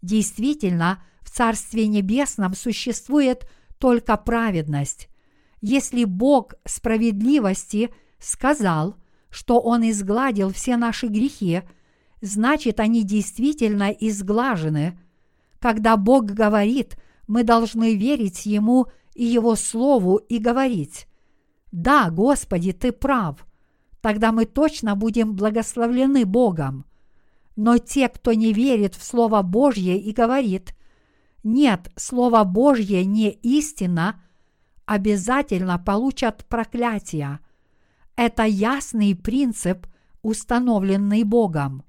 Действительно, 0.03 1.03
в 1.23 1.31
Царстве 1.31 1.89
Небесном 1.89 2.55
существует– 2.55 3.49
только 3.85 4.17
праведность. 4.17 5.11
Если 5.61 6.05
Бог 6.05 6.55
справедливости 6.65 7.91
сказал, 8.19 8.97
что 9.29 9.61
Он 9.61 9.89
изгладил 9.91 10.51
все 10.55 10.79
наши 10.79 11.07
грехи, 11.07 11.61
значит 12.25 12.81
они 12.81 13.05
действительно 13.05 13.91
изглажены. 13.91 14.99
Когда 15.59 15.97
Бог 15.97 16.25
говорит, 16.25 16.97
мы 17.27 17.45
должны 17.45 17.97
верить 17.97 18.47
Ему 18.47 18.87
и 19.15 19.25
Его 19.25 19.57
Слову 19.57 20.17
и 20.17 20.39
говорить, 20.39 21.07
«Да, 21.71 22.11
Господи, 22.11 22.73
Ты 22.73 22.93
прав», 22.93 23.47
тогда 24.01 24.33
мы 24.33 24.47
точно 24.47 24.97
будем 24.97 25.35
благословлены 25.35 26.25
Богом. 26.25 26.87
Но 27.57 27.79
те, 27.79 28.09
кто 28.09 28.33
не 28.33 28.53
верит 28.53 28.95
в 28.95 29.05
Слово 29.05 29.43
Божье 29.43 29.99
и 29.99 30.13
говорит, 30.13 30.75
нет, 31.43 31.91
Слово 31.97 32.45
Божье 32.45 33.05
не 33.05 33.31
истина, 33.31 34.23
обязательно 34.87 35.79
получат 35.79 36.45
проклятие. 36.47 37.39
Это 38.17 38.45
ясный 38.45 39.15
принцип, 39.15 39.87
установленный 40.23 41.23
Богом. 41.23 41.85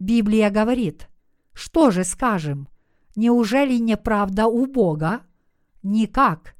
Библия 0.00 0.50
говорит, 0.50 1.08
что 1.52 1.90
же 1.90 2.04
скажем? 2.04 2.68
Неужели 3.16 3.76
неправда 3.76 4.46
у 4.46 4.64
Бога? 4.66 5.20
Никак, 5.82 6.54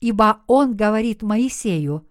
ибо 0.00 0.42
Он 0.46 0.76
говорит 0.76 1.22
Моисею, 1.22 2.06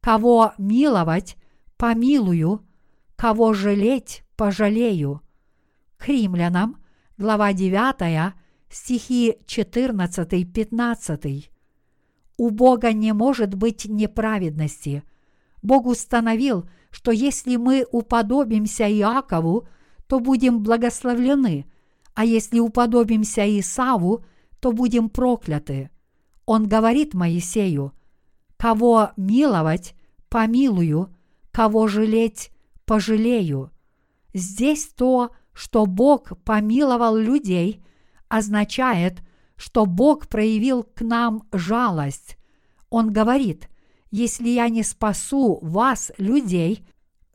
кого 0.00 0.52
миловать, 0.58 1.36
помилую, 1.76 2.66
кого 3.14 3.54
жалеть, 3.54 4.24
пожалею. 4.36 5.20
К 5.96 6.08
римлянам, 6.08 6.82
глава 7.16 7.52
9, 7.52 8.34
стихи 8.68 9.36
14-15. 9.46 11.50
У 12.36 12.50
Бога 12.50 12.92
не 12.92 13.12
может 13.12 13.54
быть 13.54 13.84
неправедности. 13.84 15.04
Бог 15.62 15.86
установил, 15.86 16.68
что 16.90 17.12
если 17.12 17.54
мы 17.54 17.86
уподобимся 17.92 18.92
Иакову, 18.92 19.68
то 20.06 20.20
будем 20.20 20.62
благословлены, 20.62 21.66
а 22.14 22.24
если 22.24 22.58
уподобимся 22.58 23.44
Исаву, 23.58 24.24
то 24.60 24.72
будем 24.72 25.08
прокляты. 25.08 25.90
Он 26.44 26.66
говорит 26.68 27.14
Моисею, 27.14 27.92
кого 28.56 29.10
миловать, 29.16 29.94
помилую, 30.28 31.14
кого 31.50 31.88
жалеть, 31.88 32.50
пожалею. 32.84 33.70
Здесь 34.32 34.86
то, 34.88 35.32
что 35.52 35.86
Бог 35.86 36.32
помиловал 36.44 37.16
людей– 37.16 37.82
означает, 38.28 39.22
что 39.56 39.86
Бог 39.86 40.28
проявил 40.28 40.82
к 40.82 41.00
нам 41.00 41.44
жалость. 41.52 42.36
Он 42.90 43.12
говорит, 43.12 43.68
если 44.10 44.48
я 44.48 44.68
не 44.68 44.82
спасу 44.82 45.58
вас, 45.62 46.12
людей, 46.18 46.86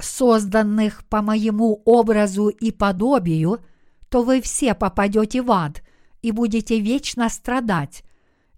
созданных 0.04 1.06
по 1.06 1.22
моему 1.22 1.82
образу 1.86 2.48
и 2.48 2.72
подобию, 2.72 3.60
то 4.10 4.24
вы 4.24 4.42
все 4.42 4.74
попадете 4.74 5.42
в 5.42 5.52
ад 5.52 5.84
и 6.22 6.32
будете 6.32 6.80
вечно 6.80 7.30
страдать. 7.30 8.04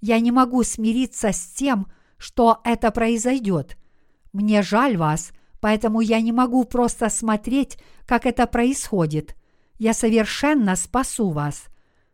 Я 0.02 0.20
не 0.20 0.32
могу 0.32 0.64
смириться 0.64 1.32
с 1.32 1.46
тем, 1.54 1.88
что 2.18 2.62
это 2.64 2.92
произойдет. 2.92 3.78
Мне 4.32 4.62
жаль 4.64 4.98
вас, 4.98 5.32
поэтому 5.62 6.02
я 6.02 6.22
не 6.22 6.32
могу 6.32 6.64
просто 6.66 7.10
смотреть, 7.10 7.78
как 8.06 8.26
это 8.26 8.48
происходит. 8.48 9.36
Я 9.78 9.94
совершенно 9.94 10.76
спасу 10.76 11.30
вас 11.30 11.68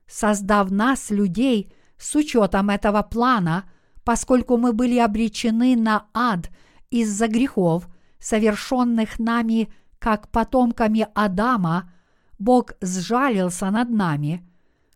создав 0.09 0.71
нас, 0.71 1.11
людей, 1.11 1.71
с 1.97 2.15
учетом 2.15 2.69
этого 2.69 3.03
плана, 3.03 3.69
поскольку 4.03 4.57
мы 4.57 4.73
были 4.73 4.97
обречены 4.97 5.75
на 5.75 6.07
ад 6.13 6.49
из-за 6.89 7.27
грехов, 7.27 7.87
совершенных 8.19 9.19
нами 9.19 9.71
как 9.97 10.29
потомками 10.29 11.07
Адама, 11.13 11.91
Бог 12.37 12.73
сжалился 12.81 13.69
над 13.69 13.89
нами. 13.89 14.47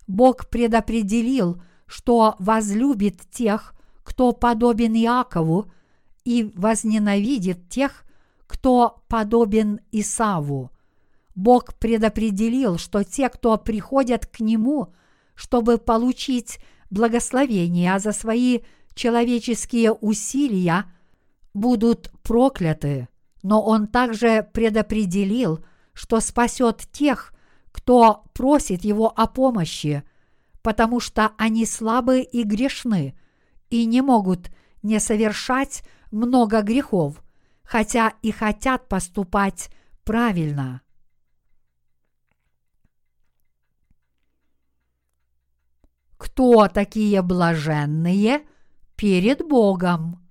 Бог 0.07 0.49
предопределил, 0.49 1.61
что 1.85 2.35
возлюбит 2.39 3.21
тех, 3.29 3.73
кто 4.03 4.31
подобен 4.31 4.95
Иакову, 4.95 5.71
и 6.23 6.51
возненавидит 6.55 7.69
тех, 7.69 8.05
кто 8.47 9.03
подобен 9.07 9.81
Исаву. 9.91 10.71
Бог 11.35 11.75
предопределил, 11.75 12.77
что 12.77 13.03
те, 13.03 13.29
кто 13.29 13.57
приходят 13.57 14.25
к 14.25 14.39
Нему, 14.39 14.93
чтобы 15.35 15.77
получить 15.77 16.59
благословение 16.89 17.97
за 17.99 18.11
свои 18.11 18.59
человеческие 18.93 19.91
усилия, 19.91 20.85
будут 21.53 22.11
прокляты. 22.21 23.07
Но 23.43 23.61
Он 23.61 23.87
также 23.87 24.49
предопределил, 24.53 25.63
что 25.93 26.19
спасет 26.21 26.87
тех, 26.91 27.33
кто 27.71 28.23
просит 28.33 28.83
Его 28.83 29.13
о 29.15 29.27
помощи, 29.27 30.03
потому 30.61 30.99
что 30.99 31.33
они 31.37 31.65
слабы 31.65 32.21
и 32.21 32.43
грешны 32.43 33.15
и 33.69 33.85
не 33.85 34.01
могут 34.01 34.49
не 34.81 34.99
совершать 34.99 35.83
много 36.09 36.61
грехов, 36.61 37.23
хотя 37.63 38.13
и 38.21 38.31
хотят 38.31 38.87
поступать 38.87 39.69
правильно. 40.03 40.81
Кто 46.17 46.67
такие 46.69 47.21
блаженные 47.21 48.47
перед 48.95 49.45
Богом? 49.45 50.22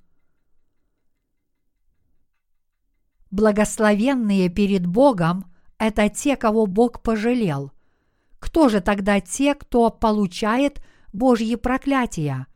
Благословенные 3.33 4.51
перед 4.51 4.87
Богом– 4.87 5.47
это 5.79 6.11
те, 6.11 6.37
кого 6.37 6.67
Бог 6.67 7.01
пожалел. 7.01 7.73
Кто 8.39 8.69
же 8.69 8.83
тогда 8.83 9.21
те, 9.21 9.55
кто 9.55 9.89
получает 9.89 10.83
Божьи 11.15 11.55
проклятия? 11.55 12.47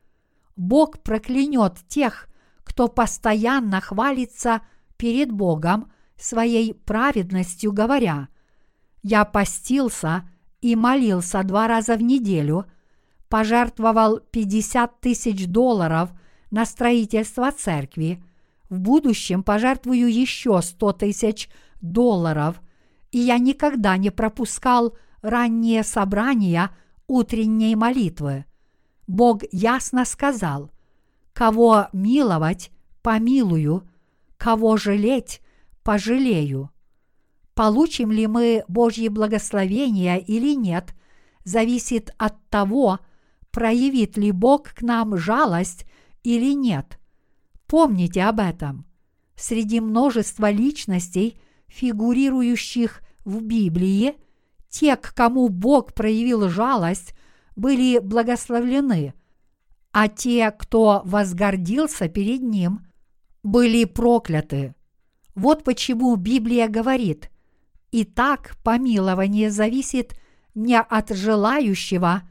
Бог 0.54 1.02
проклянет 1.02 1.78
тех, 1.88 2.28
кто 2.62 2.88
постоянно 2.88 3.80
хвалится 3.80 4.60
перед 4.98 5.32
Богом 5.32 5.90
своей 6.18 6.74
праведностью, 6.74 7.72
говоря, 7.72 8.28
«Я 9.02 9.24
постился 9.24 10.28
и 10.60 10.76
молился 10.76 11.42
два 11.42 11.68
раза 11.68 11.96
в 11.96 12.02
неделю, 12.02 12.66
пожертвовал 13.30 14.18
50 14.18 15.00
тысяч 15.00 15.46
долларов 15.46 16.10
на 16.50 16.66
строительство 16.66 17.50
церкви, 17.50 18.22
в 18.68 18.78
будущем 18.78 19.42
пожертвую 19.42 20.12
еще 20.12 20.60
100 20.62 20.92
тысяч 20.92 21.48
долларов, 21.80 22.60
и 23.10 23.18
я 23.18 23.38
никогда 23.38 23.96
не 23.96 24.10
пропускал 24.10 24.96
ранние 25.22 25.82
собрания 25.82 26.70
утренней 27.06 27.76
молитвы. 27.76 28.44
Бог 29.06 29.42
ясно 29.52 30.04
сказал, 30.04 30.70
Кого 31.32 31.88
миловать, 31.92 32.70
помилую, 33.02 33.88
кого 34.38 34.76
жалеть, 34.76 35.42
пожалею. 35.82 36.70
Получим 37.54 38.10
ли 38.10 38.26
мы 38.26 38.64
Божье 38.68 39.10
благословение 39.10 40.20
или 40.20 40.54
нет, 40.54 40.94
зависит 41.44 42.14
от 42.18 42.34
того, 42.48 42.98
проявит 43.50 44.16
ли 44.16 44.32
Бог 44.32 44.74
к 44.74 44.82
нам 44.82 45.16
жалость 45.16 45.86
или 46.22 46.52
нет. 46.54 46.98
Помните 47.66 48.22
об 48.22 48.40
этом. 48.40 48.86
Среди 49.34 49.80
множества 49.80 50.50
личностей, 50.50 51.40
фигурирующих 51.66 53.02
в 53.24 53.42
Библии, 53.42 54.14
те, 54.68 54.96
к 54.96 55.12
кому 55.14 55.48
Бог 55.48 55.94
проявил 55.94 56.48
жалость, 56.48 57.14
были 57.54 57.98
благословлены– 57.98 59.14
а 59.98 60.08
те, 60.08 60.50
кто 60.50 61.00
возгордился 61.06 62.08
перед 62.10 62.42
ним, 62.42 62.86
были 63.42 63.86
прокляты. 63.86 64.74
Вот 65.34 65.64
почему 65.64 66.14
Библия 66.16 66.68
говорит, 66.68 67.30
«Итак, 67.92 68.58
помилование 68.62 69.50
зависит 69.50 70.14
не 70.54 70.78
от 70.78 71.08
желающего 71.08 72.24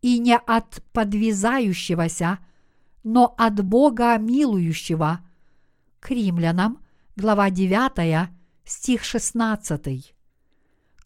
и 0.00 0.18
не 0.18 0.36
от 0.36 0.82
подвязающегося, 0.92 2.40
но 3.02 3.34
от 3.36 3.64
Бога 3.64 4.16
милующего». 4.18 5.20
К 6.00 6.10
римлянам, 6.10 6.78
глава 7.16 7.50
9, 7.50 8.28
стих 8.64 9.04
16. 9.04 10.14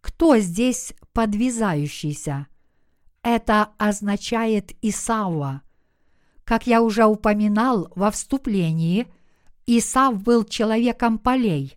Кто 0.01 0.39
здесь 0.39 0.95
подвязающийся? 1.13 2.47
Это 3.23 3.71
означает 3.77 4.73
Исауа. 4.83 5.63
Как 6.45 6.67
я 6.67 6.81
уже 6.81 7.05
упоминал 7.07 7.91
во 7.97 8.11
вступлении, 8.11 9.09
Исав 9.67 10.23
был 10.23 10.45
человеком 10.45 11.19
полей. 11.19 11.77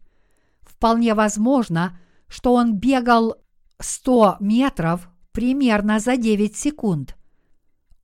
Вполне 0.61 1.15
возможно, 1.15 1.99
что 2.27 2.53
он 2.53 2.75
бегал 2.77 3.35
100 3.79 4.37
метров 4.39 5.09
примерно 5.31 5.99
за 5.99 6.17
9 6.17 6.55
секунд. 6.55 7.17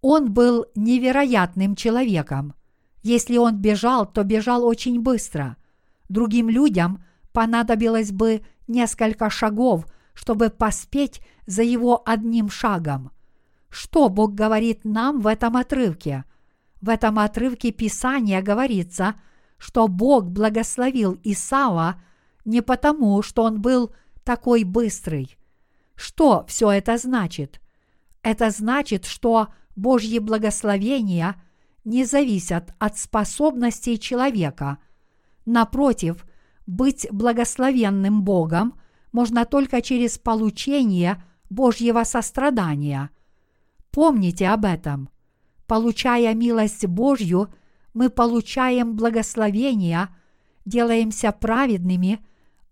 Он 0.02 0.32
был 0.32 0.66
невероятным 0.76 1.76
человеком. 1.76 2.54
Если 3.02 3.38
он 3.38 3.58
бежал, 3.58 4.06
то 4.06 4.24
бежал 4.24 4.66
очень 4.66 5.02
быстро. 5.02 5.58
Другим 6.10 6.50
людям 6.50 7.04
понадобилось 7.32 8.12
бы 8.12 8.42
несколько 8.68 9.30
шагов, 9.30 9.86
чтобы 10.14 10.50
поспеть 10.50 11.22
за 11.46 11.64
его 11.64 12.02
одним 12.06 12.50
шагом. 12.50 13.12
Что 13.70 14.10
Бог 14.10 14.34
говорит 14.34 14.86
нам 14.86 15.20
в 15.20 15.28
этом 15.28 15.58
отрывке– 15.58 16.24
в 16.86 16.90
этом 16.90 17.18
отрывке 17.18 17.72
Писания 17.72 18.44
говорится, 18.44 19.16
что 19.58 19.88
Бог 19.88 20.26
благословил 20.26 21.18
Исава 21.24 22.00
не 22.46 22.62
потому, 22.62 23.24
что 23.24 23.42
он 23.42 23.60
был 23.60 23.92
такой 24.24 24.64
быстрый. 24.64 25.36
Что 25.96 26.46
все 26.48 26.70
это 26.70 26.98
значит? 26.98 27.60
Это 28.22 28.52
значит, 28.52 29.06
что 29.06 29.48
Божьи 29.76 30.20
благословения 30.20 31.36
не 31.84 32.06
зависят 32.06 32.74
от 32.80 32.98
способностей 32.98 34.00
человека. 34.00 34.80
Напротив, 35.46 36.26
быть 36.66 37.08
благословенным 37.12 38.24
Богом 38.24 38.80
можно 39.12 39.46
только 39.46 39.82
через 39.82 40.18
получение 40.18 41.24
Божьего 41.50 42.04
сострадания. 42.04 43.12
Помните 43.92 44.48
об 44.48 44.66
этом. 44.66 45.10
Получая 45.68 46.34
милость 46.34 46.86
Божью, 46.86 47.54
мы 47.94 48.10
получаем 48.10 48.96
благословения, 48.96 50.10
делаемся 50.66 51.32
праведными, 51.32 52.20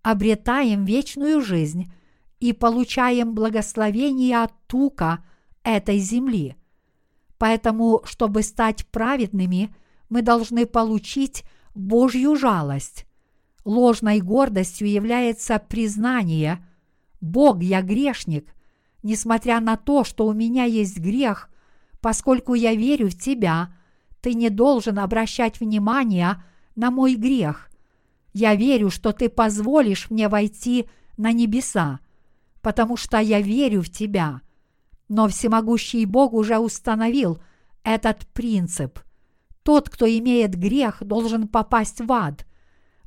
обретаем 0.01 0.85
вечную 0.85 1.41
жизнь 1.41 1.91
и 2.39 2.51
получаем 2.51 3.33
благословение 3.33 4.43
от 4.43 4.51
тука 4.67 5.23
этой 5.63 5.99
земли. 5.99 6.57
Поэтому, 7.37 8.01
чтобы 8.05 8.43
стать 8.43 8.85
праведными, 8.87 9.75
мы 10.09 10.21
должны 10.21 10.65
получить 10.65 11.43
Божью 11.75 12.35
жалость. 12.35 13.05
Ложной 13.65 14.19
гордостью 14.19 14.89
является 14.89 15.57
признание 15.59 16.65
«Бог, 17.21 17.61
я 17.61 17.81
грешник», 17.81 18.53
несмотря 19.01 19.59
на 19.59 19.77
то, 19.77 20.03
что 20.03 20.27
у 20.27 20.33
меня 20.33 20.65
есть 20.65 20.99
грех, 20.99 21.49
Поскольку 22.03 22.53
я 22.53 22.75
верю 22.75 23.09
в 23.09 23.17
Тебя, 23.17 23.73
Ты 24.19 24.33
не 24.33 24.49
должен 24.49 24.99
обращать 24.99 25.61
внимание 25.61 26.43
на 26.75 26.91
мой 26.91 27.15
грех. 27.15 27.69
Я 28.33 28.55
верю, 28.55 28.89
что 28.89 29.13
Ты 29.13 29.29
позволишь 29.29 30.09
мне 30.09 30.27
войти 30.27 30.89
на 31.15 31.31
небеса, 31.31 32.01
потому 32.61 32.97
что 32.97 33.19
я 33.19 33.39
верю 33.39 33.81
в 33.81 33.89
Тебя. 33.89 34.41
Но 35.15 35.27
всемогущий 35.27 36.05
Бог 36.07 36.33
уже 36.33 36.57
установил 36.57 37.39
этот 37.83 38.25
принцип. 38.33 38.97
Тот, 39.61 39.87
кто 39.87 40.07
имеет 40.07 40.55
грех, 40.55 41.03
должен 41.03 41.47
попасть 41.47 42.01
в 42.01 42.11
ад. 42.11 42.47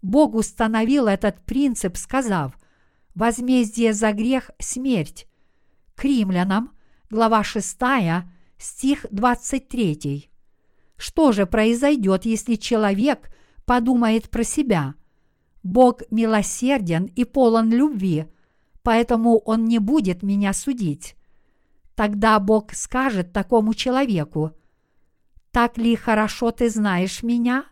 Бог 0.02 0.36
установил 0.36 1.08
этот 1.08 1.44
принцип, 1.44 1.96
сказав, 1.96 2.56
возмездие 3.16 3.92
за 3.92 4.12
грех– 4.12 4.52
смерть. 4.60 5.26
К 5.96 6.04
римлянам, 6.04 6.70
глава 7.10 7.42
6, 7.42 7.76
стих 8.56 9.06
23. 9.10 10.30
Что 10.96 11.32
же 11.32 11.44
произойдет, 11.44 12.24
если 12.24 12.54
человек 12.54 13.34
подумает 13.64 14.30
про 14.30 14.44
себя? 14.44 14.94
Бог 15.64 16.02
милосерден 16.12 17.06
и 17.06 17.24
полон 17.24 17.72
любви, 17.72 18.26
поэтому 18.84 19.38
Он 19.38 19.64
не 19.64 19.80
будет 19.80 20.22
меня 20.22 20.52
судить. 20.52 21.16
Тогда 21.96 22.38
Бог 22.38 22.74
скажет 22.74 23.32
такому 23.32 23.72
человеку, 23.72 24.52
«Так 25.50 25.78
ли 25.78 25.96
хорошо 25.96 26.50
ты 26.50 26.68
знаешь 26.68 27.22
меня? 27.22 27.64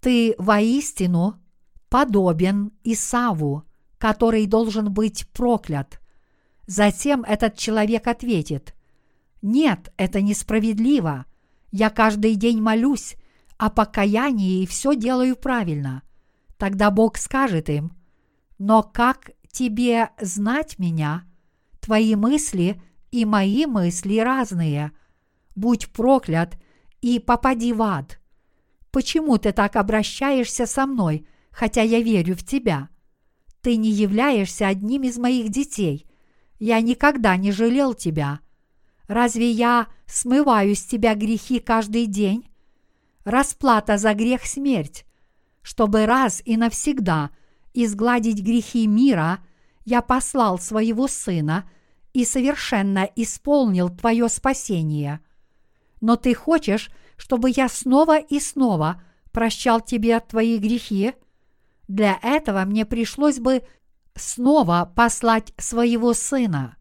Ты 0.00 0.34
воистину 0.36 1.42
подобен 1.88 2.72
Исаву, 2.84 3.64
который 3.96 4.46
должен 4.46 4.92
быть 4.92 5.26
проклят. 5.30 6.00
Затем 6.66 7.22
этот 7.22 7.56
человек 7.56 8.06
ответит, 8.06 8.74
«Нет, 9.40 9.90
это 9.96 10.20
несправедливо. 10.20 11.24
Я 11.72 11.88
каждый 11.88 12.34
день 12.34 12.60
молюсь 12.60 13.16
о 13.56 13.70
покаянии 13.70 14.62
и 14.62 14.66
все 14.66 14.94
делаю 14.94 15.34
правильно». 15.34 16.02
Тогда 16.58 16.90
Бог 16.90 17.16
скажет 17.16 17.70
им, 17.70 17.96
«Но 18.58 18.82
как 18.82 19.30
тебе 19.50 20.10
знать 20.20 20.78
меня? 20.78 21.24
Твои 21.80 22.14
мысли 22.16 22.82
и 23.10 23.24
мои 23.24 23.66
мысли 23.66 24.18
разные. 24.18 24.92
Будь 25.54 25.88
проклят 25.88 26.58
и 27.00 27.18
попади 27.18 27.72
в 27.72 27.82
ад. 27.82 28.20
Почему 28.90 29.38
ты 29.38 29.52
так 29.52 29.76
обращаешься 29.76 30.66
со 30.66 30.86
мной, 30.86 31.26
хотя 31.50 31.82
я 31.82 32.00
верю 32.00 32.34
в 32.34 32.44
тебя?» 32.44 32.88
Ты 33.66 33.78
не 33.78 33.90
являешься 33.90 34.68
одним 34.68 35.02
из 35.02 35.18
моих 35.18 35.48
детей. 35.48 36.06
Я 36.60 36.80
никогда 36.80 37.36
не 37.36 37.50
жалел 37.50 37.94
тебя. 37.94 38.38
Разве 39.08 39.50
я 39.50 39.88
смываю 40.06 40.76
с 40.76 40.84
тебя 40.84 41.16
грехи 41.16 41.58
каждый 41.58 42.06
день? 42.06 42.48
Расплата 43.24 43.98
за 43.98 44.14
грех– 44.14 44.44
смерть. 44.46 45.04
Чтобы 45.62 46.06
раз 46.06 46.40
и 46.44 46.56
навсегда 46.56 47.30
изгладить 47.74 48.40
грехи 48.40 48.86
мира, 48.86 49.40
я 49.84 50.00
послал 50.00 50.60
своего 50.60 51.08
Сына 51.08 51.68
и 52.16 52.24
совершенно 52.24 53.08
исполнил 53.16 53.88
твое 53.90 54.28
спасение. 54.28 55.20
Но 56.00 56.16
ты 56.16 56.34
хочешь, 56.34 56.90
чтобы 57.16 57.50
я 57.54 57.68
снова 57.68 58.18
и 58.18 58.40
снова 58.40 59.02
прощал 59.32 59.80
тебе 59.80 60.18
твои 60.20 60.58
грехи– 60.58 61.14
для 61.88 62.18
этого 62.22 62.64
мне 62.64 62.84
пришлось 62.84 63.38
бы 63.38 63.62
снова 64.14 64.90
послать 64.94 65.52
своего 65.56 66.14
сына. 66.14 66.76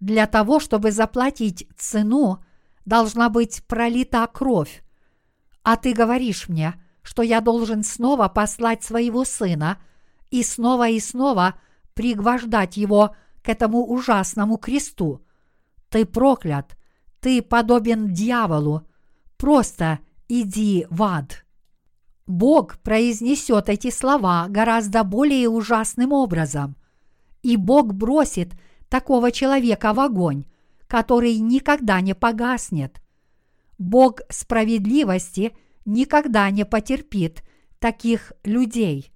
Для 0.00 0.26
того, 0.26 0.60
чтобы 0.60 0.92
заплатить 0.92 1.68
цену, 1.76 2.44
должна 2.84 3.28
быть 3.28 3.62
пролита 3.66 4.26
кровь. 4.26 4.82
А 5.62 5.76
ты 5.76 5.92
говоришь 5.92 6.48
мне, 6.48 6.74
что 7.02 7.22
я 7.22 7.40
должен 7.40 7.82
снова 7.82 8.28
послать 8.28 8.82
своего 8.82 9.24
сына 9.24 9.78
и 10.30 10.42
снова 10.42 10.88
и 10.88 11.00
снова 11.00 11.54
пригвождать 11.94 12.76
его 12.76 13.16
к 13.46 13.48
этому 13.48 13.86
ужасному 13.86 14.56
кресту. 14.58 15.24
Ты 15.88 16.04
проклят, 16.04 16.76
ты 17.20 17.40
подобен 17.40 18.12
дьяволу. 18.12 18.82
Просто 19.36 20.00
иди 20.26 20.84
в 20.90 21.04
ад. 21.04 21.44
Бог 22.26 22.78
произнесет 22.78 23.68
эти 23.68 23.90
слова 23.90 24.46
гораздо 24.48 25.04
более 25.04 25.48
ужасным 25.48 26.10
образом. 26.10 26.74
И 27.42 27.56
Бог 27.56 27.94
бросит 27.94 28.50
такого 28.88 29.30
человека 29.30 29.92
в 29.92 30.00
огонь, 30.00 30.46
который 30.88 31.38
никогда 31.38 32.00
не 32.00 32.16
погаснет. 32.16 33.00
Бог 33.78 34.22
справедливости 34.28 35.56
никогда 35.84 36.50
не 36.50 36.64
потерпит 36.64 37.44
таких 37.78 38.32
людей. 38.42 39.12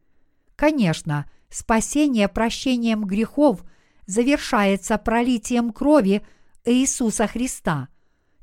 Конечно, 0.54 1.28
спасение 1.48 2.28
прощением 2.28 3.02
грехов 3.02 3.64
завершается 4.10 4.98
пролитием 4.98 5.72
крови 5.72 6.22
Иисуса 6.64 7.26
Христа. 7.26 7.88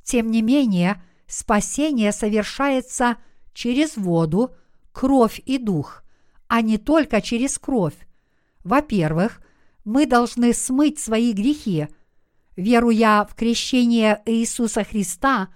Тем 0.03 0.31
не 0.31 0.41
менее, 0.41 1.03
спасение 1.27 2.11
совершается– 2.11 3.17
через 3.57 3.97
воду, 3.97 4.51
кровь 4.91 5.41
и 5.43 5.57
дух, 5.57 6.03
а 6.47 6.61
не 6.61 6.77
только 6.77 7.21
через 7.21 7.57
кровь. 7.57 7.95
Во-первых, 8.63 9.41
мы 9.83 10.05
должны 10.05 10.53
смыть 10.53 10.99
свои 10.99 11.33
грехи. 11.33 11.87
Веруя 12.55 13.25
в 13.25 13.33
крещение 13.33 14.21
Иисуса 14.27 14.83
Христа, 14.83 15.49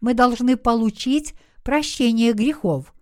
мы 0.00 0.14
должны 0.14 0.56
получить 0.56 1.34
прощение 1.64 2.32
грехов. 2.32 2.94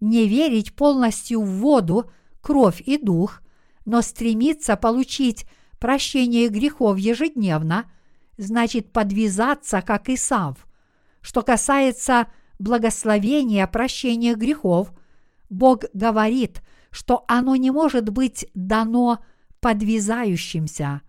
Не 0.00 0.28
верить 0.28 0.74
полностью 0.76 1.40
в 1.40 1.48
воду, 1.60 2.10
кровь 2.42 2.82
и 2.82 2.98
дух, 2.98 3.40
но 3.86 4.02
стремиться 4.02 4.76
получить 4.76 5.46
прощение 5.78 6.48
грехов 6.48 6.98
ежедневно, 6.98 7.90
значит 8.36 8.92
подвязаться, 8.92 9.82
как 9.82 10.08
Исав. 10.08 10.66
Что 11.20 11.42
касается 11.42 12.28
благословения 12.58 13.66
прощения 13.66 14.34
грехов, 14.34 14.92
Бог 15.50 15.84
говорит, 15.92 16.62
что 16.90 17.24
оно 17.28 17.56
не 17.56 17.70
может 17.70 18.10
быть 18.10 18.46
дано 18.54 19.18
подвязающимся. 19.60 21.02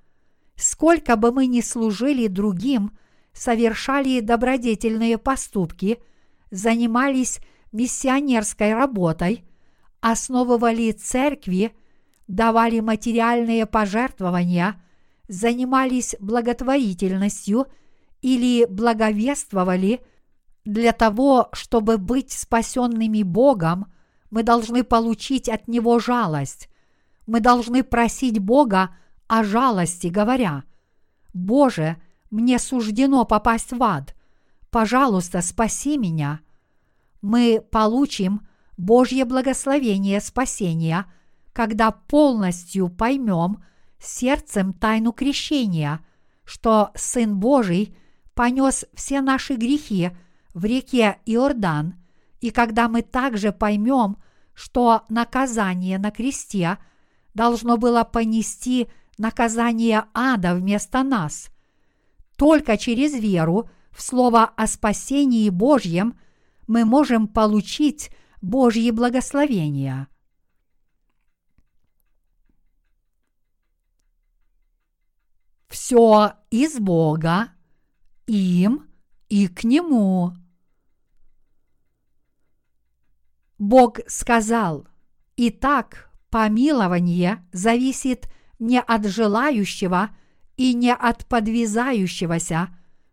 Сколько 0.56 1.16
бы 1.16 1.32
мы 1.32 1.46
ни 1.46 1.62
служили 1.62 2.28
другим, 2.28 2.98
совершали 3.32 4.20
добродетельные 4.20 5.18
поступки, 5.18 6.00
занимались 6.50 7.40
миссионерской 7.72 8.74
работой, 8.74 9.46
основывали 10.02 10.92
церкви, 10.92 11.76
давали 12.28 12.80
материальные 12.80 13.66
пожертвования, 13.66 14.82
занимались 15.28 16.16
благотворительностью 16.20 17.68
или 18.22 18.66
благовествовали– 18.66 20.02
для 20.68 20.92
того, 20.92 21.48
чтобы 21.54 21.98
быть 21.98 22.34
спасенными 22.34 23.24
Богом, 23.24 23.90
мы 24.30 24.44
должны 24.44 24.84
получить 24.84 25.48
от 25.48 25.70
Него 25.70 25.98
жалость. 25.98 26.68
Мы 27.26 27.40
должны 27.40 27.86
просить 27.86 28.40
Бога 28.40 28.94
о 29.28 29.46
жалости, 29.46 30.08
говоря, 30.08 30.66
«Боже, 31.34 31.96
мне 32.32 32.60
суждено 32.60 33.24
попасть 33.24 33.72
в 33.72 33.82
ад. 33.82 34.14
Пожалуйста, 34.70 35.42
спаси 35.42 35.98
меня». 35.98 36.42
Мы 37.22 37.64
получим 37.72 38.46
Божье 38.76 39.24
благословение 39.24 40.20
спасения, 40.20 41.06
когда 41.58 41.90
полностью 41.90 42.88
поймем 42.88 43.64
сердцем 44.00 44.74
тайну 44.74 45.12
крещения, 45.12 46.06
что 46.44 46.92
Сын 46.94 47.40
Божий 47.40 47.98
понес 48.36 48.86
все 48.94 49.22
наши 49.22 49.56
грехи– 49.56 50.12
в 50.54 50.66
реке 50.66 51.18
Иордан, 51.26 51.96
и 52.42 52.52
когда 52.52 52.88
мы 52.88 53.02
также 53.02 53.52
поймем, 53.52 54.18
что 54.54 55.02
наказание 55.10 55.98
на 55.98 56.12
кресте 56.12 56.78
должно 57.34 57.78
было 57.78 58.04
понести 58.04 58.88
наказание 59.18 60.06
ада 60.14 60.54
вместо 60.54 61.02
нас, 61.02 61.50
только 62.38 62.78
через 62.78 63.14
веру 63.14 63.68
в 63.90 64.04
Слово 64.04 64.46
о 64.46 64.68
спасении 64.68 65.50
Божьем 65.50 66.20
мы 66.68 66.86
можем 66.86 67.28
получить 67.28 68.12
Божьи 68.44 68.92
благословения. 68.92 70.08
Все 75.68 76.34
из 76.50 76.80
Бога, 76.80 77.50
им 78.26 78.88
и 79.30 79.48
к 79.48 79.64
Нему. 79.64 80.34
Бог 83.58 84.00
сказал, 84.08 84.88
«Итак, 85.36 86.12
помилование 86.30 87.46
зависит 87.52 88.30
не 88.60 88.80
от 88.80 89.06
желающего 89.06 90.10
и 90.56 90.74
не 90.74 90.94
от 90.94 91.26
подвязающегося, 91.26 92.70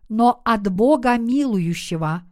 но 0.07 0.41
от 0.45 0.71
Бога 0.71 1.17
милующего». 1.17 2.23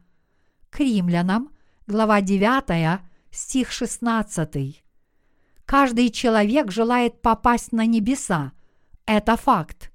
К 0.70 0.80
римлянам, 0.80 1.52
глава 1.86 2.22
9, 2.22 3.02
стих 3.32 3.72
16. 3.72 4.84
Каждый 5.66 6.10
человек 6.10 6.72
желает 6.72 7.22
попасть 7.22 7.72
на 7.72 7.86
небеса. 7.86 8.54
Это 9.06 9.38
факт. 9.38 9.93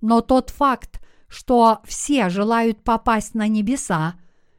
Но 0.00 0.20
тот 0.20 0.50
факт, 0.50 1.00
что 1.28 1.80
все 1.84 2.28
желают 2.28 2.82
попасть 2.82 3.34
на 3.34 3.48
небеса, 3.48 4.14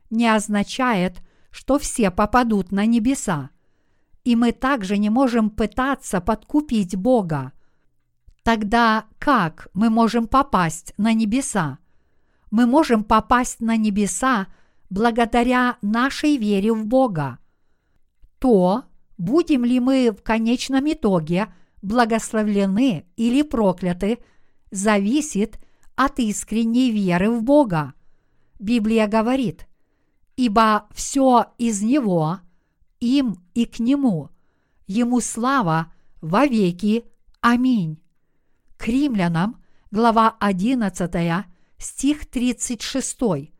не 0.09 0.27
означает, 0.27 1.21
что 1.51 1.79
все 1.79 2.11
попадут 2.11 2.71
на 2.71 2.85
небеса. 2.85 3.49
И 4.23 4.35
мы 4.35 4.51
также 4.51 4.97
не 4.97 5.09
можем 5.09 5.49
пытаться 5.49 6.21
подкупить 6.21 6.95
Бога. 6.95 7.53
Тогда 8.43 9.05
как 9.19 9.67
мы 9.73 9.89
можем 9.89 10.27
попасть 10.27 10.93
на 10.97 11.13
небеса? 11.13 11.79
Мы 12.51 12.65
можем 12.65 13.03
попасть 13.03 13.59
на 13.59 13.75
небеса 13.75 14.47
благодаря 14.89 15.77
нашей 15.81 16.37
вере 16.37 16.73
в 16.73 16.85
Бога. 16.85 17.39
То, 18.39 18.83
будем 19.17 19.65
ли 19.65 19.79
мы 19.79 20.11
в 20.11 20.21
конечном 20.23 20.91
итоге 20.91 21.47
благословлены 21.81 23.05
или 23.15 23.41
прокляты, 23.41 24.19
зависит 24.71 25.59
от 25.95 26.19
искренней 26.19 26.91
веры 26.91 27.31
в 27.31 27.43
Бога. 27.43 27.93
Библия 28.59 29.07
говорит, 29.07 29.67
ибо 30.35 30.87
все 30.93 31.47
из 31.57 31.81
Него, 31.81 32.39
им 32.99 33.37
и 33.53 33.65
к 33.65 33.79
Нему, 33.79 34.29
Ему 34.87 35.19
слава 35.19 35.91
во 36.21 36.45
веки. 36.45 37.03
Аминь. 37.41 38.01
К 38.77 38.87
римлянам, 38.87 39.61
глава 39.91 40.35
11, 40.39 41.45
стих 41.77 42.25
36. 42.25 43.51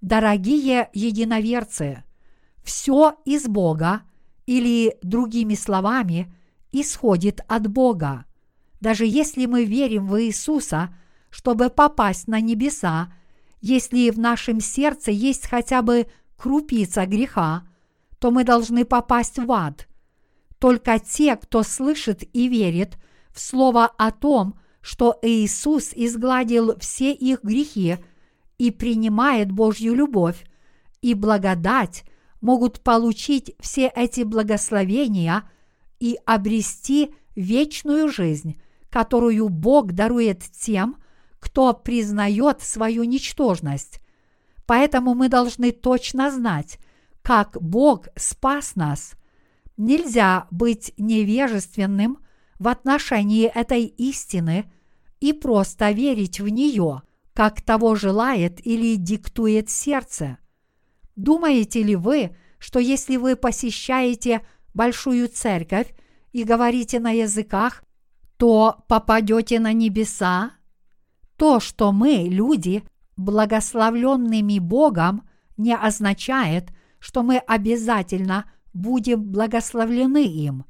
Дорогие 0.00 0.90
единоверцы, 0.92 2.04
все 2.62 3.16
из 3.24 3.46
Бога, 3.46 4.02
или, 4.46 4.98
другими 5.02 5.54
словами, 5.54 6.34
исходит 6.72 7.40
от 7.48 7.68
Бога. 7.68 8.26
Даже 8.80 9.04
если 9.04 9.46
мы 9.46 9.64
верим 9.64 10.06
в 10.06 10.20
Иисуса, 10.22 10.94
чтобы 11.28 11.70
попасть 11.70 12.28
на 12.28 12.40
небеса, 12.40 13.12
если 13.60 14.10
в 14.10 14.18
нашем 14.18 14.60
сердце 14.60 15.10
есть 15.10 15.46
хотя 15.46 15.82
бы 15.82 16.06
крупица 16.36 17.06
греха, 17.06 17.64
то 18.18 18.30
мы 18.30 18.44
должны 18.44 18.84
попасть 18.84 19.38
в 19.38 19.50
ад. 19.52 19.86
Только 20.58 20.98
те, 20.98 21.36
кто 21.36 21.62
слышит 21.62 22.22
и 22.34 22.48
верит 22.48 22.98
в 23.30 23.40
слово 23.40 23.86
о 23.86 24.10
том, 24.10 24.58
что 24.80 25.18
Иисус 25.22 25.92
изгладил 25.94 26.78
все 26.78 27.12
их 27.12 27.42
грехи 27.42 27.96
и 28.58 28.70
принимает 28.70 29.52
Божью 29.52 29.94
любовь 29.94 30.44
и 31.02 31.14
благодать, 31.14 32.04
могут 32.40 32.80
получить 32.80 33.54
все 33.60 33.88
эти 33.94 34.22
благословения 34.22 35.50
и 35.98 36.18
обрести 36.24 37.14
вечную 37.36 38.10
жизнь, 38.10 38.60
которую 38.90 39.48
Бог 39.48 39.92
дарует 39.92 40.42
тем, 40.42 40.96
кто 41.38 41.72
признает 41.72 42.60
свою 42.60 43.04
ничтожность. 43.04 44.00
Поэтому 44.66 45.14
мы 45.14 45.28
должны 45.28 45.72
точно 45.72 46.30
знать, 46.30 46.78
как 47.22 47.56
Бог 47.60 48.08
спас 48.16 48.76
нас. 48.76 49.14
Нельзя 49.76 50.46
быть 50.50 50.92
невежественным 50.96 52.18
в 52.58 52.68
отношении 52.68 53.46
этой 53.46 53.84
истины 53.84 54.70
и 55.20 55.32
просто 55.32 55.90
верить 55.90 56.40
в 56.40 56.48
нее, 56.48 57.02
как 57.32 57.62
того 57.62 57.94
желает 57.94 58.64
или 58.66 58.96
диктует 58.96 59.70
сердце. 59.70 60.38
Думаете 61.16 61.82
ли 61.82 61.96
вы, 61.96 62.36
что 62.58 62.78
если 62.78 63.16
вы 63.16 63.36
посещаете 63.36 64.42
большую 64.74 65.28
церковь 65.28 65.92
и 66.32 66.44
говорите 66.44 67.00
на 67.00 67.10
языках, 67.10 67.82
то 68.40 68.84
попадете 68.88 69.60
на 69.60 69.74
небеса? 69.74 70.52
То, 71.36 71.60
что 71.60 71.92
мы, 71.92 72.26
люди, 72.26 72.82
благословленными 73.18 74.58
Богом, 74.58 75.28
не 75.58 75.76
означает, 75.76 76.70
что 77.00 77.22
мы 77.22 77.36
обязательно 77.36 78.50
будем 78.72 79.22
благословлены 79.24 80.24
им. 80.24 80.64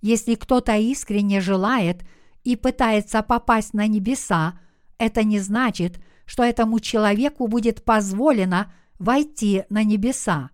Если 0.00 0.34
кто-то 0.34 0.74
искренне 0.78 1.42
желает 1.42 2.04
и 2.42 2.56
пытается 2.56 3.22
попасть 3.22 3.74
на 3.74 3.86
небеса, 3.86 4.58
это 4.96 5.22
не 5.22 5.40
значит, 5.40 6.00
что 6.24 6.42
этому 6.42 6.80
человеку 6.80 7.48
будет 7.48 7.84
позволено 7.84 8.72
войти 8.98 9.64
на 9.68 9.84
небеса. 9.84 10.48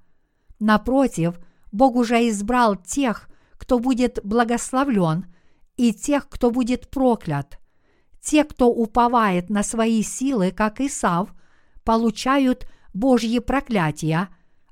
Напротив, 0.59 1.39
Бог 1.71 1.95
уже 1.95 2.29
избрал 2.29 2.75
тех, 2.75 3.29
кто 3.57 3.79
будет 3.79 4.19
благословлен, 4.25 5.27
и 5.77 5.93
тех, 5.93 6.29
кто 6.29 6.51
будет 6.51 6.91
проклят. 6.91 7.59
Те, 8.21 8.45
кто 8.45 8.69
уповает 8.69 9.51
на 9.51 9.63
свои 9.63 10.03
силы, 10.03 10.51
как 10.51 10.81
Исав, 10.81 11.33
получают 11.85 12.67
Божьи 12.93 13.39
проклятия, 13.39 14.29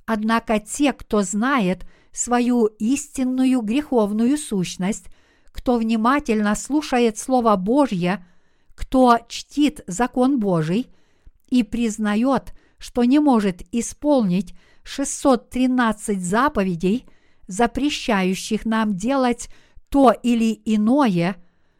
однако 0.06 0.59
те, 0.59 0.93
кто 0.93 1.22
знает 1.22 1.86
свою 2.12 2.66
истинную 2.66 3.60
греховную 3.60 4.39
сущность, 4.39 5.06
кто 5.52 5.76
внимательно 5.76 6.55
слушает 6.55 7.16
Слово 7.16 7.56
Божье, 7.56 8.26
кто 8.74 9.18
чтит 9.28 9.82
закон 9.86 10.40
Божий 10.40 10.89
и 11.48 11.62
признает, 11.62 12.52
что 12.78 13.05
не 13.05 13.20
может 13.20 13.62
исполнить 13.72 14.55
613 14.82 16.20
заповедей, 16.20 17.06
запрещающих 17.47 18.64
нам 18.64 18.97
делать 18.97 19.48
то 19.95 20.11
или 20.11 20.61
иное, 20.65 21.37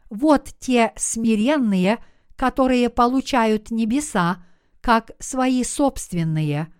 вот 0.09 0.47
те 0.59 0.93
смиренные, 0.95 2.01
которые 2.37 2.89
получают 2.89 3.71
небеса 3.71 4.41
как 4.79 5.11
свои 5.19 5.65
собственные. 5.65 6.73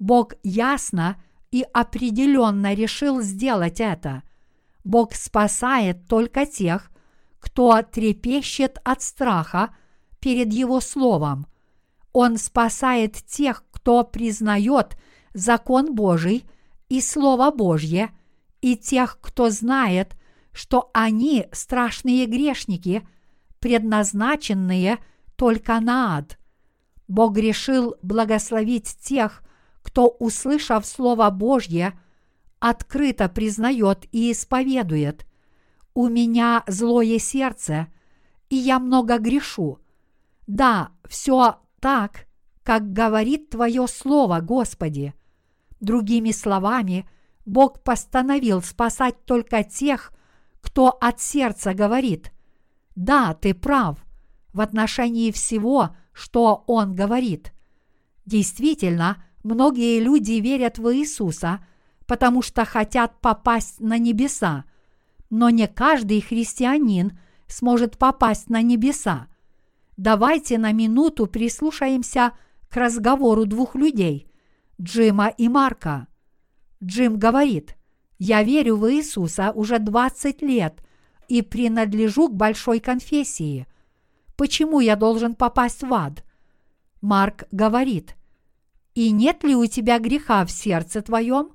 Бог 0.00 0.32
ясно 0.42 1.22
и 1.52 1.64
определенно 1.72 2.74
решил 2.74 3.22
сделать 3.22 3.78
это. 3.78 4.24
Бог 4.82 5.14
спасает 5.14 6.08
только 6.08 6.46
тех, 6.46 6.90
кто 7.38 7.80
трепещет 7.82 8.78
от 8.82 9.02
страха 9.02 9.76
перед 10.18 10.52
Его 10.52 10.80
Словом. 10.80 11.46
Он 12.12 12.38
спасает 12.38 13.24
тех, 13.24 13.62
кто 13.70 14.02
признает 14.02 14.96
закон 15.32 15.94
Божий 15.94 16.44
и 16.88 17.00
Слово 17.00 17.52
Божье, 17.52 18.10
и 18.60 18.76
тех, 18.76 19.20
кто 19.20 19.48
знает, 19.48 20.16
что 20.52 20.90
они 20.92 21.46
страшные 21.52 22.26
грешники, 22.26 23.06
предназначенные 23.58 24.98
только 25.36 25.80
на 25.80 26.18
ад. 26.18 26.38
Бог 27.08 27.36
решил 27.36 27.96
благословить 28.02 28.96
тех, 29.00 29.42
кто, 29.82 30.08
услышав 30.08 30.86
Слово 30.86 31.30
Божье, 31.30 31.98
открыто 32.58 33.28
признает 33.28 34.06
и 34.12 34.32
исповедует. 34.32 35.26
«У 35.94 36.08
меня 36.08 36.62
злое 36.66 37.18
сердце, 37.18 37.88
и 38.48 38.56
я 38.56 38.78
много 38.78 39.18
грешу. 39.18 39.78
Да, 40.46 40.90
все 41.08 41.58
так, 41.80 42.26
как 42.62 42.92
говорит 42.92 43.50
Твое 43.50 43.86
Слово, 43.88 44.40
Господи. 44.40 45.14
Другими 45.80 46.30
словами, 46.30 47.08
Бог 47.44 47.82
постановил 47.82 48.62
спасать 48.62 49.24
только 49.24 49.64
тех, 49.64 50.12
кто 50.72 50.88
от 50.88 51.20
сердца 51.20 51.74
говорит 51.74 52.32
«Да, 52.94 53.34
ты 53.34 53.52
прав» 53.52 54.02
в 54.54 54.60
отношении 54.62 55.30
всего, 55.30 55.94
что 56.14 56.64
Он 56.66 56.94
говорит. 56.94 57.52
Действительно, 58.24 59.22
многие 59.42 60.00
люди 60.00 60.32
верят 60.32 60.78
в 60.78 60.90
Иисуса, 60.94 61.62
потому 62.06 62.40
что 62.40 62.64
хотят 62.64 63.20
попасть 63.20 63.80
на 63.80 63.98
небеса, 63.98 64.64
но 65.28 65.50
не 65.50 65.68
каждый 65.68 66.22
христианин 66.22 67.18
сможет 67.48 67.98
попасть 67.98 68.48
на 68.48 68.62
небеса. 68.62 69.26
Давайте 69.98 70.56
на 70.56 70.72
минуту 70.72 71.26
прислушаемся 71.26 72.32
к 72.70 72.76
разговору 72.76 73.44
двух 73.44 73.74
людей– 73.74 74.26
Джима 74.80 75.28
и 75.28 75.50
Марка. 75.50 76.06
Джим 76.82 77.18
говорит, 77.18 77.76
«Я 78.24 78.44
верю 78.44 78.76
в 78.76 78.88
Иисуса 78.88 79.50
уже 79.50 79.80
20 79.80 80.42
лет 80.42 80.80
и 81.26 81.42
принадлежу 81.42 82.28
к 82.28 82.36
большой 82.36 82.78
конфессии. 82.78 83.66
Почему 84.36 84.78
я 84.78 84.94
должен 84.94 85.34
попасть 85.34 85.82
в 85.82 85.92
ад?» 85.92 86.24
Марк 87.00 87.48
говорит, 87.50 88.14
«И 88.94 89.10
нет 89.10 89.42
ли 89.42 89.56
у 89.56 89.66
тебя 89.66 89.98
греха 89.98 90.46
в 90.46 90.52
сердце 90.52 91.02
твоем, 91.02 91.50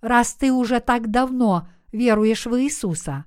раз 0.00 0.32
ты 0.32 0.50
уже 0.50 0.80
так 0.80 1.10
давно 1.10 1.68
веруешь 1.92 2.46
в 2.46 2.58
Иисуса?» 2.58 3.26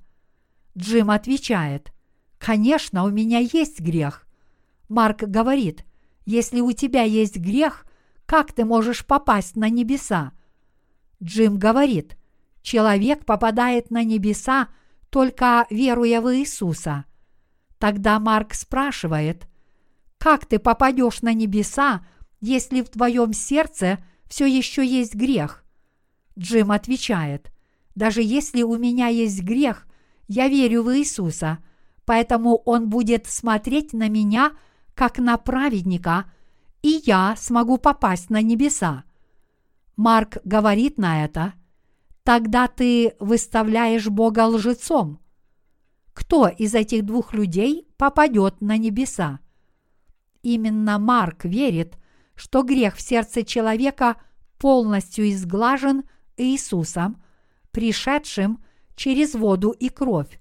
Джим 0.76 1.12
отвечает, 1.12 1.94
«Конечно, 2.40 3.03
у 3.03 3.12
меня 3.12 3.38
есть 3.38 3.80
грех». 3.80 4.26
Марк 4.90 5.22
говорит, 5.22 5.86
«Если 6.26 6.62
у 6.62 6.72
тебя 6.72 7.03
есть 7.03 7.38
грех, 7.38 7.86
как 8.26 8.53
ты 8.53 8.66
можешь 8.66 9.06
попасть 9.06 9.56
на 9.56 9.70
небеса? 9.70 10.32
Джим 11.22 11.60
говорит, 11.60 12.18
человек 12.62 13.26
попадает 13.26 13.92
на 13.92 14.04
небеса, 14.04 14.70
только 15.10 15.66
веруя 15.70 16.22
в 16.22 16.36
Иисуса. 16.36 17.06
Тогда 17.78 18.20
Марк 18.20 18.54
спрашивает, 18.54 19.48
как 20.18 20.46
ты 20.46 20.60
попадешь 20.60 21.22
на 21.22 21.34
небеса, 21.34 22.06
если 22.40 22.82
в 22.82 22.90
твоем 22.90 23.34
сердце 23.34 24.00
все 24.28 24.46
еще 24.46 24.86
есть 24.86 25.16
грех? 25.16 25.64
Джим 26.38 26.72
отвечает, 26.72 27.52
даже 27.96 28.22
если 28.22 28.64
у 28.64 28.78
меня 28.78 29.08
есть 29.08 29.42
грех, 29.42 29.88
я 30.28 30.48
верю 30.48 30.84
в 30.84 30.96
Иисуса, 30.96 31.60
поэтому 32.06 32.58
Он 32.66 32.90
будет 32.90 33.28
смотреть 33.28 33.94
на 33.94 34.08
меня 34.10 34.52
как 34.96 35.18
на 35.18 35.38
праведника– 35.38 36.32
и 36.82 37.02
я 37.06 37.36
смогу 37.38 37.78
попасть 37.78 38.30
на 38.30 38.42
небеса. 38.42 39.04
Марк 39.96 40.38
говорит 40.44 40.98
на 40.98 41.24
это, 41.24 41.54
тогда 42.23 42.68
ты 42.68 43.15
выставляешь 43.19 44.07
Бога 44.07 44.45
лжецом. 44.45 45.19
Кто 46.14 46.48
из 46.48 46.76
этих 46.76 47.06
двух 47.06 47.34
людей 47.34 47.88
попадет 47.98 48.61
на 48.61 48.77
небеса? 48.77 49.39
Именно 50.41 50.99
Марк 50.99 51.45
верит, 51.45 51.98
что 52.35 52.64
грех 52.64 52.95
в 52.95 53.02
сердце 53.02 53.43
человека 53.43 54.18
полностью 54.57 55.30
изглажен 55.30 56.03
Иисусом, 56.38 57.22
пришедшим 57.72 58.64
через 58.95 59.34
воду 59.34 59.72
и 59.72 59.89
кровь. 59.89 60.39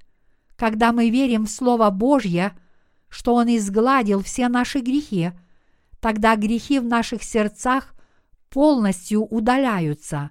Когда 0.57 0.93
мы 0.93 1.11
верим 1.11 1.47
в 1.47 1.51
Слово 1.51 1.90
Божье, 1.90 2.57
что 3.09 3.35
Он 3.35 3.48
изгладил 3.48 4.23
все 4.23 4.48
наши 4.48 4.81
грехи, 4.81 5.32
тогда 6.01 6.36
грехи 6.36 6.78
в 6.78 6.85
наших 6.85 7.23
сердцах 7.23 7.94
полностью 8.51 9.24
удаляются. 9.24 10.31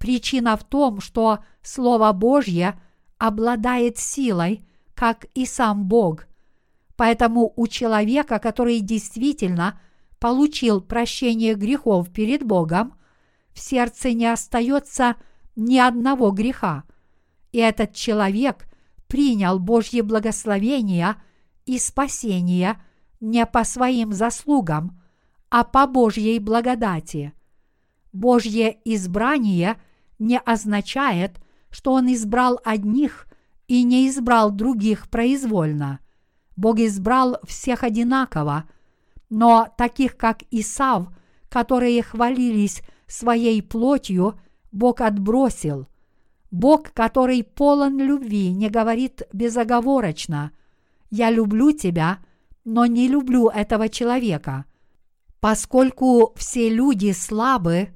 Причина 0.00 0.56
в 0.56 0.64
том, 0.64 1.02
что 1.02 1.40
Слово 1.60 2.12
Божье 2.12 2.80
обладает 3.18 3.98
силой, 3.98 4.64
как 4.94 5.26
и 5.34 5.44
сам 5.44 5.84
Бог. 5.84 6.26
Поэтому 6.96 7.52
у 7.54 7.66
человека, 7.66 8.38
который 8.38 8.80
действительно 8.80 9.78
получил 10.18 10.80
прощение 10.80 11.54
грехов 11.54 12.10
перед 12.10 12.42
Богом, 12.42 12.94
в 13.52 13.60
сердце 13.60 14.14
не 14.14 14.26
остается 14.26 15.16
ни 15.54 15.76
одного 15.76 16.30
греха. 16.30 16.84
И 17.52 17.58
этот 17.58 17.94
человек 17.94 18.68
принял 19.06 19.58
Божье 19.58 20.02
благословение 20.02 21.16
и 21.66 21.78
спасение 21.78 22.80
не 23.20 23.44
по 23.44 23.64
своим 23.64 24.14
заслугам, 24.14 24.98
а 25.50 25.62
по 25.62 25.86
Божьей 25.86 26.38
благодати. 26.38 27.34
Божье 28.14 28.78
избрание 28.86 29.76
не 30.20 30.38
означает, 30.38 31.40
что 31.70 31.92
Он 31.92 32.12
избрал 32.12 32.60
одних 32.64 33.26
и 33.66 33.82
не 33.82 34.08
избрал 34.08 34.52
других 34.52 35.08
произвольно. 35.10 35.98
Бог 36.56 36.78
избрал 36.78 37.38
всех 37.44 37.82
одинаково, 37.82 38.64
но 39.28 39.68
таких, 39.76 40.16
как 40.16 40.42
Исав, 40.52 41.08
которые 41.48 42.02
хвалились 42.02 42.82
своей 43.08 43.62
плотью, 43.62 44.38
Бог 44.70 45.00
отбросил. 45.00 45.88
Бог, 46.50 46.92
который 46.92 47.42
полон 47.42 47.98
любви, 47.98 48.52
не 48.52 48.68
говорит 48.68 49.22
безоговорочно 49.32 50.52
«Я 51.10 51.30
люблю 51.30 51.72
тебя», 51.72 52.18
но 52.64 52.86
не 52.86 53.08
люблю 53.08 53.48
этого 53.48 53.88
человека. 53.88 54.64
Поскольку 55.40 56.34
все 56.36 56.68
люди 56.68 57.12
слабы 57.12 57.90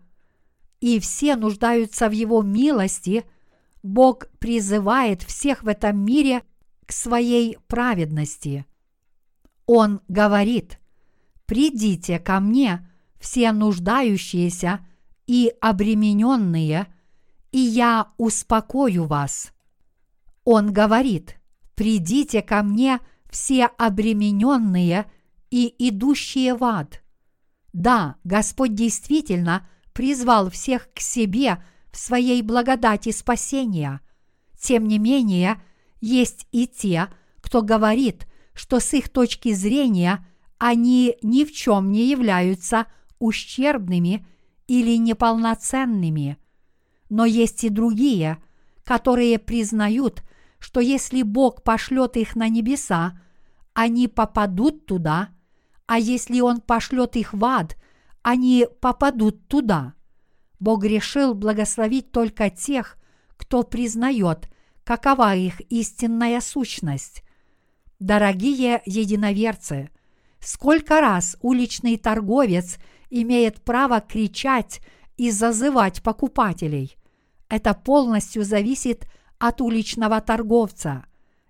и 0.84 1.00
все 1.00 1.34
нуждаются 1.36 2.10
в 2.10 2.12
Его 2.12 2.42
милости, 2.42 3.24
Бог 3.82 4.28
призывает 4.38 5.22
всех 5.22 5.62
в 5.62 5.68
этом 5.68 6.04
мире 6.04 6.42
к 6.84 6.92
своей 6.92 7.56
праведности. 7.68 8.66
Он 9.64 10.02
говорит, 10.08 10.78
«Придите 11.46 12.18
ко 12.18 12.38
мне, 12.38 12.86
все 13.18 13.52
нуждающиеся 13.52 14.86
и 15.26 15.54
обремененные, 15.58 16.88
и 17.50 17.60
я 17.60 18.12
успокою 18.18 19.06
вас». 19.06 19.54
Он 20.44 20.70
говорит, 20.70 21.36
«Придите 21.76 22.42
ко 22.42 22.62
мне, 22.62 23.00
все 23.30 23.70
обремененные 23.78 25.10
и 25.50 25.74
идущие 25.78 26.54
в 26.54 26.62
ад». 26.62 27.02
Да, 27.72 28.16
Господь 28.22 28.74
действительно 28.74 29.66
призвал 29.94 30.50
всех 30.50 30.92
к 30.92 31.00
себе– 31.00 31.64
в 31.94 31.96
своей 31.96 32.42
благодати 32.42 33.12
спасения. 33.12 34.00
Тем 34.60 34.88
не 34.88 34.98
менее, 34.98 35.62
есть 36.00 36.48
и 36.50 36.66
те, 36.66 37.08
кто 37.40 37.62
говорит, 37.62 38.26
что 38.52 38.80
с 38.80 38.92
их 38.94 39.08
точки 39.08 39.52
зрения 39.52 40.26
они 40.58 41.16
ни 41.22 41.44
в 41.44 41.52
чем 41.52 41.92
не 41.92 42.08
являются 42.08 42.86
ущербными 43.20 44.26
или 44.66 44.96
неполноценными. 44.96 46.36
Но 47.10 47.24
есть 47.26 47.62
и 47.62 47.68
другие, 47.68 48.38
которые 48.82 49.38
признают, 49.38 50.24
что 50.58 50.80
если 50.80 51.22
Бог 51.22 51.62
пошлет 51.62 52.16
их 52.16 52.34
на 52.34 52.48
небеса, 52.48 53.20
они 53.72 54.08
попадут 54.08 54.86
туда, 54.86 55.28
а 55.86 55.98
если 55.98 56.40
Он 56.40 56.60
пошлет 56.60 57.14
их 57.14 57.34
в 57.34 57.44
ад, 57.44 57.76
они 58.24 58.66
попадут 58.80 59.48
туда. 59.48 59.92
Бог 60.58 60.82
решил 60.82 61.34
благословить 61.34 62.10
только 62.10 62.48
тех, 62.48 62.96
кто 63.36 63.62
признает, 63.62 64.48
какова 64.82 65.36
их 65.36 65.60
истинная 65.70 66.40
сущность. 66.40 67.22
Дорогие 68.00 68.80
единоверцы, 68.86 69.90
сколько 70.40 71.02
раз 71.02 71.36
уличный 71.42 71.98
торговец 71.98 72.78
имеет 73.10 73.62
право 73.62 74.00
кричать 74.00 74.80
и 75.18 75.30
зазывать 75.30 76.02
покупателей? 76.02 76.96
Это 77.50 77.74
полностью 77.74 78.42
зависит 78.42 79.06
от 79.38 79.60
уличного 79.60 80.22
торговца. 80.22 81.04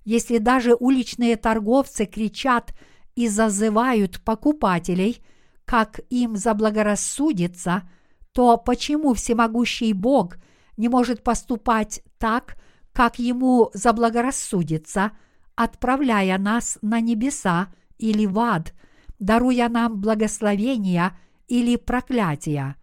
Если 0.05 0.39
даже 0.39 0.75
уличные 0.75 1.37
торговцы 1.37 2.07
кричат 2.07 2.75
и 3.15 3.29
зазывают 3.29 4.21
покупателей, 4.25 5.23
как 5.65 6.01
им 6.11 6.36
заблагорассудится– 6.36 7.89
то 8.35 8.57
почему 8.57 9.15
всемогущий 9.15 9.93
Бог 9.93 10.36
не 10.77 10.89
может 10.89 11.23
поступать 11.23 12.03
так, 12.19 12.57
как 12.93 13.19
ему 13.20 13.70
заблагорассудится, 13.74 15.12
отправляя 15.55 16.36
нас 16.36 16.78
на 16.82 17.01
небеса 17.01 17.69
или 17.97 18.27
в 18.27 18.39
ад, 18.41 18.74
даруя 19.20 19.69
нам 19.69 20.01
благословения 20.01 21.16
или 21.47 21.77
проклятия? 21.77 22.74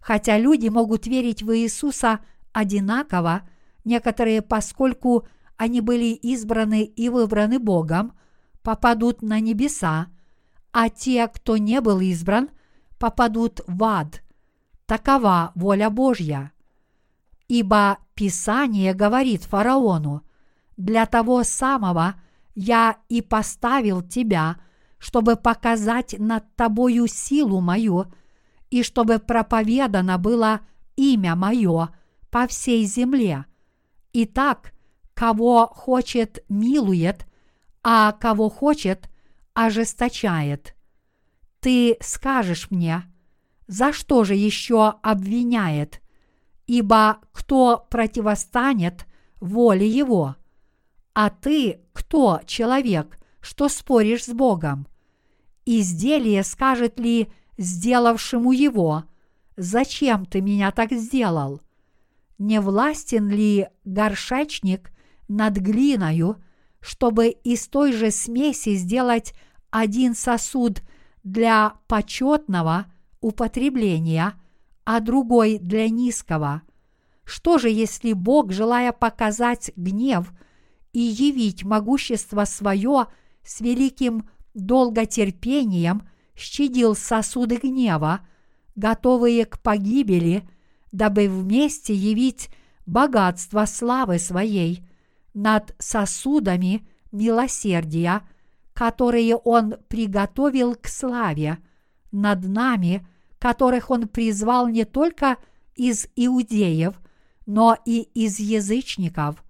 Хотя 0.00 0.38
люди 0.38 0.68
могут 0.68 1.06
верить 1.06 1.42
в 1.42 1.56
Иисуса 1.56 2.20
одинаково, 2.52 3.48
некоторые, 3.84 4.42
поскольку 4.42 5.26
они 5.56 5.80
были 5.80 6.12
избраны 6.12 6.84
и 6.84 7.08
выбраны 7.08 7.58
Богом, 7.58 8.12
попадут 8.62 9.22
на 9.22 9.40
небеса, 9.40 10.08
а 10.72 10.88
те, 10.88 11.28
кто 11.28 11.56
не 11.56 11.80
был 11.80 12.00
избран, 12.00 12.50
попадут 12.98 13.60
в 13.66 13.84
ад– 13.84 14.22
Такова 14.90 15.52
воля 15.54 15.88
Божья. 15.88 16.50
Ибо 17.46 17.98
Писание 18.16 18.92
говорит 18.92 19.44
фараону, 19.44 20.24
для 20.76 21.06
того 21.06 21.44
самого 21.44 22.16
я 22.56 22.96
и 23.08 23.22
поставил 23.22 24.02
тебя, 24.02 24.56
чтобы 24.98 25.36
показать 25.36 26.16
над 26.18 26.56
тобою 26.56 27.06
силу 27.06 27.60
мою, 27.60 28.06
и 28.70 28.82
чтобы 28.82 29.20
проповедано 29.20 30.18
было 30.18 30.62
имя 30.96 31.36
мое 31.36 31.90
по 32.28 32.48
всей 32.48 32.84
земле. 32.84 33.44
Итак, 34.12 34.72
кого 35.14 35.68
хочет, 35.68 36.44
милует, 36.48 37.28
а 37.84 38.10
кого 38.10 38.50
хочет, 38.50 39.08
ожесточает. 39.54 40.74
Ты 41.60 41.96
скажешь 42.00 42.70
мне, 42.70 43.04
за 43.66 43.92
что 43.92 44.24
же 44.24 44.34
еще 44.34 44.94
обвиняет? 45.02 46.00
Ибо 46.66 47.18
кто 47.32 47.86
противостанет 47.90 49.06
воле 49.40 49.88
его? 49.88 50.36
А 51.14 51.30
ты 51.30 51.80
кто 51.92 52.40
человек, 52.46 53.18
что 53.40 53.68
споришь 53.68 54.24
с 54.24 54.28
Богом? 54.30 54.86
Изделие 55.66 56.42
скажет 56.42 56.98
ли 56.98 57.30
сделавшему 57.58 58.52
его, 58.52 59.04
«Зачем 59.56 60.24
ты 60.24 60.40
меня 60.40 60.70
так 60.70 60.90
сделал?» 60.92 61.60
Не 62.38 62.60
властен 62.60 63.28
ли 63.28 63.68
горшечник 63.84 64.90
над 65.28 65.58
глиною, 65.58 66.42
чтобы 66.80 67.28
из 67.28 67.68
той 67.68 67.92
же 67.92 68.10
смеси 68.10 68.74
сделать 68.74 69.34
один 69.70 70.14
сосуд 70.14 70.82
для 71.22 71.74
почетного– 71.86 72.86
употребления, 73.20 74.34
а 74.84 75.00
другой 75.00 75.58
для 75.58 75.88
низкого. 75.88 76.62
Что 77.24 77.58
же, 77.58 77.68
если 77.68 78.12
Бог, 78.12 78.52
желая 78.52 78.92
показать 78.92 79.70
гнев 79.76 80.32
и 80.92 81.00
явить 81.00 81.64
могущество 81.64 82.44
свое 82.44 83.06
с 83.44 83.60
великим 83.60 84.28
долготерпением, 84.54 86.08
щадил 86.34 86.96
сосуды 86.96 87.56
гнева, 87.56 88.26
готовые 88.74 89.44
к 89.44 89.60
погибели, 89.60 90.48
дабы 90.90 91.28
вместе 91.28 91.94
явить 91.94 92.48
богатство 92.86 93.66
славы 93.66 94.18
своей 94.18 94.84
над 95.34 95.74
сосудами 95.78 96.86
милосердия, 97.12 98.22
которые 98.72 99.36
Он 99.36 99.74
приготовил 99.88 100.74
к 100.74 100.86
славе– 100.88 101.58
над 102.12 102.44
нами, 102.44 103.06
которых 103.38 103.90
Он 103.90 104.08
призвал 104.08 104.68
не 104.68 104.84
только 104.84 105.36
из 105.74 106.06
иудеев, 106.16 106.94
но 107.46 107.76
и 107.84 108.02
из 108.02 108.38
язычников. 108.38 109.42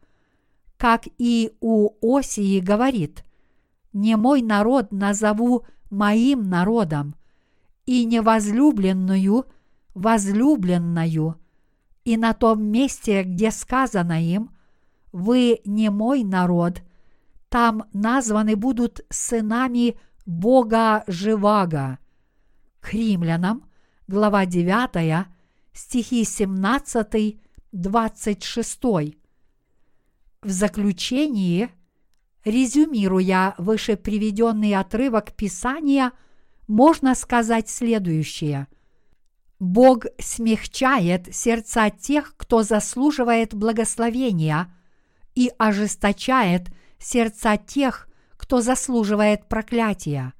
Как 0.76 1.04
и 1.18 1.52
у 1.60 1.90
Осии 2.00 2.60
говорит, 2.60 3.24
«Не 3.92 4.16
мой 4.16 4.42
народ 4.42 4.92
назову 4.92 5.66
моим 5.90 6.48
народом, 6.48 7.16
и 7.86 8.04
невозлюбленную– 8.04 9.46
возлюбленную». 9.94 11.36
И 12.04 12.16
на 12.16 12.32
том 12.32 12.62
месте, 12.62 13.24
где 13.24 13.50
сказано 13.50 14.24
им, 14.24 14.50
«Вы 15.12 15.60
не 15.64 15.90
мой 15.90 16.24
народ», 16.24 16.82
там 17.50 17.84
названы 17.92 18.54
будут 18.54 19.00
сынами 19.10 19.98
Бога 20.24 21.02
Живаго. 21.08 21.98
К 22.80 22.94
римлянам, 22.94 23.68
глава 24.06 24.46
9, 24.46 25.26
стихи 25.72 26.24
17, 26.24 27.40
26. 27.72 28.80
В 30.42 30.48
заключении, 30.48 31.70
резюмируя 32.44 33.56
выше 33.58 33.96
приведенный 33.96 34.76
отрывок 34.76 35.32
Писания, 35.32 36.12
можно 36.68 37.16
сказать 37.16 37.68
следующее. 37.68 38.68
Бог 39.58 40.06
смягчает 40.20 41.34
сердца 41.34 41.90
тех, 41.90 42.36
кто 42.36 42.62
заслуживает 42.62 43.54
благословения, 43.54 44.72
и 45.34 45.50
ожесточает 45.58 46.68
сердца 46.98 47.56
тех, 47.56 48.08
кто 48.36 48.60
заслуживает 48.60 49.48
проклятия. 49.48 50.32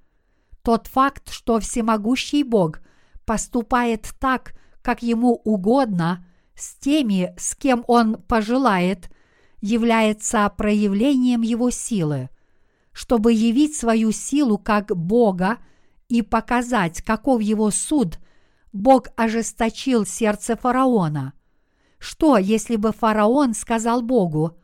Тот 0.63 0.87
факт, 0.87 1.31
что 1.31 1.59
всемогущий 1.61 2.43
Бог 2.43 2.81
поступает 3.25 4.11
так, 4.19 4.55
как 4.83 5.03
ему 5.03 5.41
угодно, 5.45 6.27
с 6.55 6.75
теми, 6.75 7.35
с 7.39 7.55
кем 7.55 7.85
он 7.87 8.21
пожелает, 8.23 9.11
является 9.61 10.49
проявлением 10.57 11.43
его 11.43 11.71
силы. 11.71 12.29
Чтобы 12.93 13.33
явить 13.33 13.77
свою 13.77 14.13
силу 14.13 14.59
как 14.59 14.95
Бога 14.97 15.59
и 16.09 16.23
показать, 16.23 17.03
каков 17.03 17.41
его 17.41 17.71
суд, 17.71 18.19
Бог 18.73 19.09
ожесточил 19.17 20.05
сердце 20.05 20.57
фараона. 20.57 21.35
Что, 21.99 22.37
если 22.39 22.77
бы 22.77 22.93
фараон 22.93 23.55
сказал 23.55 24.03
Богу, 24.03 24.57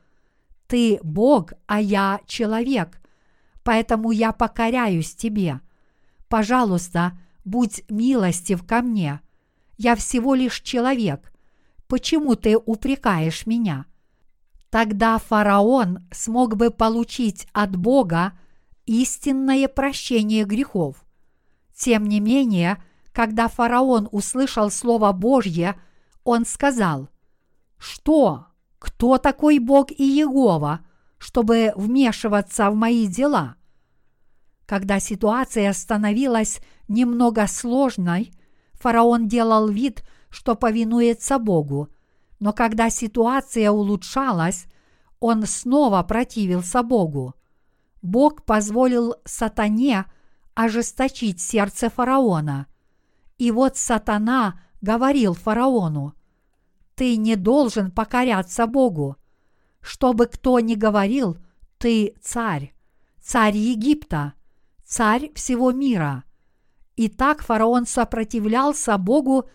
«Ты 0.66 0.98
Бог, 1.02 1.52
а 1.66 1.80
я 1.80 2.20
человек, 2.26 3.00
поэтому 3.62 4.10
я 4.10 4.32
покоряюсь 4.32 5.14
тебе. 5.14 5.60
Пожалуйста, 6.28 7.18
будь 7.44 7.84
милостив 7.88 8.66
ко 8.66 8.82
мне. 8.82 9.20
Я 9.78 9.94
всего 9.94 10.34
лишь 10.34 10.60
человек, 10.60 11.32
почему 11.86 12.34
ты 12.34 12.56
упрекаешь 12.56 13.46
меня? 13.46 13.86
Тогда 14.70 15.18
фараон 15.18 16.00
смог 16.10 16.56
бы 16.56 16.70
получить 16.70 17.46
от 17.52 17.76
Бога 17.76 18.32
истинное 18.84 19.68
прощение 19.68 20.44
грехов. 20.44 21.04
Тем 21.74 22.06
не 22.06 22.20
менее, 22.20 22.82
когда 23.12 23.48
фараон 23.48 24.08
услышал 24.10 24.70
Слово 24.70 25.12
Божье, 25.12 25.80
он 26.24 26.44
сказал, 26.44 27.08
«Что? 27.78 28.45
Кто 28.78 29.18
такой 29.18 29.58
Бог 29.58 29.90
и 29.90 30.04
Егова, 30.04 30.80
чтобы 31.18 31.72
вмешиваться 31.76 32.70
в 32.70 32.74
мои 32.74 33.06
дела?» 33.06 33.56
Когда 34.66 34.98
ситуация 34.98 35.72
становилась 35.72 36.60
немного 36.88 37.46
сложной, 37.46 38.32
фараон 38.72 39.28
делал 39.28 39.68
вид, 39.68 40.02
что 40.28 40.56
повинуется 40.56 41.38
Богу, 41.38 41.88
но 42.40 42.52
когда 42.52 42.90
ситуация 42.90 43.70
улучшалась, 43.70 44.66
он 45.20 45.46
снова 45.46 46.02
противился 46.02 46.82
Богу. 46.82 47.34
Бог 48.02 48.44
позволил 48.44 49.14
сатане 49.24 50.04
ожесточить 50.54 51.40
сердце 51.40 51.88
фараона. 51.88 52.66
И 53.38 53.50
вот 53.50 53.76
сатана 53.76 54.60
говорил 54.80 55.34
фараону, 55.34 56.14
«Ты 56.96 57.16
не 57.16 57.36
должен 57.36 57.92
покоряться 57.92 58.66
Богу. 58.66 59.16
Что 59.80 60.12
бы 60.12 60.26
кто 60.26 60.58
ни 60.58 60.74
говорил, 60.74 61.38
ты 61.78 62.16
царь, 62.20 62.74
царь 63.22 63.56
Египта, 63.56 64.32
царь 64.84 65.30
всего 65.34 65.70
мира». 65.70 66.24
И 66.96 67.08
так 67.08 67.42
фараон 67.42 67.86
сопротивлялся 67.86 68.98
Богу 68.98 69.48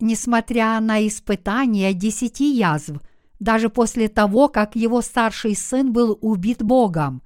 несмотря 0.00 0.78
на 0.80 1.06
испытания 1.06 1.92
десяти 1.92 2.54
язв, 2.54 3.00
даже 3.38 3.68
после 3.68 4.08
того, 4.08 4.48
как 4.48 4.76
его 4.76 5.02
старший 5.02 5.54
сын 5.54 5.92
был 5.92 6.18
убит 6.20 6.62
Богом. 6.62 7.22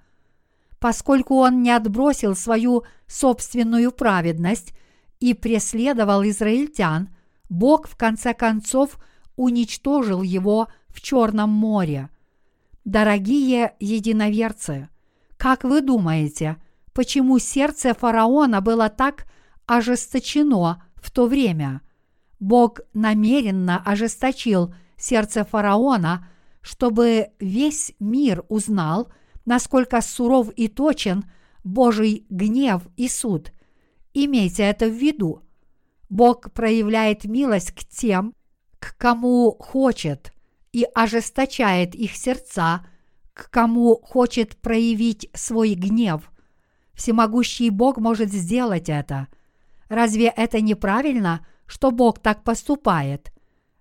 Поскольку 0.79 1.37
он 1.37 1.63
не 1.63 1.71
отбросил 1.71 2.35
свою 2.35 2.85
собственную 3.07 3.93
праведность 3.93 4.73
и 5.21 5.35
преследовал 5.35 6.25
израильтян, 6.25 7.11
Бог 7.49 7.89
в 7.89 7.97
конце 7.97 8.33
концов 8.33 8.99
уничтожил 9.41 10.23
его 10.23 10.69
в 10.89 11.01
Черном 11.01 11.51
море. 11.51 12.11
Дорогие 12.85 13.75
единоверцы, 13.81 14.89
как 15.37 15.65
вы 15.65 15.81
думаете, 15.81 16.57
почему 16.93 17.39
сердце 17.39 17.95
фараона 17.95 18.61
было 18.61 18.89
так 18.89 19.27
ожесточено 19.67 20.83
в 20.97 21.11
то 21.11 21.27
время– 21.27 21.83
Бог 22.41 22.81
намеренно 22.95 23.83
ожесточил 23.85 24.75
сердце 24.97 25.45
фараона, 25.45 26.27
чтобы 26.63 27.29
весь 27.39 27.93
мир 28.01 28.45
узнал, 28.49 29.13
насколько 29.45 30.01
суров 30.01 30.51
и 30.57 30.69
точен 30.69 31.25
Божий 31.63 32.27
гнев 32.31 32.83
и 32.97 33.09
суд. 33.09 33.53
Имейте 34.15 34.65
это 34.65 34.87
в 34.87 34.95
виду. 34.95 35.43
Бог 36.09 36.51
проявляет 36.53 37.25
милость 37.25 37.73
к 37.73 37.85
тем, 37.85 38.35
к 38.81 38.97
кому 38.97 39.57
хочет, 39.59 40.33
и 40.73 40.85
ожесточает 40.95 41.95
их 41.95 42.17
сердца, 42.17 42.85
к 43.33 43.51
кому 43.51 44.01
хочет 44.03 44.57
проявить 44.57 45.31
свой 45.35 45.75
гнев. 45.75 46.31
Всемогущий 46.95 47.71
Бог 47.71 47.99
может 47.99 48.33
сделать 48.33 48.89
это. 48.89 49.29
Разве 49.89 50.27
это 50.27 50.61
неправильно– 50.61 51.47
что 51.71 51.93
Бог 51.93 52.19
так 52.19 52.43
поступает. 52.43 53.33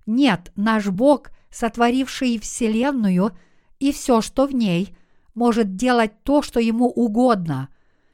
Нет, 0.06 0.52
наш 0.56 0.88
Бог, 0.88 1.32
сотворивший 1.50 2.38
Вселенную 2.38 3.32
и 3.80 3.92
все, 3.92 4.22
что 4.22 4.46
в 4.46 4.54
ней, 4.54 4.96
может 5.34 5.76
делать 5.76 6.12
то, 6.24 6.44
что 6.44 6.60
ему 6.60 6.88
угодно. 6.88 7.70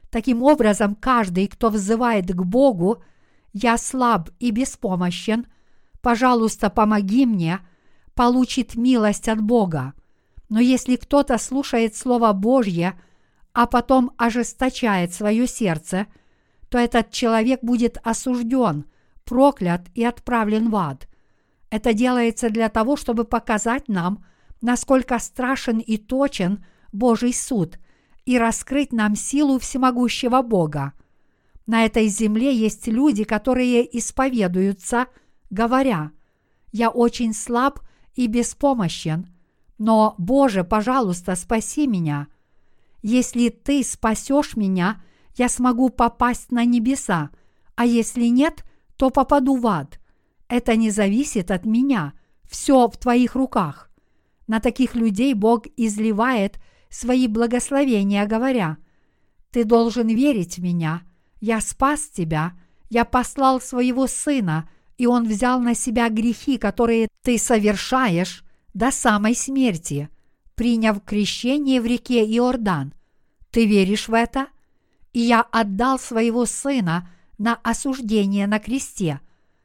Таким 0.08 0.42
образом, 0.42 0.94
каждый, 0.94 1.46
кто 1.46 1.68
взывает 1.68 2.32
к 2.32 2.42
Богу, 2.42 3.02
«Я 3.52 3.76
слаб 3.76 4.30
и 4.38 4.50
беспомощен, 4.50 5.46
пожалуйста, 6.02 6.70
помоги 6.70 7.26
мне», 7.26 7.60
получит 8.14 8.74
милость 8.74 9.28
от 9.28 9.40
Бога. 9.40 9.94
Но 10.48 10.60
если 10.60 10.96
кто-то 10.96 11.38
слушает 11.38 11.96
Слово 11.96 12.32
Божье, 12.32 12.98
а 13.52 13.66
потом 13.66 14.12
ожесточает 14.16 15.12
свое 15.12 15.46
сердце, 15.46 16.06
то 16.68 16.78
этот 16.78 17.10
человек 17.10 17.60
будет 17.62 17.98
осужден– 18.02 18.86
проклят 19.26 19.88
и 19.94 20.04
отправлен 20.04 20.70
в 20.70 20.76
ад. 20.76 21.08
Это 21.68 21.92
делается 21.92 22.48
для 22.48 22.70
того, 22.70 22.96
чтобы 22.96 23.24
показать 23.24 23.88
нам, 23.88 24.24
насколько 24.62 25.18
страшен 25.18 25.78
и 25.78 25.98
точен 25.98 26.64
Божий 26.92 27.34
суд 27.34 27.78
и 28.24 28.38
раскрыть 28.38 28.92
нам 28.92 29.14
силу 29.14 29.58
всемогущего 29.58 30.40
Бога. 30.42 30.94
На 31.66 31.84
этой 31.84 32.06
земле 32.06 32.54
есть 32.54 32.86
люди, 32.86 33.24
которые 33.24 33.98
исповедуются, 33.98 35.08
говоря, 35.50 36.12
«Я 36.72 36.90
очень 36.90 37.32
слаб 37.32 37.80
и 38.14 38.26
беспомощен, 38.26 39.28
но, 39.78 40.14
Боже, 40.18 40.64
пожалуйста, 40.64 41.36
спаси 41.36 41.86
меня. 41.86 42.28
Если 43.02 43.48
Ты 43.50 43.82
спасешь 43.84 44.56
меня, 44.56 45.02
я 45.36 45.48
смогу 45.48 45.90
попасть 45.90 46.50
на 46.50 46.64
небеса, 46.64 47.30
а 47.74 47.84
если 47.84 48.26
нет– 48.26 48.64
то 48.96 49.10
попаду 49.10 49.56
в 49.56 49.66
ад. 49.66 50.00
Это 50.48 50.76
не 50.76 50.90
зависит 50.90 51.50
от 51.50 51.64
меня. 51.66 52.14
Все 52.44 52.88
в 52.88 52.96
твоих 52.96 53.34
руках. 53.34 53.90
На 54.46 54.60
таких 54.60 54.94
людей 54.94 55.34
Бог 55.34 55.66
изливает 55.76 56.58
свои 56.88 57.26
благословения, 57.26 58.26
говоря, 58.26 58.78
«Ты 59.50 59.64
должен 59.64 60.08
верить 60.08 60.58
в 60.58 60.62
меня. 60.62 61.02
Я 61.40 61.60
спас 61.60 62.08
тебя. 62.08 62.52
Я 62.88 63.04
послал 63.04 63.60
своего 63.60 64.06
сына, 64.06 64.68
и 64.98 65.06
он 65.06 65.26
взял 65.26 65.60
на 65.60 65.74
себя 65.74 66.08
грехи, 66.08 66.58
которые 66.58 67.08
ты 67.22 67.38
совершаешь 67.38 68.44
до 68.74 68.90
самой 68.90 69.34
смерти, 69.34 70.08
приняв 70.54 71.02
крещение 71.04 71.80
в 71.80 71.86
реке 71.86 72.24
Иордан. 72.24 72.94
Ты 73.50 73.66
веришь 73.66 74.08
в 74.08 74.14
это? 74.14 74.48
И 75.12 75.20
я 75.20 75.42
отдал 75.42 75.98
своего 75.98 76.46
сына– 76.46 77.08
на 77.38 77.54
осуждение 77.62 78.46
на 78.46 78.58
кресте. 78.58 79.20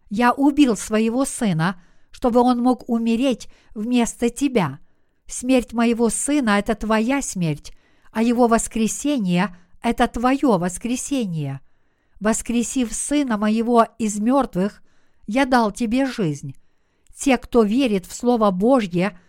Я 0.10 0.34
убил 0.34 0.76
своего 0.76 1.26
сына, 1.26 1.82
чтобы 2.12 2.42
он 2.42 2.60
мог 2.60 2.88
умереть 2.90 3.48
вместо 3.74 4.30
тебя. 4.30 4.80
Смерть 5.26 5.74
моего 5.74 6.10
сына– 6.10 6.60
это 6.60 6.76
твоя 6.76 7.22
смерть, 7.22 7.72
а 8.12 8.22
его 8.22 8.48
воскресение– 8.48 9.56
это 9.82 10.08
твое 10.08 10.58
воскресение. 10.58 11.62
Воскресив 12.20 12.94
сына 12.94 13.38
моего 13.38 13.88
из 13.98 14.20
мертвых, 14.20 14.84
я 15.28 15.46
дал 15.46 15.72
тебе 15.72 16.06
жизнь. 16.06 16.56
Те, 17.16 17.38
кто 17.38 17.64
верит 17.64 18.06
в 18.06 18.14
Слово 18.14 18.52
Божье 18.52 19.20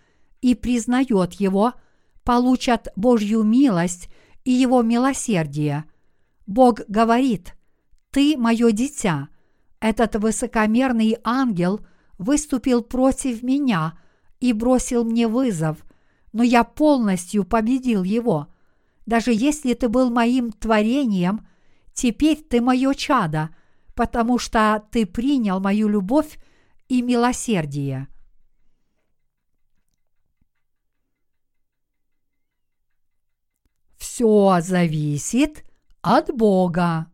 и 0.40 0.54
признает 0.54 1.34
его, 1.34 1.74
получат 2.24 2.88
Божью 2.96 3.42
милость 3.42 4.08
и 4.44 4.50
Его 4.50 4.82
милосердие. 4.82 5.84
Бог 6.46 6.80
говорит, 6.88 7.54
«Ты 8.10 8.36
мое 8.36 8.72
дитя». 8.72 9.28
Этот 9.80 10.14
высокомерный 10.16 11.18
ангел 11.24 11.80
выступил 12.18 12.82
против 12.82 13.42
меня 13.42 13.98
и 14.38 14.52
бросил 14.52 15.04
мне 15.04 15.26
вызов, 15.26 15.78
но 16.32 16.42
я 16.42 16.62
полностью 16.62 17.44
победил 17.44 18.04
его. 18.04 18.48
Даже 19.06 19.32
если 19.32 19.74
ты 19.74 19.88
был 19.88 20.10
моим 20.10 20.52
творением, 20.52 21.46
теперь 21.92 22.36
ты 22.36 22.60
мое 22.60 22.94
чадо, 22.94 23.50
потому 23.94 24.38
что 24.38 24.82
ты 24.90 25.06
принял 25.06 25.60
мою 25.60 25.88
любовь 25.88 26.38
и 26.88 27.02
милосердие. 27.02 28.08
Все 33.96 34.58
зависит 34.60 35.64
от 36.02 36.34
Бога. 36.34 37.06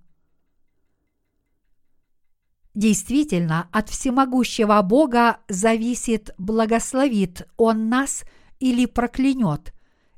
Действительно, 2.75 3.69
от 3.73 3.89
всемогущего 3.89 4.81
Бога 4.83 5.39
зависит, 5.49 6.35
благословит 6.39 7.49
Он 7.57 7.89
нас 7.89 8.25
или 8.61 8.87
проклянет. 8.87 9.75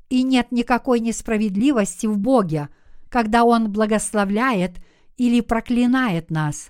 И 0.09 0.23
нет 0.23 0.51
никакой 0.51 0.99
несправедливости 0.99 2.05
в 2.05 2.17
Боге, 2.17 2.69
когда 3.09 3.45
Он 3.45 3.71
благословляет 3.71 4.77
или 5.21 5.41
проклинает 5.41 6.31
нас. 6.31 6.69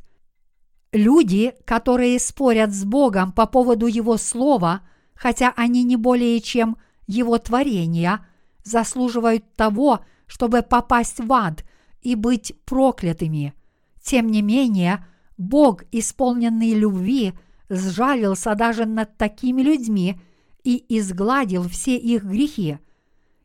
Люди, 0.91 1.53
которые 1.65 2.19
спорят 2.19 2.73
с 2.73 2.83
Богом 2.83 3.31
по 3.31 3.45
поводу 3.45 3.87
Его 3.87 4.17
Слова, 4.17 4.81
хотя 5.13 5.53
они 5.55 5.83
не 5.83 5.95
более 5.95 6.39
чем 6.41 6.77
Его 7.07 7.37
творения– 7.37 8.25
заслуживают 8.63 9.53
того, 9.55 10.01
чтобы 10.27 10.61
попасть 10.61 11.19
в 11.19 11.31
ад 11.33 11.65
и 12.01 12.15
быть 12.15 12.53
проклятыми. 12.65 13.53
Тем 14.01 14.27
не 14.27 14.41
менее, 14.41 15.05
Бог, 15.37 15.83
исполненный 15.91 16.73
любви, 16.73 17.33
сжалился 17.69 18.55
даже 18.55 18.85
над 18.85 19.17
такими 19.17 19.61
людьми 19.61 20.19
и 20.63 20.83
изгладил 20.97 21.67
все 21.67 21.97
их 21.97 22.23
грехи. 22.23 22.79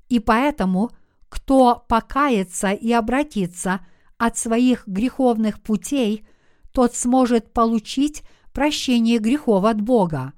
И 0.08 0.20
поэтому, 0.20 0.90
кто 1.28 1.84
покается 1.88 2.72
и 2.72 2.92
обратится 2.92 3.80
от 4.18 4.36
своих 4.36 4.86
греховных 4.86 5.60
путей, 5.60 6.26
тот 6.72 6.94
сможет 6.94 7.52
получить 7.52 8.22
прощение 8.52 9.18
грехов 9.18 9.64
от 9.64 9.80
Бога. 9.80 10.32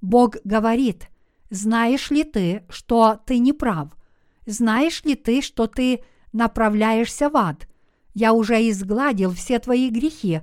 Бог 0.00 0.36
говорит, 0.44 1.08
знаешь 1.50 2.10
ли 2.10 2.24
ты, 2.24 2.64
что 2.68 3.20
ты 3.26 3.38
не 3.38 3.52
прав– 3.52 3.88
знаешь 4.46 5.04
ли 5.04 5.14
ты, 5.14 5.40
что 5.40 5.66
ты 5.66 6.04
направляешься 6.32 7.30
в 7.30 7.36
ад? 7.36 7.68
Я 8.12 8.32
уже 8.32 8.68
изгладил 8.68 9.32
все 9.32 9.58
твои 9.58 9.90
грехи, 9.90 10.42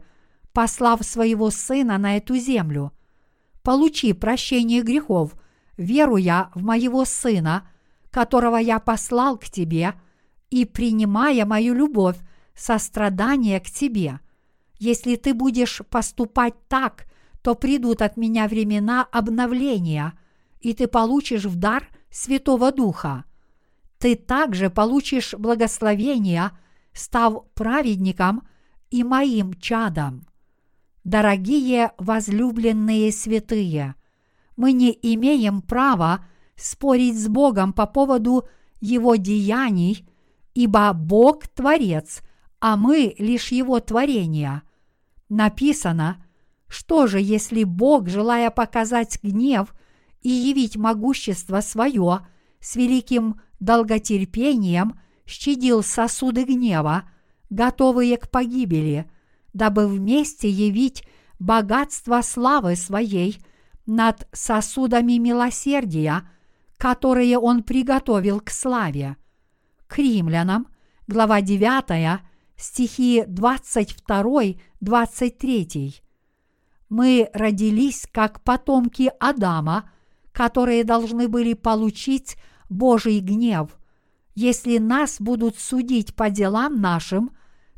послав 0.54 1.04
своего 1.04 1.50
Сына 1.52 1.98
на 1.98 2.18
эту 2.18 2.36
землю. 2.36 2.92
Получи 3.64 4.14
прощение 4.14 4.82
грехов, 4.82 5.36
веруя 5.78 6.50
в 6.56 6.64
моего 6.64 7.06
Сына, 7.06 7.70
которого 8.10 8.58
я 8.58 8.80
послал 8.80 9.38
к 9.38 9.46
тебе, 9.46 9.94
и 10.50 10.66
принимая 10.66 11.46
мою 11.46 11.74
любовь, 11.74 12.18
сострадание 12.56 13.60
к 13.60 13.66
тебе. 13.66 14.20
Если 14.78 15.16
ты 15.16 15.34
будешь 15.34 15.82
поступать 15.90 16.56
так, 16.68 17.06
то 17.42 17.56
придут 17.56 18.02
от 18.02 18.18
меня 18.18 18.48
времена 18.48 19.08
обновления, 19.12 20.14
и 20.60 20.74
ты 20.74 20.88
получишь 20.88 21.46
в 21.46 21.56
дар 21.56 21.88
Святого 22.10 22.72
Духа 22.72 23.26
ты 24.02 24.16
также 24.16 24.72
получишь 24.72 25.36
благословение, 25.36 26.52
став 26.92 27.46
праведником 27.54 28.42
и 28.90 29.04
моим 29.04 29.54
чадом. 29.54 30.26
Дорогие 31.04 31.92
возлюбленные 32.00 33.12
святые, 33.12 33.94
мы 34.58 34.74
не 34.74 34.92
имеем 34.92 35.62
права 35.62 36.26
спорить 36.56 37.18
с 37.18 37.28
Богом 37.28 37.74
по 37.74 37.86
поводу 37.86 38.48
Его 38.80 39.18
деяний, 39.18 40.08
ибо 40.56 40.92
Бог– 40.94 41.48
Творец, 41.56 42.24
а 42.62 42.78
мы 42.78 43.16
лишь 43.18 43.52
Его 43.52 43.80
творение. 43.80 44.62
Написано, 45.28 46.24
что 46.68 47.08
же, 47.08 47.20
если 47.20 47.64
Бог, 47.64 48.08
желая 48.08 48.52
показать 48.52 49.20
гнев 49.22 49.74
и 50.22 50.30
явить 50.30 50.78
могущество 50.78 51.60
свое 51.62 52.26
с 52.60 52.76
великим 52.76 53.42
долготерпением 53.60 55.00
щадил 55.26 55.84
сосуды 55.84 56.44
гнева, 56.44 57.10
готовые 57.50 58.18
к 58.18 58.30
погибели, 58.30 59.10
дабы 59.54 59.88
вместе 59.88 60.50
явить 60.50 61.04
богатство 61.40 62.22
славы 62.22 62.76
своей 62.76 63.40
над 63.88 64.28
сосудами 64.32 65.14
милосердия, 65.14 66.30
которые 66.78 67.40
он 67.40 67.64
приготовил 67.64 68.40
к 68.40 68.52
славе. 68.52 69.18
К 69.88 69.98
римлянам, 69.98 70.68
глава 71.08 71.42
9, 71.42 72.22
стихи 72.62 73.24
22-23. 73.28 76.02
Мы 76.90 77.30
родились 77.34 78.06
как 78.12 78.44
потомки 78.44 79.12
Адама, 79.20 79.90
которые 80.32 80.84
должны 80.84 81.28
были 81.28 81.54
получить 81.54 82.38
Божий 82.70 83.20
гнев. 83.20 83.78
Если 84.36 84.78
нас 84.78 85.20
будут 85.20 85.58
судить 85.58 86.14
по 86.16 86.30
делам 86.30 86.80
нашим, 86.80 87.32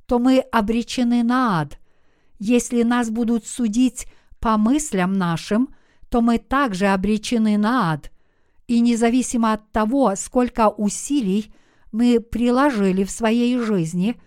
то 0.05 0.19
мы 0.19 0.39
обречены 0.39 1.23
на 1.23 1.61
ад. 1.61 1.79
Если 2.39 2.83
нас 2.83 3.09
будут 3.09 3.47
судить 3.47 4.07
по 4.39 4.57
мыслям 4.57 5.13
нашим, 5.13 5.73
то 6.09 6.19
мы 6.21 6.37
также 6.37 6.87
обречены 6.87 7.57
на 7.57 7.93
ад. 7.93 8.11
И 8.67 8.81
независимо 8.81 9.53
от 9.53 9.71
того, 9.71 10.13
сколько 10.15 10.69
усилий 10.69 11.53
мы 11.91 12.19
приложили 12.19 13.03
в 13.03 13.11
своей 13.11 13.57
жизни, 13.57 14.19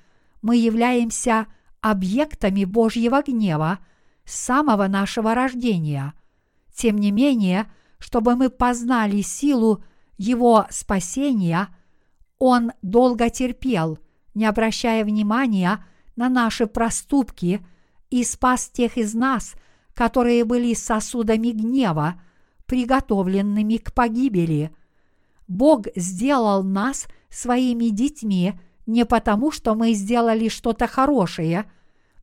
мы 0.47 0.59
являемся 0.59 1.49
объектами 1.81 2.65
Божьего 2.65 3.21
гнева 3.21 3.81
с 4.25 4.37
самого 4.37 4.87
нашего 4.87 5.35
рождения. 5.35 6.15
Тем 6.73 6.99
не 6.99 7.11
менее, 7.11 7.69
чтобы 7.99 8.37
мы 8.37 8.49
познали 8.49 9.23
силу 9.23 9.83
его 10.19 10.67
спасения, 10.71 11.67
Он 12.39 12.71
долго 12.81 13.29
терпел, 13.29 13.99
не 14.35 14.47
обращая 14.47 15.05
внимания 15.05 15.85
на 16.15 16.29
наши 16.29 16.69
проступки 16.69 17.67
и 18.11 18.23
спас 18.23 18.69
тех 18.69 18.99
из 18.99 19.15
нас, 19.15 19.55
которые 19.95 20.45
были 20.45 20.75
сосудами 20.75 21.49
гнева, 21.49 22.23
приготовленными 22.67 23.79
к 23.79 23.93
погибели. 23.93 24.71
Бог 25.49 25.87
сделал 25.97 26.63
нас 26.63 27.09
своими 27.31 27.89
детьми 27.89 28.55
не 28.87 29.05
потому, 29.05 29.51
что 29.51 29.75
мы 29.75 29.93
сделали 29.93 30.49
что-то 30.49 30.87
хорошее, 30.87 31.71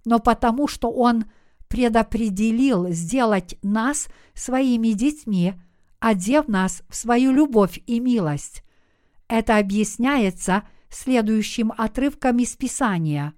но 0.05 0.19
потому, 0.19 0.67
что 0.67 0.91
Он 0.91 1.25
предопределил 1.67 2.89
сделать 2.89 3.57
нас 3.61 4.07
своими 4.33 4.89
детьми– 4.89 5.53
одев 6.03 6.49
нас 6.49 6.83
в 6.89 6.95
свою 6.97 7.31
любовь 7.31 7.79
и 7.87 8.01
милость. 8.01 8.61
Это 9.29 9.57
объясняется 9.57 10.63
следующим 10.89 11.71
отрывком 11.77 12.39
из 12.39 12.57
Писания. 12.57 13.33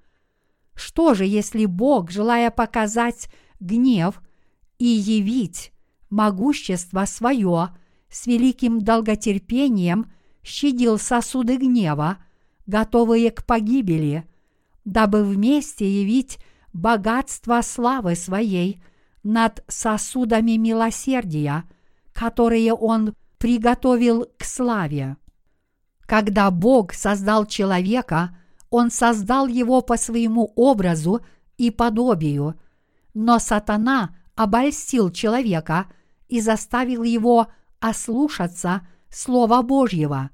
Что 0.73 1.13
же, 1.13 1.25
если 1.25 1.65
Бог, 1.65 2.09
желая 2.09 2.49
показать 2.49 3.29
гнев 3.59 4.19
и 4.79 4.85
явить 4.85 5.71
могущество 6.09 7.05
свое, 7.05 7.69
с 8.09 8.25
великим 8.25 8.81
долготерпением 8.81 10.11
щадил 10.43 10.97
сосуды 10.97 11.57
гнева, 11.57 12.17
готовые 12.67 13.31
к 13.31 13.45
погибели, 13.45 14.27
дабы 14.83 15.23
вместе 15.23 15.89
явить 15.89 16.39
богатство 16.73 17.61
славы 17.61 18.15
своей 18.15 18.81
над 19.23 19.63
сосудами 19.67 20.57
милосердия– 20.57 21.63
которые 22.15 22.73
Он 22.73 23.13
приготовил 23.37 24.27
к 24.39 24.45
славе. 24.45 25.17
Когда 26.07 26.49
Бог 26.49 26.93
создал 26.93 27.45
человека, 27.45 28.35
Он 28.69 28.89
создал 28.89 29.47
его 29.47 29.81
по 29.81 29.97
своему 29.97 30.53
образу 30.55 31.19
и 31.57 31.69
подобию, 31.71 32.55
но 33.13 33.37
сатана 33.37 34.15
обольстил 34.35 35.11
человека 35.11 35.87
и 36.29 36.39
заставил 36.39 37.03
его 37.03 37.47
ослушаться 37.79 38.87
Слова 39.09 39.61
Божьего. 39.61 40.29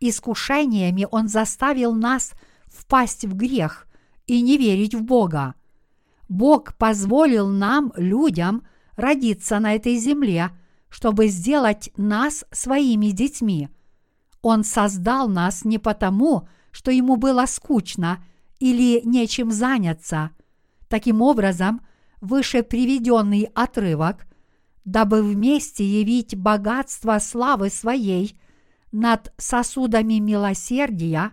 Искушениями 0.00 1.06
он 1.10 1.28
заставил 1.28 1.94
нас 1.94 2.32
впасть 2.66 3.24
в 3.24 3.36
грех 3.36 3.86
и 4.26 4.40
не 4.40 4.56
верить 4.56 4.94
в 4.94 5.02
Бога. 5.02 5.54
Бог 6.28 6.74
позволил 6.74 7.48
нам, 7.48 7.92
людям, 7.96 8.64
родиться 8.96 9.60
на 9.60 9.74
этой 9.74 9.96
земле– 9.96 10.50
чтобы 10.90 11.28
сделать 11.28 11.90
нас 11.96 12.44
своими 12.50 13.06
детьми. 13.06 13.70
Он 14.42 14.64
создал 14.64 15.28
нас 15.28 15.64
не 15.64 15.78
потому, 15.78 16.48
что 16.72 16.90
ему 16.90 17.16
было 17.16 17.46
скучно 17.46 18.22
или 18.58 19.00
нечем 19.04 19.50
заняться. 19.50 20.30
Таким 20.88 21.22
образом, 21.22 21.80
выше 22.20 22.62
приведенный 22.62 23.48
отрывок, 23.54 24.26
дабы 24.84 25.22
вместе 25.22 25.84
явить 25.84 26.36
богатство 26.36 27.18
славы 27.18 27.70
своей 27.70 28.38
над 28.92 29.32
сосудами 29.36 30.14
милосердия, 30.14 31.32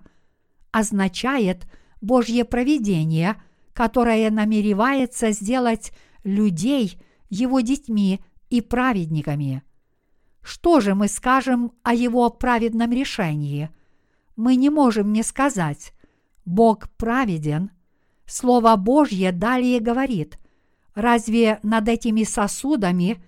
означает 0.71 1.67
Божье 2.01 2.45
провидение, 2.45 3.41
которое 3.73 4.29
намеревается 4.29 5.31
сделать 5.31 5.91
людей 6.23 6.99
его 7.29 7.59
детьми 7.61 8.21
и 8.49 8.61
праведниками. 8.61 9.63
Что 10.41 10.79
же 10.79 10.95
мы 10.95 11.07
скажем 11.07 11.73
о 11.83 11.93
его 11.93 12.29
праведном 12.29 12.91
решении? 12.91 13.69
Мы 14.35 14.55
не 14.55 14.69
можем 14.69 15.11
не 15.11 15.23
сказать 15.23 15.93
«Бог 16.45 16.89
праведен». 16.91 17.71
Слово 18.25 18.75
Божье 18.75 19.31
далее 19.31 19.79
говорит, 19.79 20.37
разве 20.95 21.59
над 21.63 21.87
этими 21.87 22.23
сосудами 22.23 23.23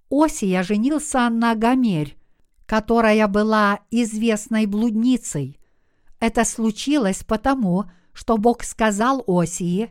Осия 0.09 0.63
женился 0.63 1.29
на 1.29 1.55
Гомерь, 1.55 2.17
которая 2.65 3.29
была 3.29 3.81
известной 3.91 4.65
блудницей. 4.67 5.59
Это 6.21 6.45
случилось 6.45 7.25
потому, 7.25 7.91
что 8.13 8.39
Бог 8.39 8.63
сказал 8.63 9.25
Осии, 9.27 9.91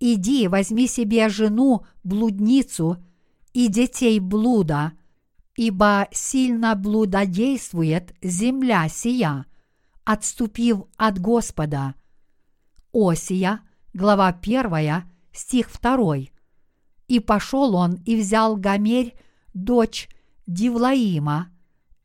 «Иди, 0.00 0.48
возьми 0.48 0.86
себе 0.86 1.28
жену, 1.28 1.84
блудницу, 2.04 2.98
и 3.52 3.66
детей 3.68 4.20
блуда, 4.20 4.92
ибо 5.56 6.06
сильно 6.12 6.76
блудодействует 6.76 8.14
земля 8.22 8.88
сия, 8.88 9.46
отступив 10.04 10.84
от 10.96 11.18
Господа». 11.18 11.96
Осия, 12.98 13.60
глава 13.94 14.26
1, 14.28 15.04
стих 15.32 15.70
2. 15.80 16.16
«И 17.06 17.20
пошел 17.20 17.76
он 17.76 17.94
и 18.04 18.16
взял 18.16 18.56
Гомерь, 18.56 19.14
дочь 19.54 20.08
Дивлаима, 20.48 21.48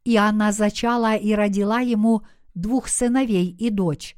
и 0.03 0.15
она 0.17 0.51
зачала 0.51 1.15
и 1.15 1.33
родила 1.33 1.79
ему 1.79 2.21
двух 2.53 2.87
сыновей 2.87 3.47
и 3.47 3.71
дочь. 3.71 4.15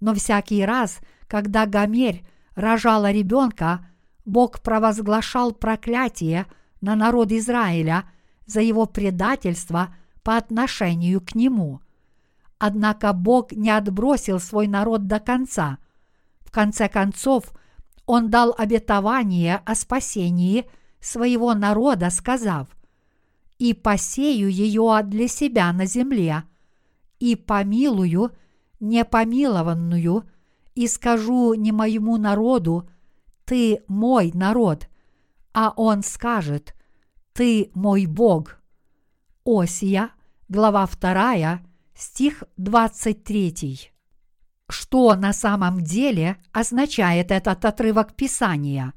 Но 0.00 0.14
всякий 0.14 0.64
раз, 0.64 1.00
когда 1.28 1.66
Гомерь 1.66 2.24
рожала 2.54 3.10
ребенка, 3.12 3.86
Бог 4.24 4.62
провозглашал 4.62 5.52
проклятие 5.52 6.46
на 6.80 6.96
народ 6.96 7.30
Израиля 7.32 8.04
за 8.46 8.62
его 8.62 8.86
предательство 8.86 9.94
по 10.22 10.38
отношению 10.38 11.20
к 11.20 11.34
нему. 11.34 11.80
Однако 12.58 13.12
Бог 13.12 13.52
не 13.52 13.70
отбросил 13.70 14.40
свой 14.40 14.66
народ 14.66 15.06
до 15.06 15.20
конца. 15.20 15.78
Конце 16.56 16.88
концов, 16.88 17.52
Он 18.06 18.30
дал 18.30 18.54
обетование 18.56 19.60
о 19.66 19.74
спасении 19.74 20.64
своего 21.00 21.52
народа, 21.52 22.08
сказав, 22.08 22.66
«И 23.58 23.74
посею 23.74 24.50
ее 24.50 25.02
для 25.04 25.28
себя 25.28 25.70
на 25.74 25.84
земле, 25.84 26.44
и 27.18 27.36
помилую 27.36 28.32
непомилованную, 28.80 30.24
и 30.74 30.88
скажу 30.88 31.52
не 31.52 31.72
моему 31.72 32.16
народу, 32.16 32.88
ты 33.44 33.82
мой 33.86 34.30
народ, 34.32 34.88
а 35.52 35.74
он 35.76 36.02
скажет, 36.02 36.74
ты 37.34 37.70
мой 37.74 38.06
Бог. 38.06 38.56
Осия, 39.44 40.08
глава 40.48 40.86
2, 40.86 41.60
стих 41.94 42.44
23. 42.56 43.92
Что 44.68 45.14
на 45.14 45.32
самом 45.32 45.80
деле 45.82 46.38
означает 46.52 47.30
этот 47.30 47.64
отрывок 47.64 48.14
Писания? 48.14 48.94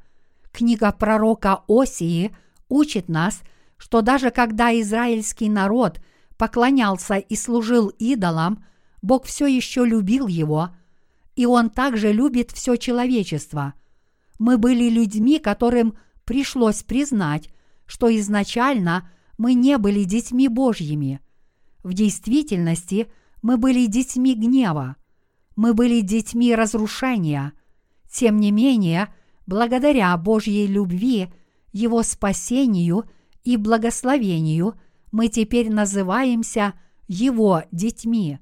Книга 0.52 0.92
пророка 0.92 1.64
Осии 1.68 2.36
учит 2.70 3.08
нас, 3.08 3.42
что 3.78 4.02
даже 4.02 4.32
когда 4.32 4.78
израильский 4.82 5.48
народ 5.48 6.02
поклонялся 6.38 7.16
и 7.16 7.36
служил 7.36 7.90
идолам, 8.00 8.66
Бог 9.02 9.26
все 9.26 9.46
еще 9.46 9.86
любил 9.86 10.28
его, 10.28 10.70
и 11.36 11.46
Он 11.46 11.70
также 11.70 12.12
любит 12.12 12.52
все 12.52 12.76
человечество. 12.76 13.76
Мы 14.40 14.58
были 14.58 14.90
людьми, 14.90 15.38
которым 15.38 15.98
пришлось 16.26 16.82
признать, 16.82 17.50
что 17.86 18.14
изначально 18.18 19.10
мы 19.38 19.54
не 19.54 19.78
были 19.78 20.04
детьми 20.04 20.48
Божьими. 20.48 21.22
В 21.84 21.94
действительности 21.94 23.12
мы 23.42 23.58
были 23.58 23.86
детьми 23.86 24.34
гнева, 24.34 24.96
мы 25.60 25.74
были 25.74 26.02
детьми 26.02 26.56
разрушения. 26.56 27.54
Тем 28.10 28.40
не 28.40 28.52
менее, 28.52 29.14
благодаря 29.46 30.16
Божьей 30.18 30.68
любви, 30.68 31.28
Его 31.72 32.04
спасению 32.04 33.06
и 33.44 33.58
благословению– 33.58 34.74
мы 35.12 35.28
теперь 35.28 35.72
называемся 35.72 36.74
Его 37.08 37.64
детьми. 37.72 38.40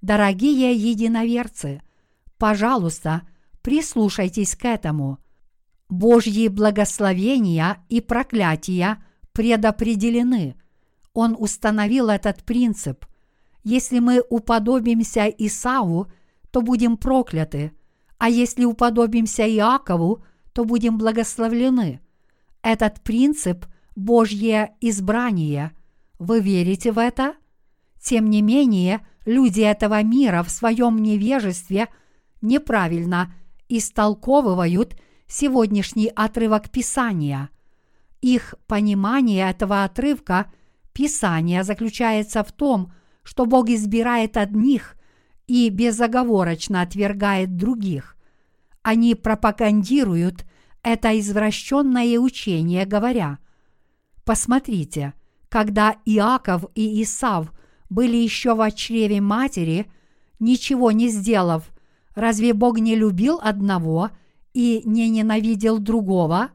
Дорогие 0.00 0.74
единоверцы, 0.74 1.82
пожалуйста, 2.38 3.22
прислушайтесь 3.60 4.56
к 4.56 4.64
этому. 4.64 5.18
Божьи 5.88 6.48
благословения 6.48 7.84
и 7.88 8.00
проклятия 8.00 9.04
предопределены. 9.32 10.56
Он 11.12 11.36
установил 11.38 12.08
этот 12.08 12.42
принцип. 12.44 13.04
Если 13.62 13.98
мы 13.98 14.22
уподобимся 14.28 15.26
Исаву, 15.26 16.10
то 16.52 16.62
будем 16.62 16.96
прокляты, 16.96 17.72
а 18.18 18.28
если 18.28 18.64
уподобимся 18.64 19.42
Иакову, 19.42 20.24
то 20.52 20.64
будем 20.64 20.96
благословлены. 20.98 22.00
Этот 22.62 23.00
принцип– 23.02 23.66
Божье 23.96 24.74
избрание– 24.80 25.72
вы 26.22 26.38
верите 26.38 26.92
в 26.92 26.98
это? 26.98 27.34
Тем 28.00 28.30
не 28.30 28.42
менее, 28.42 29.04
люди 29.26 29.60
этого 29.60 30.00
мира 30.04 30.44
в 30.44 30.50
своем 30.52 31.02
невежестве 31.02 31.88
неправильно 32.40 33.34
истолковывают 33.68 34.96
сегодняшний 35.26 36.06
отрывок 36.14 36.70
Писания. 36.70 37.50
Их 38.20 38.54
понимание 38.68 39.50
этого 39.50 39.82
отрывка 39.82 40.46
Писания 40.92 41.64
заключается 41.64 42.44
в 42.44 42.52
том, 42.52 42.92
что 43.24 43.44
Бог 43.44 43.68
избирает 43.68 44.36
одних 44.36 44.94
и 45.46 45.68
безоговорочно 45.70 46.82
отвергает 46.82 47.56
других. 47.56 48.16
Они 48.82 49.14
пропагандируют 49.14 50.44
это 50.82 51.18
извращенное 51.18 52.18
учение, 52.18 52.84
говоря, 52.84 53.38
«Посмотрите, 54.24 55.14
когда 55.48 55.96
Иаков 56.04 56.64
и 56.74 57.02
Исав 57.02 57.52
были 57.88 58.16
еще 58.16 58.54
в 58.54 58.70
чреве 58.72 59.20
матери, 59.20 59.86
ничего 60.40 60.92
не 60.92 61.08
сделав, 61.08 61.70
разве 62.14 62.54
Бог 62.54 62.78
не 62.78 62.96
любил 62.96 63.38
одного 63.42 64.10
и 64.54 64.82
не 64.84 65.08
ненавидел 65.10 65.78
другого? 65.78 66.50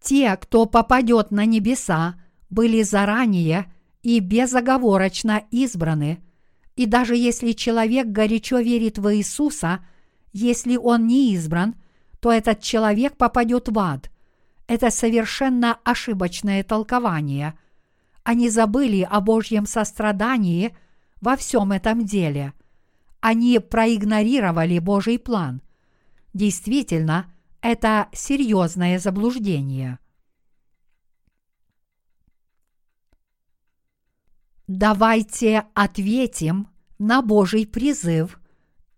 Те, 0.00 0.36
кто 0.36 0.66
попадет 0.66 1.30
на 1.30 1.44
небеса, 1.44 2.14
были 2.48 2.82
заранее 2.82 3.72
и 4.02 4.20
безоговорочно 4.20 5.42
избраны, 5.50 6.22
и 6.76 6.86
даже 6.86 7.16
если 7.16 7.52
человек 7.52 8.06
горячо 8.06 8.60
верит 8.60 8.98
в 8.98 9.14
Иисуса, 9.14 9.84
если 10.32 10.76
он 10.76 11.06
не 11.06 11.34
избран, 11.34 11.74
то 12.20 12.30
этот 12.30 12.60
человек 12.60 13.16
попадет 13.16 13.68
в 13.68 13.78
ад. 13.78 14.10
Это 14.66 14.90
совершенно 14.90 15.78
ошибочное 15.84 16.62
толкование– 16.62 17.58
они 18.26 18.50
забыли 18.50 19.06
о 19.08 19.20
Божьем 19.20 19.66
сострадании 19.66 20.76
во 21.20 21.36
всем 21.36 21.70
этом 21.70 22.04
деле. 22.04 22.54
Они 23.20 23.60
проигнорировали 23.60 24.80
Божий 24.80 25.20
план. 25.20 25.62
Действительно, 26.34 27.32
это 27.60 28.08
серьезное 28.12 28.98
заблуждение. 28.98 30.00
Давайте 34.66 35.66
ответим 35.74 36.68
на 36.98 37.22
Божий 37.22 37.66
призыв 37.68 38.40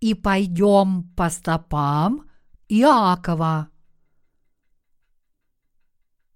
и 0.01 0.15
пойдем 0.15 1.03
по 1.15 1.29
стопам 1.29 2.25
Иакова. 2.69 3.69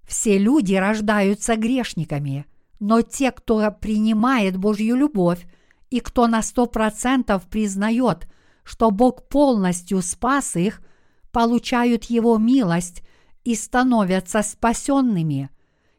Все 0.02 0.36
люди 0.36 0.74
рождаются 0.74 1.56
грешниками, 1.56 2.44
но 2.78 3.00
те, 3.00 3.30
кто 3.32 3.70
принимает 3.72 4.58
Божью 4.58 4.96
любовь 4.96 5.46
и 5.88 6.00
кто 6.00 6.26
на 6.26 6.42
сто 6.42 6.66
процентов 6.66 7.48
признает, 7.48 8.28
что 8.64 8.90
Бог 8.90 9.28
полностью 9.30 10.02
спас 10.02 10.56
их, 10.56 10.82
получают 11.30 12.04
Его 12.04 12.36
милость 12.36 13.02
и 13.44 13.54
становятся 13.54 14.42
спасенными. 14.42 15.48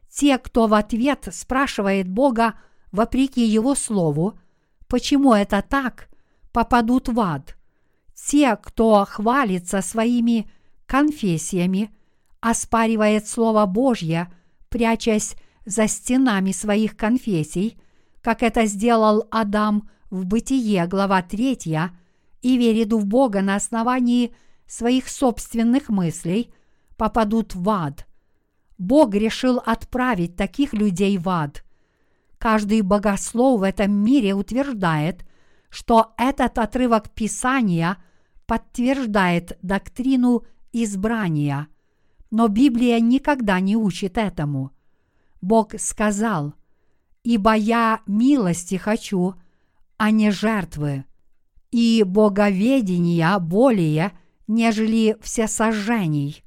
Те, 0.07 0.37
кто 0.37 0.67
в 0.67 0.75
ответ 0.75 1.29
спрашивает 1.31 2.07
Бога 2.07 2.53
вопреки 2.93 3.43
Его 3.43 3.75
Слову, 3.75 4.39
почему 4.87 5.33
это 5.33 5.61
так, 5.61 6.07
попадут 6.53 7.09
в 7.09 7.19
ад. 7.19 7.57
Те, 8.15 8.55
кто 8.55 9.05
хвалится 9.09 9.81
своими 9.81 10.49
конфессиями, 10.85 11.91
оспаривает 12.39 13.27
Слово 13.27 13.65
Божье, 13.65 14.31
прячась 14.69 15.35
за 15.65 15.87
стенами 15.87 16.51
своих 16.51 16.95
конфессий, 16.95 17.77
как 18.21 18.43
это 18.43 18.65
сделал 18.65 19.27
Адам 19.31 19.89
в 20.09 20.25
Бытие, 20.25 20.85
глава 20.87 21.21
3, 21.23 21.57
и 22.43 22.57
верит 22.57 22.93
в 22.93 23.05
Бога 23.05 23.41
на 23.41 23.55
основании 23.55 24.35
своих 24.67 25.09
собственных 25.09 25.89
мыслей, 25.89 26.53
попадут 26.95 27.55
в 27.55 27.67
ад. 27.69 28.05
Бог 28.77 29.15
решил 29.15 29.57
отправить 29.65 30.35
таких 30.35 30.73
людей 30.73 31.17
в 31.17 31.27
ад. 31.29 31.62
Каждый 32.43 32.81
богослов 32.81 33.61
в 33.61 33.63
этом 33.63 33.93
мире 33.93 34.33
утверждает, 34.33 35.25
что 35.69 36.13
этот 36.17 36.57
отрывок 36.57 37.09
Писания 37.09 37.95
подтверждает 38.45 39.57
доктрину 39.61 40.43
избрания, 40.73 41.69
но 42.31 42.49
Библия 42.49 42.99
никогда 42.99 43.61
не 43.61 43.77
учит 43.77 44.17
этому. 44.17 44.71
Бог 45.41 45.79
сказал, 45.79 46.53
«Ибо 47.23 47.53
я 47.53 48.01
милости 48.07 48.75
хочу, 48.75 49.35
а 49.95 50.11
не 50.11 50.29
жертвы, 50.29 51.05
и 51.71 52.03
боговедения 52.05 53.39
более, 53.39 54.11
нежели 54.47 55.15
все 55.21 55.47
сожжений». 55.47 56.43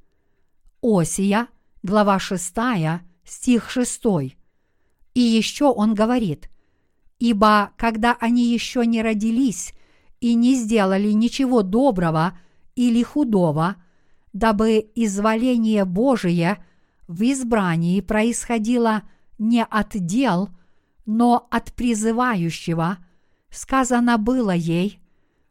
Осия, 0.83 1.47
глава 1.81 2.19
6, 2.19 2.53
стих 3.23 3.71
6. 3.71 4.36
И 5.17 5.19
еще 5.19 5.71
он 5.71 5.95
говорит, 5.95 6.47
«Ибо 7.17 7.71
когда 7.75 8.15
они 8.19 8.53
еще 8.53 8.85
не 8.85 9.01
родились 9.01 9.73
и 10.21 10.35
не 10.35 10.53
сделали 10.53 11.11
ничего 11.11 11.63
доброго 11.63 12.37
или 12.75 13.01
худого, 13.01 13.77
дабы 14.31 14.91
изволение 14.93 15.85
Божие 15.85 16.63
в 17.07 17.23
избрании 17.23 17.99
происходило 18.01 19.09
не 19.39 19.63
от 19.63 19.93
дел, 19.93 20.49
но 21.07 21.47
от 21.49 21.73
призывающего, 21.73 22.99
сказано 23.49 24.19
было 24.19 24.51
ей, 24.51 24.99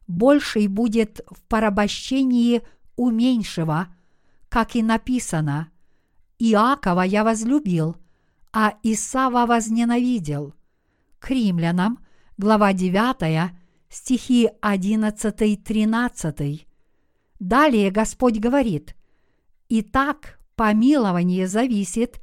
больший 0.07 0.69
будет 0.69 1.23
в 1.29 1.43
порабощении 1.43 2.63
у 2.95 3.11
меньшего, 3.11 3.89
как 4.49 4.77
и 4.77 4.83
написано, 4.85 5.73
Иакова 6.39 7.01
я 7.01 7.25
возлюбил, 7.25 7.97
а 8.59 8.79
Исава 8.83 9.45
возненавидел. 9.45 10.55
К 11.19 11.29
римлянам, 11.29 11.99
глава 12.39 12.73
9, 12.73 13.53
стихи 13.91 14.49
11-13. 14.63 16.67
Далее 17.39 17.91
Господь 17.91 18.39
говорит, 18.39 18.97
«Итак, 19.69 20.41
помилование 20.55 21.49
зависит 21.49 22.23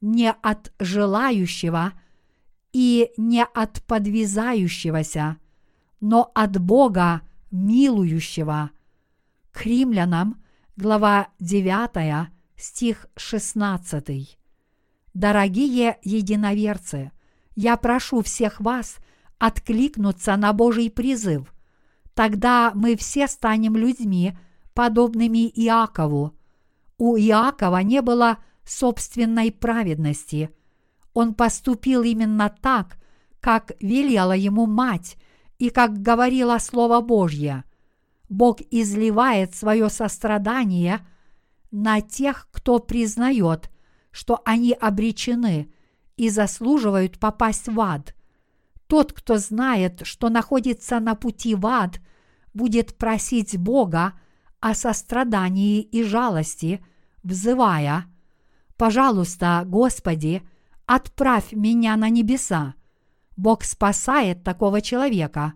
не 0.00 0.32
от 0.32 0.72
желающего 0.78 1.92
и 2.72 3.10
не 3.18 3.44
от 3.44 3.84
подвязающегося, 3.84 5.36
но 6.00 6.32
от 6.34 6.58
Бога 6.58 7.20
милующего». 7.50 8.70
К 9.52 9.66
римлянам, 9.66 10.42
глава 10.76 11.28
9, 11.40 12.30
стих 12.56 13.06
16. 13.16 14.38
Дорогие 15.14 15.98
единоверцы, 16.02 17.12
я 17.54 17.76
прошу 17.76 18.22
всех 18.22 18.60
вас 18.60 18.96
откликнуться 19.38 20.36
на 20.36 20.52
Божий 20.52 20.90
призыв. 20.90 21.54
Тогда 22.14 22.72
мы 22.74 22.96
все 22.96 23.28
станем 23.28 23.76
людьми, 23.76 24.36
подобными 24.74 25.48
Иакову. 25.48 26.34
У 26.98 27.16
Иакова 27.16 27.78
не 27.78 28.02
было 28.02 28.38
собственной 28.64 29.52
праведности. 29.52 30.50
Он 31.12 31.34
поступил 31.34 32.02
именно 32.02 32.52
так, 32.60 32.96
как 33.38 33.72
велела 33.80 34.32
ему 34.32 34.66
мать 34.66 35.16
и 35.58 35.70
как 35.70 36.02
говорила 36.02 36.58
Слово 36.58 37.00
Божье. 37.00 37.62
Бог 38.28 38.60
изливает 38.70 39.54
свое 39.54 39.90
сострадание 39.90 41.06
на 41.70 42.00
тех, 42.00 42.48
кто 42.50 42.80
признает, 42.80 43.70
что 44.14 44.40
они 44.44 44.72
обречены 44.72 45.72
и 46.16 46.30
заслуживают 46.30 47.18
попасть 47.18 47.68
в 47.68 47.80
ад. 47.80 48.14
Тот, 48.86 49.12
кто 49.12 49.38
знает, 49.38 50.02
что 50.04 50.28
находится 50.28 51.00
на 51.00 51.16
пути 51.16 51.56
в 51.56 51.66
ад, 51.66 52.00
будет 52.54 52.96
просить 52.96 53.58
Бога 53.58 54.12
о 54.60 54.74
сострадании 54.74 55.80
и 55.80 56.04
жалости, 56.04 56.80
взывая 57.24 58.04
«Пожалуйста, 58.76 59.64
Господи, 59.66 60.42
отправь 60.86 61.50
меня 61.50 61.96
на 61.96 62.08
небеса». 62.08 62.74
Бог 63.36 63.64
спасает 63.64 64.44
такого 64.44 64.80
человека. 64.80 65.54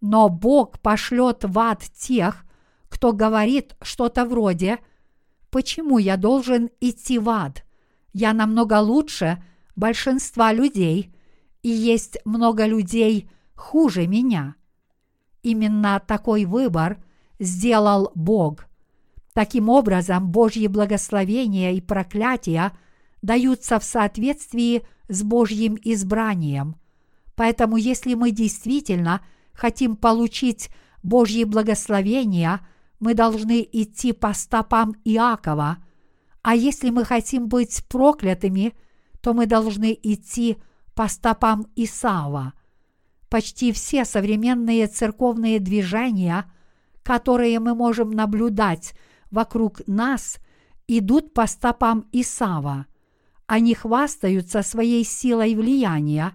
Но 0.00 0.28
Бог 0.28 0.80
пошлет 0.80 1.44
в 1.44 1.56
ад 1.56 1.84
тех, 1.96 2.44
кто 2.88 3.12
говорит 3.12 3.76
что-то 3.80 4.24
вроде 4.24 4.80
«Почему 5.50 5.98
я 5.98 6.16
должен 6.16 6.68
идти 6.80 7.20
в 7.20 7.30
ад? 7.30 7.62
Я 8.16 8.32
намного 8.32 8.80
лучше 8.80 9.42
большинства 9.76 10.50
людей, 10.50 11.12
и 11.62 11.68
есть 11.68 12.16
много 12.24 12.64
людей 12.64 13.28
хуже 13.54 14.06
меня. 14.06 14.54
Именно 15.42 16.00
такой 16.00 16.46
выбор 16.46 16.96
сделал 17.38 18.12
Бог. 18.14 18.68
Таким 19.34 19.68
образом, 19.68 20.30
Божьи 20.30 20.66
благословения 20.66 21.72
и 21.72 21.82
проклятия 21.82 22.72
даются 23.20 23.78
в 23.78 23.84
соответствии 23.84 24.86
с 25.10 25.22
Божьим 25.22 25.76
избранием. 25.84 26.76
Поэтому, 27.34 27.76
если 27.76 28.14
мы 28.14 28.30
действительно 28.30 29.20
хотим 29.52 29.94
получить 29.94 30.70
Божьи 31.02 31.44
благословения, 31.44 32.66
мы 32.98 33.12
должны 33.12 33.60
идти 33.70 34.12
по 34.14 34.32
стопам 34.32 34.94
Иакова– 35.04 35.76
а 36.46 36.54
если 36.54 36.90
мы 36.90 37.04
хотим 37.04 37.48
быть 37.48 37.82
проклятыми, 37.88 38.72
то 39.20 39.34
мы 39.34 39.46
должны 39.46 39.98
идти 40.00 40.58
по 40.94 41.08
стопам 41.08 41.66
Исава. 41.74 42.52
Почти 43.28 43.72
все 43.72 44.04
современные 44.04 44.86
церковные 44.86 45.58
движения, 45.58 46.48
которые 47.02 47.58
мы 47.58 47.74
можем 47.74 48.12
наблюдать 48.12 48.94
вокруг 49.32 49.84
нас, 49.88 50.38
идут 50.86 51.34
по 51.34 51.48
стопам 51.48 52.06
Исава. 52.12 52.86
Они 53.46 53.74
хвастаются 53.74 54.62
своей 54.62 55.02
силой 55.02 55.56
влияния, 55.56 56.32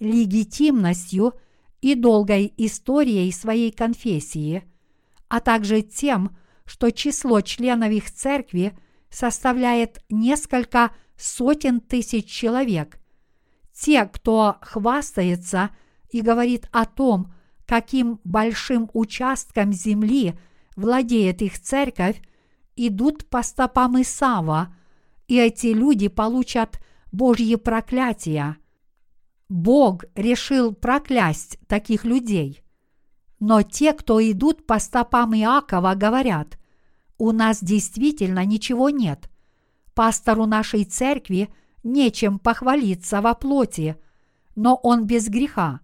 легитимностью 0.00 1.32
и 1.80 1.94
долгой 1.94 2.52
историей 2.56 3.30
своей 3.30 3.70
конфессии, 3.70 4.64
а 5.28 5.38
также 5.38 5.82
тем, 5.82 6.36
что 6.64 6.90
число 6.90 7.40
членов 7.40 7.92
их 7.92 8.10
церкви– 8.10 8.76
составляет 9.14 10.02
несколько 10.10 10.90
сотен 11.16 11.80
тысяч 11.80 12.26
человек. 12.26 12.98
Те, 13.72 14.06
кто 14.06 14.56
хвастается 14.60 15.70
и 16.10 16.20
говорит 16.20 16.68
о 16.72 16.84
том, 16.84 17.32
каким 17.64 18.20
большим 18.24 18.90
участком 18.92 19.72
земли 19.72 20.34
владеет 20.74 21.42
их 21.42 21.60
церковь, 21.60 22.20
идут 22.74 23.28
по 23.30 23.44
стопам 23.44 24.02
Исава, 24.02 24.74
и 25.28 25.38
эти 25.38 25.68
люди 25.68 26.08
получат 26.08 26.80
Божьи 27.12 27.54
проклятия. 27.54 28.56
Бог 29.48 30.04
решил 30.16 30.74
проклясть 30.74 31.58
таких 31.68 32.04
людей. 32.04 32.62
Но 33.38 33.62
те, 33.62 33.92
кто 33.92 34.20
идут 34.20 34.66
по 34.66 34.80
стопам 34.80 35.36
Иакова, 35.36 35.94
говорят, 35.94 36.58
у 37.18 37.32
нас 37.32 37.62
действительно 37.62 38.44
ничего 38.44 38.90
нет. 38.90 39.30
Пастору 39.94 40.46
нашей 40.46 40.84
церкви 40.84 41.48
нечем 41.82 42.38
похвалиться 42.38 43.20
во 43.20 43.34
плоти, 43.34 43.96
но 44.56 44.74
он 44.74 45.06
без 45.06 45.28
греха. 45.28 45.80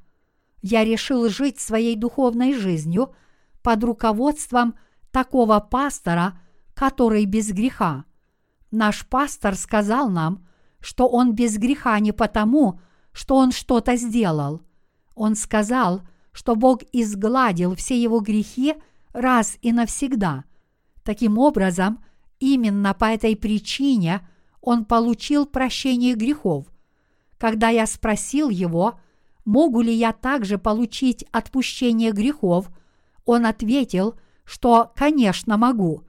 Я 0.62 0.84
решил 0.84 1.28
жить 1.28 1.60
своей 1.60 1.96
духовной 1.96 2.54
жизнью 2.54 3.14
под 3.62 3.84
руководством 3.84 4.74
такого 5.10 5.60
пастора, 5.60 6.40
который 6.74 7.24
без 7.24 7.50
греха. 7.50 8.04
Наш 8.70 9.06
пастор 9.06 9.54
сказал 9.54 10.08
нам, 10.08 10.46
что 10.80 11.08
он 11.08 11.34
без 11.34 11.58
греха 11.58 11.98
не 11.98 12.12
потому, 12.12 12.80
что 13.12 13.36
он 13.36 13.52
что-то 13.52 13.96
сделал. 13.96 14.62
Он 15.14 15.34
сказал, 15.34 16.02
что 16.32 16.56
Бог 16.56 16.82
изгладил 16.92 17.74
все 17.74 18.00
его 18.00 18.20
грехи 18.20 18.74
раз 19.12 19.58
и 19.60 19.72
навсегда. 19.72 20.44
Таким 21.10 21.38
образом, 21.38 21.98
именно 22.38 22.94
по 22.94 23.06
этой 23.06 23.34
причине 23.34 24.20
он 24.60 24.84
получил 24.84 25.44
прощение 25.44 26.14
грехов. 26.14 26.66
Когда 27.36 27.68
я 27.68 27.86
спросил 27.86 28.48
его, 28.48 29.00
могу 29.44 29.80
ли 29.80 29.92
я 29.92 30.12
также 30.12 30.56
получить 30.56 31.24
отпущение 31.32 32.12
грехов, 32.12 32.70
он 33.24 33.44
ответил, 33.44 34.14
что, 34.44 34.92
конечно, 34.94 35.56
могу. 35.56 36.04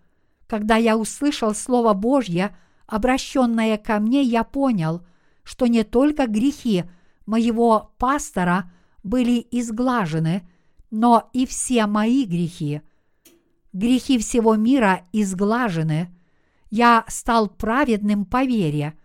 Когда 0.46 0.76
я 0.76 0.96
услышал 0.96 1.56
Слово 1.56 1.96
Божье, 1.96 2.56
обращенное 2.86 3.80
ко 3.80 4.00
мне, 4.00 4.22
я 4.22 4.44
понял, 4.44 5.02
что 5.42 5.66
не 5.66 5.84
только 5.84 6.28
грехи 6.28 6.84
моего 7.26 7.92
пастора 7.98 8.72
были 9.02 9.48
изглажены, 9.50 10.48
но 10.92 11.28
и 11.34 11.48
все 11.48 11.88
мои 11.88 12.24
грехи. 12.26 12.84
Грехи 13.74 14.18
всего 14.20 14.56
мира 14.56 15.04
изглажены. 15.14 16.14
Я 16.70 17.06
стал 17.08 17.50
праведным 17.50 18.26
по 18.26 18.44
вере. 18.44 18.98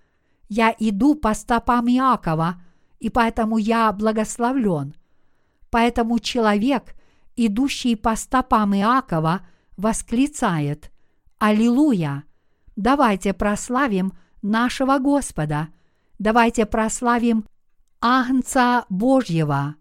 Я 0.48 0.74
иду 0.78 1.14
по 1.14 1.34
стопам 1.34 1.88
Иакова, 1.88 2.62
и 2.98 3.10
поэтому 3.10 3.58
я 3.58 3.92
благословлен. 3.92 4.94
Поэтому 5.70 6.18
человек, 6.18 6.94
идущий 7.34 7.96
по 7.96 8.16
стопам 8.16 8.74
Иакова, 8.74 9.46
восклицает 9.76 10.90
«Аллилуйя!» 11.38 12.24
Давайте 12.76 13.32
прославим 13.32 14.12
нашего 14.42 14.98
Господа. 14.98 15.68
Давайте 16.18 16.66
прославим 16.66 17.46
Агнца 18.00 18.84
Божьего. 18.90 19.76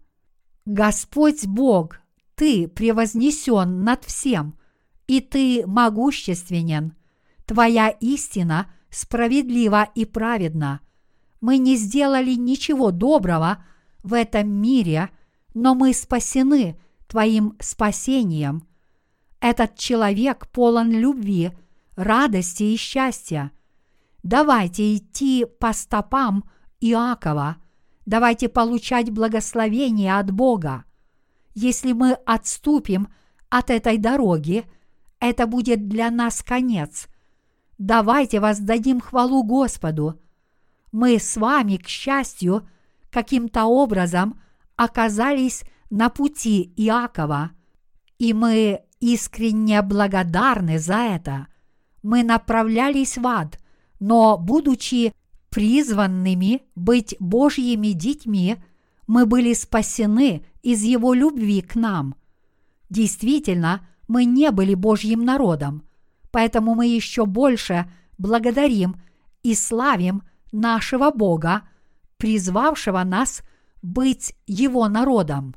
Господь 0.64 1.46
Бог, 1.46 1.98
Ты 2.34 2.66
превознесен 2.68 3.84
над 3.84 4.04
всем, 4.04 4.55
и 5.06 5.20
Ты 5.20 5.64
могущественен. 5.66 6.94
Твоя 7.44 7.90
истина 7.90 8.70
справедлива 8.90 9.88
и 9.94 10.04
праведна. 10.04 10.80
Мы 11.40 11.58
не 11.58 11.76
сделали 11.76 12.34
ничего 12.34 12.90
доброго 12.90 13.64
в 14.02 14.14
этом 14.14 14.48
мире, 14.48 15.10
но 15.54 15.74
мы 15.74 15.92
спасены 15.92 16.78
Твоим 17.06 17.56
спасением. 17.60 18.66
Этот 19.40 19.76
человек 19.76 20.48
полон 20.48 20.90
любви– 20.90 21.52
радости 21.96 22.62
и 22.62 22.76
счастья. 22.76 23.52
Давайте 24.22 24.96
идти 24.96 25.46
по 25.60 25.72
стопам 25.72 26.44
Иакова, 26.80 27.56
давайте 28.04 28.48
получать 28.48 29.10
благословение 29.10 30.18
от 30.18 30.30
Бога. 30.30 30.84
Если 31.54 31.92
мы 31.92 32.12
отступим 32.26 33.08
от 33.48 33.70
этой 33.70 33.98
дороги, 33.98 34.64
это 35.20 35.46
будет 35.46 35.88
для 35.88 36.10
нас 36.10 36.42
конец. 36.42 37.08
Давайте 37.78 38.40
воздадим 38.40 39.00
хвалу 39.00 39.42
Господу. 39.42 40.20
Мы 40.92 41.18
с 41.18 41.36
вами, 41.36 41.76
к 41.76 41.88
счастью, 41.88 42.68
каким-то 43.10 43.64
образом 43.64 44.40
оказались 44.76 45.62
на 45.90 46.08
пути 46.08 46.72
Иакова, 46.76 47.50
и 48.18 48.32
мы 48.32 48.82
искренне 49.00 49.82
благодарны 49.82 50.78
за 50.78 50.96
это– 50.96 51.46
мы 52.06 52.22
направлялись 52.22 53.18
в 53.18 53.26
ад, 53.26 53.58
но, 53.98 54.38
будучи 54.38 55.12
призванными 55.50 56.62
быть 56.76 57.16
Божьими 57.18 57.88
детьми, 57.88 58.58
мы 59.08 59.26
были 59.26 59.54
спасены 59.54 60.46
из 60.62 60.84
Его 60.84 61.14
любви 61.14 61.62
к 61.62 61.74
нам. 61.74 62.14
Действительно, 62.90 63.88
мы 64.08 64.24
не 64.24 64.50
были 64.50 64.74
Божьим 64.74 65.24
народом, 65.24 65.84
поэтому 66.30 66.74
мы 66.74 66.86
еще 66.86 67.26
больше 67.26 67.90
благодарим 68.18 68.96
и 69.42 69.54
славим 69.54 70.22
нашего 70.52 71.10
Бога, 71.10 71.62
призвавшего 72.16 73.02
нас 73.04 73.42
быть 73.82 74.34
Его 74.46 74.88
народом. 74.88 75.54